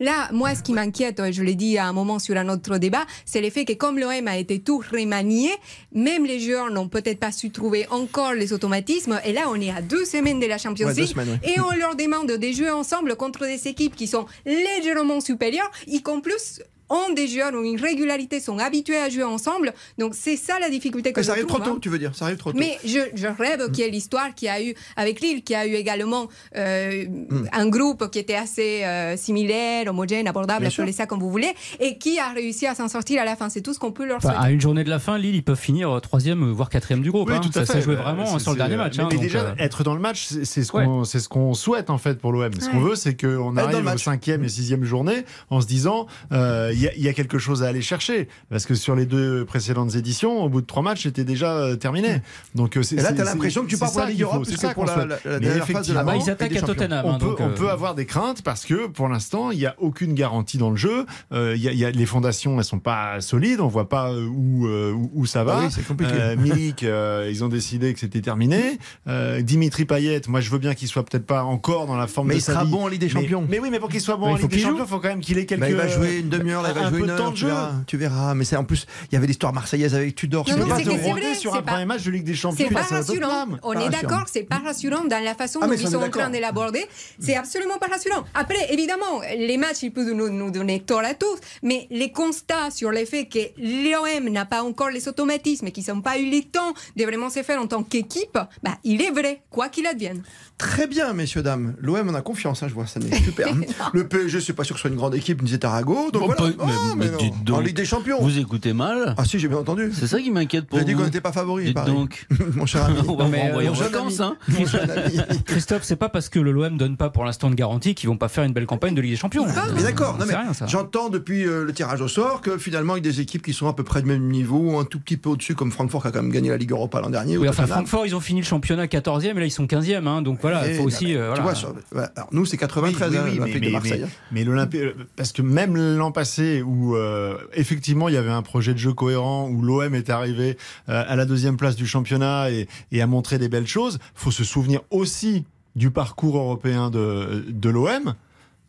Là, 0.00 0.28
moi, 0.32 0.54
ce 0.54 0.62
qui 0.62 0.72
m'inquiète, 0.72 1.22
je 1.30 1.42
l'ai 1.42 1.54
dit 1.54 1.78
à 1.78 1.86
un 1.86 1.92
moment 1.92 2.18
sur 2.18 2.36
un 2.36 2.48
autre 2.48 2.78
débat, 2.78 3.04
c'est 3.24 3.40
le 3.40 3.50
fait 3.50 3.64
que 3.64 3.72
comme 3.72 3.98
l'OM 3.98 4.28
a 4.28 4.36
été 4.36 4.60
tout 4.60 4.82
remanié, 4.92 5.50
même 5.94 6.24
les 6.26 6.40
joueurs 6.40 6.70
n'ont 6.70 6.88
peut-être 6.88 7.18
pas 7.20 7.32
su 7.32 7.50
trouver 7.50 7.86
encore 7.90 8.32
les 8.34 8.52
automatismes. 8.52 9.20
Et 9.24 9.32
là, 9.32 9.44
on 9.48 9.60
est 9.60 9.70
à 9.70 9.82
deux 9.82 10.04
semaines 10.04 10.40
de 10.40 10.46
la 10.46 10.58
Champions 10.58 10.88
Ouais, 10.88 10.94
League 10.94 11.08
semaines, 11.08 11.38
ouais. 11.42 11.50
et 11.54 11.60
on 11.60 11.70
leur 11.76 11.94
demande 11.96 12.26
de 12.32 12.52
jouer 12.52 12.70
ensemble 12.70 13.16
contre 13.16 13.46
des 13.46 13.68
équipes 13.68 13.94
qui 13.94 14.06
sont 14.06 14.26
légèrement 14.44 15.20
supérieures, 15.20 15.70
y 15.86 16.00
plus 16.22 16.60
ont 16.90 17.12
des 17.14 17.26
joueurs 17.28 17.52
ont 17.54 17.62
une 17.62 17.80
régularité, 17.80 18.40
sont 18.40 18.58
habitués 18.58 18.96
à 18.98 19.08
jouer 19.08 19.24
ensemble. 19.24 19.72
Donc 19.98 20.14
c'est 20.14 20.36
ça 20.36 20.58
la 20.60 20.68
difficulté 20.70 21.12
que 21.12 21.20
Mais 21.20 21.22
je 21.22 21.26
ça 21.26 21.32
arrive 21.32 21.46
trop 21.46 21.58
trouve, 21.58 21.68
hein. 21.68 21.74
tôt, 21.74 21.80
tu 21.80 21.88
veux 21.88 21.98
dire 21.98 22.12
Ça 22.14 22.26
arrive 22.26 22.36
trop 22.38 22.52
tôt. 22.52 22.58
Mais 22.58 22.78
je, 22.84 23.00
je 23.14 23.26
rêve 23.26 23.70
qu'il 23.70 23.84
y 23.84 23.88
ait 23.88 23.90
l'histoire 23.90 24.34
qu'il 24.34 24.46
y 24.46 24.50
a 24.50 24.62
eu 24.62 24.74
avec 24.96 25.20
Lille, 25.20 25.42
qui 25.42 25.54
a 25.54 25.66
eu 25.66 25.74
également 25.74 26.28
euh, 26.56 27.04
un 27.52 27.68
groupe 27.68 28.10
qui 28.10 28.18
était 28.18 28.34
assez 28.34 28.84
euh, 28.84 29.16
similaire, 29.16 29.88
homogène, 29.88 30.26
abordable, 30.28 30.66
appelez 30.66 30.92
ça 30.92 31.06
comme 31.06 31.20
vous 31.20 31.30
voulez, 31.30 31.52
et 31.80 31.98
qui 31.98 32.18
a 32.18 32.28
réussi 32.30 32.66
à 32.66 32.74
s'en 32.74 32.88
sortir 32.88 33.20
à 33.22 33.24
la 33.24 33.36
fin. 33.36 33.48
C'est 33.48 33.60
tout 33.62 33.74
ce 33.74 33.78
qu'on 33.78 33.92
peut 33.92 34.06
leur 34.06 34.18
Enfin, 34.18 34.30
souhaiter. 34.30 34.44
à 34.46 34.50
une 34.50 34.60
journée 34.60 34.84
de 34.84 34.90
la 34.90 34.98
fin, 34.98 35.18
Lille, 35.18 35.34
ils 35.34 35.42
peuvent 35.44 35.58
finir 35.58 35.90
euh, 35.90 36.00
troisième, 36.00 36.50
voire 36.52 36.68
quatrième 36.70 37.02
du 37.02 37.10
groupe. 37.10 37.28
Oui, 37.28 37.36
hein. 37.36 37.40
tout 37.40 37.58
à 37.58 37.64
ça 37.66 37.74
fait. 37.74 37.82
joué 37.82 37.94
Euh, 37.94 38.02
vraiment 38.02 38.38
sur 38.38 38.52
le 38.52 38.56
dernier 38.56 38.76
match. 38.76 38.96
Mais, 38.96 39.02
hein, 39.04 39.08
mais 39.10 39.16
donc, 39.16 39.22
déjà, 39.24 39.40
euh, 39.40 39.54
être 39.58 39.82
dans 39.84 39.94
le 39.94 40.00
match, 40.00 40.26
c'est 40.44 40.62
ce 40.64 40.72
qu'on 40.72 41.04
c'est 41.04 41.20
ce 41.20 41.28
qu'on 41.28 41.54
souhaite 41.54 41.90
en 41.90 41.98
fait 41.98 42.18
pour 42.18 42.32
l'OM. 42.32 42.52
Ce 42.60 42.68
qu'on 42.70 42.80
veut, 42.80 42.94
c'est 42.96 43.16
qu'on 43.20 43.56
arrive 43.56 43.78
au 43.78 43.82
match. 43.82 44.04
cinquième 44.04 44.44
et 44.44 44.48
sixième 44.48 44.84
journée 44.84 45.24
en 45.50 45.60
se 45.60 45.66
disant 45.66 46.06
euh, 46.32 46.72
y, 46.80 46.88
a- 46.88 46.94
il 46.94 47.02
y 47.02 47.08
a 47.08 47.12
quelque 47.12 47.38
chose 47.38 47.62
à 47.62 47.68
aller 47.68 47.82
chercher. 47.82 48.28
Parce 48.50 48.66
que 48.66 48.74
sur 48.74 48.94
les 48.96 49.06
deux 49.06 49.44
précédentes 49.44 49.94
éditions, 49.94 50.42
au 50.42 50.48
bout 50.48 50.60
de 50.60 50.66
trois 50.66 50.82
matchs, 50.82 51.04
c'était 51.04 51.24
déjà 51.24 51.52
euh, 51.56 51.76
terminé. 51.76 52.20
Donc, 52.54 52.76
euh, 52.76 52.82
c'est- 52.82 52.96
Et 52.96 52.98
là, 52.98 53.08
c'est- 53.08 53.14
t'as 53.16 53.24
c'est- 53.24 53.30
l'impression 53.30 53.62
que 53.62 53.68
tu 53.68 53.74
c'est 53.76 53.80
pars 53.80 53.92
pour 53.92 54.00
la 54.00 54.06
Ligue 54.10 54.22
Europe, 54.22 54.42
c'est 54.44 54.52
plus 54.52 54.60
ça 54.60 54.68
que 54.70 54.74
pour 54.74 54.84
qu'on 54.84 54.90
la, 54.90 54.94
souhaite. 54.94 55.24
la- 55.24 55.30
la 55.32 55.38
Mais 55.40 55.46
dernière 55.46 55.66
phase 55.66 55.88
de 55.88 55.94
la 55.94 56.04
bah, 56.04 56.14
ils 56.16 56.30
attaquent 56.30 56.56
à 56.56 56.62
Tottenham. 56.62 57.04
on, 57.06 57.12
hein, 57.14 57.18
peut, 57.18 57.26
donc, 57.26 57.40
on 57.40 57.48
euh, 57.48 57.54
peut 57.54 57.70
avoir 57.70 57.94
des 57.94 58.06
craintes 58.06 58.42
parce 58.42 58.64
que 58.64 58.86
pour 58.86 59.08
l'instant, 59.08 59.50
il 59.50 59.58
n'y 59.58 59.66
a 59.66 59.74
aucune 59.78 60.14
garantie 60.14 60.58
dans 60.58 60.70
le 60.70 60.76
jeu. 60.76 61.06
Euh, 61.32 61.54
il 61.56 61.62
y 61.62 61.68
a, 61.68 61.72
il 61.72 61.78
y 61.78 61.84
a- 61.84 61.90
les 61.90 62.06
fondations, 62.06 62.58
elles 62.58 62.64
sont 62.64 62.78
pas 62.78 63.20
solides. 63.20 63.60
On 63.60 63.68
voit 63.68 63.88
pas 63.88 64.10
euh, 64.12 64.26
où, 64.26 64.66
euh, 64.66 64.92
où, 64.92 65.10
où 65.14 65.26
ça 65.26 65.44
va. 65.44 65.58
Ah 65.58 65.64
oui, 65.64 65.70
c'est 65.70 65.86
compliqué. 65.86 66.12
Euh, 66.14 66.36
Milik, 66.36 66.82
euh, 66.82 67.28
ils 67.30 67.44
ont 67.44 67.48
décidé 67.48 67.92
que 67.94 68.00
c'était 68.00 68.20
terminé. 68.20 68.78
Euh, 69.08 69.40
Dimitri 69.42 69.84
Payet, 69.84 70.22
moi 70.28 70.40
je 70.40 70.50
veux 70.50 70.58
bien 70.58 70.74
qu'il 70.74 70.88
soit 70.88 71.04
peut-être 71.04 71.26
pas 71.26 71.42
encore 71.44 71.86
dans 71.86 71.96
la 71.96 72.06
forme 72.06 72.28
Mais 72.28 72.34
de 72.34 72.38
il 72.38 72.42
sa 72.42 72.52
sera 72.52 72.64
vie. 72.64 72.70
bon 72.70 72.84
en 72.84 72.88
Ligue 72.88 73.00
des 73.00 73.06
Mais- 73.06 73.12
Champions. 73.12 73.46
Mais, 73.48 73.58
oui, 73.58 73.68
mais 73.70 73.78
pour 73.78 73.88
qu'il 73.88 74.00
soit 74.00 74.16
bon 74.16 74.26
Mais 74.26 74.32
en 74.32 74.36
il 74.36 74.40
faut 74.40 74.42
Ligue 74.42 74.50
des 74.50 74.56
qu'il 74.56 74.64
Champions, 74.64 74.78
joue. 74.78 74.84
il 74.84 74.88
faut 74.90 74.98
quand 75.00 75.08
même 75.08 75.20
qu'il 75.20 75.38
ait 75.38 75.46
quelques. 75.46 75.60
Bah, 75.60 75.68
il 75.70 75.76
va 75.76 75.88
jouer 75.88 76.18
une 76.18 76.28
demi-heure, 76.28 76.62
là, 76.66 76.72
il 76.74 76.80
va 76.80 76.86
un 76.86 76.90
jouer 76.90 76.98
peu 77.00 77.04
une 77.06 77.12
de 77.12 77.16
temps 77.16 77.30
de 77.30 77.34
tu 77.34 77.40
jeu. 77.42 77.46
verras, 77.48 77.72
tu 77.86 77.96
verras. 77.96 78.34
Mais 78.34 78.44
c'est 78.44 78.56
en 78.56 78.64
plus, 78.64 78.86
il 79.10 79.14
y 79.14 79.16
avait 79.16 79.26
l'histoire 79.26 79.52
marseillaise 79.52 79.94
avec 79.94 80.14
Tudor. 80.14 80.48
Non, 80.48 80.58
non, 80.58 80.68
pas 80.68 80.76
c'est 80.78 80.84
te 80.84 81.38
sur 81.38 81.54
un 81.54 81.62
premier 81.62 81.84
match 81.84 82.02
de 82.04 82.10
Ligue 82.10 82.24
des 82.24 82.34
Champions. 82.34 82.66
C'est 82.68 82.74
pas 82.74 82.82
rassurant. 82.82 83.46
On 83.62 83.72
est 83.72 83.88
d'accord, 83.90 84.24
c'est 84.30 84.42
pas 84.42 84.58
rassurant 84.58 85.04
dans 85.04 85.22
la 85.22 85.34
façon 85.34 85.60
Ah, 85.62 85.66
dont 85.66 85.72
ils 85.72 85.88
sont 85.88 86.02
en 86.02 86.10
train 86.10 86.30
de 86.30 86.38
l'aborder. 86.38 86.84
C'est 87.20 87.36
absolument 87.36 87.78
pas 87.78 87.86
rassurant. 87.86 88.24
Après, 88.34 88.72
évidemment, 88.72 89.20
les 89.36 89.56
matchs, 89.56 89.82
ils 89.82 89.92
peuvent 89.92 90.12
nous, 90.12 90.28
nous 90.28 90.50
donner 90.50 90.80
tort 90.80 91.00
à 91.00 91.14
tous, 91.14 91.38
mais 91.62 91.86
les 91.90 92.12
constats 92.12 92.70
sur 92.70 92.90
le 92.90 93.04
fait 93.04 93.26
que 93.26 93.38
l'OM 93.58 94.28
n'a 94.30 94.44
pas 94.44 94.62
encore 94.62 94.90
les 94.90 95.08
automatismes 95.08 95.66
et 95.66 95.72
qu'ils 95.72 95.92
n'ont 95.92 96.00
pas 96.00 96.18
eu 96.18 96.30
le 96.30 96.42
temps 96.42 96.74
de 96.96 97.04
vraiment 97.04 97.30
se 97.30 97.42
faire 97.42 97.60
en 97.60 97.66
tant 97.66 97.82
qu'équipe, 97.82 98.38
bah, 98.62 98.78
il 98.84 99.02
est 99.02 99.10
vrai, 99.10 99.42
quoi 99.50 99.68
qu'il 99.68 99.86
advienne. 99.86 100.22
Très 100.58 100.86
bien, 100.86 101.12
messieurs, 101.12 101.42
dames. 101.42 101.74
L'OM, 101.82 102.08
on 102.08 102.14
a 102.14 102.22
confiance, 102.22 102.62
hein, 102.62 102.66
je 102.68 102.72
vois, 102.74 102.86
ça 102.86 102.98
n'est 102.98 103.14
super. 103.14 103.48
Le 103.92 104.08
PSG, 104.08 104.40
c'est 104.40 104.54
pas 104.54 104.64
sûr 104.64 104.74
que 104.74 104.78
ce 104.78 104.82
soit 104.82 104.90
une 104.90 104.96
grande 104.96 105.14
équipe, 105.14 105.38
nous 105.40 105.44
disait 105.46 105.58
Tarago. 105.58 106.10
Donc 106.10 106.22
Bon, 106.28 106.34
voilà. 106.38 106.54
Oh, 106.58 106.64
mais- 106.96 107.06
mais 107.10 107.16
dites 107.18 107.44
donc. 107.44 107.58
En 107.58 107.60
Ligue 107.60 107.76
des 107.76 107.84
Champions. 107.84 108.22
Vous 108.22 108.38
écoutez 108.38 108.72
mal? 108.72 109.14
Ah 109.18 109.24
si, 109.26 109.38
j'ai 109.38 109.48
bien 109.48 109.58
entendu. 109.58 109.90
C'est 109.92 110.06
ça 110.06 110.18
qui 110.18 110.30
m'inquiète 110.30 110.66
pour 110.66 110.78
J'ai 110.78 110.86
dit 110.86 110.92
vous. 110.94 111.00
qu'on 111.00 111.04
n'était 111.04 111.20
pas 111.20 111.32
favori, 111.32 111.74
donc. 111.86 112.26
Mon 112.54 112.64
cher 112.64 112.84
ami. 112.86 112.96
On 113.06 113.16
va 113.16 113.24
vous 113.26 113.34
euh, 113.34 113.60
en 113.60 113.68
mon 113.68 113.74
jeune 113.74 113.88
vacances. 113.92 114.20
ami. 114.20 114.30
Hein. 114.30 114.36
Mon 114.58 114.64
jeune 114.66 114.90
ami. 114.90 115.20
Christophe, 115.44 115.82
c'est 115.84 115.96
pas 115.96 116.08
parce 116.08 116.30
que 116.30 116.38
le 116.38 116.52
LOM 116.52 116.78
donne 116.78 116.96
pas 116.96 117.10
pour 117.10 117.24
l'instant 117.26 117.50
de 117.50 117.54
garantie 117.54 117.94
qu'ils 117.94 118.08
vont 118.08 118.16
pas 118.16 118.28
faire 118.28 118.44
une 118.44 118.54
belle 118.54 118.66
campagne 118.66 118.94
de 118.94 119.00
Ligue 119.02 119.10
des 119.12 119.16
Champions. 119.18 119.46
Mais 119.76 119.82
d'accord, 119.82 120.16
C'est 120.18 120.26
mais 120.26 120.34
rien, 120.36 120.54
ça. 120.54 120.66
j'entends 120.66 121.10
depuis 121.10 121.44
euh, 121.46 121.64
le 121.64 121.72
tirage 121.74 122.00
au 122.00 122.08
sort 122.08 122.40
que 122.40 122.56
finalement, 122.56 122.96
il 122.96 123.04
y 123.04 123.08
a 123.08 123.12
des 123.12 123.20
équipes 123.20 123.42
qui 123.42 123.52
sont 123.52 123.68
à 123.68 123.74
peu 123.74 123.84
près 123.84 124.00
du 124.00 124.08
même 124.08 124.26
niveau, 124.28 124.78
un 124.78 124.84
tout 124.86 125.00
petit 125.00 125.18
peu 125.18 125.28
au-dessus, 125.28 125.54
comme 125.54 125.70
Francfort 125.70 126.00
qui 126.00 126.08
a 126.08 126.10
quand 126.12 126.22
même 126.22 126.32
gagné 126.32 126.48
la 126.48 126.56
Ligue 126.56 126.70
Europa 126.70 127.00
l'an 127.02 127.10
dernier. 127.10 127.36
Oui, 127.36 127.46
ou 127.46 127.50
enfin. 127.50 127.66
Francfort, 127.66 128.06
ils 128.06 128.14
ont 128.16 128.20
fini 128.20 128.40
le 128.40 128.46
championnat 128.46 128.86
14e 128.86 129.32
et 129.32 129.34
là 129.34 129.44
ils 129.44 129.50
sont 129.50 129.66
15e. 129.66 130.06
hein, 130.06 130.22
donc 130.22 130.40
voilà, 130.50 130.68
il 130.70 130.76
faut 130.76 130.84
aussi. 130.84 131.06
mais 131.06 131.16
euh, 131.16 131.20
Tu 131.22 131.26
voilà. 131.28 131.42
vois, 131.42 131.54
sur- 131.54 131.74
voilà. 131.92 132.12
Alors, 132.16 132.28
nous, 132.32 132.44
c'est 132.46 132.56
93 132.56 133.10
Oui, 133.10 133.16
hein, 133.18 133.22
oui, 133.24 133.30
mais, 133.32 133.36
l'Olympique 133.38 133.62
de 133.64 133.70
Marseille. 133.70 134.00
mais- 134.02 134.08
mais 134.32 134.44
l'Olympique, 134.44 134.80
euh, 134.80 134.92
parce 135.16 135.32
que 135.32 135.42
même 135.42 135.76
l'an 135.76 136.12
passé, 136.12 136.62
où 136.62 136.96
euh, 136.96 137.36
effectivement 137.54 138.08
il 138.08 138.14
y 138.14 138.18
avait 138.18 138.30
un 138.30 138.42
projet 138.42 138.72
de 138.72 138.78
jeu 138.78 138.92
cohérent, 138.92 139.48
où 139.48 139.62
l'OM 139.62 139.94
est 139.94 140.10
arrivé 140.10 140.56
euh, 140.88 141.04
à 141.06 141.16
la 141.16 141.24
deuxième 141.24 141.56
place 141.56 141.76
du 141.76 141.86
championnat 141.86 142.50
et, 142.50 142.68
et 142.92 143.02
a 143.02 143.06
montré 143.06 143.38
des 143.38 143.48
belles 143.48 143.66
choses, 143.66 143.98
faut 144.14 144.30
se 144.30 144.44
souvenir 144.44 144.80
aussi 144.90 145.44
du 145.74 145.90
parcours 145.90 146.36
européen 146.38 146.90
de, 146.90 147.44
de 147.48 147.68
l'OM. 147.70 148.14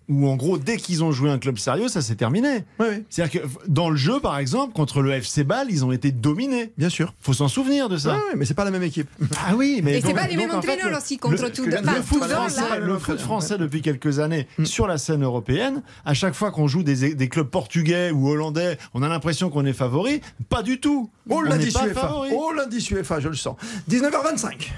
Où 0.09 0.29
en 0.29 0.37
gros, 0.37 0.57
dès 0.57 0.77
qu'ils 0.77 1.03
ont 1.03 1.11
joué 1.11 1.29
un 1.29 1.37
club 1.37 1.57
sérieux, 1.57 1.89
ça 1.89 2.01
s'est 2.01 2.15
terminé. 2.15 2.63
Oui, 2.79 2.85
oui, 2.91 3.03
C'est-à-dire 3.09 3.41
que 3.41 3.47
dans 3.67 3.89
le 3.89 3.97
jeu, 3.97 4.21
par 4.21 4.37
exemple, 4.37 4.73
contre 4.73 5.01
le 5.01 5.11
FC 5.11 5.43
Bâle, 5.43 5.67
ils 5.69 5.83
ont 5.83 5.91
été 5.91 6.11
dominés. 6.13 6.71
bien 6.77 6.87
sûr. 6.87 7.13
Faut 7.19 7.33
s'en 7.33 7.49
souvenir 7.49 7.89
de 7.89 7.97
ça. 7.97 8.13
ouais, 8.15 8.21
mais 8.37 8.45
c'est 8.45 8.53
pas 8.53 8.63
la 8.63 8.71
même 8.71 8.83
équipe. 8.83 9.09
Ah 9.45 9.55
oui, 9.55 9.81
mais 9.83 9.97
Et 9.97 10.01
c'est 10.01 10.13
pas 10.13 10.27
les 10.27 10.37
mêmes 10.37 10.51
en 10.51 10.59
entraîneurs 10.59 10.89
le- 10.91 10.97
aussi 10.97 11.17
contre 11.17 11.43
le- 11.43 11.51
tout. 11.51 11.65
le 11.65 12.01
foot 12.01 12.23
français, 12.23 12.79
le 12.81 12.97
foot 12.97 13.19
français 13.19 13.57
depuis 13.57 13.81
quelques 13.81 14.19
années 14.19 14.47
Mm. 14.57 14.65
sur 14.65 14.87
la 14.87 14.97
scène 14.97 15.23
européenne, 15.23 15.83
à 16.05 16.13
chaque 16.13 16.33
fois 16.35 16.51
qu'on 16.51 16.67
joue 16.67 16.83
des, 16.83 17.13
des 17.13 17.27
clubs 17.29 17.49
portugais 17.49 18.11
ou 18.11 18.29
hollandais, 18.29 18.77
on 18.93 19.03
a 19.03 19.09
l'impression 19.09 19.49
qu'on 19.49 19.65
est 19.65 19.73
favori. 19.73 20.21
Pas 20.49 20.63
du 20.63 20.79
tout. 20.79 21.09
Oh 21.29 21.41
pas 21.45 21.57
UEFA. 21.57 21.93
favori. 21.93 22.29
Oh 22.33 22.53
l'indice 22.55 22.89
UEFA, 22.91 23.19
je 23.19 23.27
le 23.27 23.35
sens. 23.35 23.57
19h25. 23.89 24.71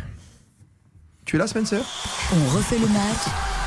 Tu 1.26 1.36
es 1.36 1.40
là, 1.40 1.46
Spencer? 1.46 1.82
On 2.34 2.58
refait 2.58 2.80
le 2.80 2.88
match 2.88 3.59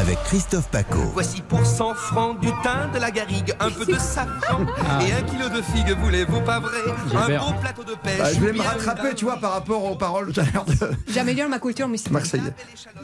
avec 0.00 0.18
Christophe 0.24 0.68
Paco. 0.70 0.98
Voici 1.12 1.42
pour 1.42 1.64
100 1.64 1.94
francs 1.94 2.40
du 2.40 2.48
thym, 2.62 2.90
de 2.94 2.98
la 2.98 3.10
garrigue, 3.10 3.54
un 3.60 3.70
peu 3.70 3.84
de 3.84 3.94
safran 3.98 4.64
Ah. 4.78 4.98
et 5.06 5.12
un 5.12 5.22
kilo 5.22 5.48
de 5.50 5.60
figues, 5.60 5.94
voulez-vous 6.00 6.40
pas 6.40 6.58
vrai? 6.58 6.78
Un 7.14 7.38
beau 7.38 7.52
plateau 7.60 7.84
de 7.84 7.94
pêche. 8.02 8.18
Bah, 8.18 8.32
je 8.32 8.38
voulais 8.40 8.52
me 8.52 8.62
rattraper, 8.62 9.14
tu 9.14 9.26
vois, 9.26 9.36
par 9.36 9.52
rapport 9.52 9.84
aux 9.84 9.96
paroles 9.96 10.32
tout 10.32 10.40
à 10.40 10.44
l'heure 10.54 10.64
de 10.64 10.74
J'améliore 11.12 11.48
ma 11.50 11.58
culture 11.58 11.86
musicale. 11.86 12.14
Marseille. 12.14 12.40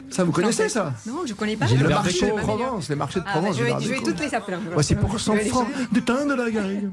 Ça, 0.09 0.23
vous 0.23 0.31
connaissez 0.31 0.69
ça? 0.69 0.93
Non, 1.05 1.21
je 1.25 1.33
connais 1.33 1.55
pas. 1.55 1.67
Le 1.67 1.77
Je 1.77 1.83
marché 1.85 2.25
de. 2.31 2.31
Provence, 2.37 2.89
les 2.89 2.95
marchés 2.95 3.19
de 3.19 3.25
Ah, 3.27 3.31
bah, 3.35 3.39
Provence. 3.41 3.57
je 3.57 3.63
vais, 3.63 3.95
vais 3.95 4.01
toutes 4.03 4.19
les 4.19 4.33
appeler. 4.33 4.57
Voici 4.73 4.95
pour 4.95 5.19
100 5.19 5.33
Je 5.33 5.37
vais 5.37 5.43
les 5.43 5.49
francs 5.49 5.67
du 5.91 6.01
thym 6.03 6.27
de 6.27 6.33
la 6.33 6.49
garrigue. 6.49 6.89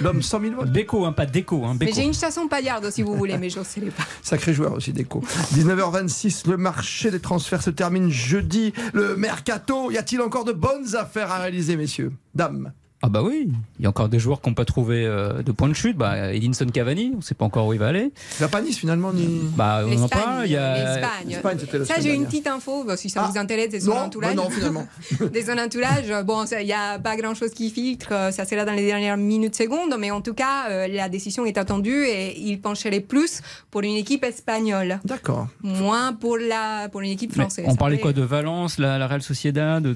L'homme 0.00 0.22
100 0.22 0.40
000 0.40 0.54
volts. 0.56 0.72
Déco, 0.72 1.04
hein, 1.04 1.12
pas 1.12 1.26
déco. 1.26 1.64
Hein, 1.64 1.76
Mais 1.78 1.92
j'ai 1.92 2.02
une 2.02 2.14
chanson 2.14 2.48
paillarde 2.48 2.90
si 2.90 3.02
vous 3.02 3.14
voulez, 3.16 3.38
mais 3.38 3.50
je 3.50 3.60
ne 3.60 3.64
sais 3.64 3.80
pas. 3.82 4.02
Sacré 4.22 4.52
joueur 4.52 4.72
aussi, 4.72 4.92
Déco. 4.92 5.22
19h26, 5.54 6.48
le 6.50 6.56
marché 6.56 7.10
des 7.10 7.20
transferts 7.20 7.62
se 7.62 7.70
termine 7.70 8.10
jeudi. 8.10 8.72
Le 8.92 9.14
mercato, 9.44 9.90
y 9.90 9.98
a-t-il 9.98 10.22
encore 10.22 10.44
de 10.44 10.52
bonnes 10.52 10.96
affaires 10.96 11.30
à 11.30 11.38
réaliser, 11.38 11.76
messieurs 11.76 12.12
Dames? 12.34 12.72
Ah 13.06 13.10
bah 13.10 13.20
oui, 13.22 13.50
il 13.78 13.82
y 13.82 13.86
a 13.86 13.90
encore 13.90 14.08
des 14.08 14.18
joueurs 14.18 14.40
qui 14.40 14.48
n'ont 14.48 14.54
pas 14.54 14.64
trouvé 14.64 15.04
euh, 15.04 15.42
de 15.42 15.52
point 15.52 15.68
de 15.68 15.74
chute. 15.74 15.94
Bah, 15.98 16.32
Edinson 16.32 16.64
Cavani, 16.64 17.10
on 17.12 17.18
ne 17.18 17.22
sait 17.22 17.34
pas 17.34 17.44
encore 17.44 17.66
où 17.66 17.74
il 17.74 17.78
va 17.78 17.88
aller. 17.88 18.10
Il 18.38 18.40
va 18.40 18.48
pas 18.48 18.62
Nice 18.62 18.78
finalement 18.78 19.12
ni. 19.12 19.40
Bah, 19.56 19.82
on 19.86 20.02
en 20.02 20.08
parle. 20.08 20.46
Il 20.46 20.52
y 20.52 20.56
a... 20.56 20.96
l'Espagne. 21.26 21.38
Ça, 21.84 22.00
j'ai 22.00 22.14
une 22.14 22.24
petite 22.24 22.46
info, 22.46 22.82
bah, 22.84 22.96
si 22.96 23.10
ça 23.10 23.22
Ah. 23.26 23.30
vous 23.30 23.38
intéresse, 23.38 23.68
des 23.68 23.80
son 23.80 23.90
Non, 23.90 23.96
entourage. 24.06 24.34
bah 24.34 24.42
non, 24.42 24.48
finalement. 24.48 24.86
des 25.32 25.42
son 25.42 25.58
entourage, 25.58 26.10
bon, 26.24 26.46
ça- 26.46 26.62
il 26.62 26.66
n'y 26.66 26.72
a 26.72 26.98
pas 26.98 27.14
grand-chose 27.16 27.50
qui 27.50 27.68
filtre, 27.68 28.08
euh, 28.12 28.30
ça 28.30 28.46
c'est 28.46 28.56
là 28.56 28.64
dans 28.64 28.72
les 28.72 28.86
dernières 28.86 29.18
minutes, 29.18 29.54
secondes, 29.54 29.94
mais 29.98 30.10
en 30.10 30.22
tout 30.22 30.32
cas, 30.32 30.70
euh, 30.70 30.88
la 30.88 31.10
décision 31.10 31.44
est 31.44 31.58
attendue 31.58 32.04
et 32.06 32.40
il 32.40 32.58
pencherait 32.58 33.00
plus 33.00 33.42
pour 33.70 33.82
une 33.82 33.96
équipe 33.96 34.24
espagnole, 34.24 34.98
D'accord. 35.04 35.48
moins 35.62 36.14
pour, 36.14 36.38
la, 36.38 36.88
pour 36.88 37.02
une 37.02 37.10
équipe 37.10 37.36
Mais 37.36 37.42
française. 37.42 37.66
on 37.68 37.76
parlait 37.76 37.98
quoi 37.98 38.14
de 38.14 38.22
Valence, 38.22 38.78
la, 38.78 38.96
la 38.96 39.06
Real 39.06 39.20
Sociedad 39.22 39.82
de- 39.82 39.94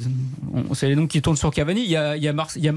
on- 0.52 0.74
C'est 0.74 0.88
les 0.88 0.96
noms 0.96 1.06
qui 1.06 1.22
tournent 1.22 1.36
sur 1.36 1.50
Cavani. 1.52 1.82
Il 1.84 1.90
y 1.90 1.96
a, 1.96 2.16
il 2.16 2.22
y 2.22 2.28
a, 2.28 2.32
Mar- 2.34 2.50
il 2.56 2.62
y 2.64 2.68
a 2.68 2.72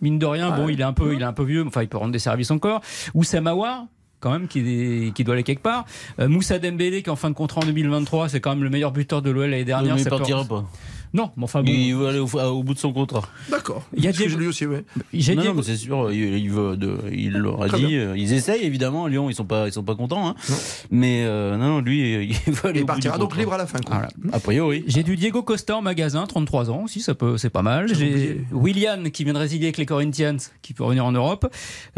Mine 0.00 0.18
de 0.18 0.26
rien. 0.26 0.50
bon, 0.56 0.68
il 0.68 0.80
est 0.80 0.84
un 0.84 0.92
peu, 0.92 1.14
il 1.14 1.20
est 1.22 1.24
un 1.24 1.32
peu 1.32 1.44
vieux, 1.44 1.62
mais 1.62 1.68
enfin, 1.68 1.82
il 1.82 1.88
peut 1.88 1.98
rendre 1.98 2.12
des 2.12 2.18
services 2.18 2.50
encore. 2.50 2.80
Ou 3.14 3.24
Samawar 3.24 3.86
quand 4.20 4.30
même 4.30 4.46
qui, 4.46 5.12
qui 5.16 5.24
doit 5.24 5.34
aller 5.34 5.42
quelque 5.42 5.62
part. 5.62 5.84
Euh, 6.20 6.28
Moussa 6.28 6.60
Dembélé 6.60 7.02
qui 7.02 7.08
est 7.08 7.12
en 7.12 7.16
fin 7.16 7.28
de 7.28 7.34
contrat 7.34 7.60
en 7.60 7.64
2023, 7.66 8.28
c'est 8.28 8.40
quand 8.40 8.50
même 8.50 8.62
le 8.62 8.70
meilleur 8.70 8.92
buteur 8.92 9.20
de 9.20 9.30
l'OL 9.30 9.50
l'année 9.50 9.64
dernière. 9.64 9.94
ça 10.04 10.10
peut- 10.10 10.16
pas. 10.48 10.64
Non, 11.14 11.30
mais 11.36 11.44
enfin 11.44 11.62
bon. 11.62 11.70
Il 11.70 11.94
veut 11.94 12.06
aller 12.08 12.18
au, 12.18 12.28
au 12.28 12.62
bout 12.62 12.74
de 12.74 12.78
son 12.78 12.92
contrat. 12.92 13.22
D'accord. 13.50 13.82
Il 13.94 14.02
y 14.04 14.08
a 14.08 14.12
des- 14.12 14.28
je 14.28 14.38
l'ai 14.38 14.46
aussi, 14.46 14.66
ouais. 14.66 14.84
J'ai 15.12 15.34
non, 15.34 15.42
dit- 15.42 15.48
non, 15.48 15.54
mais 15.54 15.62
c'est 15.62 15.76
sûr, 15.76 16.10
il, 16.12 16.38
il 16.38 16.50
veut 16.50 16.76
de, 16.76 16.96
il 17.12 17.32
leur 17.32 17.62
a 17.62 17.68
Très 17.68 17.78
dit, 17.78 17.86
bien. 17.86 17.98
euh, 17.98 18.14
ils 18.16 18.32
essayent 18.32 18.64
évidemment. 18.64 19.06
Lyon, 19.06 19.28
ils 19.28 19.34
sont 19.34 19.44
pas, 19.44 19.66
ils 19.66 19.72
sont 19.72 19.82
pas 19.82 19.94
contents, 19.94 20.26
hein. 20.28 20.34
Mais 20.90 21.24
euh, 21.24 21.56
non, 21.56 21.66
non, 21.68 21.80
lui, 21.80 22.30
il 22.46 22.52
veut 22.52 22.68
aller 22.70 22.78
Il 22.80 22.82
au 22.82 22.86
bout 22.86 22.86
partira 22.86 23.14
du 23.16 23.20
donc 23.20 23.28
contrat. 23.30 23.40
libre 23.40 23.52
à 23.54 23.58
la 23.58 23.66
fin. 23.66 23.78
quoi. 23.80 23.96
Voilà. 23.96 24.08
A 24.32 24.40
priori. 24.40 24.84
J'ai 24.86 25.02
du 25.02 25.16
Diego 25.16 25.42
Costa 25.42 25.76
en 25.76 25.82
magasin, 25.82 26.26
33 26.26 26.70
ans 26.70 26.82
aussi, 26.84 27.00
ça 27.00 27.14
peut, 27.14 27.36
c'est 27.36 27.50
pas 27.50 27.62
mal. 27.62 27.92
J'ai 27.94 28.44
William 28.52 29.10
qui 29.10 29.24
vient 29.24 29.34
de 29.34 29.38
résilier 29.38 29.66
avec 29.66 29.78
les 29.78 29.86
Corinthians, 29.86 30.36
qui 30.62 30.72
peut 30.72 30.84
revenir 30.84 31.04
en 31.04 31.12
Europe. 31.12 31.46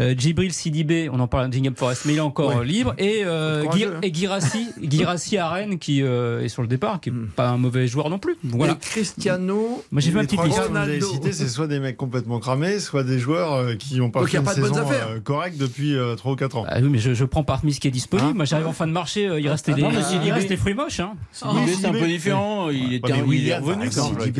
Euh, 0.01 0.13
Djibril 0.17 0.51
Sidibé, 0.51 1.09
on 1.11 1.19
en 1.19 1.27
parle 1.27 1.43
à 1.43 1.47
Nottingham 1.47 1.75
Forest, 1.75 2.03
mais 2.05 2.13
il 2.13 2.17
est 2.17 2.21
encore 2.21 2.49
Ouais. 2.49 2.57
euh, 2.57 2.63
libre. 2.65 2.93
Et, 2.97 3.21
euh, 3.23 3.63
courageux, 3.63 3.93
hein. 3.95 3.99
et 4.01 4.11
Guirassi, 4.11 4.67
Guirassi 4.81 5.37
à 5.37 5.49
Rennes 5.49 5.79
qui 5.79 6.01
euh, 6.01 6.41
est 6.43 6.49
sur 6.49 6.61
le 6.61 6.67
départ, 6.67 6.99
qui 6.99 7.09
est 7.09 7.11
Hmm. 7.13 7.27
pas 7.35 7.47
un 7.49 7.57
mauvais 7.57 7.87
joueur 7.87 8.09
non 8.09 8.19
plus. 8.19 8.35
Voilà. 8.43 8.77
Et 8.97 9.03
Cristiano. 9.13 9.83
Moi 9.91 10.01
j'ai 10.01 10.09
fait 10.09 10.15
ma 10.15 10.21
Les 10.21 10.27
petite 10.27 10.37
trois 10.39 10.47
liste. 10.47 10.59
que 10.67 10.71
vous 10.71 10.77
avez 10.77 11.31
c'est 11.33 11.47
soit 11.47 11.67
des 11.67 11.79
mecs 11.79 11.97
complètement 11.97 12.39
cramés, 12.39 12.79
soit 12.79 13.03
des 13.03 13.19
joueurs 13.19 13.53
euh, 13.53 13.75
qui 13.75 13.97
n'ont 13.97 14.09
pas 14.09 14.21
Donc, 14.21 14.29
fait 14.29 14.37
a 14.37 14.39
une 14.41 14.45
pas 14.45 14.55
de 14.55 14.61
bonnes 14.61 14.73
saison 14.73 14.85
affaires. 14.87 15.07
euh, 15.09 15.19
correcte 15.19 15.57
depuis 15.57 15.95
3 16.17 16.31
ou 16.31 16.35
4 16.35 16.57
ans. 16.57 16.65
Ah 16.67 16.79
oui, 16.81 16.89
mais 16.89 16.99
je, 16.99 17.13
je 17.13 17.25
prends 17.25 17.43
parmi 17.43 17.73
ce 17.73 17.79
qui 17.79 17.87
est 17.87 17.91
disponible. 17.91 18.29
Hein 18.29 18.33
Moi 18.35 18.45
j'arrive 18.45 18.67
en 18.67 18.73
fin 18.73 18.87
de 18.87 18.91
marché, 18.91 19.27
euh, 19.27 19.39
il 19.39 19.47
restait 19.49 19.71
Ah 19.73 19.75
des, 19.75 19.81
non, 19.81 19.91
il 20.23 20.31
reste 20.31 20.49
des 20.49 20.57
fruits 20.57 20.73
moches. 20.73 20.99
Hein. 20.99 21.13
C'est 21.31 21.45
un 21.85 21.91
peu 21.91 22.07
différent. 22.07 22.69
Il 22.69 22.93
était, 22.93 23.09
il 23.09 23.53
revenu. 23.53 23.85
il 23.85 23.93
quand 23.93 24.11
plus 24.13 24.31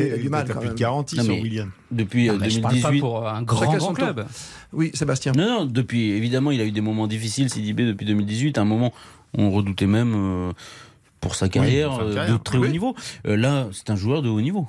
de 0.60 0.64
même. 0.64 0.74
garantie 0.74 1.16
Non, 1.16 1.24
sur 1.24 1.34
William. 1.34 1.70
Depuis 1.90 2.28
euh, 2.28 2.32
Non, 2.32 2.38
mais 2.40 2.50
je 2.50 2.60
parle 2.60 2.74
pas 2.80 2.90
2018. 2.90 3.00
pour 3.00 3.28
un 3.28 3.42
grand, 3.42 3.92
club. 3.94 4.26
Oui, 4.72 4.90
Sébastien. 4.94 5.32
Non, 5.32 5.46
non, 5.46 5.64
depuis, 5.64 6.10
évidemment, 6.10 6.50
il 6.50 6.60
a 6.60 6.64
eu 6.64 6.72
des 6.72 6.80
moments 6.80 7.06
difficiles, 7.06 7.48
Sidibé, 7.50 7.86
depuis 7.86 8.06
2018. 8.06 8.58
À 8.58 8.62
un 8.62 8.64
moment, 8.64 8.92
on 9.34 9.50
redoutait 9.50 9.86
même 9.86 10.14
euh, 10.16 10.52
pour 11.26 11.34
sa 11.36 11.48
carrière, 11.48 11.88
pour 11.90 11.98
sa 11.98 12.04
euh, 12.04 12.14
carrière. 12.14 12.38
de 12.38 12.42
très 12.42 12.58
Oui. 12.58 12.68
haut 12.68 12.70
niveau. 12.70 12.94
Euh, 13.26 13.36
là, 13.36 13.66
c'est 13.72 13.90
un 13.90 13.96
joueur 13.96 14.22
de 14.22 14.28
haut 14.28 14.40
niveau. 14.40 14.66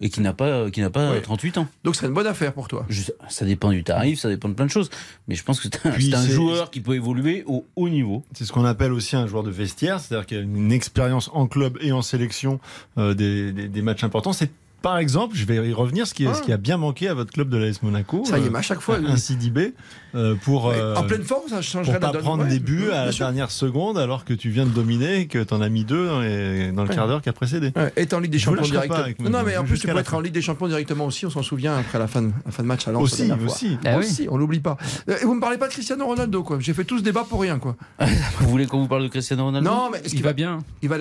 Et 0.00 0.10
qui 0.10 0.20
n'a 0.20 0.32
pas, 0.32 0.70
qui 0.70 0.80
n'a 0.80 0.90
pas 0.90 1.12
Oui. 1.12 1.22
38 1.22 1.56
ans. 1.56 1.68
Donc, 1.84 1.94
ce 1.94 2.00
serait 2.00 2.08
une 2.08 2.14
bonne 2.14 2.26
affaire 2.26 2.52
pour 2.52 2.66
toi. 2.68 2.84
Je- 2.88 3.12
ça 3.28 3.44
dépend 3.46 3.70
du 3.70 3.84
tarif, 3.84 4.18
ça 4.18 4.28
dépend 4.28 4.48
de 4.48 4.54
plein 4.54 4.66
de 4.66 4.70
choses. 4.70 4.90
Mais 5.28 5.34
je 5.36 5.44
pense 5.44 5.60
que 5.60 5.68
c'est 5.72 5.86
un, 5.86 5.90
Puis 5.92 6.10
c'est 6.10 6.16
un 6.16 6.22
c'est- 6.22 6.32
joueur 6.32 6.70
qui 6.70 6.80
peut 6.80 6.94
évoluer 6.94 7.44
au 7.46 7.64
haut 7.76 7.88
niveau. 7.88 8.24
C'est 8.34 8.44
ce 8.44 8.52
qu'on 8.52 8.64
appelle 8.64 8.92
aussi 8.92 9.14
un 9.16 9.26
joueur 9.28 9.44
de 9.44 9.50
vestiaire, 9.50 10.00
c'est-à-dire 10.00 10.26
qu'il 10.26 10.38
a 10.38 10.40
une 10.40 10.72
expérience 10.72 11.30
en 11.32 11.46
club 11.46 11.78
et 11.80 11.92
en 11.92 12.02
sélection 12.02 12.58
euh, 12.98 13.14
des, 13.14 13.52
des- 13.52 13.68
des 13.68 13.82
matchs 13.82 14.02
importants. 14.04 14.32
C'est 14.32 14.50
par 14.84 14.98
exemple, 14.98 15.34
je 15.34 15.46
vais 15.46 15.56
y 15.66 15.72
revenir, 15.72 16.06
ce 16.06 16.12
qui, 16.12 16.24
est- 16.26 16.34
ce 16.34 16.42
qui 16.42 16.52
a 16.52 16.58
bien 16.58 16.76
manqué 16.76 17.08
à 17.08 17.14
votre 17.14 17.32
club 17.32 17.48
de 17.48 17.56
l'AS 17.56 17.82
Monaco. 17.82 18.22
Ça 18.26 18.38
y 18.38 18.42
est, 18.42 18.46
euh, 18.46 18.50
mais 18.52 18.58
à 18.58 18.62
chaque 18.62 18.80
fois. 18.80 18.98
un 18.98 19.16
Sidibé 19.16 19.72
euh, 20.14 20.34
pour 20.44 20.68
euh, 20.68 20.94
en 20.94 21.02
pleine 21.04 21.22
forme, 21.24 21.48
ça 21.48 21.56
pour 21.56 21.64
changerait 21.64 21.94
la 21.94 22.00
pas 22.00 22.12
donne. 22.12 22.20
prendre 22.22 22.44
Ouais, 22.44 22.50
des 22.50 22.60
buts 22.60 22.90
à 22.92 23.06
la 23.06 23.12
sûr. 23.12 23.24
dernière 23.24 23.50
seconde 23.50 23.96
alors 23.98 24.24
que 24.26 24.34
tu 24.34 24.50
viens 24.50 24.66
de 24.66 24.70
dominer 24.70 25.20
et 25.20 25.26
que 25.26 25.42
tu 25.42 25.54
en 25.54 25.62
as 25.62 25.70
mis 25.70 25.84
deux 25.84 26.06
dans, 26.06 26.20
les- 26.20 26.70
dans 26.70 26.82
le 26.84 26.90
Ouais. 26.90 26.94
quart 26.94 27.08
d'heure 27.08 27.22
qui 27.22 27.30
a 27.30 27.32
précédé. 27.32 27.72
Ouais, 27.74 27.92
et 27.96 28.06
en 28.14 28.20
Ligue 28.20 28.30
des 28.30 28.38
Champions 28.38 28.62
directement. 28.62 29.04
Non, 29.30 29.30
non, 29.38 29.42
mais 29.44 29.56
en 29.56 29.64
plus, 29.64 29.78
tu 29.80 29.86
peux 29.88 29.96
être 29.96 30.10
fin. 30.10 30.18
en 30.18 30.20
Ligue 30.20 30.34
des 30.34 30.42
Champions 30.42 30.68
directement 30.68 31.06
aussi. 31.06 31.24
On 31.26 31.30
s'en 31.30 31.42
souvient 31.42 31.76
après 31.78 31.98
la 31.98 32.06
fin 32.06 32.20
de, 32.22 32.30
la 32.44 32.52
fin 32.52 32.62
de 32.62 32.68
match 32.68 32.86
à 32.86 32.92
Lens. 32.92 33.02
Aussi, 33.02 33.30
aussi. 33.44 33.78
Ah 33.86 33.96
oui. 33.98 34.04
Aussi, 34.04 34.26
on 34.30 34.36
l'oublie 34.36 34.60
pas. 34.60 34.76
Et 35.08 35.24
vous 35.24 35.34
me 35.34 35.40
parlez 35.40 35.56
pas 35.58 35.66
de 35.68 35.72
Cristiano 35.72 36.04
Ronaldo, 36.04 36.42
quoi. 36.42 36.58
J'ai 36.60 36.74
fait 36.74 36.84
tout 36.84 36.98
ce 36.98 37.02
débat 37.02 37.24
pour 37.28 37.40
rien, 37.40 37.58
quoi. 37.58 37.74
Vous 38.40 38.48
voulez 38.50 38.66
qu'on 38.66 38.80
vous 38.82 38.88
parle 38.88 39.04
de 39.04 39.08
Cristiano 39.08 39.44
Ronaldo? 39.46 39.68
Non, 39.70 39.88
mais 39.90 40.02
Il 40.12 40.22
va 40.22 40.32
bien. 40.34 40.58
il 40.82 40.88
va, 40.90 40.96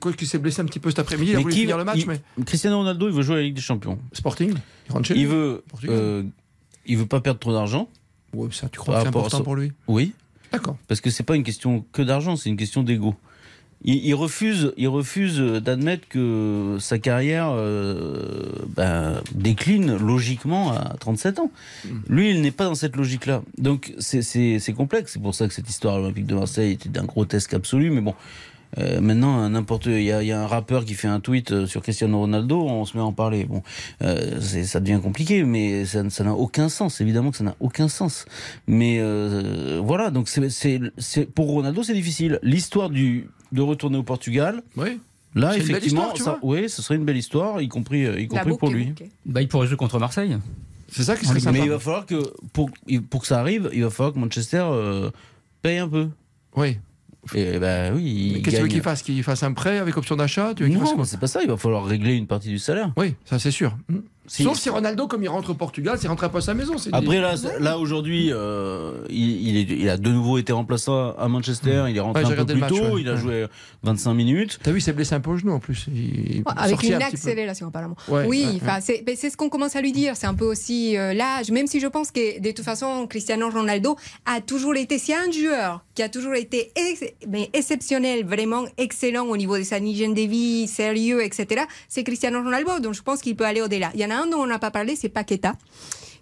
quoi 0.00 0.12
qu'il 0.12 0.26
s'est 0.26 0.38
blessé 0.38 0.62
un 0.62 0.64
petit 0.64 0.80
peu 0.80 0.88
cet 0.90 0.98
après-midi, 1.00 1.32
il 1.32 1.36
a 1.36 1.40
voulu 1.40 1.52
qui- 1.52 1.60
finir 1.60 1.76
le 1.76 1.84
match, 1.84 2.06
mais 2.06 2.20
Cristiano 2.44 2.78
Ronaldo, 2.78 2.93
il 3.00 3.12
veut 3.12 3.22
jouer 3.22 3.34
à 3.34 3.38
la 3.38 3.44
Ligue 3.44 3.54
des 3.54 3.60
Champions. 3.60 3.98
Sporting, 4.12 4.52
il 4.88 4.92
rentre 4.92 5.06
chez 5.08 5.14
Il 5.14 5.20
lui. 5.22 5.26
veut, 5.26 5.64
euh, 5.88 6.22
il 6.86 6.96
veut 6.96 7.06
pas 7.06 7.20
perdre 7.20 7.40
trop 7.40 7.52
d'argent. 7.52 7.88
Ouais, 8.32 8.48
ça, 8.52 8.68
tu 8.68 8.78
crois 8.78 8.96
que 8.96 9.02
c'est 9.02 9.08
important 9.08 9.42
pour 9.42 9.54
lui 9.56 9.72
Oui, 9.86 10.12
D'accord. 10.52 10.76
parce 10.88 11.00
que 11.00 11.10
c'est 11.10 11.22
pas 11.22 11.36
une 11.36 11.44
question 11.44 11.84
que 11.92 12.02
d'argent, 12.02 12.36
c'est 12.36 12.48
une 12.50 12.56
question 12.56 12.82
d'ego. 12.82 13.14
Il, 13.86 13.96
il 13.96 14.14
refuse, 14.14 14.72
il 14.78 14.88
refuse 14.88 15.38
d'admettre 15.38 16.08
que 16.08 16.78
sa 16.80 16.98
carrière 16.98 17.48
euh, 17.50 18.50
ben, 18.74 19.20
décline 19.34 19.96
logiquement 19.96 20.72
à 20.72 20.96
37 21.00 21.38
ans. 21.38 21.50
Lui, 22.08 22.30
il 22.30 22.40
n'est 22.40 22.50
pas 22.50 22.64
dans 22.64 22.74
cette 22.74 22.96
logique-là. 22.96 23.42
Donc 23.58 23.92
c'est 23.98 24.72
complexe. 24.74 25.12
C'est 25.12 25.22
pour 25.22 25.34
ça 25.34 25.46
que 25.48 25.52
cette 25.54 25.68
histoire 25.68 25.96
olympique 25.96 26.26
de 26.26 26.34
Marseille 26.34 26.72
était 26.72 26.88
d'un 26.88 27.04
grotesque 27.04 27.52
absolu. 27.52 27.90
Mais 27.90 28.00
bon, 28.00 28.14
euh, 28.78 29.00
maintenant, 29.00 29.48
n'importe. 29.48 29.86
Il 29.86 30.02
y, 30.02 30.12
a- 30.12 30.22
il 30.22 30.26
y 30.28 30.32
a 30.32 30.40
un 30.40 30.46
rappeur 30.46 30.84
qui 30.84 30.94
fait 30.94 31.08
un 31.08 31.20
tweet 31.20 31.52
euh, 31.52 31.66
sur 31.66 31.82
Cristiano 31.82 32.18
Ronaldo, 32.18 32.60
on 32.62 32.84
se 32.84 32.96
met 32.96 33.02
à 33.02 33.06
en 33.06 33.12
parler. 33.12 33.44
Bon, 33.44 33.62
euh, 34.02 34.40
ça 34.40 34.80
devient 34.80 35.00
compliqué, 35.02 35.44
mais 35.44 35.84
ça 35.84 36.02
n'a 36.24 36.32
aucun 36.34 36.68
sens. 36.68 37.00
Évidemment 37.00 37.30
que 37.30 37.36
ça 37.36 37.44
n'a 37.44 37.56
aucun 37.60 37.88
sens. 37.88 38.24
Mais 38.66 38.98
euh, 39.00 39.80
voilà, 39.84 40.10
donc 40.10 40.28
c'est 40.28 41.26
pour 41.34 41.48
Ronaldo, 41.48 41.82
c'est 41.82 41.94
difficile. 41.94 42.38
L'histoire 42.42 42.90
du 42.90 43.28
de 43.52 43.62
retourner 43.62 43.98
au 43.98 44.02
Portugal. 44.02 44.62
Oui. 44.76 45.00
Là, 45.36 45.56
une 45.56 45.62
effectivement, 45.62 46.12
histoire, 46.14 46.36
ça, 46.36 46.40
oui, 46.42 46.68
ce 46.68 46.80
serait 46.80 46.94
une 46.94 47.04
belle 47.04 47.16
histoire, 47.16 47.60
y 47.60 47.66
compris, 47.68 48.02
y 48.22 48.28
pour 48.58 48.70
lui. 48.70 48.94
Bah, 49.26 49.42
il 49.42 49.48
pourrait 49.48 49.66
jouer 49.66 49.76
contre 49.76 49.98
Marseille. 49.98 50.36
C'est 50.88 51.02
ça 51.02 51.16
qui 51.16 51.24
serait 51.24 51.34
Mais 51.34 51.40
sympa. 51.40 51.58
il 51.58 51.70
va 51.70 51.78
falloir 51.80 52.06
que 52.06 52.32
pour, 52.52 52.70
pour 53.10 53.20
que 53.22 53.26
ça 53.26 53.40
arrive, 53.40 53.68
il 53.72 53.82
va 53.82 53.90
falloir 53.90 54.12
que 54.14 54.18
Manchester 54.20 54.62
euh, 54.64 55.10
paye 55.60 55.78
un 55.78 55.88
peu. 55.88 56.08
Oui. 56.56 56.78
Et 57.34 57.58
bah 57.58 57.90
oui, 57.94 58.40
Qu'est-ce 58.44 58.56
que 58.56 58.56
tu 58.56 58.62
veux 58.62 58.68
qu'il 58.68 58.82
fasse? 58.82 59.02
Qu'il 59.02 59.22
fasse 59.22 59.42
un 59.42 59.52
prêt 59.52 59.78
avec 59.78 59.96
option 59.96 60.16
d'achat? 60.16 60.52
Non, 60.60 61.04
c'est 61.04 61.20
pas 61.20 61.26
ça. 61.26 61.42
Il 61.42 61.48
va 61.48 61.56
falloir 61.56 61.84
régler 61.84 62.14
une 62.14 62.26
partie 62.26 62.48
du 62.48 62.58
salaire. 62.58 62.92
Oui, 62.96 63.14
ça 63.24 63.38
c'est 63.38 63.50
sûr. 63.50 63.76
Si- 64.26 64.42
Sauf 64.42 64.58
si 64.58 64.70
Ronaldo, 64.70 65.06
comme 65.06 65.22
il 65.22 65.28
rentre 65.28 65.50
au 65.50 65.54
Portugal, 65.54 65.98
s'il 65.98 66.08
rentrerait 66.08 66.30
pas 66.32 66.38
à 66.38 66.40
sa 66.40 66.54
maison. 66.54 66.74
Après 66.92 67.20
là, 67.20 67.34
là 67.60 67.78
aujourd'hui, 67.78 68.30
euh, 68.32 69.04
il, 69.10 69.48
il 69.48 69.56
est- 69.58 69.76
il 69.76 69.88
a 69.90 69.98
de 69.98 70.08
nouveau 70.10 70.38
été 70.38 70.52
remplaçant 70.52 71.12
à 71.16 71.28
Manchester. 71.28 71.84
Il 71.90 71.96
est 71.96 72.00
rentré 72.00 72.24
Ouais, 72.24 72.32
un 72.32 72.36
peu 72.36 72.44
plus 72.46 72.54
match, 72.60 72.70
tôt. 72.70 72.94
ouais. 72.94 73.00
Il 73.02 73.08
a 73.10 73.16
joué 73.16 73.46
25 73.82 74.14
minutes. 74.14 74.58
T'as 74.62 74.70
vu, 74.72 74.78
il 74.78 74.80
s'est 74.80 74.94
blessé 74.94 75.14
un 75.14 75.20
peu 75.20 75.30
au 75.30 75.36
genou 75.36 75.52
en 75.52 75.58
plus. 75.58 75.86
Il- 75.94 76.38
Ouais, 76.46 76.52
avec 76.56 76.82
une 76.82 76.94
un 76.94 77.00
accélération 77.00 77.68
apparemment. 77.68 77.96
Ouais, 78.08 78.24
oui, 78.26 78.60
c'est 79.16 79.30
ce 79.30 79.36
qu'on 79.36 79.48
commence 79.50 79.76
à 79.76 79.82
lui 79.82 79.92
dire. 79.92 80.16
C'est 80.16 80.26
un 80.26 80.34
peu 80.34 80.46
aussi 80.46 80.96
euh, 80.96 81.12
l'âge, 81.12 81.50
même 81.50 81.66
si 81.66 81.78
je 81.80 81.86
pense 81.86 82.10
que 82.10 82.40
de 82.40 82.50
toute 82.52 82.64
façon, 82.64 83.06
Cristiano 83.06 83.50
Ronaldo 83.50 83.96
a 84.26 84.40
toujours 84.40 84.74
été, 84.76 84.98
c'est 84.98 85.14
un 85.14 85.30
joueur 85.30 85.84
qui 85.94 86.02
a 86.02 86.08
toujours 86.08 86.34
été 86.34 86.72
ex- 86.76 87.04
mais 87.28 87.50
exceptionnel, 87.52 88.24
vraiment 88.24 88.64
excellent 88.78 89.26
au 89.26 89.36
niveau 89.36 89.58
de 89.58 89.62
sa 89.62 89.78
hygiène 89.78 90.14
de 90.14 90.22
vie, 90.22 90.66
sérieux, 90.66 91.22
etc. 91.22 91.62
C'est 91.88 92.04
Cristiano 92.04 92.42
Ronaldo, 92.42 92.80
donc 92.80 92.94
je 92.94 93.02
pense 93.02 93.20
qu'il 93.20 93.36
peut 93.36 93.44
aller 93.44 93.60
au-delà. 93.60 93.90
Il 93.94 94.00
y 94.00 94.04
en 94.04 94.10
a 94.10 94.13
dont 94.26 94.38
on 94.40 94.46
n'a 94.46 94.58
pas 94.58 94.70
parlé, 94.70 94.96
c'est 94.96 95.08
Paqueta 95.08 95.54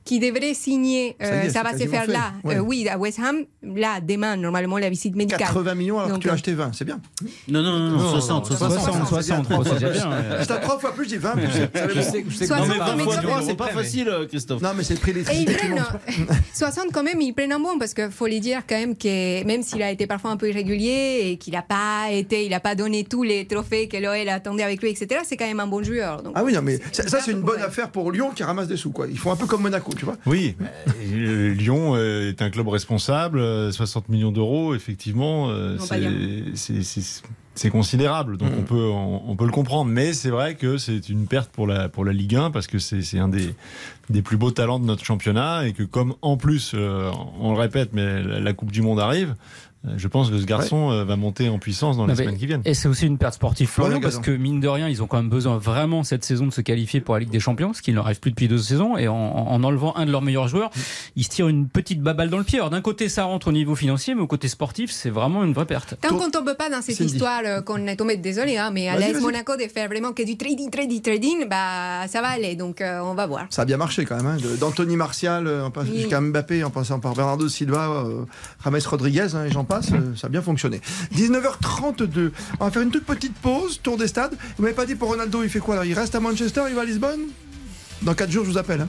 qui 0.04 0.18
devrait 0.18 0.54
signer, 0.54 1.16
Ça 1.20 1.26
est, 1.26 1.48
euh, 1.48 1.50
ça 1.50 1.62
va 1.62 1.72
se 1.78 1.86
faire 1.86 2.04
fait. 2.04 2.12
là, 2.12 2.32
Ouais. 2.44 2.56
euh, 2.56 2.60
oui, 2.60 2.88
à 2.88 2.98
West 2.98 3.18
Ham, 3.20 3.44
là, 3.62 4.00
demain, 4.00 4.36
normalement, 4.36 4.78
la 4.78 4.90
visite 4.90 5.14
médicale. 5.14 5.38
80 5.46 5.74
millions 5.76 5.98
alors 5.98 6.10
Donc, 6.10 6.18
que 6.18 6.22
tu 6.22 6.28
as 6.28 6.32
euh, 6.32 6.34
acheté 6.34 6.54
20, 6.54 6.72
c'est 6.74 6.84
bien. 6.84 7.00
Non, 7.48 7.62
non, 7.62 7.78
non, 7.78 7.90
non, 7.90 7.96
Non, 7.98 8.10
60, 8.10 8.50
non, 8.50 8.56
60. 8.56 8.80
60, 8.80 9.06
60, 9.08 9.46
c'est 9.48 9.68
c'est 9.68 9.74
déjà 9.74 9.88
bien. 9.90 10.10
ouais. 10.10 10.24
J'étais 10.40 10.52
à 10.52 10.56
trois 10.58 10.78
fois 10.78 10.92
plus, 10.94 11.04
je 11.04 11.08
dis 11.10 11.16
20 11.18 11.30
plus. 11.32 11.42
Je 11.46 12.00
sais, 12.00 12.24
je 12.28 12.36
sais 12.36 12.46
que 12.46 12.52
Non, 12.52 12.60
mais 12.60 12.66
vous 12.66 12.72
20 12.72 12.78
parlez 12.78 13.04
fois 13.04 13.16
du 13.16 13.22
3, 13.26 13.36
euro 13.38 13.46
c'est 13.46 13.54
pas 13.56 13.68
facile, 13.68 14.10
Christophe. 14.28 14.62
Non, 14.62 14.70
mais 14.76 14.82
c'est 14.82 14.94
le 14.94 15.00
prix 15.00 15.12
Et 15.12 15.36
ils 15.40 15.44
prennent, 15.44 15.70
monte. 15.72 15.80
euh, 16.08 16.34
60 16.54 16.86
quand 16.92 17.02
même, 17.02 17.20
ils 17.20 17.32
prennent 17.32 17.52
un 17.52 17.60
bon 17.60 17.78
parce 17.78 17.94
qu'il 17.94 18.10
faut 18.10 18.26
les 18.26 18.40
dire 18.40 18.62
quand 18.68 18.76
même 18.78 18.96
que 18.96 19.44
même 19.44 19.62
s'il 19.62 19.82
a 19.82 19.90
été 19.90 20.06
parfois 20.06 20.30
un 20.32 20.36
peu 20.36 20.48
irrégulier 20.48 21.20
et 21.30 21.36
qu'il 21.36 21.52
n'a 21.54 21.62
pas 21.62 22.10
été, 22.10 22.44
il 22.44 22.50
n'a 22.50 22.60
pas 22.60 22.74
donné 22.74 23.04
tous 23.04 23.22
les 23.22 23.46
trophées 23.46 23.88
que 23.88 23.96
l'OL 23.96 24.28
attendait 24.28 24.62
avec 24.64 24.82
lui, 24.82 24.90
etc. 24.90 25.20
C'est 25.24 25.36
quand 25.36 25.46
même 25.46 25.60
un 25.60 25.66
bon 25.66 25.82
joueur. 25.82 26.22
Donc, 26.22 26.32
Ah 26.36 26.42
oui, 26.44 26.52
non, 26.52 26.62
mais 26.62 26.78
ça, 26.92 27.20
c'est 27.20 27.30
une 27.30 27.42
bonne 27.42 27.62
affaire 27.62 27.90
pour 27.90 28.10
Lyon 28.10 28.30
qui 28.34 28.42
ramasse 28.42 28.68
des 28.68 28.76
sous. 28.76 28.90
Quoi. 28.90 29.06
Ils 29.08 29.18
font 29.18 29.30
un 29.32 29.36
peu 29.36 29.46
comme 29.46 29.62
Monaco, 29.62 29.91
tu 29.96 30.04
vois. 30.04 30.16
Oui, 30.26 30.56
euh, 31.02 31.54
Lyon 31.54 31.94
euh, 31.96 32.28
est 32.30 32.42
un 32.42 32.50
club 32.50 32.68
responsable, 32.68 33.38
euh, 33.38 33.70
60 33.72 34.08
millions 34.08 34.32
d'euros, 34.32 34.74
effectivement, 34.74 35.48
euh, 35.50 35.76
c'est- 36.54 37.70
considérable, 37.70 38.38
donc 38.38 38.50
Mhm. 38.50 38.58
on, 38.58 38.62
peut, 38.62 38.88
on, 38.90 39.22
on 39.30 39.36
peut 39.36 39.44
le 39.44 39.50
comprendre. 39.52 39.90
Mais 39.90 40.12
c'est 40.14 40.30
vrai 40.30 40.54
que 40.54 40.78
c'est 40.78 41.08
une 41.10 41.26
perte 41.26 41.50
pour 41.50 41.66
la, 41.66 41.88
pour 41.88 42.04
la 42.04 42.12
Ligue 42.12 42.34
1 42.36 42.50
parce 42.50 42.66
que 42.66 42.78
c'est 42.78 43.02
c'est 43.02 43.18
un 43.18 43.28
des, 43.28 43.54
des 44.10 44.22
plus 44.22 44.36
beaux 44.38 44.50
talents 44.52 44.78
de 44.80 44.86
notre 44.86 45.04
championnat 45.04 45.66
et 45.66 45.72
que 45.74 45.82
comme 45.82 46.14
en 46.22 46.36
plus, 46.38 46.72
euh, 46.74 47.10
on 47.40 47.52
le 47.52 47.58
répète, 47.58 47.90
mais 47.92 48.22
la, 48.22 48.40
la 48.40 48.52
Coupe 48.54 48.72
du 48.72 48.80
Monde 48.80 49.00
arrive, 49.00 49.30
euh, 49.30 49.34
je 49.96 50.08
pense 50.08 50.30
que 50.30 50.38
ce 50.38 50.44
garçon 50.46 50.90
euh, 50.90 51.04
va 51.04 51.16
monter 51.16 51.48
en 51.48 51.58
puissance 51.58 51.96
dans 51.96 52.06
les 52.06 52.12
Non, 52.12 52.18
semaines 52.18 52.36
qui 52.38 52.46
viennent. 52.46 52.62
Et 52.64 52.74
c'est 52.74 52.88
aussi 52.88 53.06
une 53.06 53.18
perte 53.18 53.34
sportive 53.34 53.68
parce 54.00 54.18
que 54.18 54.30
mine 54.30 54.60
de 54.60 54.68
rien, 54.68 54.88
ils 54.88 55.02
ont 55.02 55.06
quand 55.06 55.16
même 55.16 55.28
besoin 55.28 55.58
vraiment 55.58 56.02
cette 56.04 56.24
saison 56.24 56.46
de 56.46 56.52
se 56.52 56.60
qualifier 56.60 57.00
pour 57.00 57.14
la 57.14 57.20
Ligue 57.20 57.30
des 57.30 57.40
Champions, 57.40 57.72
ce 57.72 57.82
qui 57.82 57.90
ne 57.90 57.96
leur 57.96 58.04
arrive 58.06 58.20
plus 58.20 58.30
depuis 58.30 58.48
deux 58.48 58.58
saisons. 58.58 58.96
Et 58.96 59.08
en, 59.08 59.14
en 59.16 59.62
enlevant 59.64 59.94
un 59.96 60.06
de 60.06 60.10
leurs 60.12 60.22
meilleurs 60.22 60.48
joueurs, 60.48 60.70
ils 61.16 61.24
se 61.24 61.30
tirent 61.30 61.48
une 61.48 61.68
petite 61.68 62.00
baballe 62.00 62.30
dans 62.30 62.38
le 62.38 62.44
pied. 62.44 62.58
Alors 62.58 62.70
d'un 62.70 62.80
côté, 62.80 63.08
ça 63.08 63.24
rentre 63.24 63.48
au 63.48 63.52
niveau 63.52 63.74
financier, 63.74 64.14
mais 64.14 64.22
au 64.22 64.26
côté 64.26 64.48
sportif, 64.48 64.90
c'est 64.90 65.10
vraiment 65.10 65.42
une 65.44 65.52
vraie 65.52 65.66
perte. 65.66 65.94
Tant 66.00 66.16
qu'on 66.16 66.30
tombe 66.30 66.54
pas 66.56 66.70
dans 66.70 66.80
cette 66.82 66.96
Cindy. 66.96 67.12
histoire 67.14 67.40
euh, 67.44 67.60
qu'on 67.62 67.86
est 67.86 67.96
tombé, 67.96 68.16
désolé, 68.16 68.56
hein, 68.58 68.70
mais 68.72 68.88
à 68.88 68.96
l'AS. 68.98 69.20
Monaco 69.20 69.56
de 69.56 69.62
faire 69.62 69.88
vraiment 69.88 70.12
que 70.12 70.22
du 70.24 70.36
trading, 70.36 70.70
trading, 70.70 71.00
trading, 71.02 71.48
bah 71.48 72.06
ça 72.08 72.20
va 72.20 72.28
aller. 72.28 72.54
Donc 72.56 72.80
euh, 72.80 73.00
on 73.02 73.14
va 73.14 73.26
voir. 73.26 73.46
Ça 73.50 73.62
a 73.62 73.64
bien 73.64 73.76
marché 73.76 74.04
quand 74.04 74.16
même. 74.16 74.26
hein. 74.26 74.36
D'Anthony 74.60 74.96
Martial 74.96 75.46
euh, 75.46 75.64
en 75.64 75.70
passant 75.70 75.88
Oui. 75.92 76.00
jusqu'à 76.00 76.20
Mbappé, 76.20 76.64
en 76.64 76.70
passant 76.70 77.00
par 77.00 77.14
Bernardo 77.14 77.48
Silva, 77.48 78.04
euh, 78.06 78.24
James 78.64 78.80
Rodriguez, 78.86 79.26
hein, 79.34 79.44
et 79.46 79.50
j'en 79.50 79.64
passe, 79.74 79.92
euh, 79.92 80.14
ça 80.16 80.26
a 80.26 80.30
bien 80.30 80.42
fonctionné. 80.42 80.80
19h32. 81.14 82.30
On 82.60 82.64
va 82.64 82.70
faire 82.70 82.82
une 82.82 82.90
toute 82.90 83.04
petite 83.04 83.34
pause, 83.34 83.80
tour 83.82 83.96
des 83.96 84.06
stades. 84.08 84.34
Vous 84.56 84.62
m'avez 84.62 84.74
pas 84.74 84.86
dit 84.86 84.94
pour 84.94 85.08
Ronaldo, 85.08 85.42
il 85.42 85.48
fait 85.48 85.58
quoi 85.60 85.76
là? 85.76 85.84
Il 85.84 85.94
reste 85.94 86.14
à 86.14 86.20
Manchester, 86.20 86.62
il 86.68 86.74
va 86.74 86.82
à 86.82 86.84
Lisbonne? 86.84 87.20
Dans 88.02 88.14
4 88.14 88.30
jours, 88.30 88.44
je 88.44 88.50
vous 88.50 88.58
appelle. 88.58 88.80
hein. 88.82 88.88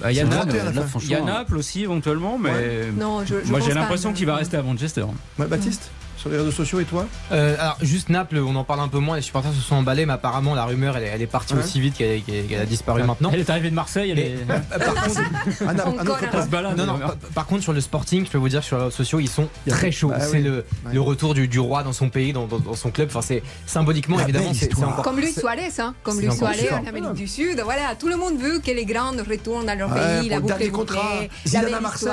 Bah, 0.00 0.10
Il 0.10 0.16
y 0.16 0.20
a 0.20 0.24
Naples, 0.24 0.48
31 0.48 0.60
à 0.60 0.64
la 0.64 0.72
là, 0.72 0.80
fin. 0.82 0.88
franchement, 0.88 1.08
il 1.08 1.12
y 1.12 1.14
a 1.14 1.24
Naples 1.24 1.56
aussi 1.56 1.82
éventuellement, 1.82 2.36
mais 2.38 2.90
Non, 2.98 3.24
je, 3.24 3.34
je 3.44 3.50
moi 3.50 3.60
j'ai 3.60 3.72
l'impression 3.74 4.12
qu'il 4.12 4.26
va 4.26 4.34
rester 4.36 4.56
à 4.56 4.62
Manchester. 4.62 5.04
Ouais, 5.38 5.46
Baptiste? 5.46 5.90
Sur 6.24 6.30
les 6.30 6.38
réseaux 6.38 6.50
sociaux 6.52 6.80
et 6.80 6.84
toi 6.86 7.04
Euh, 7.32 7.54
alors 7.60 7.76
juste 7.82 8.08
Naples, 8.08 8.38
on 8.38 8.56
en 8.56 8.64
parle 8.64 8.80
un 8.80 8.88
peu 8.88 8.98
moins, 8.98 9.16
les 9.16 9.22
supporters 9.22 9.52
se 9.52 9.60
sont 9.60 9.74
emballés, 9.76 10.06
mais 10.06 10.14
apparemment 10.14 10.54
la 10.54 10.64
rumeur 10.64 10.96
elle 10.96 11.02
est, 11.04 11.08
elle 11.08 11.20
est 11.20 11.26
partie 11.26 11.52
Ouais. 11.52 11.60
aussi 11.60 11.80
vite 11.82 11.94
qu'elle 11.98 12.22
a 12.60 12.64
disparu 12.64 13.02
maintenant. 13.02 13.30
Elle 13.32 13.40
est 13.40 13.50
arrivée 13.50 13.68
de 13.68 13.74
Marseille, 13.74 14.10
elle 14.10 14.18
est. 14.18 14.36
Par 14.46 14.94
contre, 14.94 15.20
Ah, 15.20 15.72
ah, 15.76 16.38
un- 16.38 16.46
balade. 16.46 16.76
non, 16.78 16.86
non, 16.86 16.98
par, 16.98 17.14
par 17.34 17.46
contre 17.46 17.62
sur 17.62 17.74
le 17.74 17.80
sporting, 17.82 18.24
je 18.24 18.30
peux 18.30 18.38
vous 18.38 18.48
dire 18.48 18.60
que 18.60 18.66
sur 18.66 18.76
les 18.78 18.84
réseaux 18.84 18.96
sociaux 18.96 19.20
ils 19.20 19.28
sont 19.28 19.48
très 19.68 19.92
chauds. 19.92 20.08
Bah 20.08 20.20
c'est 20.20 20.38
oui. 20.38 20.42
le, 20.44 20.54
Ouais. 20.86 20.94
le 20.94 21.00
retour 21.02 21.34
du, 21.34 21.46
du 21.46 21.60
roi 21.60 21.82
dans 21.82 21.92
son 21.92 22.08
pays, 22.08 22.32
dans, 22.32 22.46
dans- 22.46 22.58
dans 22.58 22.74
son 22.74 22.90
club. 22.90 23.08
Enfin 23.10 23.20
c'est 23.20 23.42
symboliquement 23.66 24.16
La 24.16 24.22
évidemment 24.22 24.46
belle 24.46 24.54
c'est 24.54 24.60
c'est 24.64 24.70
histoire. 24.72 24.90
encore. 24.92 25.04
Comme 25.04 25.18
Luis 25.18 25.30
c'est- 25.32 25.40
Suarez, 25.40 25.68
hein, 25.78 25.94
comme 26.02 26.18
Luis 26.20 26.32
Suarez 26.34 26.70
en 26.72 26.86
Amérique 26.88 27.12
du 27.12 27.28
Sud. 27.28 27.60
Voilà, 27.62 27.94
tout 27.98 28.08
le 28.08 28.16
monde 28.16 28.38
veut 28.40 28.60
que 28.60 28.70
les 28.70 28.86
grands 28.86 29.12
retournent 29.28 29.66
dans 29.66 29.78
leur 29.78 29.92
pays, 29.92 30.28
la 30.30 30.36
le 30.36 30.42
boucle 30.42 30.62
est 30.62 30.68
contrat, 30.70 31.20
Zidane 31.46 31.74
à 31.74 31.80
Marseille. 31.80 32.10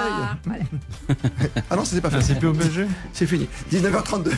Ah 1.69 1.75
non, 1.75 1.85
c'était 1.85 2.01
pas 2.01 2.09
fait. 2.09 2.21
C'est 2.21 2.35
plus 2.39 2.47
au 2.49 2.53
PSG 2.53 2.85
C'est 3.13 3.25
fini. 3.25 3.47
19h32. 4.01 4.31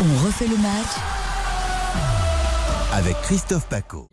On 0.00 0.26
refait 0.26 0.46
le 0.46 0.56
match 0.56 0.86
avec 2.92 3.20
Christophe 3.22 3.66
Paco. 3.66 4.08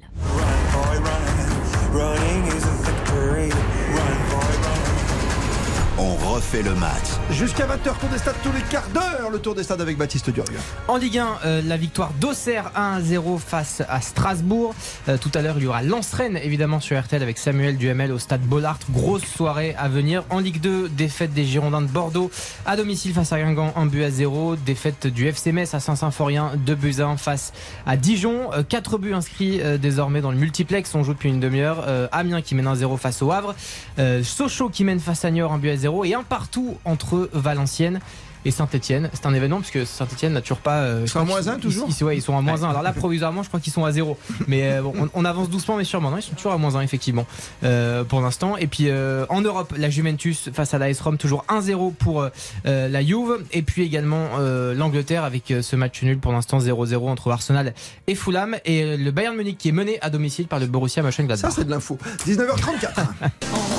On 5.97 6.13
refait 6.15 6.61
le 6.61 6.75
match. 6.75 7.05
Jusqu'à 7.31 7.65
20h, 7.65 7.97
tour 7.97 8.09
des 8.11 8.17
stades 8.17 8.35
tous 8.43 8.51
les 8.51 8.61
quarts 8.63 8.89
d'heure. 8.93 9.29
Le 9.31 9.39
tour 9.39 9.55
des 9.55 9.63
stades 9.63 9.79
avec 9.79 9.97
Baptiste 9.97 10.29
Durga. 10.29 10.59
En 10.89 10.97
Ligue 10.97 11.19
1, 11.19 11.27
euh, 11.45 11.61
la 11.65 11.77
victoire 11.77 12.11
d'Auxerre 12.19 12.71
1-0 12.75 13.39
face 13.39 13.81
à 13.87 14.01
Strasbourg. 14.01 14.75
Euh, 15.07 15.17
tout 15.17 15.31
à 15.33 15.41
l'heure, 15.41 15.55
il 15.57 15.63
y 15.63 15.67
aura 15.67 15.83
Lens-Rennes, 15.83 16.37
évidemment, 16.43 16.81
sur 16.81 16.99
RTL 16.99 17.23
avec 17.23 17.37
Samuel 17.37 17.77
Duhamel 17.77 18.11
au 18.11 18.19
stade 18.19 18.41
Bollard. 18.41 18.77
Grosse 18.91 19.23
soirée 19.23 19.73
à 19.77 19.87
venir. 19.87 20.25
En 20.31 20.39
Ligue 20.39 20.59
2, 20.59 20.89
défaite 20.89 21.33
des 21.33 21.45
Girondins 21.45 21.81
de 21.81 21.87
Bordeaux 21.87 22.29
à 22.65 22.75
domicile 22.75 23.13
face 23.13 23.31
à 23.31 23.39
Guingamp, 23.39 23.71
1 23.77 23.85
but 23.85 24.03
à 24.03 24.11
0. 24.11 24.57
Défaite 24.57 25.07
du 25.07 25.27
FC 25.27 25.53
Metz 25.53 25.73
à 25.73 25.79
Saint-Symphorien, 25.79 26.51
2 26.57 26.75
buts 26.75 26.95
à 26.99 27.05
1 27.05 27.15
face 27.15 27.53
à 27.85 27.95
Dijon. 27.95 28.49
4 28.67 28.97
buts 28.97 29.13
inscrits 29.13 29.61
euh, 29.61 29.77
désormais 29.77 30.19
dans 30.19 30.31
le 30.31 30.37
multiplex. 30.37 30.93
On 30.93 31.03
joue 31.03 31.13
depuis 31.13 31.29
une 31.29 31.39
demi-heure. 31.39 31.85
Euh, 31.87 32.09
Amiens 32.11 32.41
qui 32.41 32.53
mène 32.53 32.67
1-0 32.67 32.97
face 32.97 33.21
au 33.21 33.31
Havre. 33.31 33.55
Euh, 33.97 34.23
Sochaux 34.23 34.67
qui 34.67 34.83
mène 34.83 34.99
face 34.99 35.23
à 35.23 35.31
Niort, 35.31 35.53
1 35.53 35.57
but 35.59 35.69
à 35.69 35.77
0. 35.77 35.84
Et 36.05 36.13
un 36.13 36.23
partout 36.23 36.77
entre 36.85 37.29
Valenciennes 37.33 37.99
et 38.47 38.51
Saint-Etienne. 38.51 39.09
C'est 39.11 39.25
un 39.25 39.33
événement 39.33 39.57
parce 39.57 39.71
que 39.71 39.85
Saint-Etienne 39.85 40.33
n'a 40.33 40.41
toujours 40.41 40.59
pas. 40.59 40.81
euh, 40.81 40.99
Ils 41.03 41.09
sont 41.09 41.19
à 41.19 41.23
moins 41.23 41.39
qu'ils- 41.41 41.49
un, 41.49 41.57
toujours 41.57 41.87
ils, 41.89 41.95
ils- 41.99 42.03
ouais, 42.03 42.17
ils 42.17 42.21
sont 42.21 42.37
à 42.37 42.41
moins 42.41 42.61
1. 42.63 42.69
Alors 42.69 42.83
là, 42.83 42.93
provisoirement, 42.93 43.41
je 43.41 43.47
crois 43.47 43.59
qu'ils 43.59 43.73
sont 43.73 43.85
à 43.85 43.91
0. 43.91 44.19
Mais 44.47 44.71
euh, 44.71 44.83
bon, 44.83 44.93
on, 45.01 45.09
on 45.15 45.25
avance 45.25 45.49
doucement, 45.49 45.77
mais 45.77 45.83
sûrement. 45.83 46.11
Non, 46.11 46.17
ils 46.17 46.21
sont 46.21 46.35
toujours 46.35 46.51
à 46.51 46.59
moins 46.59 46.75
1, 46.75 46.81
effectivement, 46.81 47.25
euh, 47.63 48.03
pour 48.03 48.21
l'instant. 48.21 48.55
Et 48.55 48.67
puis 48.67 48.85
euh, 48.89 49.25
en 49.29 49.41
Europe, 49.41 49.73
la 49.75 49.89
Juventus 49.89 50.51
face 50.53 50.75
à 50.75 50.77
l'AS 50.77 51.01
Rome, 51.01 51.17
toujours 51.17 51.43
1-0 51.49 51.91
pour 51.95 52.27
la 52.65 53.01
Juve. 53.03 53.43
Et 53.51 53.63
puis 53.63 53.81
également 53.81 54.27
euh, 54.37 54.75
l'Angleterre 54.75 55.23
avec 55.23 55.49
euh, 55.49 55.63
ce 55.63 55.75
match 55.75 56.03
nul 56.03 56.19
pour 56.19 56.31
l'instant 56.31 56.59
0-0 56.59 56.97
entre 57.09 57.31
Arsenal 57.31 57.73
et 58.05 58.13
Fulham. 58.13 58.57
Et 58.65 58.95
le 58.95 59.09
Bayern 59.09 59.35
Munich 59.35 59.57
qui 59.57 59.69
est 59.69 59.71
mené 59.71 59.97
à 60.01 60.11
domicile 60.11 60.45
par 60.45 60.59
le 60.59 60.67
Borussia 60.67 61.01
Ça, 61.01 61.07
Mönchengladbach. 61.07 61.51
c'est 61.51 61.65
de 61.65 61.71
l'info. 61.71 61.97
19h34. 62.27 63.05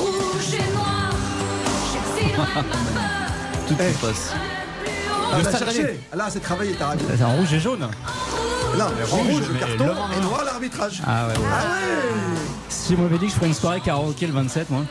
Tout 3.69 3.75
Eh. 3.81 3.93
se 3.93 3.99
passe. 4.07 4.33
Ah, 5.33 5.39
Le 5.39 5.59
cherché. 5.59 6.01
Là, 6.15 6.27
c'est 6.31 6.41
travaillé, 6.41 6.73
ta 6.75 6.89
radio. 6.89 7.07
C'est 7.17 7.25
en 7.25 7.33
rouge 7.37 7.53
et 7.53 7.61
jaune. 7.61 7.81
Non, 8.79 8.85
en 8.85 9.17
rouge, 9.17 9.43
le 9.53 9.59
carton 9.59 9.95
et 10.17 10.21
noir 10.23 10.45
l'arbitrage. 10.45 11.03
Ah 11.07 11.27
ouais, 11.27 11.33
ouais. 11.33 11.39
Ah 11.51 11.63
ouais 11.65 12.39
Si 12.69 12.95
on 12.97 13.03
m'avait 13.03 13.19
dit 13.19 13.27
que 13.27 13.33
je 13.33 13.37
ferais 13.37 13.47
une 13.49 13.55
soirée 13.55 13.81
karaoké 13.81 14.27
le 14.27 14.33
27, 14.33 14.71
moi. 14.71 14.83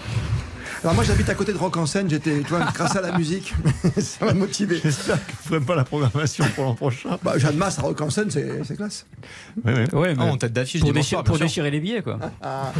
Alors 0.85 0.93
moi 0.93 1.03
j'habite 1.03 1.27
à 1.29 1.33
côté 1.33 1.51
de 1.51 1.57
Rock 1.57 1.77
en 1.77 1.87
scène, 1.87 2.07
j'étais, 2.07 2.41
tu 2.41 2.49
vois, 2.49 2.59
grâce 2.71 2.95
à 2.95 3.01
la 3.01 3.17
musique, 3.17 3.55
ça 3.97 4.23
m'a 4.23 4.35
motivé. 4.35 4.79
J'espère 4.83 5.15
que 5.25 5.31
vous 5.31 5.49
ferez 5.49 5.59
pas 5.59 5.73
la 5.73 5.83
programmation 5.83 6.45
pour 6.53 6.63
l'an 6.63 6.75
prochain. 6.75 7.17
Bah, 7.23 7.39
Jeanne 7.39 7.57
Masse 7.57 7.79
à 7.79 7.81
Rock 7.81 8.01
en 8.01 8.11
scène, 8.11 8.29
c'est, 8.29 8.75
classe. 8.77 9.07
Oui, 9.65 9.73
oui. 9.75 9.99
Ouais, 9.99 10.13
Ah, 10.15 10.25
en 10.25 10.37
tête 10.37 10.53
d'affiche 10.53 10.81
pour, 10.81 10.93
déchirer, 10.93 11.09
soir, 11.09 11.23
pour 11.23 11.39
déchirer 11.39 11.71
les 11.71 11.79
billets, 11.79 12.03
quoi. 12.03 12.19
Ah. 12.39 12.71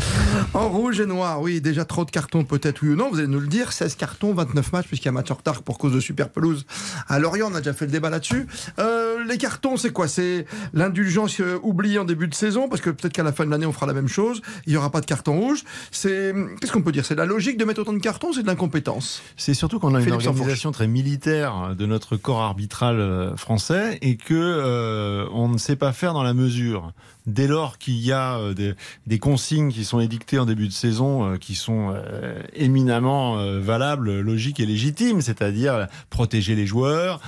En 0.54 0.70
rouge 0.70 1.00
et 1.00 1.08
noir, 1.08 1.42
oui, 1.42 1.62
déjà 1.62 1.84
trop 1.84 2.06
de 2.06 2.12
cartons 2.12 2.44
peut-être, 2.44 2.84
oui 2.84 2.90
ou 2.90 2.96
non, 2.96 3.10
vous 3.10 3.18
allez 3.18 3.28
nous 3.28 3.40
le 3.40 3.48
dire. 3.48 3.74
16 3.74 3.96
cartons, 3.96 4.36
29 4.36 4.72
matchs, 4.72 4.86
puisqu'il 4.86 5.08
y 5.08 5.10
a 5.10 5.12
match 5.12 5.32
en 5.32 5.36
retard 5.36 5.64
pour 5.64 5.80
cause 5.80 5.94
de 5.94 6.00
super 6.00 6.30
pelouse 6.30 6.68
à 7.08 7.18
Lorient, 7.18 7.50
on 7.52 7.56
a 7.56 7.58
déjà 7.58 7.74
fait 7.74 7.88
le 7.88 7.92
débat 7.92 8.12
là-dessus. 8.12 8.46
Euh, 8.78 9.24
les 9.28 9.40
cartons, 9.40 9.78
c'est 9.78 9.92
quoi? 9.92 10.08
C'est 10.08 10.46
l'indulgence 10.76 11.40
euh, 11.40 11.58
oubliée 11.64 11.98
en 11.98 12.06
début 12.06 12.28
de 12.28 12.36
saison, 12.36 12.70
parce 12.70 12.82
que 12.82 12.92
peut-être 12.92 13.14
qu'à 13.14 13.24
la 13.24 13.32
fin 13.32 13.48
de 13.48 13.50
l'année, 13.50 13.66
on 13.66 13.74
fera 13.74 13.88
la 13.88 13.94
même 13.94 14.08
chose, 14.08 14.44
il 14.68 14.74
n'y 14.74 14.78
aura 14.78 14.92
pas 14.92 15.02
de 15.02 15.08
carton 15.08 15.40
rouge. 15.40 15.64
C'est, 15.90 16.36
qu'est-ce 16.62 16.72
qu'on 16.72 16.84
peut 16.84 16.92
dire? 16.92 17.04
C'est 17.04 17.16
la 17.16 17.26
logique 17.26 17.58
de 17.58 17.66
mettre 17.66 17.82
autant 17.82 17.95
de 17.96 18.02
cartons, 18.02 18.34
c'est 18.34 18.42
de 18.42 18.48
l'incompétence. 18.48 19.22
C'est 19.38 19.54
surtout 19.54 19.80
qu'on 19.80 19.96
a 19.96 20.00
une 20.00 20.06
Philippe 20.06 20.28
organisation 20.28 20.72
très 20.72 20.88
militaire 20.88 21.76
de 21.76 21.86
notre 21.86 22.18
corps 22.18 22.42
arbitral 22.42 23.00
euh, 23.00 23.36
français 23.36 23.98
et 24.02 24.18
que 24.18 24.34
euh, 24.34 25.28
on 25.32 25.50
ne 25.50 25.58
sait 25.58 25.76
pas 25.76 25.94
faire 25.94 26.14
dans 26.14 26.24
la 26.24 26.34
mesure. 26.34 26.94
Dès 27.28 27.48
lors 27.48 27.80
qu'il 27.80 27.98
y 27.98 28.12
a 28.12 28.38
euh, 28.38 28.54
des, 28.54 28.76
des 29.08 29.20
consignes 29.20 29.72
qui 29.72 29.84
sont 29.84 30.00
édictées 30.00 30.38
en 30.38 30.46
début 30.46 30.68
de 30.68 30.74
saison, 30.74 31.26
euh, 31.26 31.38
qui 31.38 31.56
sont 31.56 31.92
euh, 31.92 32.40
éminemment 32.54 33.38
valables, 33.60 34.20
logiques 34.20 34.60
et 34.60 34.66
légitimes, 34.66 35.22
c'est-à-dire 35.22 35.88
protéger 36.10 36.56
les 36.56 36.66
joueurs, 36.66 37.22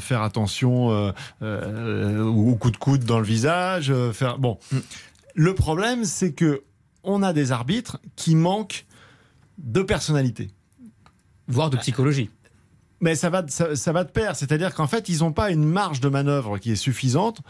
faire 0.00 0.22
attention 0.22 1.12
aux 1.40 2.54
coups 2.56 2.72
de 2.72 2.78
coude 2.78 3.04
dans 3.04 3.18
le 3.18 3.24
visage, 3.24 3.92
faire 4.12 4.38
bon. 4.38 4.58
Le 5.34 5.54
problème, 5.54 6.04
c'est 6.04 6.32
que 6.32 6.62
on 7.04 7.22
a 7.22 7.32
des 7.32 7.52
arbitres 7.52 7.98
qui 8.16 8.34
manquent 8.34 8.86
de 9.62 9.82
personnalité. 9.82 10.50
Voire 11.48 11.70
de 11.70 11.76
psychologie. 11.76 12.30
Mais 13.00 13.16
ça 13.16 13.30
va, 13.30 13.42
de- 13.42 13.50
ça, 13.50 13.74
ça 13.74 13.90
va 13.92 14.04
de 14.04 14.10
pair, 14.10 14.36
c'est-à-dire 14.36 14.74
qu'en 14.74 14.86
fait, 14.86 15.08
ils 15.08 15.18
n'ont 15.20 15.32
pas 15.32 15.50
une 15.50 15.64
marge 15.64 16.00
de 16.00 16.08
manœuvre 16.08 16.58
qui 16.58 16.70
est 16.70 16.76
suffisante. 16.76 17.40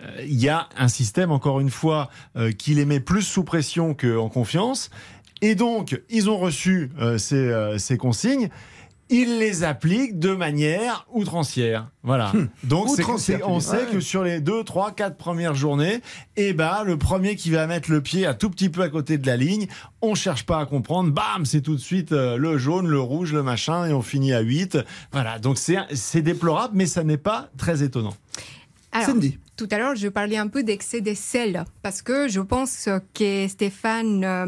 Euh, 0.00 0.24
Il 0.26 0.40
y 0.40 0.48
a 0.48 0.68
un 0.78 0.88
système, 0.88 1.30
encore 1.30 1.60
une 1.60 1.68
fois, 1.70 2.08
euh, 2.36 2.50
qui 2.52 2.74
les 2.74 2.86
met 2.86 3.00
plus 3.00 3.22
sous 3.22 3.44
pression 3.44 3.94
qu'en 3.94 4.30
confiance. 4.30 4.88
Et 5.42 5.54
donc, 5.54 6.00
ils 6.08 6.30
ont 6.30 6.38
reçu 6.38 6.90
euh, 6.98 7.18
ces, 7.18 7.36
euh, 7.36 7.76
ces 7.76 7.98
consignes. 7.98 8.48
Il 9.14 9.38
les 9.38 9.62
applique 9.62 10.18
de 10.18 10.34
manière 10.34 11.06
outrancière. 11.12 11.88
Voilà. 12.02 12.32
Donc 12.64 12.88
Outrancière, 12.88 13.18
c'est- 13.38 13.44
tu 13.44 13.50
on 13.50 13.60
sait 13.60 13.76
Ouais. 13.76 13.88
que 13.92 14.00
sur 14.00 14.24
les 14.24 14.40
2, 14.40 14.64
3, 14.64 14.90
4 14.92 15.16
premières 15.16 15.54
journées, 15.54 16.00
eh 16.36 16.52
ben, 16.54 16.82
le 16.84 16.96
premier 16.96 17.36
qui 17.36 17.50
va 17.50 17.66
mettre 17.66 17.90
le 17.90 18.00
pied 18.00 18.24
un 18.26 18.34
tout 18.34 18.48
petit 18.50 18.70
peu 18.70 18.80
à 18.82 18.88
côté 18.88 19.18
de 19.18 19.26
la 19.26 19.36
ligne, 19.36 19.66
on 20.00 20.14
cherche 20.14 20.46
pas 20.46 20.58
à 20.58 20.66
comprendre, 20.66 21.10
bam, 21.12 21.44
c'est 21.44 21.60
tout 21.60 21.74
de 21.76 21.80
suite 21.80 22.12
euh, 22.12 22.36
le 22.38 22.56
jaune, 22.56 22.88
le 22.88 22.98
rouge, 23.00 23.32
le 23.32 23.42
machin, 23.42 23.86
et 23.86 23.92
on 23.92 24.02
finit 24.02 24.32
à 24.32 24.40
8. 24.40 24.78
Voilà, 25.12 25.38
donc 25.38 25.58
c'est 25.58 25.76
c'est 25.92 26.22
déplorable, 26.22 26.74
mais 26.76 26.86
ça 26.86 27.04
n'est 27.04 27.18
pas 27.18 27.50
très 27.58 27.82
étonnant. 27.82 28.14
Alors, 28.92 29.06
Cindy. 29.06 29.38
Tout 29.62 29.68
à 29.70 29.78
l'heure, 29.78 29.94
je 29.94 30.08
parlais 30.08 30.38
un 30.38 30.48
peu 30.48 30.64
d'excès 30.64 31.00
de 31.00 31.14
sel, 31.14 31.64
parce 31.82 32.02
que 32.02 32.26
je 32.26 32.40
pense 32.40 32.88
que 33.14 33.46
Stéphane 33.46 34.24
euh, 34.24 34.46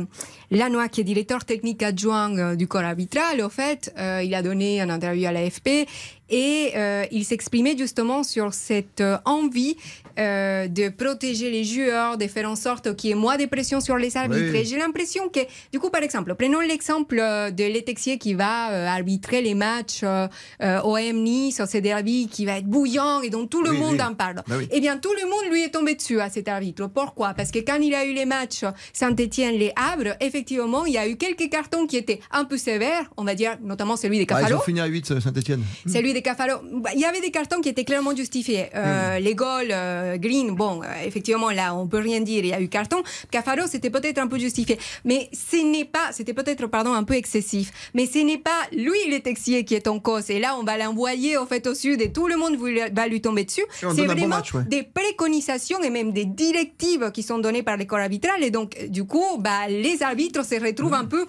Lannoy, 0.50 0.88
qui 0.88 1.02
est 1.02 1.04
directeur 1.04 1.44
technique 1.44 1.84
adjoint 1.84 2.36
euh, 2.36 2.56
du 2.56 2.66
corps 2.66 2.82
arbitral, 2.82 3.40
au 3.40 3.48
fait, 3.48 3.94
euh, 3.96 4.24
il 4.24 4.34
a 4.34 4.42
donné 4.42 4.80
une 4.80 4.90
interview 4.90 5.28
à 5.28 5.30
l'AFP 5.30 5.86
et 6.30 6.72
euh, 6.76 7.04
il 7.12 7.24
s'exprimait 7.24 7.76
justement 7.76 8.22
sur 8.22 8.54
cette 8.54 9.00
euh, 9.00 9.18
envie 9.24 9.76
euh, 10.18 10.68
de 10.68 10.88
protéger 10.88 11.50
les 11.50 11.64
joueurs, 11.64 12.16
de 12.16 12.26
faire 12.26 12.48
en 12.48 12.56
sorte 12.56 12.94
qu'il 12.96 13.10
y 13.10 13.12
ait 13.12 13.16
moins 13.16 13.36
de 13.36 13.46
pression 13.46 13.80
sur 13.80 13.96
les 13.96 14.16
arbitres. 14.16 14.52
Oui. 14.52 14.64
J'ai 14.64 14.78
l'impression 14.78 15.28
que, 15.28 15.40
du 15.72 15.78
coup, 15.80 15.90
par 15.90 16.02
exemple, 16.02 16.34
prenons 16.36 16.60
l'exemple 16.60 17.16
de 17.16 17.64
Letexier 17.72 18.16
qui 18.18 18.34
va 18.34 18.90
arbitrer 18.92 19.42
les 19.42 19.54
matchs 19.54 20.00
euh, 20.04 20.28
euh, 20.62 20.80
OM 20.82 21.22
Nice, 21.22 21.60
ce 21.68 21.78
derby 21.78 22.28
qui 22.30 22.46
va 22.46 22.58
être 22.58 22.66
bouillant 22.66 23.20
et 23.22 23.28
dont 23.30 23.46
tout 23.46 23.62
le 23.62 23.70
Oui, 23.72 23.78
monde 23.78 23.96
oui. 23.98 24.02
en 24.02 24.14
parle. 24.14 24.36
Bah. 24.46 24.56
Eh 24.70 24.80
bien, 24.80 24.96
tout 24.98 25.12
le 25.20 25.28
monde 25.28 25.50
lui 25.52 25.62
est 25.62 25.70
tombé 25.70 25.94
dessus 25.94 26.20
à 26.20 26.30
cet 26.30 26.48
arbitre. 26.48 26.86
Pourquoi? 26.86 27.34
Parce 27.34 27.50
que 27.50 27.58
quand 27.58 27.80
il 27.82 27.92
a 27.94 28.04
eu 28.06 28.12
les 28.14 28.24
matchs 28.24 28.64
Saint-Etienne, 28.92 29.56
les 29.56 29.72
Havre, 29.76 30.14
effectivement, 30.20 30.86
il 30.86 30.92
y 30.94 30.98
a 30.98 31.08
eu 31.08 31.16
quelques 31.16 31.50
cartons 31.50 31.86
qui 31.86 31.96
étaient 31.96 32.20
un 32.30 32.44
peu 32.44 32.56
sévères, 32.56 33.10
on 33.16 33.24
va 33.24 33.34
dire, 33.34 33.58
notamment 33.62 33.96
celui 33.96 34.18
des 34.18 34.26
Ah, 34.30 34.38
ils 34.38 34.42
Cafalo. 34.44 34.56
ont 34.58 34.62
fini 34.62 34.80
à 34.80 34.86
8, 34.86 35.20
Saint-Etienne. 35.20 35.62
Celui 35.86 36.13
des 36.14 36.22
bah, 36.22 36.90
il 36.94 37.00
y 37.00 37.04
avait 37.04 37.20
des 37.20 37.30
cartons 37.30 37.60
qui 37.60 37.68
étaient 37.68 37.84
clairement 37.84 38.16
justifiés. 38.16 38.66
Euh, 38.74 39.18
Les 39.18 39.34
goals, 39.34 39.70
euh, 39.70 40.16
Green, 40.16 40.52
bon, 40.52 40.82
euh, 40.82 40.86
effectivement, 41.04 41.50
là, 41.50 41.74
on 41.74 41.86
peut 41.86 41.98
rien 41.98 42.20
dire, 42.20 42.42
il 42.44 42.50
y 42.50 42.52
a 42.54 42.60
eu 42.60 42.68
carton. 42.68 43.02
Cafalo, 43.30 43.64
c'était 43.68 43.90
peut-être 43.90 44.18
un 44.18 44.26
peu 44.26 44.38
justifié. 44.38 44.78
Mais 45.04 45.28
ce 45.32 45.56
n'est 45.56 45.84
pas, 45.84 46.12
c'était 46.12 46.32
peut-être, 46.34 46.66
pardon, 46.68 46.94
un 46.94 47.04
peu 47.04 47.14
excessif. 47.14 47.72
Mais 47.94 48.06
ce 48.06 48.18
n'est 48.18 48.38
pas 48.38 48.50
lui, 48.72 48.98
le 49.10 49.20
texier, 49.20 49.64
qui 49.64 49.74
est 49.74 49.88
en 49.88 49.98
cause. 50.00 50.30
Et 50.30 50.38
là, 50.38 50.56
on 50.58 50.62
va 50.62 50.78
l'envoyer, 50.78 51.36
au 51.36 51.46
fait, 51.46 51.66
au 51.66 51.74
sud 51.74 52.00
et 52.00 52.10
tout 52.12 52.28
le 52.28 52.36
monde 52.36 52.56
va 52.92 53.06
lui 53.08 53.20
tomber 53.20 53.44
dessus. 53.44 53.64
C'est 53.80 53.86
bon 53.86 54.04
vraiment 54.06 54.28
match, 54.28 54.54
ouais. 54.54 54.62
des 54.68 54.82
préconisations 54.82 55.82
et 55.82 55.90
même 55.90 56.12
des 56.12 56.24
directives 56.24 57.10
qui 57.12 57.22
sont 57.22 57.38
données 57.38 57.62
par 57.62 57.76
les 57.76 57.86
corps 57.86 57.98
arbitrales. 57.98 58.42
Et 58.42 58.50
donc, 58.50 58.78
du 58.88 59.04
coup, 59.04 59.38
bah, 59.38 59.68
les 59.68 60.02
arbitres 60.02 60.44
se 60.44 60.54
retrouvent 60.60 60.92
Mm. 60.92 60.94
un 60.94 61.04
peu 61.04 61.26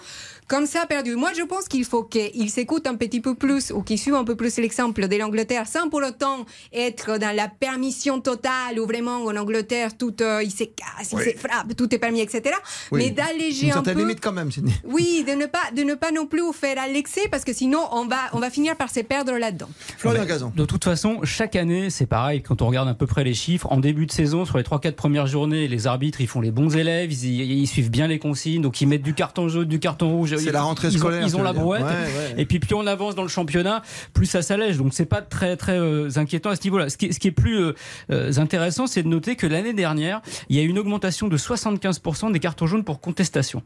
comme 0.48 0.66
ça 0.66 0.86
perdus. 0.88 1.16
Moi, 1.16 1.32
je 1.38 1.44
pense 1.44 1.68
qu'il 1.68 1.86
faut 1.86 2.04
qu'ils 2.04 2.50
s'écoutent 2.50 2.88
un 2.88 2.96
petit 2.96 3.20
peu 3.22 3.36
plus 3.36 3.72
ou 3.72 3.82
qu'ils 3.82 3.98
suivent 3.98 4.16
un 4.16 4.24
peu 4.24 4.36
plus 4.36 4.58
l'exemple 4.58 5.08
de 5.08 5.16
l'Angleterre 5.18 5.68
sans 5.68 5.90
pour 5.90 6.02
autant 6.04 6.46
être 6.74 7.18
dans 7.18 7.36
la 7.36 7.48
permission 7.48 8.20
totale 8.22 8.80
où 8.80 8.86
vraiment 8.86 9.24
en 9.24 9.36
Angleterre, 9.36 9.98
tout, 9.98 10.16
euh, 10.22 10.44
il 10.44 10.52
se 10.52 10.66
casse, 10.66 11.12
il 11.12 11.18
Oui. 11.18 11.24
se 11.26 11.38
frappe, 11.38 11.76
tout 11.76 11.94
est 11.94 11.98
permis, 12.00 12.22
etc. 12.22 12.56
Oui. 12.92 13.04
Mais 13.06 13.10
d'alléger 13.12 13.72
un 13.72 13.82
peu. 13.82 13.92
limite 13.92 14.20
quand 14.22 14.34
même, 14.34 14.52
Sidney. 14.52 14.74
Oui, 14.84 15.24
de 15.28 15.34
ne 15.34 15.46
pas, 15.48 15.72
de 15.76 15.82
ne 15.84 15.96
pas 15.96 16.12
non 16.12 16.26
plus 16.28 16.42
faire 16.54 16.78
à 16.80 16.88
l'excès 16.88 17.28
parce 17.32 17.44
que 17.44 17.54
sinon, 17.54 17.82
on 17.92 18.06
va, 18.06 18.18
on 18.34 18.40
va 18.40 18.50
finir 18.50 18.76
par 18.76 18.90
se 18.92 19.00
perdre 19.00 19.34
là-dedans. 19.38 19.70
Florian 19.98 20.26
Gazan. 20.26 20.52
De 20.56 20.66
toute 20.66 20.84
façon, 20.84 21.22
chaque 21.24 21.56
année, 21.56 21.90
c'est 21.90 22.06
pareil. 22.06 22.42
Quand 22.44 22.62
on 22.62 22.68
regarde 22.68 22.88
à 22.88 22.94
peu 22.94 23.08
près 23.08 23.24
les 23.24 23.34
chiffres, 23.34 23.68
en 23.72 23.80
début 23.80 24.06
de 24.06 24.12
saison, 24.12 24.46
sur 24.46 24.58
les 24.58 24.64
3-4 24.64 24.92
premières 24.94 25.28
journées, 25.28 25.68
les 25.68 25.88
arbitres, 25.88 26.22
ils 26.22 26.28
font 26.28 26.42
les 26.42 26.52
bons 26.52 26.76
élèves, 26.76 27.12
ils, 27.12 27.42
ils 27.42 27.68
suivent 27.68 27.90
bien 27.90 28.08
les 28.08 28.20
consignes, 28.20 28.62
donc 28.62 28.80
ils 28.82 28.88
mettent 28.88 29.02
du 29.02 29.14
carton 29.14 29.48
jaune, 29.50 29.66
du 29.66 29.80
carton 29.80 30.12
rouge. 30.12 30.35
C'est 30.38 30.52
la 30.52 30.62
rentrée 30.62 30.90
ils 30.90 30.96
ont- 30.96 31.00
scolaire, 31.00 31.26
Ils 31.28 31.36
ont, 31.36 31.42
la 31.44 31.52
brouette. 31.54 31.84
Ouais, 31.84 31.90
ouais. 31.90 32.34
Et 32.38 32.46
puis, 32.46 32.60
plus 32.60 32.76
on 32.76 32.86
avance 32.88 33.16
dans 33.16 33.24
le 33.24 33.28
championnat, 33.28 33.82
plus 34.14 34.28
ça 34.28 34.42
s'allège. 34.42 34.78
Donc, 34.78 34.94
c'est 34.94 35.06
pas 35.06 35.22
très, 35.22 35.58
très 35.58 35.78
euh, 35.78 36.10
inquiétant 36.18 36.52
à 36.52 36.56
ce 36.56 36.64
niveau-là. 36.64 36.90
Ce 36.90 36.98
qui, 36.98 37.08
est- 37.08 37.12
ce 37.12 37.20
qui 37.20 37.28
est 37.28 37.32
plus 37.32 37.58
euh, 37.60 37.74
euh, 38.12 38.32
intéressant, 38.38 38.88
c'est 38.88 39.04
de 39.04 39.08
noter 39.08 39.36
que 39.36 39.48
l'année 39.48 39.74
dernière, 39.74 40.22
il 40.50 40.56
y 40.56 40.60
a 40.60 40.64
eu 40.64 40.68
une 40.68 40.80
augmentation 40.80 41.28
de 41.28 41.38
75% 41.38 42.32
des 42.32 42.40
cartons 42.40 42.68
jaunes 42.68 42.84
pour 42.84 43.02
contestation. 43.02 43.64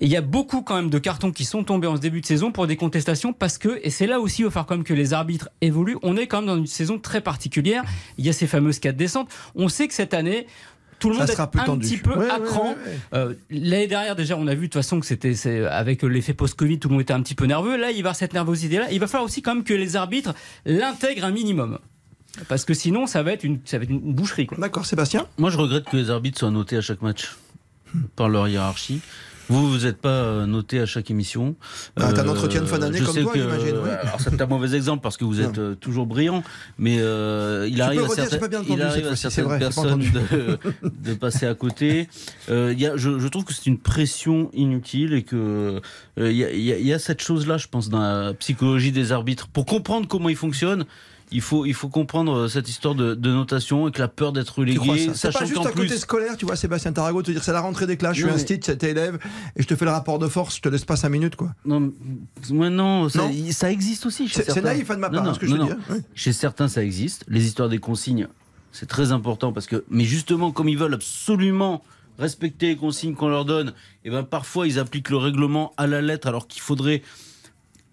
Et 0.00 0.04
il 0.06 0.10
y 0.12 0.16
a 0.16 0.20
beaucoup 0.20 0.62
quand 0.62 0.76
même 0.76 0.90
de 0.90 0.98
cartons 0.98 1.32
qui 1.32 1.44
sont 1.44 1.64
tombés 1.64 1.86
en 1.88 1.96
ce 1.96 2.00
début 2.00 2.20
de 2.20 2.26
saison 2.26 2.52
pour 2.52 2.66
des 2.66 2.76
contestations 2.76 3.32
parce 3.32 3.56
que, 3.58 3.80
et 3.82 3.90
c'est 3.90 4.06
là 4.06 4.20
aussi, 4.20 4.44
quand 4.66 4.70
même 4.70 4.84
que 4.84 4.94
les 4.94 5.12
arbitres 5.12 5.48
évoluent. 5.60 5.96
On 6.02 6.16
est 6.16 6.26
quand 6.26 6.38
même 6.38 6.46
dans 6.46 6.56
une 6.56 6.66
saison 6.66 6.98
très 6.98 7.20
particulière. 7.20 7.84
Il 8.18 8.26
y 8.26 8.28
a 8.28 8.32
ces 8.32 8.46
fameuses 8.46 8.78
quatre 8.80 8.96
descentes. 8.96 9.28
On 9.54 9.68
sait 9.68 9.88
que 9.88 9.94
cette 9.94 10.14
année, 10.14 10.46
tout 10.98 11.10
le 11.10 11.16
monde 11.16 11.28
est 11.30 11.38
un 11.40 11.46
tendu. 11.46 11.86
petit 11.86 11.96
peu 11.98 12.14
Ouais, 12.16 12.28
à 12.28 12.38
ouais, 12.40 12.46
cran. 12.46 12.70
ouais, 12.70 12.76
ouais. 12.86 12.98
Euh, 13.14 13.34
L'année 13.50 13.86
dernière, 13.86 14.16
déjà, 14.16 14.36
on 14.36 14.46
a 14.46 14.54
vu 14.54 14.62
de 14.62 14.66
toute 14.66 14.74
façon 14.74 14.98
que 15.00 15.06
c'était 15.06 15.34
c'est- 15.34 15.64
avec 15.66 16.02
l'effet 16.02 16.34
post-Covid, 16.34 16.78
tout 16.78 16.88
le 16.88 16.94
monde 16.94 17.02
était 17.02 17.12
un 17.14 17.22
petit 17.22 17.34
peu 17.34 17.46
nerveux. 17.46 17.76
Là, 17.76 17.90
il 17.90 17.92
va 17.92 17.96
y 17.96 17.98
avoir 18.00 18.16
cette 18.16 18.34
nervosité-là. 18.34 18.90
Il 18.90 19.00
va 19.00 19.06
falloir 19.06 19.24
aussi 19.26 19.42
quand 19.42 19.54
même 19.54 19.64
que 19.64 19.74
les 19.74 19.96
arbitres 19.96 20.34
l'intègrent 20.66 21.24
un 21.24 21.30
minimum. 21.30 21.78
Parce 22.48 22.64
que 22.64 22.74
sinon, 22.74 23.06
ça 23.06 23.22
va 23.22 23.32
être 23.32 23.42
une, 23.44 23.58
ça 23.64 23.78
va 23.78 23.84
être 23.84 23.90
une 23.90 24.12
boucherie. 24.14 24.46
quoi. 24.46 24.58
D'accord, 24.58 24.86
Sébastien? 24.86 25.26
Moi, 25.38 25.50
je 25.50 25.56
regrette 25.58 25.84
que 25.86 25.96
les 25.96 26.10
arbitres 26.10 26.38
soient 26.38 26.50
notés 26.50 26.76
à 26.76 26.80
chaque 26.80 27.02
match 27.02 27.36
par 28.16 28.28
leur 28.28 28.46
hiérarchie. 28.48 29.00
Vous, 29.48 29.70
vous 29.70 29.78
n'êtes 29.86 29.98
pas 29.98 30.08
euh, 30.08 30.46
noté 30.46 30.80
à 30.80 30.86
chaque 30.86 31.10
émission. 31.10 31.56
Ah, 31.96 32.12
t'as 32.12 32.22
un 32.22 32.28
entretien 32.28 32.60
de 32.60 32.66
fin 32.66 32.78
d'année 32.78 33.00
comme 33.00 33.14
sais 33.14 33.22
toi, 33.22 33.32
j'imagine, 33.34 33.78
ouais. 33.78 33.90
Alors, 33.90 34.20
c'est 34.20 34.40
un 34.40 34.46
mauvais 34.46 34.74
exemple 34.76 35.02
parce 35.02 35.16
que 35.16 35.24
vous 35.24 35.40
êtes 35.40 35.58
euh, 35.58 35.74
toujours 35.74 36.06
brillant, 36.06 36.42
mais 36.78 36.98
euh, 37.00 37.68
il 37.70 37.80
arrive 37.80 38.02
redire, 38.02 38.38
pas 38.38 38.48
bien 38.48 38.62
il 38.62 38.72
entendu 38.72 38.82
arrive 38.82 39.06
à 39.06 39.16
certaines 39.16 39.44
vrai, 39.44 39.58
personnes 39.58 39.86
entendu. 39.86 40.12
de, 40.12 40.58
de 41.10 41.14
passer 41.14 41.46
à 41.46 41.54
côté. 41.54 42.08
Euh, 42.50 42.74
y 42.76 42.86
a, 42.86 42.96
je, 42.96 43.18
je 43.18 43.28
trouve 43.28 43.44
que 43.44 43.54
c'est 43.54 43.66
une 43.66 43.78
pression 43.78 44.50
inutile 44.52 45.14
et 45.14 45.22
que 45.22 45.80
euh, 46.18 46.32
il 46.32 46.36
y, 46.36 46.42
il 46.42 46.60
y 46.60 46.72
il 46.72 46.86
y 46.86 46.92
a 46.92 46.98
cette 46.98 47.20
chose-là, 47.20 47.58
je 47.58 47.68
pense, 47.68 47.88
dans 47.88 48.00
la 48.00 48.34
psychologie 48.34 48.92
des 48.92 49.12
arbitres. 49.12 49.48
Pour 49.48 49.66
comprendre 49.66 50.08
comment 50.08 50.28
ils 50.28 50.36
fonctionnent, 50.36 50.84
il 51.30 51.40
faut, 51.40 51.66
il 51.66 51.74
faut 51.74 51.88
comprendre 51.88 52.32
euh, 52.36 52.48
cette 52.48 52.68
histoire 52.68 52.94
de, 52.94 53.14
de 53.14 53.30
notation 53.30 53.88
et 53.88 53.92
que 53.92 53.98
la 53.98 54.08
peur 54.08 54.32
d'être 54.32 54.58
relégué, 54.58 55.10
C'est 55.14 55.32
pas 55.32 55.44
juste 55.44 55.58
un 55.64 55.70
côté 55.70 55.96
scolaire, 55.98 56.36
tu 56.36 56.46
vois, 56.46 56.56
Sébastien 56.56 56.92
Tarago, 56.92 57.22
te 57.22 57.30
dire 57.30 57.44
c'est 57.44 57.52
la 57.52 57.60
rentrée 57.60 57.86
des 57.86 57.96
classes, 57.96 58.16
je 58.16 58.22
suis 58.22 58.30
un 58.30 58.34
mais- 58.34 58.38
stit, 58.38 58.60
t'es 58.60 58.90
élève, 58.90 59.18
et 59.56 59.62
je 59.62 59.66
te 59.68 59.76
fais 59.76 59.84
le 59.84 59.90
rapport 59.90 60.18
de 60.18 60.28
force, 60.28 60.56
je 60.56 60.60
te 60.62 60.68
laisse 60.68 60.84
pas 60.84 60.96
5 60.96 61.08
minutes, 61.10 61.36
quoi. 61.36 61.54
Non, 61.64 61.92
mais 62.50 62.70
non, 62.70 63.08
ça, 63.08 63.18
Non. 63.28 63.32
ça 63.50 63.70
existe 63.70 64.06
aussi. 64.06 64.28
C'est- 64.28 64.60
naïf, 64.62 64.90
hein, 64.90 64.94
de 64.94 65.00
ma 65.00 65.10
part, 65.10 65.20
Non, 65.20 65.26
hein, 65.26 65.28
non, 65.30 65.34
ce 65.34 65.38
que 65.38 65.46
je 65.46 65.56
te 65.56 65.62
dis. 65.62 65.68
Ouais. 65.92 66.00
Chez 66.14 66.32
certains, 66.32 66.68
ça 66.68 66.82
existe. 66.82 67.24
Les 67.28 67.44
histoires 67.46 67.68
des 67.68 67.78
consignes, 67.78 68.28
c'est 68.72 68.86
très 68.88 69.12
important 69.12 69.52
parce 69.52 69.66
que, 69.66 69.84
mais 69.90 70.04
justement, 70.04 70.50
comme 70.52 70.68
ils 70.68 70.78
veulent 70.78 70.94
absolument 70.94 71.82
respecter 72.18 72.66
les 72.68 72.76
consignes 72.76 73.14
qu'on 73.14 73.28
leur 73.28 73.44
donne, 73.44 73.72
et 74.04 74.10
ben 74.10 74.24
parfois 74.24 74.66
ils 74.66 74.78
appliquent 74.80 75.10
le 75.10 75.18
règlement 75.18 75.72
à 75.76 75.86
la 75.86 76.00
lettre 76.02 76.26
alors 76.26 76.48
qu'il 76.48 76.60
faudrait 76.62 77.02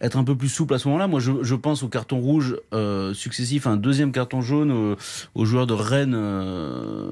être 0.02 0.18
un 0.18 0.24
peu 0.24 0.36
plus 0.36 0.50
souple 0.50 0.74
à 0.74 0.78
ce 0.80 0.88
moment-là. 0.90 1.08
Moi, 1.08 1.20
je, 1.20 1.32
je 1.42 1.56
pense 1.56 1.82
au 1.84 1.88
carton 1.88 2.20
rouge 2.20 2.58
euh, 2.74 3.14
successif, 3.14 3.66
un 3.66 3.78
deuxième 3.78 4.12
carton 4.12 4.42
jaune 4.42 4.72
euh, 4.72 4.96
aux 5.36 5.46
joueurs 5.46 5.68
de 5.68 5.74
Rennes 5.74 6.14
euh, 6.16 7.12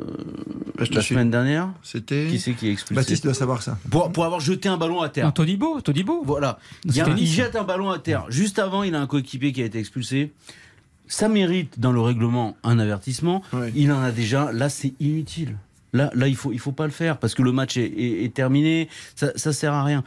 la 0.77 0.85
suis. 1.01 1.13
semaine 1.13 1.31
dernière. 1.31 1.69
C'était. 1.81 2.27
Qui 2.29 2.39
c'est 2.39 2.53
qui 2.53 2.67
est 2.67 2.71
expulsé 2.71 2.99
Baptiste 2.99 3.23
doit 3.23 3.33
savoir 3.33 3.61
ça. 3.61 3.77
pour, 3.89 4.11
pour 4.11 4.25
avoir 4.25 4.39
jeté 4.41 4.67
un 4.69 4.77
ballon 4.77 5.01
à 5.01 5.09
terre. 5.09 5.27
Un 5.27 5.31
Todibo, 5.31 5.81
Todibo. 5.81 6.23
Voilà. 6.25 6.59
Il, 6.85 6.95
y 6.95 7.01
a- 7.01 7.05
C'était 7.05 7.19
il 7.21 7.27
jette 7.27 7.55
un 7.55 7.63
ballon 7.63 7.89
à 7.89 7.99
terre. 7.99 8.25
Juste 8.29 8.59
avant, 8.59 8.83
il 8.83 8.95
a 8.95 9.01
un 9.01 9.07
coéquipier 9.07 9.51
qui 9.53 9.61
a 9.61 9.65
été 9.65 9.79
expulsé. 9.79 10.33
Ça 11.07 11.27
mérite 11.29 11.79
dans 11.79 11.91
le 11.91 12.01
règlement 12.01 12.55
un 12.63 12.79
avertissement. 12.79 13.43
Il 13.75 13.91
en 13.91 14.01
a 14.01 14.11
déjà. 14.11 14.51
Là, 14.51 14.69
c'est 14.69 14.93
inutile. 14.99 15.57
Là, 15.93 16.09
là, 16.15 16.27
il 16.27 16.35
faut, 16.35 16.51
il 16.51 16.59
faut 16.59 16.71
pas 16.71 16.85
le 16.85 16.91
faire 16.91 17.17
parce 17.19 17.35
que 17.35 17.43
le 17.43 17.51
match 17.51 17.77
est, 17.77 17.85
est- 17.85 18.23
est 18.25 18.33
terminé. 18.33 18.89
Ça, 19.15 19.31
ça 19.35 19.53
sert 19.53 19.73
à 19.73 19.83
rien. 19.83 20.03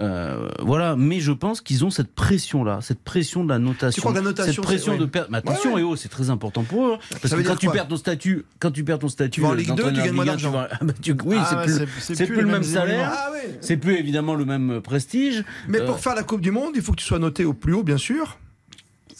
Euh, 0.00 0.48
voilà, 0.60 0.96
mais 0.96 1.20
je 1.20 1.30
pense 1.30 1.60
qu'ils 1.60 1.84
ont 1.84 1.90
cette 1.90 2.12
pression-là, 2.14 2.80
cette 2.82 2.98
pression 3.02 3.44
de 3.44 3.48
la 3.50 3.58
notation, 3.60 3.94
Tu 3.94 4.00
crois 4.00 4.12
que 4.12 4.16
la 4.18 4.24
notation, 4.24 4.52
cette 4.52 4.64
pression 4.64 4.96
de 4.96 5.04
perdre. 5.06 5.28
Mais 5.30 5.38
attention, 5.38 5.70
Ouais, 5.70 5.76
ouais. 5.76 5.80
et 5.82 5.84
oh, 5.84 5.94
c'est 5.96 6.08
très 6.08 6.30
important 6.30 6.64
pour 6.64 6.86
eux, 6.88 6.92
hein. 6.94 6.98
parce 7.10 7.28
Ça 7.28 7.36
que 7.36 7.42
quand 7.46 7.54
tu 7.56 7.68
perds 7.70 7.86
ton 7.86 7.96
statut, 7.96 8.44
quand 8.58 8.72
tu 8.72 8.82
perds 8.82 8.98
ton 8.98 9.08
statut, 9.08 9.40
vas 9.40 9.48
en 9.48 9.52
euh, 9.52 9.56
Ligue 9.56 9.74
2, 9.74 9.92
tu 9.92 9.92
gagnes 9.92 10.10
moins 10.12 10.24
Ligue 10.24 10.32
1, 10.32 10.36
d'argent. 10.36 10.50
vas- 10.50 10.68
Ah 10.80 10.84
bah, 10.84 10.92
tu- 11.00 11.14
oui, 11.24 11.36
Ah 11.38 11.64
c'est 12.00 12.18
ouais, 12.20 12.26
plus, 12.26 12.40
le 12.40 12.46
même 12.46 12.64
salaire, 12.64 13.12
Ah 13.14 13.30
c'est 13.60 13.76
plus 13.76 13.94
évidemment 13.96 14.34
le 14.34 14.44
même 14.44 14.80
prestige. 14.80 15.44
Mais 15.68 15.80
Euh, 15.80 15.86
pour 15.86 16.00
faire 16.00 16.14
la 16.16 16.22
Coupe 16.24 16.40
du 16.40 16.50
Monde, 16.50 16.72
il 16.74 16.82
faut 16.82 16.90
que 16.92 16.96
tu 16.98 17.06
sois 17.06 17.18
noté 17.20 17.44
au 17.44 17.52
plus 17.54 17.72
haut, 17.74 17.82
bien 17.84 17.96
sûr. 17.98 18.38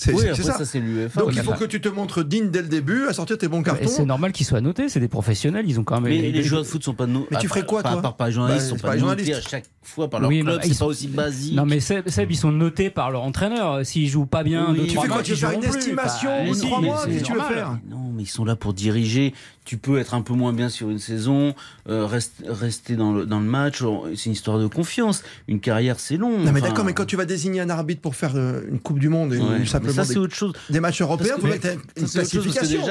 C'est 0.05 0.13
Oui, 0.13 0.23
ça. 0.37 0.53
ça, 0.59 0.65
c'est 0.65 0.81
l'UEFA. 0.81 1.21
Donc 1.21 1.31
il 1.35 1.43
faut 1.43 1.53
que 1.53 1.65
tu 1.65 1.81
te 1.81 1.89
montres 1.89 2.25
digne 2.25 2.51
dès 2.51 2.61
le 2.63 2.69
début, 2.69 3.07
à 3.09 3.13
sortir 3.13 3.39
tes 3.39 3.49
bons 3.49 3.61
Et 3.61 3.65
cartons. 3.65 3.89
c'est 3.89 4.05
normal 4.05 4.33
qu'ils 4.33 4.45
soient 4.47 4.61
notés, 4.61 4.89
c'est 4.89 5.01
des 5.01 5.09
professionnels, 5.09 5.65
ils 5.69 5.81
ont 5.81 5.85
quand 5.85 6.01
même. 6.01 6.13
Mais 6.13 6.31
les 6.31 6.43
joueurs 6.43 6.63
de 6.63 6.67
foot 6.67 6.85
sont 6.85 6.93
pas 6.95 7.07
no- 7.07 7.27
Mais 7.31 7.39
tu 7.39 7.47
à- 7.47 7.49
ferais 7.49 7.65
quoi, 7.65 7.83
pas- 7.83 7.93
toi 7.93 8.03
Par, 8.03 8.17
par 8.17 8.27
les 8.27 8.33
journalistes, 8.35 8.67
Bah, 8.67 8.71
sont 8.71 8.83
pas, 8.83 8.89
pas 8.89 8.95
notés 8.97 9.01
journalistes. 9.01 9.35
à 9.47 9.51
chaque 9.51 9.65
fois 9.83 10.11
par 10.11 10.21
leur 10.21 10.29
club. 10.31 10.45
bah, 10.45 10.59
c'est 10.63 10.69
ils 10.69 10.71
pas 10.73 10.77
sont- 10.77 10.85
aussi 10.87 11.09
basique. 11.09 11.55
Non 11.55 11.65
mais 11.65 11.81
Seb, 11.81 12.05
ils 12.31 12.37
sont 12.37 12.53
notés 12.53 12.91
par 12.91 13.11
leur 13.11 13.23
entraîneur. 13.23 13.85
S'ils 13.87 14.09
jouent 14.09 14.27
pas 14.27 14.43
bien, 14.43 14.75
tu 14.75 14.87
trois 14.89 15.05
fais 15.05 15.09
quoi, 15.09 15.23
tu 15.23 15.35
joueront 15.37 15.53
une 15.61 15.65
estimation 15.65 16.31
Bah, 16.31 16.43
au 16.43 16.45
bout 16.49 16.51
de 16.51 16.55
si, 16.61 16.67
trois 16.67 16.81
mois, 16.81 17.01
c'est 17.05 17.11
qu'est-ce 17.11 17.21
que 17.23 17.27
tu 17.27 17.33
veux 17.33 17.41
faire 17.41 17.79
Non, 17.89 18.11
mais 18.15 18.23
ils 18.25 18.29
sont 18.29 18.45
là 18.45 18.57
pour 18.57 18.75
diriger. 18.75 19.33
Tu 19.65 19.79
peux 19.79 19.99
être 19.99 20.13
un 20.13 20.21
peu 20.21 20.35
moins 20.35 20.53
bien 20.53 20.69
sur 20.69 20.91
une 20.91 20.99
saison, 20.99 21.55
euh, 21.89 22.05
reste- 22.07 22.45
rester 22.47 22.97
dans 22.97 23.13
le, 23.13 23.25
dans 23.27 23.41
le 23.41 23.47
match. 23.47 23.83
C'est 24.15 24.27
une 24.27 24.33
histoire 24.33 24.59
de 24.59 24.67
confiance. 24.67 25.23
Une 25.49 25.59
carrière, 25.61 25.99
c'est 25.99 26.19
long. 26.19 26.39
Non 26.39 26.53
mais 26.53 26.61
Enfin, 26.61 26.69
d'accord, 26.69 26.85
mais 26.85 26.93
quand 26.93 27.07
tu 27.07 27.17
vas 27.17 27.25
désigner 27.25 27.61
un 27.61 27.71
arbitre 27.71 28.03
pour 28.03 28.15
faire 28.15 28.37
euh, 28.37 28.61
une 28.71 28.79
Coupe 28.79 28.99
du 28.99 29.09
Monde 29.09 29.33
et 29.33 29.39
ouais, 29.39 29.65
simplement 29.65 29.95
ça, 29.95 30.05
c'est 30.05 30.15
des, 30.15 30.21
autre 30.21 30.35
chose. 30.35 30.53
des 30.69 30.81
matchs 30.81 31.01
européens, 31.01 31.37
faut 31.39 31.47
mettre 31.47 31.69
une 31.97 32.07
classification. 32.07 32.83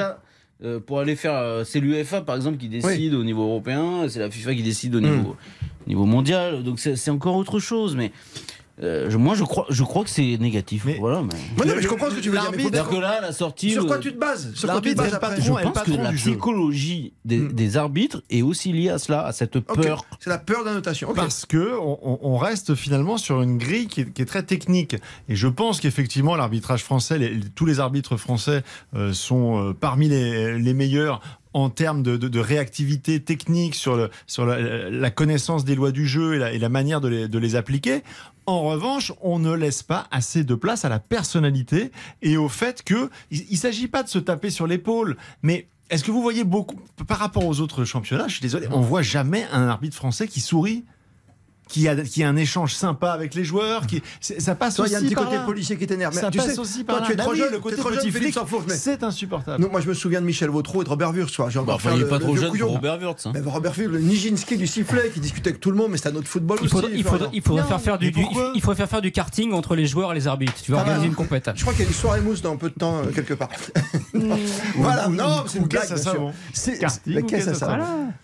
euh, 0.64 0.80
pour 0.80 0.98
aller 0.98 1.14
faire, 1.14 1.34
euh, 1.34 1.62
c'est 1.64 1.78
l'UEFA 1.80 2.22
par 2.22 2.34
exemple 2.36 2.58
qui 2.58 2.68
décide 2.68 3.14
au 3.14 3.22
niveau 3.24 3.42
européen, 3.44 4.06
c'est 4.08 4.18
la 4.20 4.30
FIFA 4.30 4.54
qui 4.54 4.62
décide 4.62 4.94
au 4.96 5.00
niveau, 5.00 5.36
au 5.86 5.88
niveau 5.88 6.04
mondial, 6.06 6.62
donc 6.64 6.78
c'est 6.80 7.10
encore 7.10 7.36
autre 7.36 7.60
chose. 7.60 7.94
Mais 7.96 8.10
Euh, 8.82 9.16
moi, 9.18 9.34
je 9.36 9.44
crois, 9.44 9.66
je 9.70 9.82
crois 9.84 10.02
que 10.02 10.10
c'est 10.10 10.36
négatif. 10.38 10.86
voilà, 10.98 11.22
mais... 11.22 11.28
Ouais, 11.60 11.66
non, 11.68 11.76
mais 11.76 11.82
je 11.82 11.86
comprends 11.88 12.10
ce 12.10 12.16
que 12.16 12.20
tu 12.20 12.30
veux 12.30 12.38
dire. 12.38 12.50
mais 12.56 12.62
faut 12.62 12.70
que 12.70 12.96
là, 13.00 13.20
la 13.20 13.32
sortie. 13.32 13.70
Sur 13.70 13.86
quoi 13.86 13.96
euh, 13.96 14.00
tu 14.00 14.12
te 14.12 14.18
bases 14.18 14.52
Sur 14.54 14.68
quoi 14.68 14.80
tu 14.80 14.92
te 14.92 14.96
bases 14.96 15.14
après 15.14 15.36
patron, 15.36 15.44
Je 15.44 15.60
est 15.60 15.64
le 15.64 15.70
pense 15.72 15.82
que 15.84 15.90
la 15.92 16.12
psychologie 16.12 17.12
des, 17.24 17.38
Hmm. 17.38 17.52
des 17.52 17.76
arbitres 17.76 18.22
est 18.30 18.42
aussi 18.42 18.72
liée 18.72 18.88
à 18.90 18.98
cela, 18.98 19.24
à 19.26 19.32
cette 19.32 19.58
peur. 19.60 20.04
C'est 20.18 20.30
la 20.30 20.38
peur 20.38 20.62
de 20.64 20.68
la 20.68 20.74
notation. 20.74 21.08
Ok. 21.10 21.16
Parce 21.16 21.46
que 21.46 21.72
on, 21.80 22.36
reste 22.36 22.74
finalement 22.74 23.16
sur 23.16 23.42
une 23.42 23.58
grille 23.58 23.86
qui 23.86 24.00
est, 24.02 24.12
qui 24.12 24.22
est 24.22 24.26
très 24.26 24.42
technique. 24.42 24.96
Et 25.28 25.36
je 25.36 25.46
pense 25.48 25.80
qu'effectivement, 25.80 26.36
l'arbitrage 26.36 26.82
français, 26.82 27.18
les- 27.18 27.40
tous 27.54 27.66
les 27.66 27.80
arbitres 27.80 28.16
français 28.16 28.62
euh, 28.94 29.12
sont 29.12 29.68
euh, 29.70 29.72
parmi 29.72 30.08
les, 30.08 30.58
les 30.58 30.74
meilleurs 30.74 31.20
en 31.54 31.70
termes 31.70 32.02
de, 32.02 32.38
réactivité 32.38 33.20
technique 33.20 33.76
sur, 33.76 33.96
la, 34.38 35.10
connaissance 35.10 35.64
des 35.64 35.76
lois 35.76 35.92
du 35.92 36.06
jeu 36.06 36.34
et 36.34 36.58
la, 36.58 36.68
manière 36.68 37.00
de 37.00 37.38
les, 37.38 37.56
appliquer. 37.56 38.02
En 38.46 38.62
revanche, 38.62 39.12
on 39.22 39.38
ne 39.38 39.52
laisse 39.52 39.82
pas 39.82 40.06
assez 40.10 40.44
de 40.44 40.54
place 40.54 40.84
à 40.84 40.88
la 40.90 40.98
personnalité 40.98 41.92
et 42.20 42.36
au 42.36 42.48
fait 42.48 42.82
que 42.82 43.08
il 43.30 43.46
ne 43.50 43.56
s'agit 43.56 43.88
pas 43.88 44.02
de 44.02 44.08
se 44.08 44.18
taper 44.18 44.50
sur 44.50 44.66
l'épaule, 44.66 45.16
mais 45.42 45.68
est-ce 45.88 46.04
que 46.04 46.10
vous 46.10 46.20
voyez 46.20 46.44
beaucoup 46.44 46.80
par 47.06 47.18
rapport 47.18 47.46
aux 47.46 47.60
autres 47.60 47.84
championnats 47.84 48.26
Je 48.28 48.34
suis 48.34 48.42
désolé, 48.42 48.66
on 48.70 48.80
voit 48.80 49.02
jamais 49.02 49.46
un 49.52 49.68
arbitre 49.68 49.96
français 49.96 50.28
qui 50.28 50.40
sourit 50.40 50.84
qui 51.68 51.88
a, 51.88 51.96
qui 51.96 52.22
a 52.22 52.28
un 52.28 52.36
échange 52.36 52.74
sympa 52.74 53.10
avec 53.10 53.34
les 53.34 53.44
joueurs, 53.44 53.86
qui, 53.86 54.02
ça 54.20 54.54
passe 54.54 54.74
Toi, 54.76 54.86
il 54.86 54.92
y 54.92 54.94
a 54.94 54.98
un 54.98 55.00
aussi 55.00 55.06
petit 55.08 55.14
par 55.14 55.24
côté 55.24 55.36
là. 55.36 55.42
policier 55.44 55.76
qui 55.76 55.86
t'énerve. 55.86 56.14
Mais 56.14 56.20
Ça 56.20 56.30
tu 56.30 56.38
passe 56.38 56.52
sais, 56.54 56.58
aussi 56.58 56.84
toi, 56.84 56.98
par 56.98 57.06
tu 57.06 57.12
es 57.12 57.16
là. 57.16 57.22
trop 57.24 57.32
Bah 57.32 57.38
jeune, 57.38 57.46
oui, 57.48 57.52
le 57.54 57.60
côté 57.60 57.76
trop 57.76 57.88
petit 57.90 58.10
Philippe 58.12 58.34
flic, 58.38 58.68
c'est 58.68 59.02
insupportable. 59.02 59.62
Non, 59.62 59.70
moi, 59.70 59.80
je 59.80 59.88
me 59.88 59.94
souviens 59.94 60.20
de 60.20 60.26
Michel 60.26 60.50
Vautreau 60.50 60.82
et 60.82 60.84
de 60.84 60.90
Robert 60.90 61.10
Wurtz. 61.12 61.32
tu 61.32 61.40
vois, 61.40 61.50
J'ai 61.50 61.58
encore 61.58 61.74
Bah, 61.78 61.82
enfin, 61.84 61.90
fait 61.90 61.96
il 61.96 61.98
le- 62.00 62.04
n'est 62.04 62.10
pas 62.10 62.18
le 62.18 62.24
trop 62.24 62.32
vieux 62.32 62.42
jeune 62.42 62.50
couillon. 62.50 62.66
pour 62.66 62.74
Robert 62.76 62.98
Wurtz. 63.00 63.26
hein. 63.26 63.32
Mais 63.34 63.40
Robert 63.40 63.72
Wurtz, 63.76 63.90
le 63.92 63.98
Nijinsky 64.00 64.56
du 64.56 64.66
sifflet 64.66 65.10
qui 65.12 65.20
discutait 65.20 65.50
avec 65.50 65.60
tout 65.60 65.70
le 65.70 65.76
monde, 65.76 65.90
mais 65.90 65.96
c'est 65.98 66.08
un 66.10 66.14
autre 66.16 66.28
football 66.28 66.58
Il 66.62 66.68
faudrait, 66.68 66.88
aussi. 66.90 66.98
il 66.98 67.02
faudrait, 67.02 67.18
Florian. 67.18 67.30
il 67.34 67.42
faudrait 67.42 67.62
Non, 67.62 67.68
faire 67.68 67.80
faire 67.80 67.98
du, 67.98 68.06
mais 68.06 68.12
du- 68.12 68.20
pourquoi 68.22 68.52
il 68.54 68.60
faudrait 68.60 68.76
faire 68.76 68.88
faire 68.90 69.02
du 69.02 69.12
karting 69.12 69.52
entre 69.52 69.74
les 69.74 69.86
joueurs 69.86 70.12
et 70.12 70.14
les 70.14 70.26
arbitres. 70.28 70.54
Tu 70.62 70.70
vas 70.70 70.78
Ah, 70.78 70.80
organiser 70.82 71.06
bah, 71.06 71.08
une 71.10 71.14
compète. 71.16 71.50
Je 71.54 71.60
crois 71.62 71.72
qu'il 71.72 71.82
y 71.82 71.86
a 71.86 71.88
une 71.88 71.94
soirée 71.94 72.20
mousse 72.20 72.42
dans 72.42 72.52
un 72.52 72.56
peu 72.56 72.68
de 72.68 72.74
temps, 72.74 72.98
euh, 72.98 73.10
quelque 73.14 73.34
part. 73.34 73.48
voilà, 74.76 75.08
Ou- 75.08 75.12
non, 75.12 75.44
c'est 75.46 75.58
une 75.58 75.66
blague. 75.66 75.84
C'est-. 76.52 76.78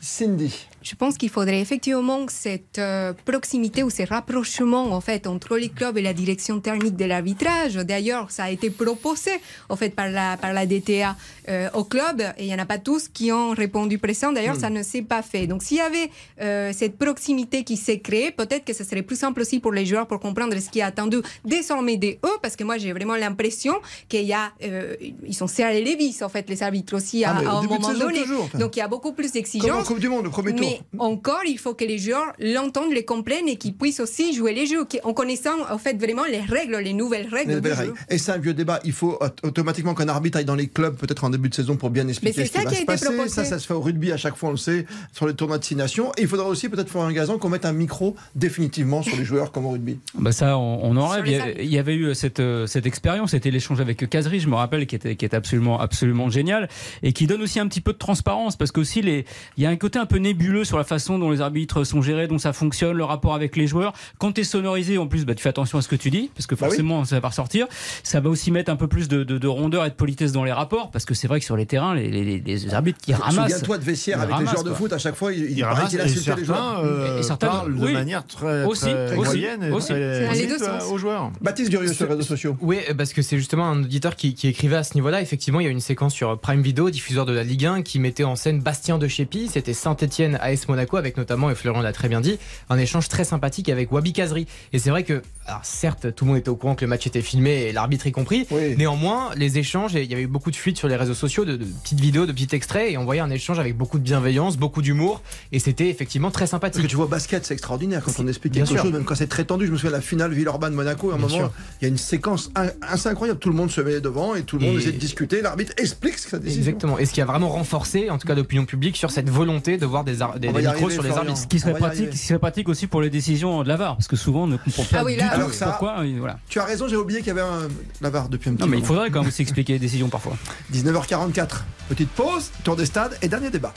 Cindy. 0.01 0.67
Je 0.83 0.95
pense 0.95 1.19
qu'il 1.19 1.29
faudrait 1.29 1.61
effectivement 1.61 2.21
cette 2.29 2.79
euh, 2.79 3.13
proximité 3.31 3.83
ou 3.83 3.91
ce 3.91 4.03
rapprochement 4.03 4.93
en 4.93 5.01
fait 5.01 5.27
entre 5.27 5.57
les 5.57 5.69
clubs 5.69 5.97
et 5.99 6.03
la 6.03 6.13
direction 6.13 6.61
technique 6.61 6.97
de 6.97 7.05
l'arbitrage. 7.05 7.75
D'ailleurs, 7.75 8.31
ça 8.31 8.45
a 8.45 8.51
été 8.51 8.71
proposé 8.71 9.31
en 9.69 9.77
fait 9.77 9.91
par 9.95 10.09
la 10.09 10.37
par 10.37 10.53
la 10.53 10.65
DTA 10.67 11.15
euh, 11.49 11.69
au 11.81 11.85
club 11.85 12.17
et 12.39 12.45
il 12.45 12.51
y 12.53 12.55
en 12.55 12.59
a 12.59 12.67
pas 12.67 12.79
tous 12.79 13.09
qui 13.09 13.31
ont 13.33 13.51
répondu 13.65 13.99
présent. 13.99 14.33
D'ailleurs, 14.33 14.57
Hmm. 14.57 14.61
ça 14.67 14.71
ne 14.71 14.83
s'est 14.83 15.03
pas 15.15 15.23
fait. 15.23 15.47
Donc, 15.47 15.63
s'il 15.63 15.77
y 15.77 15.81
avait 15.81 16.11
euh, 16.41 16.73
cette 16.81 16.97
proximité 16.99 17.63
qui 17.69 17.77
s'est 17.77 18.01
créée, 18.01 18.31
peut-être 18.33 18.65
que 18.65 18.73
ce 18.73 18.85
serait 18.89 19.03
plus 19.11 19.19
simple 19.25 19.41
aussi 19.43 19.61
pour 19.61 19.73
les 19.79 19.87
joueurs 19.91 20.07
pour 20.11 20.19
comprendre 20.19 20.57
ce 20.59 20.69
qui 20.73 20.81
est 20.81 20.89
attendu 20.93 21.19
désormais 21.45 21.97
de 21.97 22.11
eux, 22.29 22.37
parce 22.43 22.57
que 22.57 22.65
moi 22.65 22.77
j'ai 22.79 22.93
vraiment 22.93 23.15
l'impression 23.25 23.75
qu'il 24.09 24.25
y 24.25 24.33
a 24.33 24.45
euh, 24.65 24.97
ils 25.33 25.35
sont 25.43 25.47
serrés 25.47 25.83
les 25.89 25.95
vis 26.03 26.23
en 26.23 26.29
fait 26.29 26.49
les 26.51 26.63
arbitres 26.63 26.95
aussi 26.97 27.25
à, 27.25 27.31
Ah, 27.31 27.39
à 27.39 27.53
un 27.59 27.63
moment 27.63 27.93
donné. 27.93 28.23
toujours. 28.23 28.49
Donc 28.63 28.71
il 28.77 28.81
y 28.81 28.83
a 28.83 28.89
beaucoup 28.89 29.13
plus 29.13 29.29
Comme 29.31 29.31
en 29.31 29.41
d'exigences. 29.41 29.87
Coupe 29.87 30.01
du 30.01 30.09
Monde, 30.09 30.25
le 30.25 30.31
premier 30.31 30.55
tour. 30.55 30.67
Mais 30.67 30.81
encore, 30.99 31.45
il 31.47 31.59
faut 31.59 31.75
que 31.75 31.85
les 31.85 31.99
joueurs 31.99 32.33
l'entendent, 32.39 32.93
les 32.93 33.05
comprennent 33.05 33.20
et 33.49 33.57
qu'ils 33.57 33.75
puissent 33.75 34.01
aussi 34.01 34.35
jouer 34.35 34.53
les 34.53 34.67
jeux, 34.67 34.85
qui- 34.85 35.01
en 35.05 35.13
connaissant 35.13 35.51
en 35.71 35.79
fait 35.79 35.95
vraiment 35.99 36.25
les 36.25 36.41
règles, 36.41 36.77
les 36.79 36.93
nouvelles 36.93 37.29
règles 37.29 37.51
Les 37.51 37.57
du 37.57 37.61
nouvelles 37.69 37.73
jeu. 37.75 37.93
règles. 37.93 37.95
Et 38.09 38.19
c'est 38.19 38.33
un 38.33 38.39
vieux 38.39 38.55
débat. 38.55 38.81
Il 38.85 38.93
faut 38.93 39.19
aut- 39.21 39.47
automatiquement 39.47 39.95
qu'un 39.95 40.09
arbitre 40.09 40.39
aille 40.39 40.45
dans 40.45 40.55
les 40.55 40.69
clubs, 40.69 40.97
peut-être 40.97 41.25
en 41.25 41.31
début 41.31 41.49
de 41.49 41.55
saison, 41.55 41.77
pour 41.77 41.91
bien 41.91 42.07
expliquer 42.09 42.33
c'est 42.41 42.47
ce 42.47 42.53
qui 42.53 42.59
ça 42.59 42.65
va 42.65 42.71
qui 42.71 42.75
a 42.75 42.79
se 42.79 42.83
été 42.83 42.87
passer. 42.87 43.05
proposé. 43.07 43.29
Ça, 43.35 43.45
ça 43.45 43.59
se 43.59 43.67
fait 43.67 43.75
au 43.75 43.81
rugby 43.81 44.13
à 44.13 44.17
chaque 44.17 44.37
fois, 44.37 44.49
on 44.49 44.53
le 44.53 44.59
sait, 44.59 44.87
sur 45.13 45.27
les 45.27 45.35
tournois 45.35 45.59
de 45.59 45.65
six 45.65 45.77
nations. 45.77 46.13
Et 46.17 46.23
il 46.23 46.29
faudra 46.29 46.47
aussi 46.47 46.69
peut-être 46.69 46.89
faire 46.91 47.03
un 47.03 47.13
gazon 47.13 47.39
qu'on 47.39 47.49
mette 47.49 47.65
un 47.65 47.73
micro 47.73 48.17
définitivement 48.35 49.03
sur 49.03 49.17
les 49.17 49.25
joueurs 49.25 49.53
comme 49.53 49.67
au 49.67 49.71
rugby. 49.71 49.99
Bah 50.15 50.33
ça, 50.33 50.57
on, 50.59 50.81
on 50.83 50.97
en 50.97 51.07
rêve. 51.09 51.25
Il 51.27 51.33
y, 51.33 51.37
a- 51.37 51.41
arbitres. 51.43 51.61
il 51.63 51.71
y 51.73 51.79
avait 51.79 51.95
eu 51.95 52.15
cette, 52.15 52.41
euh, 52.41 52.67
cette 52.67 52.87
expérience, 52.87 53.31
c'était 53.33 53.51
l'échange 53.51 53.81
avec 53.81 54.09
Kazri, 54.09 54.41
je 54.41 54.49
me 54.49 54.55
rappelle, 54.55 54.87
qui 54.87 54.97
était, 54.97 55.15
qui 55.17 55.25
était 55.25 55.37
absolument, 55.37 55.79
absolument 55.81 56.31
génial 56.31 56.69
et 57.03 57.13
qui 57.13 57.27
donne 57.27 57.43
aussi 57.43 57.61
un 57.61 57.69
petit 57.69 57.81
peu 57.81 57.93
de 57.93 57.99
transparence 57.99 58.57
parce 58.57 58.73
qu'aussi 58.73 59.03
les, 59.03 59.25
il 59.57 59.63
y 59.63 59.67
a 59.67 59.71
un 59.71 59.77
côté 59.77 59.99
un 59.99 60.07
peu 60.07 60.17
nébuleux 60.19 60.65
sur 60.65 60.79
la 60.79 60.85
façon 60.85 61.19
dont 61.19 61.31
les 61.31 61.41
arbitres 61.41 61.85
sont 61.85 62.03
gérés, 62.03 62.27
dont 62.27 62.39
ça 62.39 62.53
fonctionne, 62.53 62.97
le 62.97 63.05
rapport 63.11 63.35
avec 63.35 63.57
les 63.57 63.67
joueurs. 63.67 63.93
Quand 64.19 64.33
tu 64.33 64.41
es 64.41 64.45
sonorisé, 64.45 64.99
en 64.99 65.07
plus, 65.07 65.25
bah, 65.25 65.35
tu 65.35 65.43
fais 65.43 65.49
attention 65.49 65.79
à 65.79 65.83
ce 65.83 65.89
que 65.89 65.97
tu 65.97 66.11
dis 66.11 66.31
parce 66.35 66.47
que 66.47 66.55
Bah 66.55 66.61
oui. 66.63 66.69
forcément, 66.69 67.05
ça 67.05 67.17
va 67.17 67.21
pas 67.21 67.29
ressortir. 67.29 67.67
Ça 68.03 68.21
va 68.21 68.31
aussi 68.31 68.51
mettre 68.51 68.71
un 68.71 68.77
peu 68.77 68.89
plus 68.89 69.09
de, 69.09 69.23
de- 69.25 69.39
de 69.39 69.49
rondeur 69.49 69.85
et 69.85 69.91
de 69.91 69.95
politesse 69.95 70.33
dans 70.33 70.45
les 70.45 70.53
rapports 70.53 70.91
parce 70.91 71.05
que 71.05 71.15
c'est 71.15 71.29
vrai 71.29 71.39
que 71.41 71.45
sur 71.47 71.57
les 71.57 71.67
terrains, 71.67 71.95
les, 71.95 72.09
les- 72.11 72.41
les 72.41 72.75
arbitres 72.75 72.99
qui 73.01 73.13
ramassent. 73.15 73.35
Souviens-toi 73.53 73.79
de 73.79 73.85
Vessière 73.85 74.19
ils 74.19 74.21
avec 74.23 74.29
les 74.31 74.35
ramassent, 74.37 74.53
joueurs 74.53 74.65
de 74.65 74.69
quoi. 74.71 74.79
foot, 74.79 74.93
à 74.93 74.99
chaque 74.99 75.15
fois, 75.17 75.33
il, 75.33 75.45
il, 75.51 75.59
Il 75.59 75.65
ramasse 75.65 75.95
insultait 75.95 76.37
les 76.37 76.45
joueurs. 76.45 76.81
euh, 76.85 77.19
Et 77.19 77.23
certains, 77.23 77.47
parlent 77.49 77.77
de 77.79 77.85
oui. 77.85 77.93
manière 77.93 78.25
très, 78.27 78.65
Aussi, 78.65 78.85
très 78.87 79.17
aussi, 79.17 79.31
moyenne 79.31 79.63
et 79.65 79.71
aussi. 79.71 79.93
les 79.93 80.47
deux 80.47 80.63
euh, 80.63 80.81
sens. 80.81 80.91
aux 80.91 80.99
joueurs. 80.99 81.31
Baptiste 81.41 81.71
Durieux 81.71 81.93
sur 81.93 82.07
les 82.07 82.13
réseaux 82.15 82.23
sociaux. 82.27 82.57
Oui, 82.61 82.79
parce 82.97 83.13
que 83.13 83.23
c'est 83.23 83.37
justement 83.39 83.67
un 83.69 83.83
auditeur 83.83 84.17
qui, 84.17 84.35
qui 84.35 84.49
écrivait 84.49 84.77
à 84.77 84.83
ce 84.85 84.95
niveau-là. 84.95 85.21
Effectivement, 85.21 85.61
il 85.61 85.65
y 85.65 85.69
a 85.69 85.71
une 85.71 85.81
séquence 85.81 86.15
sur 86.15 86.39
Prime 86.39 86.63
Video, 86.63 86.91
diffuseur 86.91 87.27
de 87.27 87.33
la 87.33 87.43
Ligue 87.45 87.67
1, 87.67 87.83
qui 87.83 87.99
mettait 87.99 88.25
en 88.25 88.37
scène 88.37 88.61
Bastien 88.61 88.99
de 88.99 89.09
Chépi. 89.09 89.49
C'était 89.49 89.73
Saint-Etienne 89.75 90.39
AS 90.41 90.69
Monaco, 90.69 90.97
avec 90.97 91.17
notamment, 91.17 91.51
et 91.51 91.55
Florian 91.55 91.83
l'a 91.83 91.93
très 91.93 92.09
bien 92.09 92.21
dit, 92.21 92.39
un 92.69 92.79
échange 92.79 93.00
très 93.09 93.25
sympathique 93.25 93.69
avec 93.69 93.91
Wabi 93.93 94.13
Kazri. 94.13 94.47
Et 94.73 94.79
c'est 94.79 94.91
vrai 94.91 95.05
que, 95.05 95.23
alors 95.47 95.61
certes, 95.65 96.15
tout 96.15 96.25
le 96.25 96.31
monde 96.31 96.39
était 96.39 96.49
au 96.49 96.57
courant 96.57 96.75
que 96.75 96.85
le 96.85 96.89
match 96.89 97.07
était 97.07 97.23
filmé, 97.23 97.63
et 97.63 97.73
l'arbitre 97.73 98.07
y 98.07 98.13
compris. 98.13 98.47
Oui. 98.51 98.77
Néanmoins, 98.77 99.31
les 99.37 99.59
échanges, 99.59 99.97
et 99.97 100.03
il 100.03 100.11
y 100.11 100.15
avait 100.15 100.23
eu 100.25 100.27
beaucoup 100.29 100.51
de 100.51 100.57
fuites 100.57 100.77
sur 100.79 100.89
les 100.89 100.97
réseaux 100.97 101.15
sociaux, 101.15 101.45
de, 101.45 101.57
de 101.57 101.65
petites 101.65 102.01
vidéos, 102.01 102.27
de 102.27 102.33
petits 102.33 102.55
extraits, 102.55 102.91
et 102.93 102.99
on 102.99 103.05
voyait 103.05 103.21
un 103.21 103.31
échange 103.31 103.59
avec 103.59 103.77
beaucoup 103.77 103.99
de 103.99 104.05
bienveillance, 104.05 104.57
beaucoup 104.57 104.83
d'humour, 104.83 105.23
et 105.53 105.59
c'était 105.59 105.89
effectivement 105.89 106.31
très 106.31 106.41
Parce 106.45 106.51
que 106.51 106.57
sympathique. 106.57 106.87
tu 106.89 106.97
vois, 106.97 107.07
basket, 107.07 107.45
c'est 107.47 107.55
extraordinaire 107.55 108.03
quand 108.05 108.13
on 108.19 108.27
explique 108.29 108.53
Bien 108.53 108.63
quelque 108.65 108.75
sûr. 108.75 108.83
chose, 108.83 108.93
même 108.93 109.05
quand 109.05 109.15
c'est 109.15 109.27
très 109.27 109.45
tendu. 109.45 109.67
Je 109.67 109.73
me 109.73 109.77
souviens 109.77 109.91
de 109.91 109.97
la 109.97 110.03
finale 110.03 110.33
Villeurbanne-Monaco, 110.33 111.11
à 111.11 111.15
un 111.15 111.17
Bien 111.19 111.27
moment, 111.27 111.37
sûr. 111.39 111.53
il 111.81 111.85
y 111.85 111.87
a 111.87 111.89
une 111.89 111.99
séquence 111.99 112.51
assez 112.83 113.09
incroyable. 113.09 113.39
Tout 113.39 113.51
le 113.51 113.55
monde 113.57 113.71
se 113.71 113.81
met 113.81 114.01
devant 114.01 114.35
et 114.35 114.43
tout 114.43 114.59
le 114.59 114.67
monde 114.67 114.77
Et- 114.77 114.79
essaie 114.79 114.93
de 114.93 114.99
discuter. 114.99 115.41
L'arbitre 115.43 115.73
explique 115.79 116.19
sa 116.19 116.39
décision. 116.39 116.61
Exactement. 116.63 116.99
Et 116.99 117.07
ce 117.07 117.13
qui 117.13 117.21
a 117.21 117.25
vraiment 117.25 117.49
renforcé, 117.49 118.11
en 118.11 118.19
tout 118.19 118.27
cas 118.27 118.35
l'opinion 118.35 118.65
publique, 118.65 118.97
sur 118.97 119.11
cette 119.11 119.29
volonté 119.31 119.79
de 119.79 119.87
voir 119.87 120.05
des, 120.05 120.17
des, 120.39 120.49
des 120.53 120.53
micros 120.63 120.91
sur 120.91 121.03
les 121.03 121.11
arbitres. 121.11 121.37
Ce 121.39 121.47
qui 121.47 121.59
serait 121.61 121.75
pratique, 121.75 122.07
ce 122.07 122.11
qui 122.13 122.27
serait 122.27 122.39
pratique 122.39 122.69
aussi 122.69 122.87
pour 122.91 123.01
les 123.01 123.11
décisions 123.11 123.63
de 123.63 123.69
la 123.69 123.77
VAR, 123.77 123.97
parce 123.97 124.09
que 124.09 124.17
souvent 124.17 124.43
on 124.43 124.47
ne 124.49 124.57
comprend 124.57 124.83
pas 124.85 124.99
Ah 125.01 125.05
oui, 125.05 125.15
du 125.15 125.21
là, 125.21 125.29
tout 125.29 125.35
alors 125.37 125.53
ça- 125.53 125.67
pourquoi. 125.67 126.03
Voilà. 126.19 126.39
Tu 126.49 126.59
as 126.59 126.65
raison, 126.65 126.89
j'ai 126.89 126.97
oublié 126.97 127.21
qu'il 127.21 127.29
y 127.29 127.31
avait 127.31 127.41
un 127.41 127.69
la 128.01 128.11
VAR 128.11 128.29
depuis 128.29 128.51
un 128.51 128.55
petit 128.55 128.63
Non, 128.63 128.69
mais 128.69 128.79
il 128.79 128.85
faudrait 128.85 129.11
quand 129.11 129.21
même 129.21 129.29
aussi 129.29 129.43
expliquer 129.43 129.75
les 129.75 129.79
décisions 129.79 130.09
parfois. 130.09 130.37
19h44. 130.73 131.63
Petite 131.89 132.11
pause, 132.11 132.51
tour 132.65 132.77
des 132.77 132.87
stades 132.87 133.17
et 133.23 133.29
dernier 133.29 133.51
débat. 133.51 133.73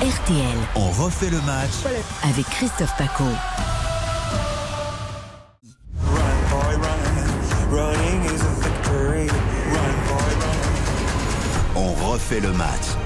RTL 0.00 0.56
On 0.74 0.90
refait 0.90 1.30
le 1.30 1.40
match 1.42 1.70
avec 2.22 2.44
Christophe 2.50 2.94
Paco. 2.98 3.24
On 11.74 11.92
refait 12.10 12.40
le 12.40 12.52
match. 12.52 12.96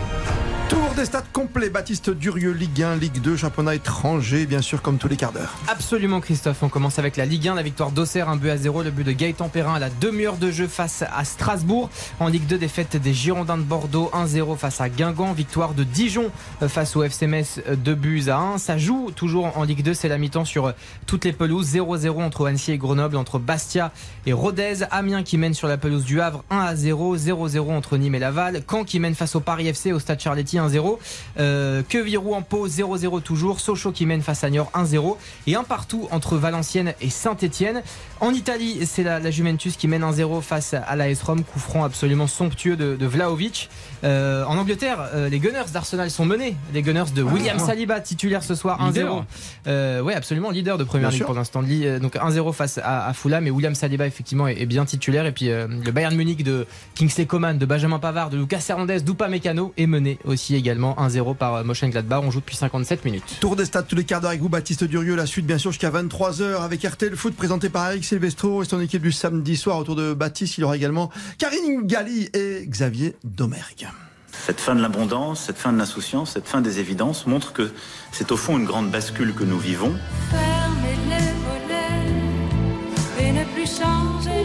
Tour 0.70 0.94
des 0.94 1.04
stades 1.04 1.24
complet. 1.32 1.68
Baptiste 1.68 2.10
Durieux, 2.10 2.52
Ligue 2.52 2.80
1, 2.80 2.94
Ligue 2.94 3.20
2, 3.20 3.36
championnat 3.36 3.74
étranger, 3.74 4.46
bien 4.46 4.62
sûr, 4.62 4.82
comme 4.82 4.98
tous 4.98 5.08
les 5.08 5.16
quarts 5.16 5.32
d'heure. 5.32 5.56
Absolument 5.66 6.20
Christophe, 6.20 6.62
on 6.62 6.68
commence 6.68 7.00
avec 7.00 7.16
la 7.16 7.26
Ligue 7.26 7.48
1, 7.48 7.56
la 7.56 7.62
victoire 7.62 7.90
d'Auxerre, 7.90 8.28
un 8.28 8.36
but 8.36 8.50
à 8.50 8.56
0, 8.56 8.84
le 8.84 8.92
but 8.92 9.02
de 9.02 9.10
Gaëtan 9.10 9.48
Perrin 9.48 9.74
à 9.74 9.78
la 9.80 9.90
demi-heure 9.90 10.36
de 10.36 10.52
jeu 10.52 10.68
face 10.68 11.02
à 11.12 11.24
Strasbourg. 11.24 11.90
En 12.20 12.28
Ligue 12.28 12.46
2, 12.46 12.56
défaite 12.56 12.96
des 12.96 13.12
Girondins 13.12 13.58
de 13.58 13.64
Bordeaux 13.64 14.12
1-0 14.14 14.56
face 14.56 14.80
à 14.80 14.88
Guingamp, 14.88 15.32
victoire 15.32 15.74
de 15.74 15.82
Dijon 15.82 16.30
euh, 16.62 16.68
face 16.68 16.94
au 16.94 17.02
FC 17.02 17.26
Metz 17.26 17.60
2 17.68 17.94
buts 17.96 18.28
à 18.28 18.38
1. 18.38 18.58
Ça 18.58 18.78
joue 18.78 19.10
toujours 19.10 19.58
en 19.58 19.64
Ligue 19.64 19.82
2, 19.82 19.92
c'est 19.92 20.08
la 20.08 20.18
mi-temps 20.18 20.44
sur 20.44 20.66
euh, 20.66 20.72
toutes 21.04 21.24
les 21.24 21.32
pelouses, 21.32 21.74
0-0 21.74 22.22
entre 22.22 22.46
Annecy 22.46 22.70
et 22.70 22.78
Grenoble, 22.78 23.16
entre 23.16 23.40
Bastia 23.40 23.90
et 24.24 24.32
Rodez, 24.32 24.84
Amiens 24.92 25.24
qui 25.24 25.36
mène 25.36 25.54
sur 25.54 25.66
la 25.66 25.78
pelouse 25.78 26.04
du 26.04 26.20
Havre 26.20 26.44
1-0, 26.52 27.18
0-0 27.18 27.58
entre 27.72 27.96
Nîmes 27.96 28.14
et 28.14 28.20
Laval, 28.20 28.62
Caen 28.70 28.84
qui 28.84 29.00
mène 29.00 29.16
face 29.16 29.34
au 29.34 29.40
Paris 29.40 29.66
FC 29.66 29.90
au 29.90 29.98
stade 29.98 30.20
Charletti 30.20 30.59
1-0, 30.60 30.98
euh, 31.38 31.82
Quevirou 31.88 32.34
en 32.34 32.42
Pau 32.42 32.68
0-0 32.68 33.22
toujours, 33.22 33.60
Sochaux 33.60 33.92
qui 33.92 34.06
mène 34.06 34.22
face 34.22 34.44
à 34.44 34.50
Niort 34.50 34.70
1-0 34.74 35.16
et 35.46 35.54
un 35.54 35.64
partout 35.64 36.08
entre 36.10 36.36
Valenciennes 36.36 36.94
et 37.00 37.10
Saint-Etienne. 37.10 37.82
En 38.20 38.32
Italie, 38.32 38.86
c'est 38.86 39.02
la, 39.02 39.18
la 39.18 39.30
Juventus 39.30 39.76
qui 39.76 39.88
mène 39.88 40.02
1-0 40.02 40.42
face 40.42 40.74
à 40.74 40.96
l'AS 40.96 41.22
Rome, 41.22 41.44
coup 41.44 41.58
franc 41.58 41.84
absolument 41.84 42.26
somptueux 42.26 42.76
de, 42.76 42.96
de 42.96 43.06
Vlahovic. 43.06 43.68
Euh, 44.02 44.44
en 44.44 44.56
Angleterre, 44.56 45.08
euh, 45.14 45.28
les 45.28 45.38
Gunners 45.40 45.70
d'Arsenal 45.72 46.10
sont 46.10 46.24
menés, 46.24 46.56
les 46.72 46.82
Gunners 46.82 47.10
de 47.14 47.22
William 47.22 47.56
ah. 47.60 47.64
Saliba 47.66 48.00
titulaire 48.00 48.42
ce 48.42 48.54
soir 48.54 48.80
1-0. 48.80 48.86
Leader. 48.94 49.24
Euh, 49.66 50.00
ouais, 50.00 50.14
absolument 50.14 50.50
leader 50.50 50.78
de 50.78 50.84
première 50.84 51.10
ligue 51.10 51.24
pour 51.24 51.34
l'instant. 51.34 51.60
Li- 51.60 51.86
euh, 51.86 51.98
Donc 51.98 52.14
1-0 52.16 52.52
face 52.54 52.78
à, 52.78 53.06
à 53.06 53.12
Fulham 53.12 53.46
et 53.46 53.50
William 53.50 53.74
Saliba 53.74 54.06
effectivement 54.06 54.48
est, 54.48 54.60
est 54.60 54.66
bien 54.66 54.84
titulaire 54.84 55.26
et 55.26 55.32
puis 55.32 55.50
euh, 55.50 55.66
le 55.68 55.90
Bayern 55.92 56.14
Munich 56.14 56.42
de 56.42 56.66
Kingsley 56.94 57.26
Coman, 57.26 57.58
de 57.58 57.66
Benjamin 57.66 57.98
Pavard, 57.98 58.30
de 58.30 58.38
Lucas 58.38 58.64
Hernandez, 58.68 59.00
d'Upamecano 59.00 59.74
est 59.76 59.86
mené 59.86 60.18
aussi 60.24 60.54
également 60.54 60.96
1-0 60.98 61.36
par 61.36 61.54
euh, 61.56 61.64
Mönchengladbach. 61.64 62.22
On 62.24 62.30
joue 62.30 62.40
depuis 62.40 62.56
57 62.56 63.04
minutes. 63.04 63.36
Tour 63.40 63.54
des 63.56 63.66
stades 63.66 63.86
tous 63.86 63.96
les 63.96 64.04
quarts 64.04 64.20
d'heure 64.22 64.30
avec 64.30 64.40
vous, 64.40 64.48
Baptiste 64.48 64.84
Durieux. 64.84 65.14
La 65.16 65.26
suite, 65.26 65.46
bien 65.46 65.58
sûr, 65.58 65.72
jusqu'à 65.72 65.90
23h 65.90 66.62
avec 66.62 66.82
RTL 66.82 67.14
Foot 67.16 67.34
présenté 67.36 67.68
par 67.68 67.90
Eric 67.90 68.04
Silvestro 68.04 68.62
et 68.62 68.64
son 68.66 68.80
équipe 68.80 69.02
du 69.02 69.12
samedi 69.12 69.56
soir 69.56 69.76
autour 69.78 69.94
de 69.96 70.14
Baptiste. 70.14 70.56
Il 70.56 70.62
y 70.62 70.64
aura 70.64 70.76
également 70.76 71.10
Karine 71.38 71.82
Galli 71.86 72.30
et 72.32 72.64
Xavier 72.66 73.14
Domergue. 73.24 73.88
Cette 74.32 74.60
fin 74.60 74.74
de 74.74 74.80
l'abondance, 74.82 75.40
cette 75.40 75.58
fin 75.58 75.72
de 75.72 75.78
l'insouciance, 75.78 76.32
cette 76.32 76.46
fin 76.46 76.60
des 76.60 76.78
évidences 76.80 77.26
montre 77.26 77.52
que 77.52 77.72
c'est 78.12 78.32
au 78.32 78.36
fond 78.36 78.58
une 78.58 78.64
grande 78.64 78.90
bascule 78.90 79.34
que 79.34 79.44
nous 79.44 79.58
vivons. 79.58 79.92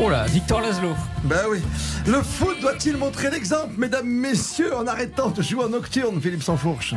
Oh 0.02 0.10
là, 0.10 0.26
Victor 0.26 0.62
Laszlo. 0.62 0.90
Ben 1.24 1.42
oui. 1.50 1.60
Le 2.06 2.22
foot 2.22 2.60
doit-il 2.62 2.98
montrer 2.98 3.30
l'exemple, 3.32 3.74
mesdames, 3.78 4.08
messieurs, 4.08 4.76
en 4.76 4.86
arrêtant 4.88 5.30
de 5.30 5.42
jouer 5.42 5.64
en 5.66 5.70
nocturne, 5.70 6.20
Philippe 6.22 6.44
Sansfourche? 6.44 6.94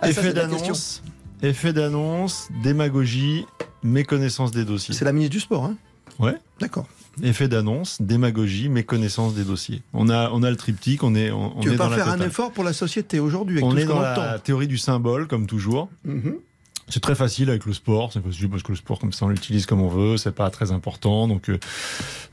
Ah, 0.00 0.08
Effet 0.08 0.32
d'annonce, 0.32 1.02
effet 1.42 1.72
d'annonce, 1.72 2.48
démagogie, 2.62 3.46
méconnaissance 3.82 4.52
des 4.52 4.64
dossiers. 4.64 4.94
C'est 4.94 5.04
la 5.04 5.12
ministre 5.12 5.32
du 5.32 5.40
Sport, 5.40 5.64
hein? 5.64 5.76
Ouais. 6.18 6.36
D'accord. 6.60 6.86
Effet 7.22 7.48
d'annonce, 7.48 8.00
démagogie, 8.00 8.68
méconnaissance 8.68 9.34
des 9.34 9.44
dossiers. 9.44 9.82
On 9.92 10.08
a, 10.08 10.30
on 10.30 10.42
a 10.42 10.50
le 10.50 10.56
triptyque, 10.56 11.02
on 11.04 11.14
est, 11.14 11.30
on, 11.30 11.50
tu 11.50 11.56
on 11.56 11.60
veux 11.60 11.72
est 11.74 11.76
pas 11.76 11.84
dans 11.84 11.90
la 11.90 11.96
faire 11.96 12.08
un 12.08 12.20
effort 12.20 12.52
pour 12.52 12.64
la 12.64 12.72
société 12.72 13.20
aujourd'hui 13.20 13.60
On 13.62 13.70
tout 13.70 13.78
est 13.78 13.84
dans 13.84 14.00
la 14.00 14.38
théorie 14.38 14.66
du 14.68 14.78
symbole, 14.78 15.26
comme 15.26 15.46
toujours. 15.46 15.88
Mhm. 16.04 16.36
C'est 16.88 17.00
très 17.00 17.14
facile 17.14 17.48
avec 17.48 17.64
le 17.64 17.72
sport, 17.72 18.12
c'est 18.12 18.22
facile 18.22 18.50
parce 18.50 18.62
que 18.64 18.72
le 18.72 18.76
sport, 18.76 18.98
comme 18.98 19.12
ça, 19.12 19.24
on 19.24 19.28
l'utilise 19.28 19.66
comme 19.66 19.80
on 19.80 19.88
veut, 19.88 20.16
c'est 20.16 20.34
pas 20.34 20.50
très 20.50 20.72
important. 20.72 21.28
Donc, 21.28 21.48
euh, 21.48 21.58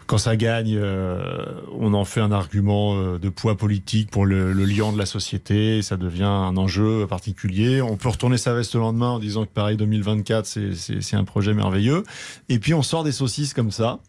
quand 0.08 0.18
ça 0.18 0.36
gagne, 0.36 0.76
euh, 0.76 1.46
on 1.80 1.94
en 1.94 2.04
fait 2.04 2.20
un 2.20 2.32
argument 2.32 2.96
euh, 2.98 3.20
de 3.20 3.30
poids 3.30 3.56
politique 3.56 4.10
pour 4.10 4.26
le, 4.26 4.52
le 4.52 4.66
liant 4.66 4.92
de 4.92 4.98
la 4.98 5.06
société, 5.06 5.78
et 5.78 5.82
ça 5.82 5.98
devient 5.98 6.24
un 6.24 6.58
enjeu 6.58 7.06
particulier. 7.08 7.82
On 7.82 7.96
peut 7.96 8.10
retourner 8.10 8.38
sa 8.38 8.54
veste 8.54 8.74
le 8.74 8.80
lendemain 8.82 9.12
en 9.12 9.20
disant 9.20 9.46
que 9.46 9.52
pareil, 9.52 9.78
2024, 9.78 10.46
c'est- 10.48 10.74
c'est 10.76 11.02
c'est 11.02 11.16
un 11.16 11.24
projet 11.26 11.54
merveilleux. 11.54 12.04
Et 12.50 12.58
puis, 12.60 12.74
on 12.74 12.82
sort 12.82 13.04
des 13.04 13.12
saucisses 13.12 13.54
comme 13.54 13.72
ça. 13.72 14.00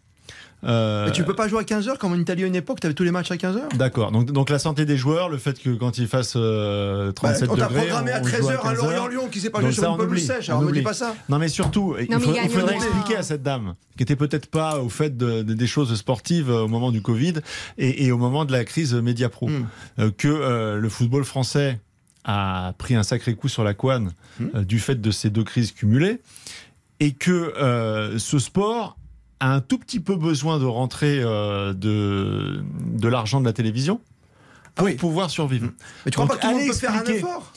Euh, 0.63 1.05
Mais 1.07 1.11
tu 1.11 1.23
peux 1.23 1.33
pas 1.33 1.47
jouer 1.47 1.59
à 1.61 1.63
15h 1.63 1.97
comme 1.97 2.13
en 2.13 2.17
Italie 2.17 2.43
à 2.43 2.47
une 2.47 2.55
époque, 2.55 2.79
tu 2.79 2.85
avais 2.85 2.93
tous 2.93 3.03
les 3.03 3.09
matchs 3.11 3.31
à 3.31 3.35
15h 3.35 3.75
D'accord. 3.77 4.11
Donc, 4.11 4.31
donc 4.31 4.49
la 4.51 4.59
santé 4.59 4.85
des 4.85 4.95
joueurs, 4.95 5.27
le 5.29 5.37
fait 5.39 5.59
que 5.59 5.71
quand 5.71 5.97
il 5.97 6.07
fasse 6.07 6.33
euh, 6.35 7.11
37 7.13 7.47
Bah, 7.47 7.53
on 7.53 7.57
t'a 7.57 7.67
degrés, 7.67 7.81
programmé 7.87 8.11
à 8.11 8.21
on 8.21 8.23
joue 8.23 8.35
13h 8.35 8.51
à 8.51 8.57
15 8.57 8.65
heures. 8.79 8.83
Lorient-Lyon 8.85 9.27
qui 9.31 9.39
s'est 9.39 9.49
pas 9.49 9.61
joué 9.61 9.71
sur 9.71 9.89
une 9.91 9.97
pelouse 9.97 10.21
sèche, 10.25 10.49
On 10.49 10.53
alors 10.59 10.63
me 10.63 10.71
dis 10.71 10.81
pas 10.83 10.93
ça. 10.93 11.15
Non, 11.29 11.39
mais 11.39 11.47
surtout, 11.47 11.95
il, 11.99 12.11
Non, 12.11 12.19
faut- 12.19 12.29
il 12.29 12.35
gagne 12.35 12.45
il 12.45 12.51
faudrait 12.51 12.75
expliquer 12.75 13.15
à 13.15 13.23
cette 13.23 13.41
dame 13.41 13.73
qui 13.97 14.03
était 14.03 14.15
peut-être 14.15 14.45
pas 14.47 14.79
au 14.79 14.89
fait 14.89 15.17
de- 15.17 15.41
de- 15.41 15.53
des 15.55 15.67
choses 15.67 15.95
sportives 15.95 16.51
euh, 16.51 16.61
au 16.63 16.67
moment 16.67 16.91
du 16.91 17.01
Covid 17.01 17.33
et, 17.79 18.05
et 18.05 18.11
au 18.11 18.17
moment 18.17 18.45
de 18.45 18.51
la 18.51 18.63
crise 18.63 18.93
Média 18.93 19.29
Pro, 19.29 19.47
Hmm. 19.49 19.65
euh, 19.99 20.11
que 20.15 20.27
euh, 20.27 20.77
le 20.77 20.89
football 20.89 21.23
français 21.23 21.79
a 22.23 22.73
pris 22.77 22.93
un 22.93 23.01
sacré 23.03 23.33
coup 23.33 23.47
sur 23.47 23.63
la 23.63 23.73
couenne 23.73 24.11
Hmm. 24.39 24.45
euh, 24.55 24.63
du 24.63 24.77
fait 24.79 25.01
de 25.01 25.09
ces 25.11 25.31
deux 25.31 25.43
crises 25.43 25.71
cumulées 25.71 26.21
et 26.99 27.13
que 27.13 27.31
euh, 27.57 28.19
ce 28.19 28.37
sport 28.37 28.95
a 29.41 29.51
un 29.53 29.59
tout 29.59 29.77
petit 29.77 29.99
peu 29.99 30.15
besoin 30.15 30.57
de 30.59 30.65
rentrer 30.65 31.19
euh, 31.21 31.73
de, 31.73 32.63
de 32.93 33.07
l'argent 33.09 33.41
de 33.41 33.45
la 33.45 33.53
télévision 33.53 33.99
pour 34.75 34.85
Oui. 34.85 34.93
pouvoir 34.95 35.29
survivre. 35.29 35.67
Mais 36.05 36.11
tu 36.11 36.15
crois 36.15 36.27
pas 36.27 36.35
que 36.37 36.41
tout 36.41 36.47
le 36.47 36.57
monde 36.59 36.67
peut 36.67 36.73
faire 36.73 36.95
un 36.95 37.03
effort 37.05 37.53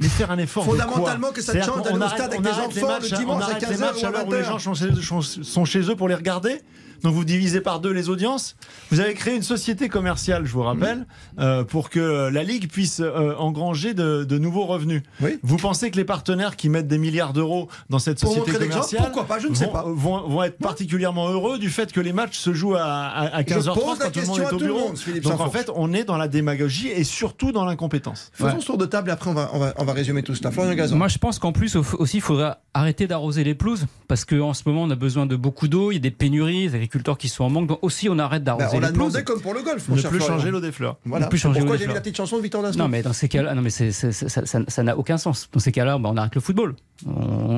Mais 0.00 0.08
faire 0.08 0.30
un 0.32 0.38
effort. 0.38 0.64
de 0.64 0.70
Fondamentalement, 0.70 1.30
que 1.30 1.40
ça 1.42 1.52
change 1.62 1.82
d'aller 1.82 1.96
au 2.04 2.08
stade 2.08 2.32
avec 2.32 2.46
arrête 2.46 2.66
enfants 2.82 2.98
le 3.02 3.16
dimanche 3.16 3.36
on 3.36 3.40
à 3.40 3.44
arrête 3.50 3.62
les 3.62 3.68
15 3.68 3.80
matchs 3.80 4.02
heures 4.02 4.02
ou 4.02 4.06
à 4.06 4.08
à 4.08 4.12
l'heure 4.12 4.28
où 4.28 4.32
les 4.32 4.38
20 4.42 4.58
gens 4.58 5.20
sont 5.22 5.64
chez 5.64 5.80
eux 5.90 5.94
pour 5.96 6.08
les 6.08 6.14
regarder. 6.16 6.60
Donc 7.02 7.14
vous 7.14 7.24
divisez 7.24 7.60
par 7.60 7.80
deux 7.80 7.90
les 7.90 8.08
audiences. 8.08 8.56
Vous 8.90 9.00
avez 9.00 9.14
créé 9.14 9.34
une 9.36 9.42
société 9.42 9.88
commerciale, 9.88 10.46
je 10.46 10.52
vous 10.52 10.62
rappelle, 10.62 10.98
Mmh. 10.98 11.40
euh, 11.40 11.64
pour 11.64 11.90
que 11.90 12.28
la 12.30 12.42
Ligue 12.42 12.70
puisse 12.70 13.00
euh, 13.00 13.34
engranger 13.36 13.94
de, 13.94 14.24
de 14.24 14.38
nouveaux 14.38 14.66
revenus. 14.66 15.02
Oui. 15.20 15.38
Vous 15.42 15.56
pensez 15.56 15.90
que 15.90 15.96
les 15.96 16.04
partenaires 16.04 16.56
qui 16.56 16.68
mettent 16.68 16.88
des 16.88 16.98
milliards 16.98 17.32
d'euros 17.32 17.68
dans 17.90 17.98
cette 17.98 18.20
Pour 18.20 18.34
société 18.34 18.52
commerciale 18.58 19.02
pourquoi 19.04 19.24
pas, 19.24 19.38
je 19.38 19.48
ne 19.48 19.54
sais 19.54 19.64
vont, 19.66 19.72
pas. 19.72 19.84
Vont, 19.86 20.28
vont 20.28 20.42
être 20.42 20.58
particulièrement 20.58 21.28
heureux 21.28 21.58
du 21.58 21.70
fait 21.70 21.92
que 21.92 22.00
les 22.00 22.12
matchs 22.12 22.36
se 22.38 22.52
jouent 22.52 22.74
à, 22.76 22.84
à, 22.84 23.36
à 23.36 23.42
15h30 23.42 23.74
pose 23.74 23.98
la 23.98 24.04
quand 24.06 24.10
tout 24.10 24.20
le 24.20 24.26
monde 24.26 24.36
question 24.36 24.36
est 24.36 24.44
à 24.44 24.46
au 24.46 24.50
tout 24.50 24.58
le 24.58 24.64
bureau. 24.66 24.88
monde, 24.88 24.98
Philippe 24.98 25.24
Donc 25.24 25.40
en 25.40 25.50
fait, 25.50 25.70
on 25.74 25.92
est 25.92 26.04
dans 26.04 26.16
la 26.16 26.28
démagogie 26.28 26.88
et 26.88 27.04
surtout 27.04 27.52
dans 27.52 27.64
l'incompétence. 27.64 28.30
Faisons 28.32 28.60
ce 28.60 28.66
tour 28.66 28.78
de 28.78 28.86
table 28.86 29.10
et 29.10 29.12
après 29.12 29.30
on 29.30 29.34
va, 29.34 29.50
on 29.52 29.58
va, 29.58 29.74
on 29.78 29.84
va 29.84 29.92
résumer 29.92 30.22
tout 30.22 30.34
cela. 30.34 30.50
Moi, 30.94 31.08
je 31.08 31.18
pense 31.18 31.38
qu'en 31.38 31.52
plus 31.52 31.76
au- 31.76 31.84
aussi, 31.98 32.18
il 32.18 32.20
faudrait 32.22 32.54
arrêter 32.74 33.06
d'arroser 33.06 33.44
les 33.44 33.54
pelouses 33.54 33.86
parce 34.08 34.24
qu'en 34.24 34.54
ce 34.54 34.62
moment, 34.66 34.82
on 34.82 34.90
a 34.90 34.94
besoin 34.96 35.26
de 35.26 35.36
beaucoup 35.36 35.68
d'eau. 35.68 35.90
Il 35.90 35.94
y 35.94 35.98
a 35.98 36.00
des 36.00 36.10
pénuries, 36.10 36.68
agriculteurs 36.92 37.16
qui 37.18 37.28
sont 37.28 37.44
en 37.44 37.50
manque. 37.50 37.66
Donc 37.68 37.78
aussi, 37.82 38.08
on 38.10 38.18
arrête 38.18 38.44
Ben, 38.44 38.56
d'arroser 38.56 38.76
on 38.76 38.80
l'a 38.80 38.92
demandé 38.92 39.22
comme 39.24 39.40
pour 39.40 39.54
le 39.54 39.62
golf, 39.62 39.88
mon 39.88 39.96
Ne 39.96 40.02
plus 40.02 40.20
changer 40.20 40.50
l'eau 40.50 40.60
des 40.60 40.72
fleurs. 40.72 40.98
Voilà. 41.06 41.24
Ne 41.26 41.30
plus 41.30 41.38
changer 41.38 41.60
Pourquoi 41.60 41.78
j'ai 41.78 41.86
mis 41.86 41.94
la 41.94 42.00
petite 42.00 42.16
chanson 42.16 42.36
de 42.36 42.42
Victor 42.42 42.62
Dassault 42.62 42.78
Non, 42.78 42.88
mais 42.88 43.02
dans 43.02 43.12
ces 43.14 43.28
cas-là, 43.28 43.54
non, 43.54 43.62
mais 43.62 43.70
c'est- 43.70 43.92
c'est- 43.92 44.12
c'est- 44.12 44.28
ça- 44.68 44.82
n'a 44.82 44.96
aucun 44.98 45.16
sens. 45.16 45.48
Dans 45.52 45.60
ces 45.60 45.72
cas-là, 45.72 45.96
bah, 45.98 46.10
on 46.12 46.16
arrête 46.16 46.34
le 46.34 46.40
football. 46.40 46.74
On, 47.06 47.10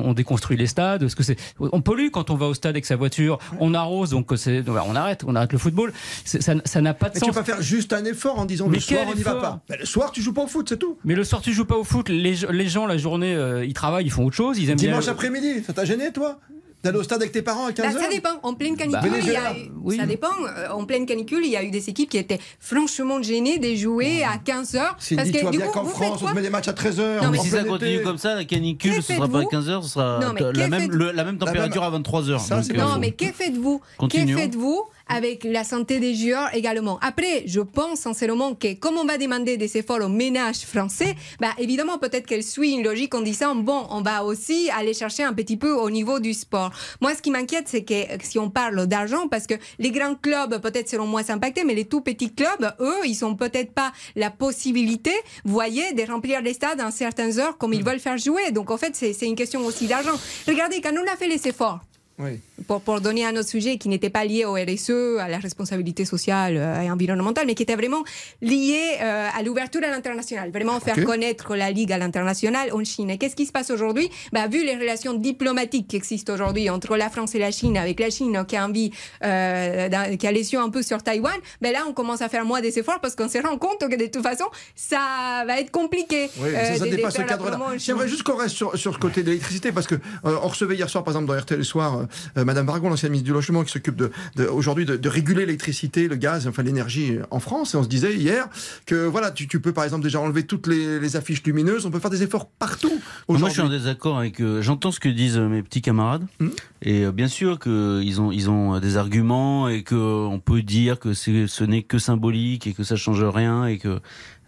on 0.05 0.13
déconstruit 0.13 0.57
les 0.57 0.67
stades. 0.67 1.01
Parce 1.01 1.15
que 1.15 1.23
c'est, 1.23 1.37
on 1.59 1.81
pollue 1.81 2.09
quand 2.11 2.29
on 2.29 2.35
va 2.35 2.45
au 2.47 2.53
stade 2.53 2.71
avec 2.75 2.85
sa 2.85 2.95
voiture. 2.95 3.37
On 3.59 3.73
arrose, 3.73 4.11
donc 4.11 4.31
c'est, 4.37 4.61
donc, 4.61 4.77
on 4.87 4.95
arrête. 4.95 5.23
On 5.27 5.35
arrête 5.35 5.51
le 5.53 5.59
football. 5.59 5.91
C'est- 6.23 6.41
Ça 6.41 6.53
ça 6.63 6.81
n'a 6.81 6.93
pas 6.93 7.09
de 7.09 7.15
Mais 7.15 7.19
tu 7.19 7.25
sens. 7.25 7.35
peux 7.35 7.41
pas 7.41 7.43
faire 7.45 7.61
juste 7.61 7.91
un 7.93 8.05
effort 8.05 8.39
en 8.39 8.45
disant 8.45 8.67
Mais 8.67 8.75
le 8.77 8.81
soir 8.81 9.01
on 9.11 9.15
n'y 9.15 9.23
va 9.23 9.35
pas. 9.35 9.61
Le 9.77 9.85
soir 9.85 10.11
tu 10.11 10.21
joues 10.21 10.33
pas 10.33 10.43
au 10.43 10.47
foot, 10.47 10.67
c'est 10.69 10.77
tout. 10.77 10.97
Mais 11.03 11.15
le 11.15 11.23
soir, 11.23 11.41
tu 11.41 11.51
joues 11.53 11.65
pas 11.65 11.75
au 11.77 11.83
foot. 11.83 12.07
Les, 12.09 12.35
les 12.51 12.67
gens, 12.67 12.85
la 12.85 12.97
journée, 12.97 13.35
euh, 13.35 13.65
ils 13.65 13.73
travaillent, 13.73 14.05
ils 14.05 14.11
font 14.11 14.25
autre 14.25 14.35
chose. 14.35 14.57
Ils 14.59 14.69
aiment 14.69 14.77
Dimanche 14.77 15.03
bien. 15.05 15.11
après-midi, 15.13 15.63
ça 15.65 15.73
t'a 15.73 15.85
gêné 15.85 16.11
toi? 16.13 16.39
D'aller 16.85 16.99
au 16.99 17.03
stade 17.03 17.19
avec 17.21 17.31
tes 17.31 17.41
parents 17.41 17.65
à 17.65 17.71
Bah, 17.71 17.83
15h 17.89 17.99
ça 17.99 18.09
dépend. 18.09 18.29
En 18.43 18.53
pleine 18.53 18.77
canicule, 18.77 19.09
Bah, 19.11 19.17
il 19.19 19.27
y 19.31 19.35
a 19.35 19.53
eu- 19.57 19.71
oui. 19.81 19.97
ça 19.97 20.05
dépend. 20.05 20.27
Euh, 20.57 20.69
En 20.69 20.85
pleine 20.85 21.05
canicule, 21.07 21.43
il 21.43 21.49
y 21.51 21.57
a 21.57 21.63
eu 21.63 21.71
des 21.71 21.89
équipes 21.89 22.09
qui 22.09 22.17
étaient 22.19 22.39
franchement 22.59 23.21
gênées 23.23 23.57
de 23.57 23.73
jouer 23.75 24.23
à 24.23 24.37
15 24.37 24.75
heures. 24.75 24.95
S'il 24.99 25.17
parce 25.17 25.27
dit, 25.29 25.33
que 25.33 25.37
tu 25.39 25.43
vois 25.43 25.51
du 25.51 25.57
bien 25.57 25.65
coup, 25.67 25.73
qu'en 25.73 25.83
vous 25.83 25.89
France, 25.89 26.19
faites 26.19 26.23
on 26.23 26.29
se 26.29 26.33
met 26.35 26.41
des 26.43 26.49
matchs 26.51 26.67
à 26.67 26.73
13h. 26.73 27.23
Non, 27.23 27.31
mais 27.31 27.37
Mais 27.37 27.43
si 27.43 27.49
ça 27.49 27.63
continue 27.63 28.01
comme 28.03 28.17
ça, 28.19 28.35
la 28.35 28.45
canicule, 28.45 28.95
Que 28.97 29.01
ce 29.01 29.13
sera 29.13 29.27
pas 29.27 29.37
à 29.39 29.41
faites-vous 29.41 29.49
15h, 29.49 29.81
ce 29.83 29.89
sera 29.89 30.19
la, 30.19 30.67
même, 30.67 30.81
faites- 30.81 30.91
le- 30.91 31.11
la 31.11 31.23
même 31.23 31.37
température 31.39 31.83
à 31.83 31.89
23h. 31.89 32.39
Ça, 32.39 32.61
c'est 32.61 32.73
pas 32.73 32.83
Non, 32.83 32.99
mais 32.99 33.11
que 33.11 33.25
faites-vous? 33.25 33.81
Que 33.99 34.07
faites-vous 34.27 34.83
avec 35.07 35.43
la 35.43 35.63
santé 35.63 35.99
des 35.99 36.15
joueurs 36.15 36.49
également 36.53 36.99
Après, 37.01 37.43
je 37.45 37.61
pense 37.61 37.99
sincèrement 37.99 38.55
que 38.55 38.73
comme 38.73 38.97
on 38.97 39.05
va 39.05 39.17
demander 39.17 39.57
des 39.57 39.77
efforts 39.77 40.01
aux 40.01 40.09
ménages 40.09 40.61
français, 40.61 41.15
bah 41.39 41.51
évidemment 41.57 41.97
peut-être 41.97 42.25
qu'elle 42.25 42.43
suit 42.43 42.73
une 42.73 42.83
logique 42.83 43.13
en 43.15 43.21
disant 43.21 43.55
bon, 43.55 43.85
on 43.89 44.01
va 44.01 44.23
aussi 44.23 44.69
aller 44.71 44.93
chercher 44.93 45.23
un 45.23 45.33
petit 45.33 45.57
peu 45.57 45.71
au 45.71 45.89
niveau 45.89 46.19
du 46.19 46.33
sport. 46.33 46.71
Moi, 47.01 47.13
ce 47.15 47.21
qui 47.21 47.31
m'inquiète, 47.31 47.67
c'est 47.67 47.83
que 47.83 47.93
euh, 47.93 48.17
si 48.21 48.39
on 48.39 48.49
parle 48.49 48.87
d'argent, 48.87 49.27
parce 49.27 49.47
que 49.47 49.55
les 49.79 49.91
grands 49.91 50.15
clubs 50.15 50.59
peut-être 50.61 50.89
seront 50.89 51.07
moins 51.07 51.29
impactés, 51.29 51.63
mais 51.63 51.75
les 51.75 51.85
tout 51.85 52.01
petits 52.01 52.33
clubs, 52.33 52.73
eux, 52.79 53.05
ils 53.05 53.23
ont 53.25 53.35
peut-être 53.35 53.73
pas 53.73 53.91
la 54.15 54.31
possibilité, 54.31 55.11
vous 55.43 55.53
voyez, 55.53 55.93
de 55.93 56.03
remplir 56.03 56.41
les 56.41 56.53
stades 56.53 56.81
à 56.81 56.91
certaines 56.91 57.39
heures 57.39 57.57
comme 57.57 57.73
ils 57.73 57.83
veulent 57.83 57.99
faire 57.99 58.17
jouer. 58.17 58.51
Donc 58.51 58.71
en 58.71 58.77
fait, 58.77 58.95
c'est 58.95 59.25
une 59.25 59.35
question 59.35 59.65
aussi 59.65 59.87
d'argent. 59.87 60.17
Regardez, 60.47 60.81
quand 60.81 60.93
on 60.93 61.11
a 61.11 61.15
fait 61.15 61.27
les 61.27 61.47
efforts 61.47 61.79
Oui. 62.17 62.39
pour, 62.67 62.79
pour 62.79 63.01
donner 63.01 63.25
un 63.25 63.35
autre 63.35 63.49
sujet 63.49 63.77
qui 63.77 63.89
n'était 63.89 64.09
pas 64.09 64.23
lié 64.23 64.45
au 64.45 64.53
RSE, 64.53 65.19
à 65.19 65.27
la 65.27 65.37
responsabilité 65.37 66.05
sociale 66.05 66.55
euh, 66.55 66.81
et 66.81 66.89
environnementale, 66.89 67.45
mais 67.45 67.55
qui 67.55 67.63
était 67.63 67.75
vraiment 67.75 68.03
lié 68.41 68.79
euh, 69.01 69.27
à 69.37 69.43
l'ouverture 69.43 69.81
à 69.83 69.89
l'international, 69.89 70.51
vraiment 70.51 70.79
faire 70.79 71.03
connaître 71.03 71.55
la 71.55 71.71
Ligue 71.71 71.91
à 71.91 71.97
l'international 71.97 72.71
en 72.71 72.83
Chine. 72.83 73.09
Et 73.09 73.17
qu'est-ce 73.17 73.35
qui 73.35 73.45
se 73.45 73.51
passe 73.51 73.69
aujourd'hui? 73.69 74.09
Bah, 74.31 74.47
Vu 74.47 74.63
les 74.63 74.75
relations 74.75 75.13
diplomatiques 75.13 75.87
qui 75.87 75.97
existent 75.97 76.33
aujourd'hui 76.33 76.69
entre 76.69 76.95
la 76.95 77.09
France 77.09 77.35
et 77.35 77.39
la 77.39 77.51
Chine, 77.51 77.77
avec 77.77 77.99
la 77.99 78.09
Chine 78.09 78.45
qui 78.47 78.55
a 78.55 78.65
envie, 78.65 78.91
euh, 79.23 80.15
qui 80.15 80.27
a 80.27 80.31
les 80.31 80.53
yeux 80.53 80.59
un 80.59 80.69
peu 80.69 80.83
sur 80.83 81.03
Taïwan, 81.03 81.35
ben 81.61 81.73
là 81.73 81.83
on 81.87 81.93
commence 81.93 82.21
à 82.21 82.29
faire 82.29 82.45
moins 82.45 82.61
des 82.61 82.79
efforts 82.79 83.01
parce 83.01 83.15
qu'on 83.15 83.27
se 83.27 83.39
rend 83.39 83.57
compte 83.57 83.79
que 83.79 83.95
de 83.95 84.05
toute 84.05 84.23
façon 84.23 84.45
ça 84.75 85.43
va 85.45 85.59
être 85.59 85.71
compliqué. 85.71 86.29
Oui, 86.37 86.49
euh, 86.53 86.75
ça, 86.75 86.85
dépasse 86.85 87.15
ce 87.15 87.19
la 87.19 87.25
cadre-là. 87.25 87.59
J'aimerais 87.77 88.07
juste 88.07 88.23
qu'on 88.23 88.37
reste 88.37 88.55
sur, 88.55 88.77
sur 88.77 88.93
ce 88.93 88.99
côté 88.99 89.21
de 89.21 89.27
l'électricité 89.27 89.71
parce 89.71 89.87
que 89.87 89.95
on 90.23 90.47
recevait 90.47 90.75
hier 90.75 90.89
soir, 90.89 91.03
par 91.03 91.13
exemple, 91.13 91.27
dans 91.27 91.39
RTL 91.39 91.57
le 91.57 91.63
soir, 91.63 92.04
Madame 92.35 92.65
Vargon, 92.65 92.89
l'ancienne 92.89 93.11
ministre 93.11 93.25
du 93.27 93.33
Logement, 93.33 93.63
qui 93.63 93.71
s'occupe 93.71 93.95
de, 93.95 94.11
de- 94.35 94.45
aujourd'hui 94.45 94.85
de, 94.85 94.95
de 94.97 95.09
réguler 95.09 95.45
l'électricité, 95.45 96.07
le 96.07 96.15
gaz, 96.15 96.47
enfin 96.47 96.63
l'énergie 96.63 97.17
en 97.31 97.39
France. 97.39 97.73
Et 97.73 97.77
on 97.77 97.83
se 97.83 97.87
disait 97.89 98.15
hier 98.15 98.47
que 98.85 99.05
voilà, 99.05 99.31
tu, 99.31 99.47
tu 99.47 99.59
peux 99.59 99.71
par 99.73 99.83
exemple 99.83 100.03
déjà 100.03 100.19
enlever 100.19 100.43
toutes 100.43 100.67
les, 100.67 100.99
les 100.99 101.15
affiches 101.15 101.43
lumineuses. 101.43 101.85
On 101.85 101.91
peut 101.91 101.99
faire 101.99 102.11
des 102.11 102.23
efforts 102.23 102.47
partout. 102.49 102.91
Moi, 103.29 103.37
je 103.47 103.53
suis 103.53 103.61
en 103.61 103.69
désaccord 103.69 104.17
avec. 104.17 104.39
euh, 104.41 104.61
J'entends 104.61 104.91
ce 104.91 104.99
que 104.99 105.09
disent 105.09 105.37
euh, 105.37 105.47
mes 105.47 105.63
petits 105.63 105.81
camarades. 105.81 106.25
Mhm. 106.39 106.51
Et 106.81 107.05
euh, 107.05 107.11
bien 107.11 107.27
sûr 107.27 107.59
qu'ils 107.59 108.21
ont, 108.21 108.31
ils 108.31 108.49
ont 108.49 108.75
euh, 108.75 108.79
des 108.79 108.97
arguments 108.97 109.67
et 109.67 109.83
qu'on 109.83 110.41
peut 110.43 110.61
dire 110.61 110.99
que 110.99 111.13
ce 111.13 111.63
n'est 111.63 111.83
que 111.83 111.97
symbolique 111.99 112.67
et 112.67 112.73
que 112.73 112.83
ça 112.83 112.95
change 112.95 113.23
rien 113.23 113.65
et 113.65 113.77
que. 113.77 113.99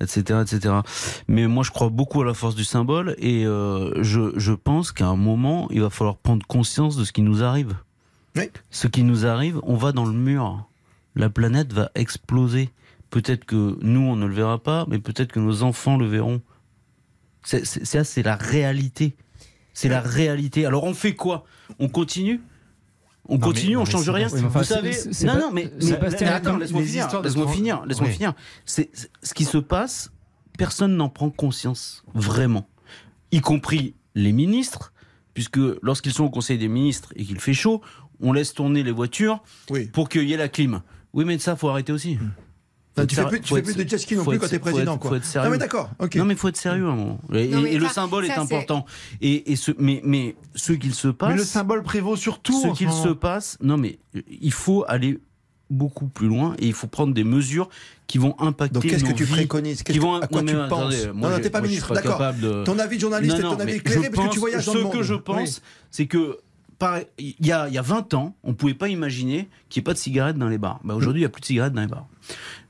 Etc. 0.01 0.41
etc. 0.41 0.75
Mais 1.27 1.47
moi, 1.47 1.63
je 1.63 1.71
crois 1.71 1.89
beaucoup 1.89 2.21
à 2.21 2.25
la 2.25 2.33
force 2.33 2.55
du 2.55 2.63
symbole 2.63 3.15
et 3.17 3.45
euh, 3.45 4.03
je, 4.03 4.37
je 4.37 4.53
pense 4.53 4.91
qu'à 4.91 5.07
un 5.07 5.15
moment, 5.15 5.67
il 5.71 5.81
va 5.81 5.89
falloir 5.89 6.17
prendre 6.17 6.45
conscience 6.45 6.95
de 6.95 7.03
ce 7.03 7.11
qui 7.11 7.21
nous 7.21 7.43
arrive. 7.43 7.75
Oui. 8.35 8.49
Ce 8.69 8.87
qui 8.87 9.03
nous 9.03 9.25
arrive, 9.25 9.59
on 9.63 9.75
va 9.75 9.91
dans 9.91 10.05
le 10.05 10.13
mur. 10.13 10.67
La 11.15 11.29
planète 11.29 11.73
va 11.73 11.91
exploser. 11.95 12.69
Peut-être 13.09 13.45
que 13.45 13.77
nous, 13.81 14.01
on 14.01 14.15
ne 14.15 14.25
le 14.25 14.33
verra 14.33 14.61
pas, 14.61 14.85
mais 14.87 14.99
peut-être 14.99 15.31
que 15.31 15.39
nos 15.39 15.63
enfants 15.63 15.97
le 15.97 16.05
verront. 16.05 16.41
C'est, 17.43 17.65
c'est, 17.65 17.85
ça, 17.85 18.03
c'est 18.03 18.23
la 18.23 18.35
réalité. 18.35 19.15
C'est 19.73 19.89
la 19.89 20.01
réalité. 20.01 20.65
Alors 20.65 20.83
on 20.83 20.93
fait 20.93 21.13
quoi? 21.13 21.45
On 21.79 21.87
continue? 21.87 22.41
On 23.29 23.35
Non, 23.37 23.39
continue, 23.47 23.77
on 23.77 23.85
change 23.85 24.05
c'est 24.05 24.11
rien. 24.11 24.27
oui, 24.31 24.41
enfin, 24.45 24.59
Vous 24.59 24.65
savez, 24.65 24.91
non, 25.23 25.33
pas- 25.33 25.39
non, 25.39 25.51
mais, 25.51 25.71
mais- 25.81 25.97
Bastien 25.97 26.27
attends, 26.33 26.57
laisse-moi 26.57 26.81
finir, 26.83 27.07
de 27.07 27.23
laisse-moi 27.23 27.47
finir, 27.51 27.85
laisse-moi 27.85 28.07
Oui. 28.09 28.13
finir. 28.15 28.33
C'est 28.65 28.89
ce 29.23 29.33
qui 29.33 29.45
se 29.45 29.57
passe. 29.57 30.11
Personne 30.57 30.95
n'en 30.97 31.09
prend 31.09 31.29
conscience 31.29 32.03
vraiment, 32.15 32.67
y 33.31 33.41
compris 33.41 33.95
les 34.15 34.31
ministres, 34.31 34.91
puisque 35.33 35.59
lorsqu'ils 35.83 36.13
sont 36.13 36.23
au 36.23 36.29
Conseil 36.31 36.57
des 36.57 36.67
ministres 36.67 37.13
et 37.15 37.23
qu'il 37.23 37.39
fait 37.39 37.53
chaud, 37.53 37.81
on 38.19 38.33
laisse 38.33 38.53
tourner 38.55 38.81
les 38.81 38.91
voitures 38.91 39.43
Oui. 39.69 39.85
pour 39.85 40.09
qu'il 40.09 40.23
y 40.23 40.33
ait 40.33 40.37
la 40.37 40.49
clim. 40.49 40.81
Oui, 41.13 41.25
mais 41.25 41.37
ça, 41.37 41.55
faut 41.55 41.69
arrêter 41.69 41.91
aussi. 41.91 42.15
Non, 42.15 42.29
Faut 43.01 43.07
tu 43.07 43.15
fais 43.15 43.25
plus, 43.25 43.41
tu 43.41 43.53
fais 43.53 43.83
de 43.83 43.89
jet 43.89 43.97
ski 43.97 44.15
non 44.15 44.23
faut 44.23 44.31
plus 44.31 44.39
quand 44.39 44.47
t'es 44.47 44.59
faut 44.59 44.67
être- 44.67 44.73
président. 44.73 44.97
quoi. 44.97 45.09
Faut 45.11 45.15
être 45.17 45.25
sérieux. 45.25 45.47
Non, 45.47 45.51
mais 45.53 45.57
d'accord. 45.57 45.89
Non, 46.15 46.25
mais 46.25 46.33
il 46.33 46.37
faut 46.37 46.47
être 46.47 46.57
sérieux 46.57 46.85
à 46.85 46.89
un 46.89 46.95
moment. 46.95 47.19
Et, 47.33 47.47
Non, 47.47 47.65
et 47.65 47.77
le 47.77 47.85
ça- 47.87 47.93
symbole 47.93 48.25
est 48.25 48.31
important. 48.31 48.85
Et, 49.21 49.51
et 49.51 49.55
ce, 49.55 49.71
mais, 49.77 50.01
mais 50.03 50.35
ce 50.55 50.73
qu'il 50.73 50.93
se 50.93 51.07
passe. 51.07 51.29
Mais 51.31 51.37
le 51.37 51.43
symbole 51.43 51.83
prévaut 51.83 52.15
surtout. 52.15 52.53
ce 52.61 52.69
ce 52.69 52.73
qu'il 52.73 52.91
se 52.91 53.09
passe. 53.09 53.57
Non, 53.61 53.77
mais 53.77 53.99
euh, 54.15 54.21
il 54.41 54.51
faut 54.53 54.83
aller 54.87 55.19
beaucoup 55.69 56.07
plus 56.07 56.27
loin 56.27 56.55
et 56.59 56.67
il 56.67 56.73
faut 56.73 56.87
prendre 56.87 57.13
des 57.13 57.25
mesures 57.25 57.67
qui 58.07 58.19
vont 58.19 58.39
impacter 58.39 58.73
Donc 58.75 58.83
qu'est-ce 58.83 59.03
que 59.03 59.11
tu 59.11 59.25
vies, 59.25 59.33
préconises 59.33 59.83
qui 59.83 59.91
Qu'est-ce 59.91 59.99
vont 59.99 60.17
que- 60.19 60.23
À 60.23 60.27
quoi 60.27 60.41
non, 60.41 60.47
tu 60.47 60.55
mais 60.55 60.67
penses 60.69 60.79
attendez, 60.93 61.07
Non, 61.07 61.13
moi, 61.13 61.29
non, 61.29 61.35
j'ai- 61.35 61.41
t'es 61.41 61.49
pas 61.49 61.59
moi, 61.59 61.67
ministre, 61.67 61.93
d'accord. 61.93 62.19
de- 62.41 62.63
Ton 62.63 62.79
avis 62.79 62.95
de 62.95 63.01
journaliste 63.01 63.35
Non, 63.37 63.49
non, 63.49 63.55
ton 63.57 63.61
avis 63.63 63.73
éclairé 63.73 64.09
parce 64.09 64.27
que 64.29 64.33
tu 64.33 64.39
voyages 64.39 64.65
dans 64.65 64.71
ce 64.71 64.77
le 64.77 64.83
monde. 64.85 64.93
que 64.93 65.03
je 65.03 65.13
pense, 65.13 65.61
c'est 65.91 66.07
que 66.07 66.37
il 67.17 67.35
y, 67.45 67.51
a, 67.51 67.67
il 67.67 67.73
y 67.73 67.77
a 67.79 67.81
20 67.81 68.13
ans, 68.13 68.35
on 68.43 68.49
ne 68.49 68.53
pouvait 68.53 68.75
pas 68.75 68.87
imaginer 68.87 69.49
qu'il 69.67 69.81
n'y 69.81 69.83
ait 69.83 69.85
pas 69.85 69.93
de 69.93 69.97
cigarettes 69.97 70.37
dans 70.37 70.47
les 70.47 70.59
bars. 70.59 70.79
Bah, 70.83 70.93
Aujourd'hui, 70.93 71.21
il 71.21 71.23
n'y 71.23 71.25
a 71.25 71.29
plus 71.29 71.41
de 71.41 71.45
cigarettes 71.47 71.73
dans 71.73 71.81
les 71.81 71.87
bars. 71.87 72.07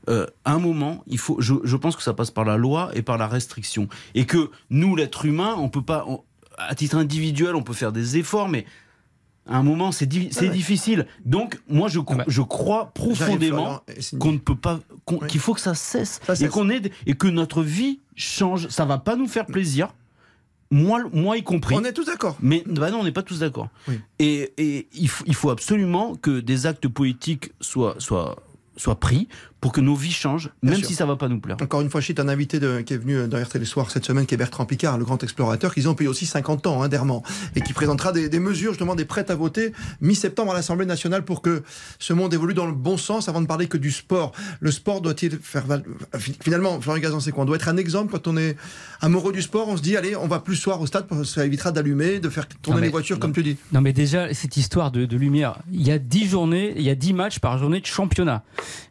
Euh, 0.09 0.25
à 0.45 0.53
un 0.53 0.59
moment, 0.59 1.03
il 1.07 1.17
faut, 1.17 1.37
je, 1.41 1.53
je 1.63 1.75
pense 1.75 1.95
que 1.95 2.03
ça 2.03 2.13
passe 2.13 2.31
par 2.31 2.45
la 2.45 2.55
loi 2.57 2.91
et 2.93 3.01
par 3.01 3.17
la 3.17 3.27
restriction. 3.27 3.89
Et 4.15 4.25
que 4.25 4.49
nous, 4.69 4.95
l'être 4.95 5.25
humain, 5.25 5.55
on 5.57 5.69
peut 5.69 5.81
pas, 5.81 6.05
on- 6.07 6.23
à 6.57 6.73
titre 6.75 6.95
individuel, 6.97 7.55
on 7.55 7.61
peut 7.63 7.73
faire 7.73 7.91
des 7.91 8.17
efforts, 8.17 8.47
mais 8.49 8.65
à 9.49 9.57
un 9.57 9.63
moment, 9.63 9.91
c'est 9.91 10.05
di- 10.05 10.29
c'est 10.31 10.47
ouais. 10.47 10.49
difficile. 10.53 11.07
Donc, 11.25 11.59
moi, 11.69 11.87
je, 11.87 11.99
cro- 11.99 12.23
je 12.27 12.41
crois 12.41 12.91
profondément 12.93 13.57
Florian, 13.63 13.81
et 13.95 14.01
Cindy. 14.01 14.19
qu'on 14.19 14.31
ne 14.33 14.37
peut 14.37 14.55
pas, 14.55 14.79
qu'il 15.27 15.39
faut 15.39 15.53
que 15.53 15.61
ça 15.61 15.73
cesse, 15.75 16.19
Ça 16.25 16.33
et 16.43 16.47
qu'on 16.49 16.69
ait, 16.69 16.81
et 17.05 17.13
que 17.15 17.27
notre 17.27 17.61
vie 17.61 17.99
change. 18.15 18.67
Ça 18.69 18.85
va 18.85 18.97
pas 18.97 19.15
nous 19.15 19.27
faire 19.27 19.45
plaisir. 19.45 19.93
Moi, 20.69 21.01
moi 21.13 21.37
y 21.37 21.43
compris. 21.43 21.75
On 21.77 21.83
est 21.85 21.93
tous 21.93 22.05
d'accord. 22.07 22.35
Mais 22.41 22.61
bah 22.65 22.91
non, 22.91 22.99
on 22.99 23.03
n'est 23.05 23.13
pas 23.13 23.23
tous 23.23 23.39
d'accord. 23.39 23.69
Oui. 23.87 23.99
Et, 24.19 24.51
et 24.57 24.87
il, 24.93 25.07
faut, 25.07 25.23
il 25.27 25.33
faut 25.35 25.49
absolument 25.49 26.15
que 26.15 26.41
des 26.41 26.65
actes 26.65 26.89
politiques 26.89 27.51
soient, 27.61 27.95
soient, 27.99 28.35
soient 28.77 28.99
pris 28.99 29.27
pour 29.59 29.71
que 29.71 29.81
nos 29.81 29.95
vies 29.95 30.11
changent, 30.11 30.51
Bien 30.61 30.71
même 30.73 30.79
sûr. 30.81 30.87
si 30.89 30.93
ça 30.93 31.05
va 31.07 31.15
pas 31.15 31.27
nous 31.27 31.39
plaire. 31.39 31.57
Encore 31.61 31.81
une 31.81 31.89
fois, 31.89 31.99
je 31.99 32.05
cite 32.05 32.19
un 32.19 32.27
invité 32.29 32.59
de- 32.59 32.81
qui 32.81 32.93
est 32.93 32.97
venu 32.97 33.27
dans 33.27 33.41
RTL 33.43 33.65
Soir 33.65 33.89
cette 33.89 34.05
semaine, 34.05 34.27
qui 34.27 34.35
est 34.35 34.37
Bertrand 34.37 34.65
Picard, 34.65 34.99
le 34.99 35.03
grand 35.03 35.21
explorateur, 35.23 35.73
qui 35.73 35.85
ont 35.87 35.95
payé 35.95 36.07
aussi 36.07 36.27
50 36.27 36.67
ans 36.67 36.83
hein, 36.83 36.87
d'errement, 36.87 37.23
et 37.55 37.61
qui 37.61 37.73
présentera 37.73 38.11
des, 38.11 38.29
des 38.29 38.39
mesures, 38.39 38.71
justement, 38.73 38.93
des 38.93 39.05
prêts 39.05 39.29
à 39.31 39.35
voter 39.35 39.73
mi-septembre 39.99 40.51
à 40.51 40.55
l'Assemblée 40.55 40.85
nationale 40.85 41.25
pour 41.25 41.41
que 41.41 41.63
ce 41.97 42.13
monde 42.13 42.33
évolue 42.35 42.53
dans 42.53 42.67
le 42.67 42.71
bon 42.73 42.97
sens, 42.97 43.29
avant 43.29 43.41
de 43.41 43.47
parler 43.47 43.67
que 43.67 43.77
du 43.77 43.89
sport. 43.89 44.31
Le 44.59 44.69
sport 44.71 45.01
doit-il 45.01 45.39
faire... 45.39 45.65
val- 45.65 45.83
Finalement, 46.41 46.79
Florian 46.79 47.01
Gazan, 47.01 47.19
c'est 47.19 47.31
quoi? 47.31 47.43
On 47.43 47.47
doit 47.47 47.55
être 47.55 47.67
un 47.69 47.77
exemple 47.77 48.11
quand 48.11 48.27
on 48.27 48.37
est 48.37 48.55
amoureux 49.01 49.33
du 49.33 49.41
sport, 49.41 49.67
on 49.69 49.77
se 49.77 49.81
dit, 49.81 49.97
allez, 49.97 50.15
on 50.15 50.27
va 50.27 50.39
plus 50.39 50.55
soir 50.55 50.79
au 50.81 50.85
stade, 50.85 51.07
parce 51.07 51.21
que 51.21 51.27
ça 51.27 51.45
évitera 51.45 51.71
d'allumer, 51.71 52.19
de 52.19 52.29
faire 52.29 52.47
tourner 52.47 52.75
Non, 52.75 52.81
mais- 52.81 52.87
les 52.87 52.91
voitures, 52.91 53.17
comme 53.19 53.33
tu 53.33 53.41
dis. 53.41 53.57
Non 53.71 53.81
mais 53.81 53.91
déjà, 53.93 54.31
cette 54.35 54.55
histoire 54.57 54.91
de, 54.91 55.05
de 55.05 55.17
lumière, 55.17 55.57
il 55.71 55.85
y 55.85 55.91
a 55.91 55.97
10 55.97 56.27
journées, 56.29 56.73
il 56.75 56.83
y 56.83 56.89
a 56.91 56.95
10 56.95 57.13
matchs 57.13 57.39
par 57.39 57.57
journée 57.57 57.79
de 57.81 57.85
championnat. 57.87 58.43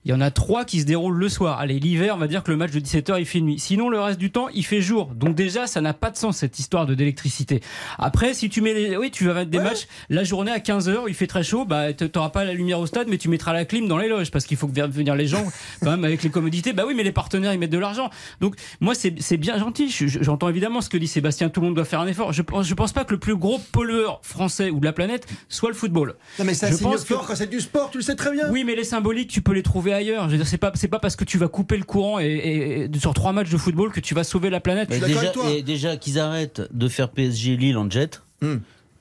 Il 0.05 0.11
y 0.11 0.15
en 0.15 0.21
a 0.21 0.31
3 0.31 0.65
qui 0.65 0.81
se 0.81 0.87
déroulent 0.87 1.17
le 1.19 1.29
soir. 1.29 1.59
Allez, 1.59 1.79
l'hiver, 1.79 2.15
on 2.17 2.19
va 2.19 2.27
dire 2.29 2.43
que 2.43 2.51
le 2.51 2.57
match 2.57 2.71
de 2.73 2.81
17h, 2.81 3.19
il 3.19 3.27
fait 3.27 3.41
nuit. 3.41 3.59
Sinon, 3.59 3.89
le 3.89 4.01
reste 4.01 4.19
du 4.19 4.31
temps, 4.31 4.49
il 4.55 4.65
fait 4.65 4.81
jour. 4.81 5.07
Donc 5.15 5.35
déjà, 5.35 5.67
ça 5.67 5.81
n'a 5.81 5.95
pas 5.95 6.11
de 6.11 6.17
sens, 6.17 6.39
cette 6.39 6.59
histoire 6.59 6.87
de 6.87 6.95
d'électricité. 6.95 7.61
Après, 7.99 8.35
si 8.35 8.49
tu 8.49 8.61
mets 8.61 8.75
les... 8.75 8.97
Oui, 8.97 9.11
tu 9.11 9.25
vas 9.27 9.35
mettre 9.35 9.51
des 9.51 9.59
matchs, 9.59 9.87
la 10.09 10.25
journée 10.25 10.51
à 10.53 10.59
15h, 10.59 11.05
il 11.09 11.15
fait 11.15 11.27
très 11.27 11.43
chaud, 11.43 11.65
bah 11.65 11.93
t'auras 11.93 12.31
pas 12.31 12.45
la 12.45 12.53
lumière 12.55 12.79
au 12.81 12.87
stade, 12.87 13.09
mais 13.09 13.19
tu 13.19 13.29
mettras 13.29 13.53
la 13.53 13.65
clim 13.65 13.87
dans 13.89 13.99
les 13.99 14.09
loges, 14.09 14.31
parce 14.31 14.45
qu'il 14.47 14.57
faut 14.57 14.67
que 14.69 14.81
venir 14.87 15.15
les 15.15 15.27
gens, 15.27 15.45
quand 15.83 15.91
même, 15.91 16.05
avec 16.05 16.23
les 16.23 16.31
commodités. 16.31 16.73
Bah 16.73 16.85
oui, 16.87 16.95
mais 16.97 17.03
les 17.03 17.13
partenaires, 17.13 17.53
ils 17.53 17.59
mettent 17.59 17.71
de 17.71 17.79
l'argent. 17.79 18.11
Donc, 18.41 18.55
moi, 18.81 18.95
c'est 18.95 19.37
bien 19.37 19.59
gentil. 19.59 19.91
Je- 19.91 20.07
je- 20.07 20.23
J'entends 20.23 20.49
évidemment 20.49 20.81
ce 20.81 20.89
que 20.89 20.97
dit 20.97 21.07
Sébastien, 21.07 21.49
tout 21.51 21.61
le 21.61 21.67
monde 21.67 21.77
doit 21.77 21.85
faire 21.85 22.01
un 22.01 22.07
effort. 22.07 22.33
Je 22.33 22.43
pense, 22.43 22.67
je 22.67 22.75
pense 22.75 22.93
pas 22.93 23.05
que 23.05 23.13
le 23.13 23.21
plus 23.21 23.37
gros 23.37 23.59
pollueur 23.73 24.21
français 24.23 24.71
ou 24.71 24.81
de 24.81 24.85
la 24.85 24.93
planète 24.93 25.27
soit 25.49 25.69
le 25.69 25.75
football. 25.75 26.15
Non, 26.39 26.45
mais 26.45 26.55
ça 26.55 26.71
Je 26.71 26.77
pense 26.79 27.03
que- 27.05 27.15
fort 27.15 27.27
quand 27.27 27.37
c'est 27.37 27.49
du 27.51 27.61
sport, 27.61 27.91
tu 27.91 27.99
le 27.99 28.03
sais 28.03 28.15
très 28.17 28.33
bien. 28.33 28.51
Oui, 28.51 28.65
mais 28.65 28.75
les 28.75 28.85
symboliques, 28.85 29.31
tu 29.31 29.43
peux 29.43 29.53
les 29.53 29.63
trouver 29.67 29.93
ailleurs. 29.93 30.25
Je 30.27 30.31
veux 30.33 30.37
dire, 30.39 30.47
c'est 30.47 30.57
pas, 30.59 30.73
c'est 30.75 30.89
pas 30.89 30.99
parce 30.99 31.17
que 31.17 31.25
tu 31.25 31.37
vas 31.39 31.49
couper 31.49 31.77
le 31.77 31.85
courant 31.85 32.19
et, 32.19 32.25
et- 32.27 32.83
et 32.85 32.99
sur 32.99 33.13
trois 33.15 33.33
matchs 33.33 33.51
de 33.51 33.57
football 33.59 33.93
que 33.93 34.01
tu 34.01 34.15
vas 34.15 34.25
sauver 34.25 34.49
la 34.51 34.61
planète. 34.61 34.89
Mais 34.91 34.99
déjà, 35.01 35.21
et 35.51 35.63
déjà 35.63 35.97
qu'ils 35.97 36.19
arrêtent 36.19 36.63
de 36.73 36.89
faire 36.89 37.11
PSG 37.11 37.57
Lille 37.57 37.77
en 37.77 37.91
jet, 37.91 38.23
Hmm. 38.43 38.57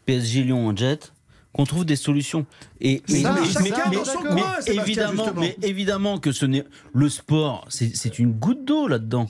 PSG 0.05 0.43
Lyon 0.43 0.67
en 0.67 0.75
jet, 0.75 1.11
qu'on 1.53 1.65
trouve 1.65 1.85
des 1.85 1.95
solutions. 1.95 2.45
Et, 2.81 3.01
Mais 3.09 3.21
ça, 3.21 3.33
coin, 4.13 4.53
évidemment, 4.67 5.25
évidemment 5.61 6.17
que 6.19 6.31
ce 6.31 6.45
n'est 6.45 6.63
le 6.93 7.09
sport, 7.09 7.65
c'est 7.69 7.95
c'est 7.95 8.19
une 8.19 8.31
goutte 8.33 8.65
d'eau 8.65 8.87
là-dedans. 8.87 9.27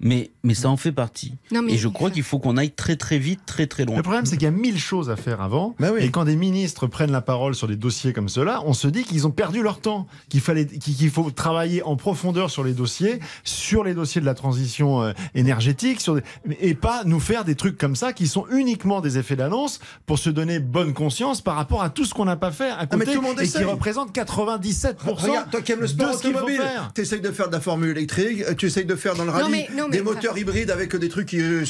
Mais, 0.00 0.30
mais 0.44 0.54
ça 0.54 0.68
en 0.68 0.76
fait 0.76 0.92
partie. 0.92 1.34
Non, 1.50 1.62
mais- 1.62 1.72
Et 1.72 1.76
je 1.76 1.88
crois 1.88 2.10
qu'il 2.10 2.22
faut 2.22 2.38
qu'on 2.38 2.56
aille 2.56 2.70
très 2.70 2.94
très 2.96 3.18
vite, 3.18 3.40
très 3.46 3.66
très 3.66 3.84
loin. 3.84 3.96
Le 3.96 4.02
problème, 4.02 4.26
c'est 4.26 4.36
qu'il 4.36 4.44
y 4.44 4.48
a 4.48 4.52
mille 4.52 4.78
choses 4.78 5.10
à 5.10 5.16
faire 5.16 5.40
avant. 5.40 5.74
Bah 5.80 5.88
Et 5.98 6.10
quand 6.10 6.24
des 6.24 6.36
ministres 6.36 6.86
prennent 6.86 7.10
la 7.10 7.20
parole 7.20 7.54
sur 7.56 7.66
des 7.66 7.74
dossiers 7.76 8.12
comme 8.12 8.28
cela, 8.28 8.62
on 8.64 8.74
se 8.74 8.86
dit 8.86 9.02
qu'ils 9.02 9.26
ont 9.26 9.32
perdu 9.32 9.60
leur 9.62 9.80
temps, 9.80 10.06
qu'il 10.28 10.40
fallait, 10.40 10.66
qu'il 10.66 11.10
faut 11.10 11.30
travailler 11.32 11.82
en 11.82 11.96
profondeur 11.96 12.48
sur 12.50 12.62
les 12.62 12.74
dossiers, 12.74 13.18
sur 13.42 13.82
les 13.82 13.94
dossiers 13.94 14.20
de 14.20 14.26
la 14.26 14.34
transition 14.34 15.02
euh, 15.02 15.12
énergétique, 15.34 16.00
sur 16.00 16.14
des- 16.14 16.22
et 16.60 16.74
pas 16.74 17.02
nous 17.04 17.20
faire 17.20 17.44
des 17.44 17.54
trucs 17.56 17.76
comme 17.76 17.96
ça 17.96 18.12
qui 18.12 18.28
sont 18.28 18.46
uniquement 18.52 19.00
des 19.00 19.18
effets 19.18 19.36
d'annonce 19.36 19.80
pour 20.06 20.18
se 20.18 20.30
donner 20.30 20.60
bonne 20.60 20.94
conscience 20.94 21.40
par 21.40 21.56
rapport 21.56 21.82
à 21.82 21.90
tout 21.90 22.04
ce 22.04 22.14
qu'on 22.14 22.24
n'a 22.24 22.36
pas 22.36 22.52
fait 22.52 22.70
à 22.70 22.78
Ah, 22.80 22.86
mais 22.92 23.04
côté 23.04 23.12
tout 23.16 23.20
le 23.20 23.26
monde 23.26 23.40
et 23.40 23.48
qui 23.48 23.64
représente 23.64 24.12
97% 24.14 24.94
Regarde, 25.06 25.50
toi 25.50 25.60
qui 25.62 25.72
aimes 25.72 25.80
le 25.80 25.86
sport 25.86 26.10
de 26.10 26.28
automobile, 26.28 26.58
faire. 26.60 26.92
tu 26.94 27.00
essayes 27.00 27.20
de 27.20 27.30
faire 27.32 27.48
de 27.48 27.52
la 27.54 27.60
formule 27.60 27.90
électrique, 27.90 28.42
euh, 28.48 28.54
tu 28.54 28.66
essayes 28.66 28.84
de 28.84 28.94
faire 28.94 29.14
dans 29.14 29.24
le 29.24 29.30
Non, 29.32 29.36
rallye 29.38 29.50
mais- 29.50 29.68
non, 29.76 29.87
des 29.90 30.02
moteurs 30.02 30.36
hybrides 30.38 30.70
avec 30.70 30.94
des 30.96 31.08
trucs 31.08 31.28
qui, 31.28 31.40
euh, 31.40 31.64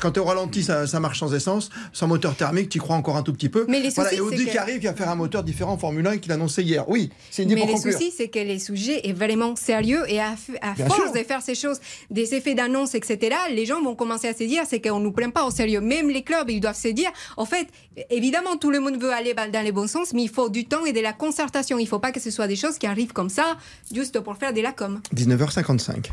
quand 0.00 0.12
tu 0.12 0.20
es 0.20 0.22
au 0.22 0.24
ralenti, 0.24 0.62
ça, 0.62 0.86
ça 0.86 1.00
marche 1.00 1.18
sans 1.20 1.34
essence, 1.34 1.70
sans 1.92 2.06
moteur 2.06 2.34
thermique, 2.36 2.68
tu 2.68 2.78
crois 2.78 2.96
encore 2.96 3.16
un 3.16 3.22
tout 3.22 3.32
petit 3.32 3.48
peu. 3.48 3.64
Mais 3.68 3.80
les 3.80 3.90
voilà, 3.90 4.10
soucis, 4.10 4.20
et 4.20 4.24
Audi 4.24 4.44
que- 4.46 4.50
qui 4.50 4.58
arrive, 4.58 4.78
qui 4.80 4.86
va 4.86 4.94
faire 4.94 5.08
un 5.08 5.14
moteur 5.14 5.42
différent 5.44 5.72
en 5.72 5.78
Formule 5.78 6.06
1 6.06 6.18
qu'il 6.18 6.32
annonçait 6.32 6.62
hier. 6.62 6.88
Oui, 6.88 7.10
c'est 7.30 7.42
une 7.42 7.50
idée 7.50 7.64
Mais 7.66 7.72
le 7.72 7.78
souci, 7.78 8.12
c'est 8.16 8.28
que 8.28 8.38
le 8.38 8.58
sujet 8.58 9.06
est 9.08 9.12
vraiment 9.12 9.56
sérieux 9.56 10.02
et 10.08 10.20
à, 10.20 10.34
force 10.76 10.94
sûr. 10.96 11.12
de 11.12 11.18
faire 11.18 11.42
ces 11.42 11.54
choses, 11.54 11.80
des 12.10 12.34
effets 12.34 12.54
d'annonce, 12.54 12.94
etc., 12.94 13.36
les 13.50 13.66
gens 13.66 13.82
vont 13.82 13.94
commencer 13.94 14.28
à 14.28 14.34
se 14.34 14.44
dire 14.44 14.62
c'est 14.68 14.80
qu'on 14.80 14.98
ne 14.98 15.04
nous 15.04 15.12
prend 15.12 15.30
pas 15.30 15.44
au 15.44 15.50
sérieux. 15.50 15.80
Même 15.80 16.10
les 16.10 16.22
clubs, 16.22 16.48
ils 16.50 16.60
doivent 16.60 16.76
se 16.76 16.88
dire 16.88 17.10
en 17.36 17.44
fait, 17.44 17.66
évidemment, 18.10 18.56
tout 18.56 18.70
le 18.70 18.80
monde 18.80 19.00
veut 19.00 19.12
aller 19.12 19.34
dans 19.34 19.62
les 19.64 19.72
bons 19.72 19.88
sens, 19.88 20.12
mais 20.12 20.22
il 20.22 20.28
faut 20.30 20.48
du 20.48 20.64
temps 20.66 20.84
et 20.84 20.92
de 20.92 21.00
la 21.00 21.12
concertation. 21.12 21.78
Il 21.78 21.84
ne 21.84 21.88
faut 21.88 21.98
pas 21.98 22.12
que 22.12 22.20
ce 22.20 22.30
soit 22.30 22.46
des 22.46 22.56
choses 22.56 22.78
qui 22.78 22.86
arrivent 22.86 23.12
comme 23.12 23.28
ça, 23.30 23.56
juste 23.92 24.20
pour 24.20 24.36
faire 24.36 24.52
de 24.52 24.60
la 24.60 24.72
com. 24.72 25.00
19h55. 25.14 26.10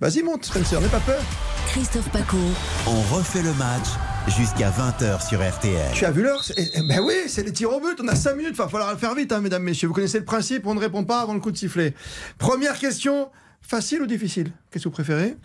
Vas-y, 0.00 0.22
monte, 0.22 0.46
Spencer, 0.46 0.80
n'aie 0.80 0.88
pas 0.88 1.00
peur. 1.00 1.22
Christophe 1.68 2.10
Paco. 2.10 2.38
On 2.86 3.00
refait 3.14 3.42
le 3.42 3.52
match 3.54 3.86
jusqu'à 4.28 4.70
20h 4.70 5.26
sur 5.28 5.46
RTL. 5.46 5.92
Tu 5.92 6.06
as 6.06 6.10
vu 6.10 6.22
l'heure 6.22 6.42
eh, 6.56 6.80
Ben 6.88 7.00
oui, 7.00 7.14
c'est 7.26 7.42
les 7.42 7.52
tirs 7.52 7.70
au 7.70 7.80
but. 7.80 8.00
On 8.02 8.08
a 8.08 8.16
5 8.16 8.34
minutes. 8.34 8.52
Il 8.54 8.56
va 8.56 8.68
falloir 8.68 8.90
le 8.90 8.96
faire 8.96 9.14
vite, 9.14 9.30
hein, 9.30 9.40
mesdames, 9.40 9.62
messieurs. 9.62 9.88
Vous 9.88 9.94
connaissez 9.94 10.18
le 10.18 10.24
principe. 10.24 10.66
On 10.66 10.74
ne 10.74 10.80
répond 10.80 11.04
pas 11.04 11.20
avant 11.20 11.34
le 11.34 11.40
coup 11.40 11.50
de 11.50 11.56
sifflet. 11.58 11.94
Première 12.38 12.78
question. 12.78 13.28
Facile 13.60 14.00
ou 14.00 14.06
difficile? 14.06 14.52
Qu'est-ce 14.70 14.84
que 14.84 14.88
vous 14.88 14.94
préférez? 14.94 15.36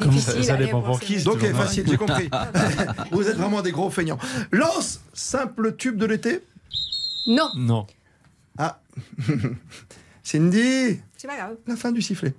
Difficile, 0.00 0.44
ça 0.44 0.56
dépend 0.56 0.82
pour 0.82 1.00
qui, 1.00 1.22
Donc, 1.22 1.38
pareil. 1.38 1.54
facile, 1.54 1.84
j'ai 1.88 1.96
compris. 1.96 2.28
vous 3.10 3.26
êtes 3.26 3.36
vraiment 3.36 3.62
des 3.62 3.72
gros 3.72 3.90
feignants. 3.90 4.18
Lance, 4.52 5.00
simple 5.14 5.76
tube 5.76 5.96
de 5.96 6.06
l'été? 6.06 6.42
Non, 7.26 7.48
Non. 7.56 7.86
Ah, 8.58 8.80
Cindy, 10.22 11.00
c'est 11.16 11.26
pas 11.26 11.36
grave. 11.36 11.56
la 11.66 11.76
fin 11.76 11.90
du 11.90 12.00
sifflet. 12.00 12.34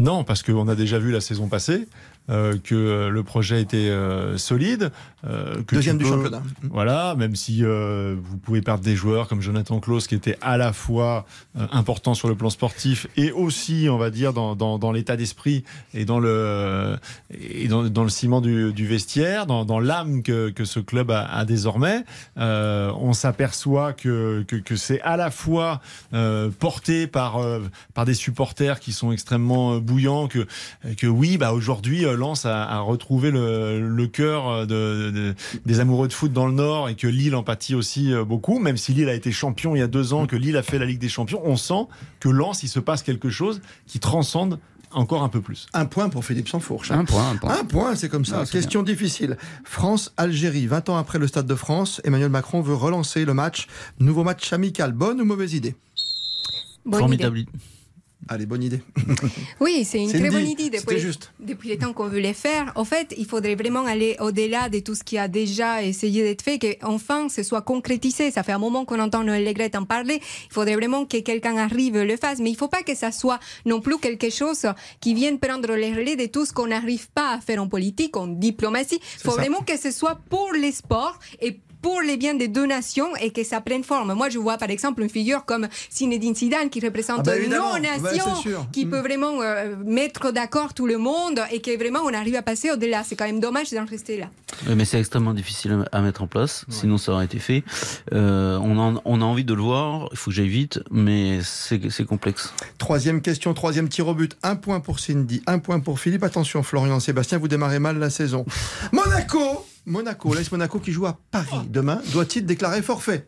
Non, 0.00 0.24
parce 0.24 0.42
qu'on 0.42 0.66
a 0.68 0.74
déjà 0.74 0.98
vu 0.98 1.12
la 1.12 1.20
saison 1.20 1.48
passée 1.48 1.86
euh, 2.30 2.56
que 2.62 2.74
euh, 2.74 3.08
le 3.10 3.22
projet 3.22 3.60
était 3.60 3.88
euh, 3.88 4.38
solide. 4.38 4.92
euh, 5.26 5.62
que 5.66 5.74
Deuxième 5.74 5.98
du 5.98 6.04
championnat. 6.04 6.42
Voilà, 6.70 7.14
même 7.16 7.34
si 7.36 7.62
vous 7.62 8.38
pouvez 8.38 8.62
perdre 8.62 8.82
des 8.84 8.96
joueurs 8.96 9.28
comme 9.28 9.40
Jonathan 9.42 9.80
Klaus, 9.80 10.06
qui 10.06 10.14
était 10.14 10.38
à 10.40 10.56
la 10.56 10.72
fois 10.72 11.26
important 11.72 12.14
sur 12.14 12.28
le 12.28 12.34
plan 12.34 12.50
sportif 12.50 13.06
et 13.16 13.32
aussi, 13.32 13.88
on 13.90 13.98
va 13.98 14.10
dire, 14.10 14.32
dans, 14.32 14.54
dans, 14.56 14.78
dans 14.78 14.92
l'état 14.92 15.16
d'esprit 15.16 15.64
et 15.94 16.04
dans 16.04 16.20
le, 16.20 16.96
et 17.30 17.68
dans, 17.68 17.84
dans 17.84 18.02
le 18.04 18.08
ciment 18.08 18.40
du, 18.40 18.72
du 18.72 18.86
vestiaire, 18.86 19.46
dans, 19.46 19.80
l'âme 19.80 20.22
que, 20.22 20.50
que 20.50 20.64
ce 20.64 20.80
club 20.80 21.10
a, 21.10 21.24
a 21.24 21.44
désormais. 21.44 22.04
On 22.36 23.12
s'aperçoit 23.12 23.92
que, 23.92 24.44
que, 24.46 24.56
que 24.56 24.76
c'est 24.76 25.00
à 25.02 25.16
la 25.16 25.30
fois 25.30 25.80
porté 26.58 27.06
par, 27.06 27.38
par 27.94 28.04
des 28.04 28.14
supporters 28.14 28.80
qui 28.80 28.92
sont 28.92 29.12
extrêmement 29.12 29.78
bouillants, 29.78 30.28
que, 30.28 30.46
que 30.96 31.06
oui, 31.06 31.36
bah 31.36 31.52
aujourd'hui, 31.52 32.04
Lens 32.20 32.46
a, 32.46 32.62
a 32.64 32.78
retrouvé 32.78 33.32
le, 33.32 33.80
le 33.88 34.06
cœur 34.06 34.66
de, 34.68 35.10
de- 35.10 35.34
des 35.66 35.80
amoureux 35.80 36.06
de 36.06 36.12
foot 36.12 36.32
dans 36.32 36.46
le 36.46 36.52
Nord 36.52 36.88
et 36.88 36.94
que 36.94 37.08
Lille 37.08 37.34
en 37.34 37.42
pâtit 37.42 37.74
aussi 37.74 38.12
euh, 38.12 38.24
beaucoup, 38.24 38.60
même 38.60 38.76
si 38.76 38.92
Lille 38.92 39.08
a 39.08 39.14
été 39.14 39.32
champion 39.32 39.74
il 39.74 39.80
y 39.80 39.82
a 39.82 39.88
deux 39.88 40.12
ans, 40.12 40.26
que 40.26 40.36
Lille 40.36 40.56
a 40.56 40.62
fait 40.62 40.78
la 40.78 40.86
Ligue 40.86 41.00
des 41.00 41.08
Champions, 41.08 41.40
on 41.44 41.56
sent 41.56 41.86
que 42.20 42.28
Lens, 42.28 42.62
il 42.62 42.68
se 42.68 42.78
passe 42.78 43.02
quelque 43.02 43.30
chose 43.30 43.60
qui 43.88 43.98
transcende 43.98 44.60
encore 44.92 45.22
un 45.22 45.28
peu 45.28 45.40
plus. 45.40 45.66
Un 45.72 45.86
point 45.86 46.08
pour 46.08 46.24
Philippe 46.24 46.48
Sansfourche. 46.48 46.90
Un 46.90 47.04
point, 47.04 47.30
un 47.30 47.36
point. 47.36 47.58
Un 47.60 47.64
point, 47.64 47.94
c'est 47.94 48.08
comme 48.08 48.24
ça. 48.24 48.44
Question 48.44 48.82
difficile. 48.82 49.36
France-Algérie, 49.64 50.66
20 50.66 50.88
ans 50.88 50.96
après 50.96 51.18
le 51.20 51.26
Stade 51.28 51.46
de 51.46 51.54
France, 51.54 52.00
Emmanuel 52.04 52.28
Macron 52.30 52.60
veut 52.60 52.74
relancer 52.74 53.24
le 53.24 53.32
match. 53.32 53.68
Nouveau 54.00 54.24
match 54.24 54.52
amical. 54.52 54.92
Bonne 54.92 55.20
ou 55.20 55.24
mauvaise 55.24 55.54
idée? 55.54 55.76
Bonne 56.84 56.98
Formidable. 57.00 57.38
idée. 57.38 57.50
Allez, 58.28 58.46
bonne 58.46 58.62
idée. 58.62 58.80
Oui, 59.60 59.84
c'est 59.84 59.98
une 59.98 60.08
Cindy, 60.08 60.20
très 60.20 60.30
bonne 60.30 60.46
idée. 60.46 60.70
Depuis, 60.70 60.98
juste. 60.98 61.32
depuis 61.40 61.68
le 61.70 61.78
temps 61.78 61.92
qu'on 61.92 62.06
veut 62.06 62.20
les 62.20 62.32
faire, 62.32 62.72
en 62.76 62.84
fait, 62.84 63.14
il 63.18 63.26
faudrait 63.26 63.54
vraiment 63.54 63.84
aller 63.84 64.16
au-delà 64.20 64.68
de 64.68 64.78
tout 64.78 64.94
ce 64.94 65.02
qui 65.02 65.18
a 65.18 65.28
déjà 65.28 65.82
essayé 65.82 66.22
d'être 66.22 66.42
fait, 66.42 66.58
qu'enfin 66.58 67.28
ce 67.28 67.42
soit 67.42 67.62
concrétisé. 67.62 68.30
Ça 68.30 68.42
fait 68.42 68.52
un 68.52 68.58
moment 68.58 68.84
qu'on 68.84 69.00
entend 69.00 69.24
Noël 69.24 69.44
Legrette 69.44 69.74
en 69.76 69.84
parler. 69.84 70.20
Il 70.46 70.52
faudrait 70.52 70.76
vraiment 70.76 71.04
que 71.04 71.18
quelqu'un 71.18 71.56
arrive 71.56 71.96
et 71.96 72.04
le 72.06 72.16
fasse. 72.16 72.38
Mais 72.38 72.50
il 72.50 72.54
ne 72.54 72.58
faut 72.58 72.68
pas 72.68 72.82
que 72.82 72.94
ça 72.94 73.12
soit 73.12 73.40
non 73.66 73.80
plus 73.80 73.98
quelque 73.98 74.30
chose 74.30 74.66
qui 75.00 75.14
vienne 75.14 75.38
prendre 75.38 75.74
les 75.74 75.92
relais 75.92 76.16
de 76.16 76.26
tout 76.26 76.46
ce 76.46 76.52
qu'on 76.52 76.68
n'arrive 76.68 77.10
pas 77.10 77.34
à 77.34 77.40
faire 77.40 77.62
en 77.62 77.68
politique, 77.68 78.16
en 78.16 78.26
diplomatie. 78.26 79.00
Il 79.16 79.20
faut 79.22 79.30
ça. 79.32 79.36
vraiment 79.40 79.60
que 79.60 79.76
ce 79.78 79.90
soit 79.90 80.20
pour 80.28 80.52
les 80.52 80.72
sports 80.72 81.18
et 81.40 81.58
pour 81.82 82.00
les 82.00 82.16
biens 82.16 82.34
des 82.34 82.48
deux 82.48 82.66
nations 82.66 83.14
et 83.16 83.30
que 83.30 83.42
ça 83.44 83.60
prenne 83.60 83.84
forme. 83.84 84.12
Moi, 84.14 84.28
je 84.28 84.38
vois 84.38 84.58
par 84.58 84.70
exemple 84.70 85.02
une 85.02 85.08
figure 85.10 85.44
comme 85.44 85.68
Zinedine 85.92 86.34
Zidane 86.34 86.70
qui 86.70 86.80
représente 86.80 87.20
Ah 87.20 87.22
bah 87.22 87.32
nos 87.38 87.72
Ouais, 87.74 87.80
nations, 87.80 88.66
qui 88.72 88.84
Mm. 88.86 88.90
peut 88.90 89.00
vraiment 89.00 89.40
euh, 89.42 89.74
mettre 89.84 90.30
d'accord 90.32 90.74
tout 90.74 90.86
le 90.86 90.98
monde 90.98 91.40
et 91.52 91.60
que 91.60 91.76
vraiment 91.76 92.00
on 92.04 92.12
arrive 92.12 92.34
à 92.36 92.42
passer 92.42 92.70
au-delà. 92.70 93.02
C'est 93.04 93.16
quand 93.16 93.26
même 93.26 93.40
dommage 93.40 93.70
d'en 93.70 93.84
rester 93.84 94.16
là. 94.18 94.26
Oui, 94.68 94.74
mais 94.76 94.84
c'est 94.84 94.98
extrêmement 94.98 95.32
difficile 95.34 95.84
à 95.92 96.00
mettre 96.00 96.22
en 96.22 96.26
place, 96.26 96.64
sinon 96.68 96.98
ça 96.98 97.12
aurait 97.12 97.24
été 97.24 97.38
fait. 97.38 97.62
Euh, 98.12 98.58
on, 98.62 98.78
en- 98.78 99.00
on 99.04 99.22
a 99.22 99.24
envie 99.24 99.44
de 99.44 99.54
le 99.54 99.62
voir, 99.62 100.08
il 100.12 100.16
faut 100.18 100.30
que 100.30 100.36
j'aille 100.36 100.48
vite, 100.48 100.80
mais 100.90 101.40
c'est 101.42 101.80
c'est 101.90 102.04
complexe. 102.04 102.52
Troisième 102.78 103.22
question, 103.22 103.54
troisième 103.54 103.88
tir 103.88 104.06
au 104.08 104.14
but. 104.14 104.36
Un 104.42 104.56
point 104.56 104.80
pour 104.80 104.98
Cindy, 105.00 105.42
un 105.46 105.58
point 105.58 105.80
pour 105.80 105.98
Philippe. 106.00 106.24
Attention, 106.24 106.62
Florian 106.62 107.00
Sébastien, 107.00 107.38
vous 107.38 107.48
démarrez 107.48 107.78
mal 107.78 107.98
la 107.98 108.10
saison. 108.10 108.44
Monaco 108.92 109.64
Monaco, 109.86 110.34
l'AS 110.34 110.50
Monaco 110.52 110.78
qui 110.78 110.92
joue 110.92 111.06
à 111.06 111.18
Paris 111.30 111.66
demain, 111.68 112.00
doit-il 112.12 112.44
déclarer 112.46 112.82
forfait? 112.82 113.26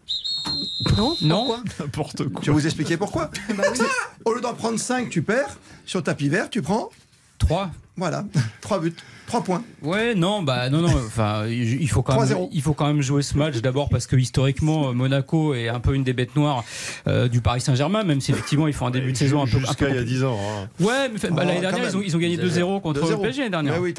Non 0.97 1.17
Non. 1.23 1.57
N'importe 1.81 2.29
quoi. 2.29 2.41
Je 2.43 2.51
vais 2.51 2.53
vous 2.53 2.67
expliquer 2.67 2.97
pourquoi. 2.97 3.31
Bah 3.57 3.65
C'est- 3.75 3.85
Au 4.25 4.35
lieu 4.35 4.41
d'en 4.41 4.55
prendre 4.55 4.79
5, 4.79 5.09
tu 5.09 5.23
perds. 5.23 5.59
Sur 5.87 6.03
tapis 6.03 6.29
vert, 6.29 6.51
tu 6.51 6.63
prends 6.63 6.91
3. 7.39 7.71
Voilà, 7.97 8.25
3 8.61 8.81
buts, 8.81 8.95
3 9.27 9.45
points. 9.45 9.63
Ouais, 9.83 10.15
non, 10.15 10.43
bah 10.43 10.69
non, 10.69 10.81
non. 10.83 10.89
Enfin, 11.07 11.47
il 11.47 11.89
faut 11.89 12.03
quand 12.03 12.21
même, 12.21 12.29
3-0. 12.29 12.49
il 12.53 12.61
faut 12.63 12.75
quand 12.75 12.87
même 12.87 13.01
jouer 13.01 13.23
ce 13.23 13.37
match 13.39 13.57
d'abord 13.63 13.89
parce 13.89 14.07
que 14.07 14.17
historiquement, 14.17 14.89
euh, 14.89 14.93
Monaco 14.93 15.55
est 15.55 15.69
un 15.69 15.81
peu 15.81 15.95
une 15.95 16.05
des 16.05 16.13
bêtes 16.13 16.37
noires 16.37 16.65
euh, 17.07 17.29
du 17.29 17.41
Paris 17.41 17.61
Saint-Germain, 17.63 18.03
même 18.05 18.21
si 18.21 18.31
effectivement 18.33 18.67
ils 18.69 18.75
font 18.75 18.87
un 18.87 18.91
début 18.91 19.13
de 19.13 19.17
saison 19.17 19.41
un 19.43 19.47
peu. 19.47 19.59
Jusqu'à 19.59 19.89
il 19.89 19.95
y 19.95 19.99
a 19.99 20.01
compliqué. 20.01 20.15
10 20.17 20.25
ans. 20.25 20.39
hein. 20.39 20.69
Ouais, 20.81 21.09
mais 21.09 21.31
bah, 21.31 21.43
Oh, 21.43 21.47
l'année 21.47 21.61
dernière, 21.61 21.85
ils 21.89 21.97
ont, 21.97 21.99
même. 22.01 22.09
ils 22.09 22.17
ont 22.17 22.19
gagné 22.19 22.37
2-0 22.37 22.81
contre 22.83 23.01
2-0. 23.01 23.11
le 23.11 23.17
PSG 23.19 23.39
l'année 23.39 23.51
dernière. 23.51 23.75
Ouais, 23.75 23.81
oui, 23.81 23.95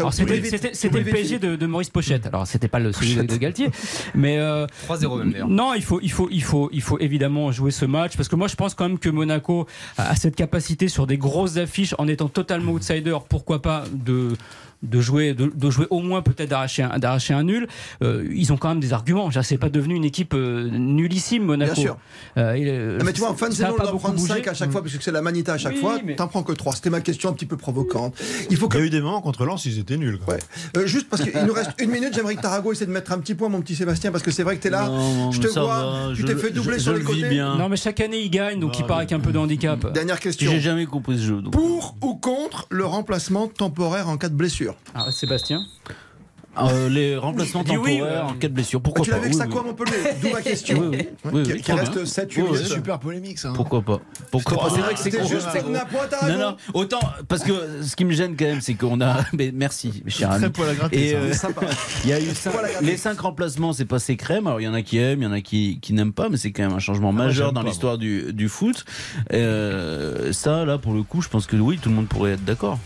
c'était 0.74 1.00
le 1.00 1.04
PSG 1.04 1.40
de, 1.40 1.56
de 1.56 1.66
Maurice 1.66 1.90
Pochette. 1.90 2.28
Alors, 2.28 2.46
c'était 2.46 2.68
pas 2.68 2.80
le 2.80 2.92
celui 2.94 3.16
de, 3.16 3.24
de 3.24 3.36
Galtier, 3.38 3.70
mais 4.14 4.38
euh, 4.38 4.68
3-0 4.88 5.18
même 5.20 5.32
d'ailleurs. 5.32 5.48
non, 5.48 5.74
il 5.74 5.84
faut, 5.84 6.00
il 6.02 6.12
faut, 6.12 6.28
il 6.32 6.44
faut, 6.44 6.70
il 6.72 6.82
faut 6.82 7.00
évidemment 7.00 7.52
jouer 7.52 7.72
ce 7.72 7.86
match 7.86 8.16
parce 8.18 8.30
que 8.30 8.36
moi, 8.36 8.48
je 8.48 8.56
pense 8.56 8.76
quand 8.76 8.88
même 8.88 9.00
que 9.00 9.10
Monaco 9.10 9.68
a 9.98 10.16
cette 10.16 10.36
capacité 10.36 10.88
sur 10.90 11.08
des 11.08 11.18
grosses 11.18 11.58
affiches 11.58 11.96
en 11.98 12.08
étant 12.08 12.28
totalement 12.28 12.74
outsider. 12.74 13.18
Pourquoi 13.30 13.62
pas 13.62 13.84
de 13.92 14.30
de 14.84 15.02
jouer, 15.02 15.34
de, 15.34 15.52
de 15.54 15.70
jouer 15.70 15.88
au 15.90 16.00
moins 16.02 16.22
peut-être 16.22 16.50
d'arracher 16.50 16.84
un, 16.84 17.00
d'arracher 17.00 17.34
un 17.34 17.44
nul. 17.44 17.68
Euh, 18.04 18.28
ils 18.34 18.52
ont 18.54 18.58
quand 18.58 18.70
même 18.70 18.80
des 18.80 18.94
arguments. 18.94 19.30
C'est 19.42 19.58
pas 19.58 19.70
devenu 19.70 19.96
une 19.96 20.06
équipe 20.06 20.34
euh, 20.34 20.70
nullissime 20.70 21.44
Monaco. 21.44 21.74
Bien 21.74 21.82
sûr. 21.84 21.98
Euh, 22.38 22.54
et, 22.54 22.66
euh, 22.68 23.00
mais 23.04 23.14
tu 23.14 23.20
vois, 23.22 23.32
en 23.32 23.34
fin 23.36 23.50
de 23.50 23.54
saison, 23.54 23.70
on 23.74 23.76
pas 23.78 23.88
doit 23.88 23.98
prendre 24.00 24.16
bougé. 24.16 24.34
5 24.34 24.48
à 24.48 24.54
chaque 24.54 24.72
fois, 24.72 24.82
parce 24.82 24.96
que 24.96 25.04
c'est 25.04 25.12
la 25.12 25.22
manita 25.22 25.54
à 25.54 25.58
chaque 25.58 25.74
Oui, 25.74 25.80
fois. 25.80 25.98
mais- 26.06 26.16
T'en 26.16 26.28
prends 26.28 26.44
que 26.44 26.52
3. 26.54 26.76
C'était 26.76 26.90
ma 26.90 27.02
question 27.02 27.30
un 27.30 27.34
petit 27.34 27.46
peu 27.46 27.58
provocante. 27.58 28.16
Il 28.50 28.58
faut 28.58 28.68
que 28.68 28.78
Il 28.78 28.80
y 28.82 28.84
a 28.84 28.86
eu 28.88 28.90
des 28.90 29.02
moments 29.02 29.22
contre 29.22 29.46
Lens, 29.46 29.66
ils 29.66 29.80
étaient 29.80 29.98
nuls. 29.98 30.20
quoi. 30.20 30.34
Ouais. 30.36 30.40
Euh, 30.78 30.86
juste 30.88 31.08
parce 31.10 31.22
qu'il 31.24 31.32
nous 31.46 31.54
reste 31.54 31.72
une 31.80 31.90
minute, 31.92 32.14
j'aimerais 32.14 32.36
que 32.36 32.42
Tarago 32.42 32.72
essaie 32.74 32.86
de 32.86 32.92
mettre 32.92 33.12
un 33.12 33.20
petit 33.20 33.36
point, 33.36 33.50
mon 33.50 33.62
petit 33.62 33.76
Sébastien, 33.76 34.12
parce 34.12 34.24
que 34.24 34.32
c'est 34.32 34.44
vrai 34.44 34.58
que 34.58 34.62
t'es 34.62 34.70
là. 34.70 34.88
Non, 34.88 35.32
je 35.32 35.40
te 35.40 35.48
vois, 35.48 36.08
va, 36.10 36.16
tu 36.16 36.24
t'es 36.26 36.36
fait 36.36 36.52
doubler 36.52 36.78
je- 36.78 36.84
sur 36.84 36.92
je 36.94 36.98
les 36.98 37.04
le 37.04 37.08
côtés. 37.10 37.30
bien. 37.30 37.56
Non, 37.58 37.70
mais 37.70 37.78
chaque 37.78 38.00
année 38.02 38.20
il 38.22 38.30
gagne, 38.30 38.60
donc 38.60 38.74
Non, 38.74 38.80
il 38.80 38.86
part 38.86 38.98
avec 38.98 39.12
un 39.12 39.20
peu 39.20 39.32
de 39.32 39.38
handicap. 39.38 39.92
Dernière 39.94 40.20
question. 40.20 40.52
J'ai 40.52 40.60
jamais 40.60 40.86
compris 40.86 41.18
ce 41.18 41.24
jeu. 41.24 41.42
Pour 41.52 41.96
ou 42.02 42.16
contre 42.16 42.68
le 42.70 42.86
remplacement 42.86 43.48
temporaire 43.48 44.10
en 44.10 44.18
cas 44.18 44.30
de 44.30 44.36
blessure? 44.36 44.73
Ah, 44.96 45.12
Sébastien 45.12 45.66
Euh, 46.56 46.88
les 46.88 47.18
remplacements 47.18 47.64
Dis 47.64 47.76
oui, 47.78 47.98
temporaires 47.98 48.26
ouais. 48.26 48.32
en 48.32 48.36
cas 48.36 48.48
de 48.48 48.54
blessure, 48.54 48.80
pourquoi 48.80 49.04
Tu 49.04 49.10
pas 49.10 49.16
l'avais 49.18 49.30
que 49.32 49.34
oui, 49.34 49.40
ça 49.42 49.48
quoi 49.48 49.64
Montpellier 49.64 49.98
D'où 50.22 50.30
ma 50.30 50.42
question. 50.44 50.78
Oui, 50.92 50.98
oui. 51.34 51.44
Qui- 51.44 51.54
oui, 51.54 51.62
qui 51.64 51.72
reste 51.72 51.94
bien. 51.96 52.06
7 52.06 52.30
Oui, 52.30 52.36
8 52.36 52.42
oui, 52.44 52.52
minutes. 52.58 52.68
Super 52.74 53.00
polémique 53.00 53.40
ça. 53.40 53.50
hein. 53.50 53.54
Pourquoi 53.56 53.82
pas 53.82 54.00
Pourquoi 54.30 54.58
pas 54.60 54.70
c'est 54.70 54.82
vrai 54.82 54.94
que 54.94 55.00
c'était 55.00 55.26
juste 55.28 55.48
Tarago. 55.48 55.68
qu'on 55.70 55.74
a 55.74 55.86
point 55.86 56.06
Tarago. 56.08 56.32
Non, 56.38 56.50
non, 56.52 56.58
autant, 56.76 57.00
parce 57.28 57.44
que 57.44 57.82
ce 57.82 57.96
qui 57.96 58.06
me 58.06 58.12
gêne 58.14 58.36
quand 58.38 58.46
même, 58.46 58.62
c'est 58.62 58.76
qu'on 58.76 59.02
a. 59.02 59.26
Mais 59.34 59.52
merci, 59.52 60.04
cher 60.06 60.30
Très 60.30 60.44
ami. 60.44 60.54
poil 60.54 60.70
à 60.70 60.76
gratter, 60.76 61.10
Et 61.10 61.16
euh, 61.16 61.34
il 62.04 62.10
y 62.12 62.14
a 62.14 62.20
eu 62.20 62.26
à 62.30 62.82
les 62.82 62.98
cinq 62.98 63.20
remplacements, 63.22 63.74
c'est 63.74 63.86
passé 63.86 64.16
crème. 64.16 64.46
Alors 64.46 64.62
il 64.62 64.66
y 64.66 64.68
en 64.68 64.76
a 64.76 64.84
qui 64.84 65.00
aiment, 65.00 65.22
il 65.22 65.26
y 65.26 65.28
en 65.28 65.32
a 65.32 65.42
qui, 65.42 65.80
qui 65.82 65.94
n'aiment 65.94 66.14
pas, 66.14 66.30
mais 66.30 66.38
c'est 66.38 66.52
quand 66.52 66.62
même 66.62 66.74
un 66.74 66.80
changement 66.80 67.12
moi, 67.12 67.26
majeur 67.26 67.52
dans 67.52 67.64
l'histoire 67.64 67.98
du, 67.98 68.32
du 68.32 68.48
foot. 68.48 68.86
Euh, 69.34 70.32
ça, 70.34 70.66
là, 70.66 70.78
pour 70.78 70.94
le 70.94 71.02
coup, 71.02 71.24
je 71.24 71.30
pense 71.30 71.48
que 71.48 71.56
oui, 71.56 71.80
tout 71.82 71.90
le 71.90 71.96
monde 71.96 72.08
pourrait 72.08 72.34
être 72.34 72.46
d'accord. 72.46 72.78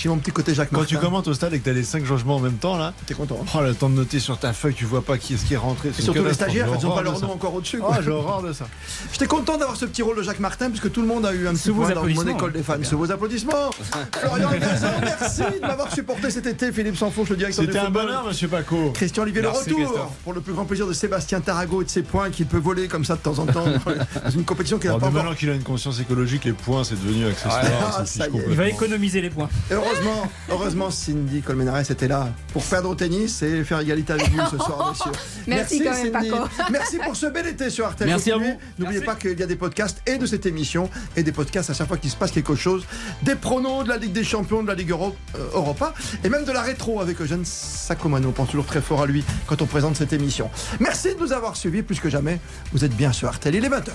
J'ai 0.00 0.08
mon 0.08 0.16
petit 0.16 0.30
côté 0.30 0.54
Jacques 0.54 0.70
Quand 0.72 0.86
tu 0.86 0.96
commentes 0.96 1.28
au 1.28 1.34
stade 1.34 1.52
et 1.52 1.58
que 1.58 1.64
t'as 1.66 1.74
les 1.74 1.82
5 1.82 2.06
changements 2.06 2.36
en 2.36 2.40
même 2.40 2.54
temps 2.54 2.78
là, 2.78 2.94
T'es 3.04 3.12
content. 3.12 3.38
hein 3.42 3.46
oh 3.54 3.60
le 3.60 3.74
temps 3.74 3.90
de 3.90 3.96
noter 3.96 4.18
sur 4.18 4.38
ta 4.38 4.54
feuille, 4.54 4.72
tu 4.72 4.86
vois 4.86 5.02
pas 5.02 5.18
qui 5.18 5.34
est-ce 5.34 5.44
qui 5.44 5.52
est 5.52 5.58
rentré. 5.58 5.90
c'est 5.92 6.00
Et 6.00 6.04
surtout 6.04 6.24
les 6.24 6.32
stagiaires, 6.32 6.68
ils 6.74 6.86
n'ont 6.86 6.94
pas 6.94 7.02
leur 7.02 7.20
nom 7.20 7.32
encore 7.32 7.54
au-dessus. 7.54 7.82
Oh, 7.86 7.92
j'ai 8.02 8.10
horreur 8.10 8.40
de 8.40 8.54
ça. 8.54 8.66
J'étais 9.12 9.26
content 9.26 9.58
d'avoir 9.58 9.76
ce 9.76 9.84
petit 9.84 10.00
rôle 10.00 10.16
de 10.16 10.22
Jacques 10.22 10.40
Martin, 10.40 10.70
puisque 10.70 10.90
tout 10.90 11.02
le 11.02 11.06
monde 11.06 11.26
a 11.26 11.34
eu 11.34 11.46
un 11.46 11.52
petit 11.52 11.70
point 11.70 11.90
dans 11.90 12.06
mon 12.06 12.26
école 12.28 12.52
des 12.52 12.62
fans. 12.62 12.78
Sous 12.82 12.96
vos 12.96 13.12
applaudissements. 13.12 13.70
Florian 14.18 14.50
Gazan, 14.58 14.88
merci 15.02 15.42
de 15.60 15.66
m'avoir 15.66 15.92
supporté 15.92 16.30
cet 16.30 16.46
été. 16.46 16.72
Philippe 16.72 16.96
Sanfourche, 16.96 17.28
le 17.28 17.36
directeur 17.36 17.66
C'était 17.66 17.78
un 17.78 17.90
bonheur, 17.90 18.24
monsieur 18.24 18.48
Paco. 18.48 18.92
Christian 18.94 19.24
Olivier, 19.24 19.42
Merci, 19.42 19.68
le 19.68 19.76
retour 19.76 19.90
Christophe. 19.92 20.12
pour 20.24 20.32
le 20.32 20.40
plus 20.40 20.54
grand 20.54 20.64
plaisir 20.64 20.86
de 20.86 20.94
Sébastien 20.94 21.40
Tarago 21.40 21.82
et 21.82 21.84
de 21.84 21.90
ses 21.90 22.02
points 22.02 22.30
qu'il 22.30 22.46
peut 22.46 22.58
voler 22.58 22.88
comme 22.88 23.04
ça 23.04 23.16
de 23.16 23.20
temps 23.20 23.38
en 23.38 23.44
temps 23.44 23.64
dans 24.24 24.30
une 24.30 24.44
compétition 24.44 24.78
qu'il 24.78 24.88
n'a 24.88 24.98
pas 24.98 25.10
maintenant 25.10 25.34
qu'il 25.34 25.50
a 25.50 25.54
une 25.54 25.62
conscience 25.62 26.00
écologique, 26.00 26.46
les 26.46 26.52
points, 26.52 26.84
c'est 26.84 26.94
devenu 26.94 27.26
accessoire. 27.26 27.60
Ah. 27.98 28.04
Il 28.48 28.56
va 28.56 28.66
économiser 28.68 29.20
les 29.20 29.30
points. 29.30 29.48
Heureusement, 29.90 30.30
heureusement, 30.50 30.90
Cindy 30.90 31.42
Colmenares 31.42 31.90
était 31.90 32.06
là 32.08 32.28
pour 32.52 32.62
perdre 32.64 32.90
au 32.90 32.94
tennis 32.94 33.42
et 33.42 33.64
faire 33.64 33.80
égalité 33.80 34.12
avec 34.12 34.28
vous 34.30 34.40
ce 34.50 34.56
soir, 34.58 34.90
monsieur. 34.90 35.10
Merci 35.46 35.82
quand 35.82 35.90
même, 35.92 36.12
Cindy. 36.12 36.30
Paco. 36.30 36.48
Merci 36.70 36.98
pour 36.98 37.16
ce 37.16 37.26
bel 37.26 37.46
été 37.46 37.70
sur 37.70 37.86
Arte. 37.86 38.02
Merci 38.06 38.30
à 38.32 38.36
vous. 38.36 38.58
N'oubliez 38.78 39.00
pas 39.00 39.14
qu'il 39.16 39.38
y 39.38 39.42
a 39.42 39.46
des 39.46 39.56
podcasts 39.56 40.00
et 40.06 40.16
de 40.18 40.26
cette 40.26 40.46
émission 40.46 40.88
et 41.16 41.22
des 41.22 41.32
podcasts 41.32 41.70
à 41.70 41.74
chaque 41.74 41.88
fois 41.88 41.96
qu'il 41.96 42.10
se 42.10 42.16
passe 42.16 42.30
quelque 42.30 42.54
chose. 42.54 42.84
Des 43.22 43.34
pronos 43.34 43.84
de 43.84 43.88
la 43.88 43.96
Ligue 43.96 44.12
des 44.12 44.24
Champions, 44.24 44.62
de 44.62 44.68
la 44.68 44.74
Ligue 44.74 44.90
Euro- 44.90 45.16
euh, 45.34 45.48
Europa 45.54 45.92
et 46.22 46.28
même 46.28 46.44
de 46.44 46.52
la 46.52 46.62
rétro 46.62 47.00
avec 47.00 47.20
Eugène 47.20 47.44
Sacomano. 47.44 48.28
On 48.28 48.32
pense 48.32 48.50
toujours 48.50 48.66
très 48.66 48.80
fort 48.80 49.02
à 49.02 49.06
lui 49.06 49.24
quand 49.46 49.60
on 49.62 49.66
présente 49.66 49.96
cette 49.96 50.12
émission. 50.12 50.50
Merci 50.78 51.14
de 51.14 51.20
nous 51.20 51.32
avoir 51.32 51.56
suivis 51.56 51.82
plus 51.82 51.98
que 52.00 52.08
jamais. 52.10 52.38
Vous 52.72 52.84
êtes 52.84 52.94
bien 52.96 53.12
sur 53.12 53.28
Artel. 53.28 53.54
Il 53.56 53.64
est 53.64 53.68
20h. 53.68 53.90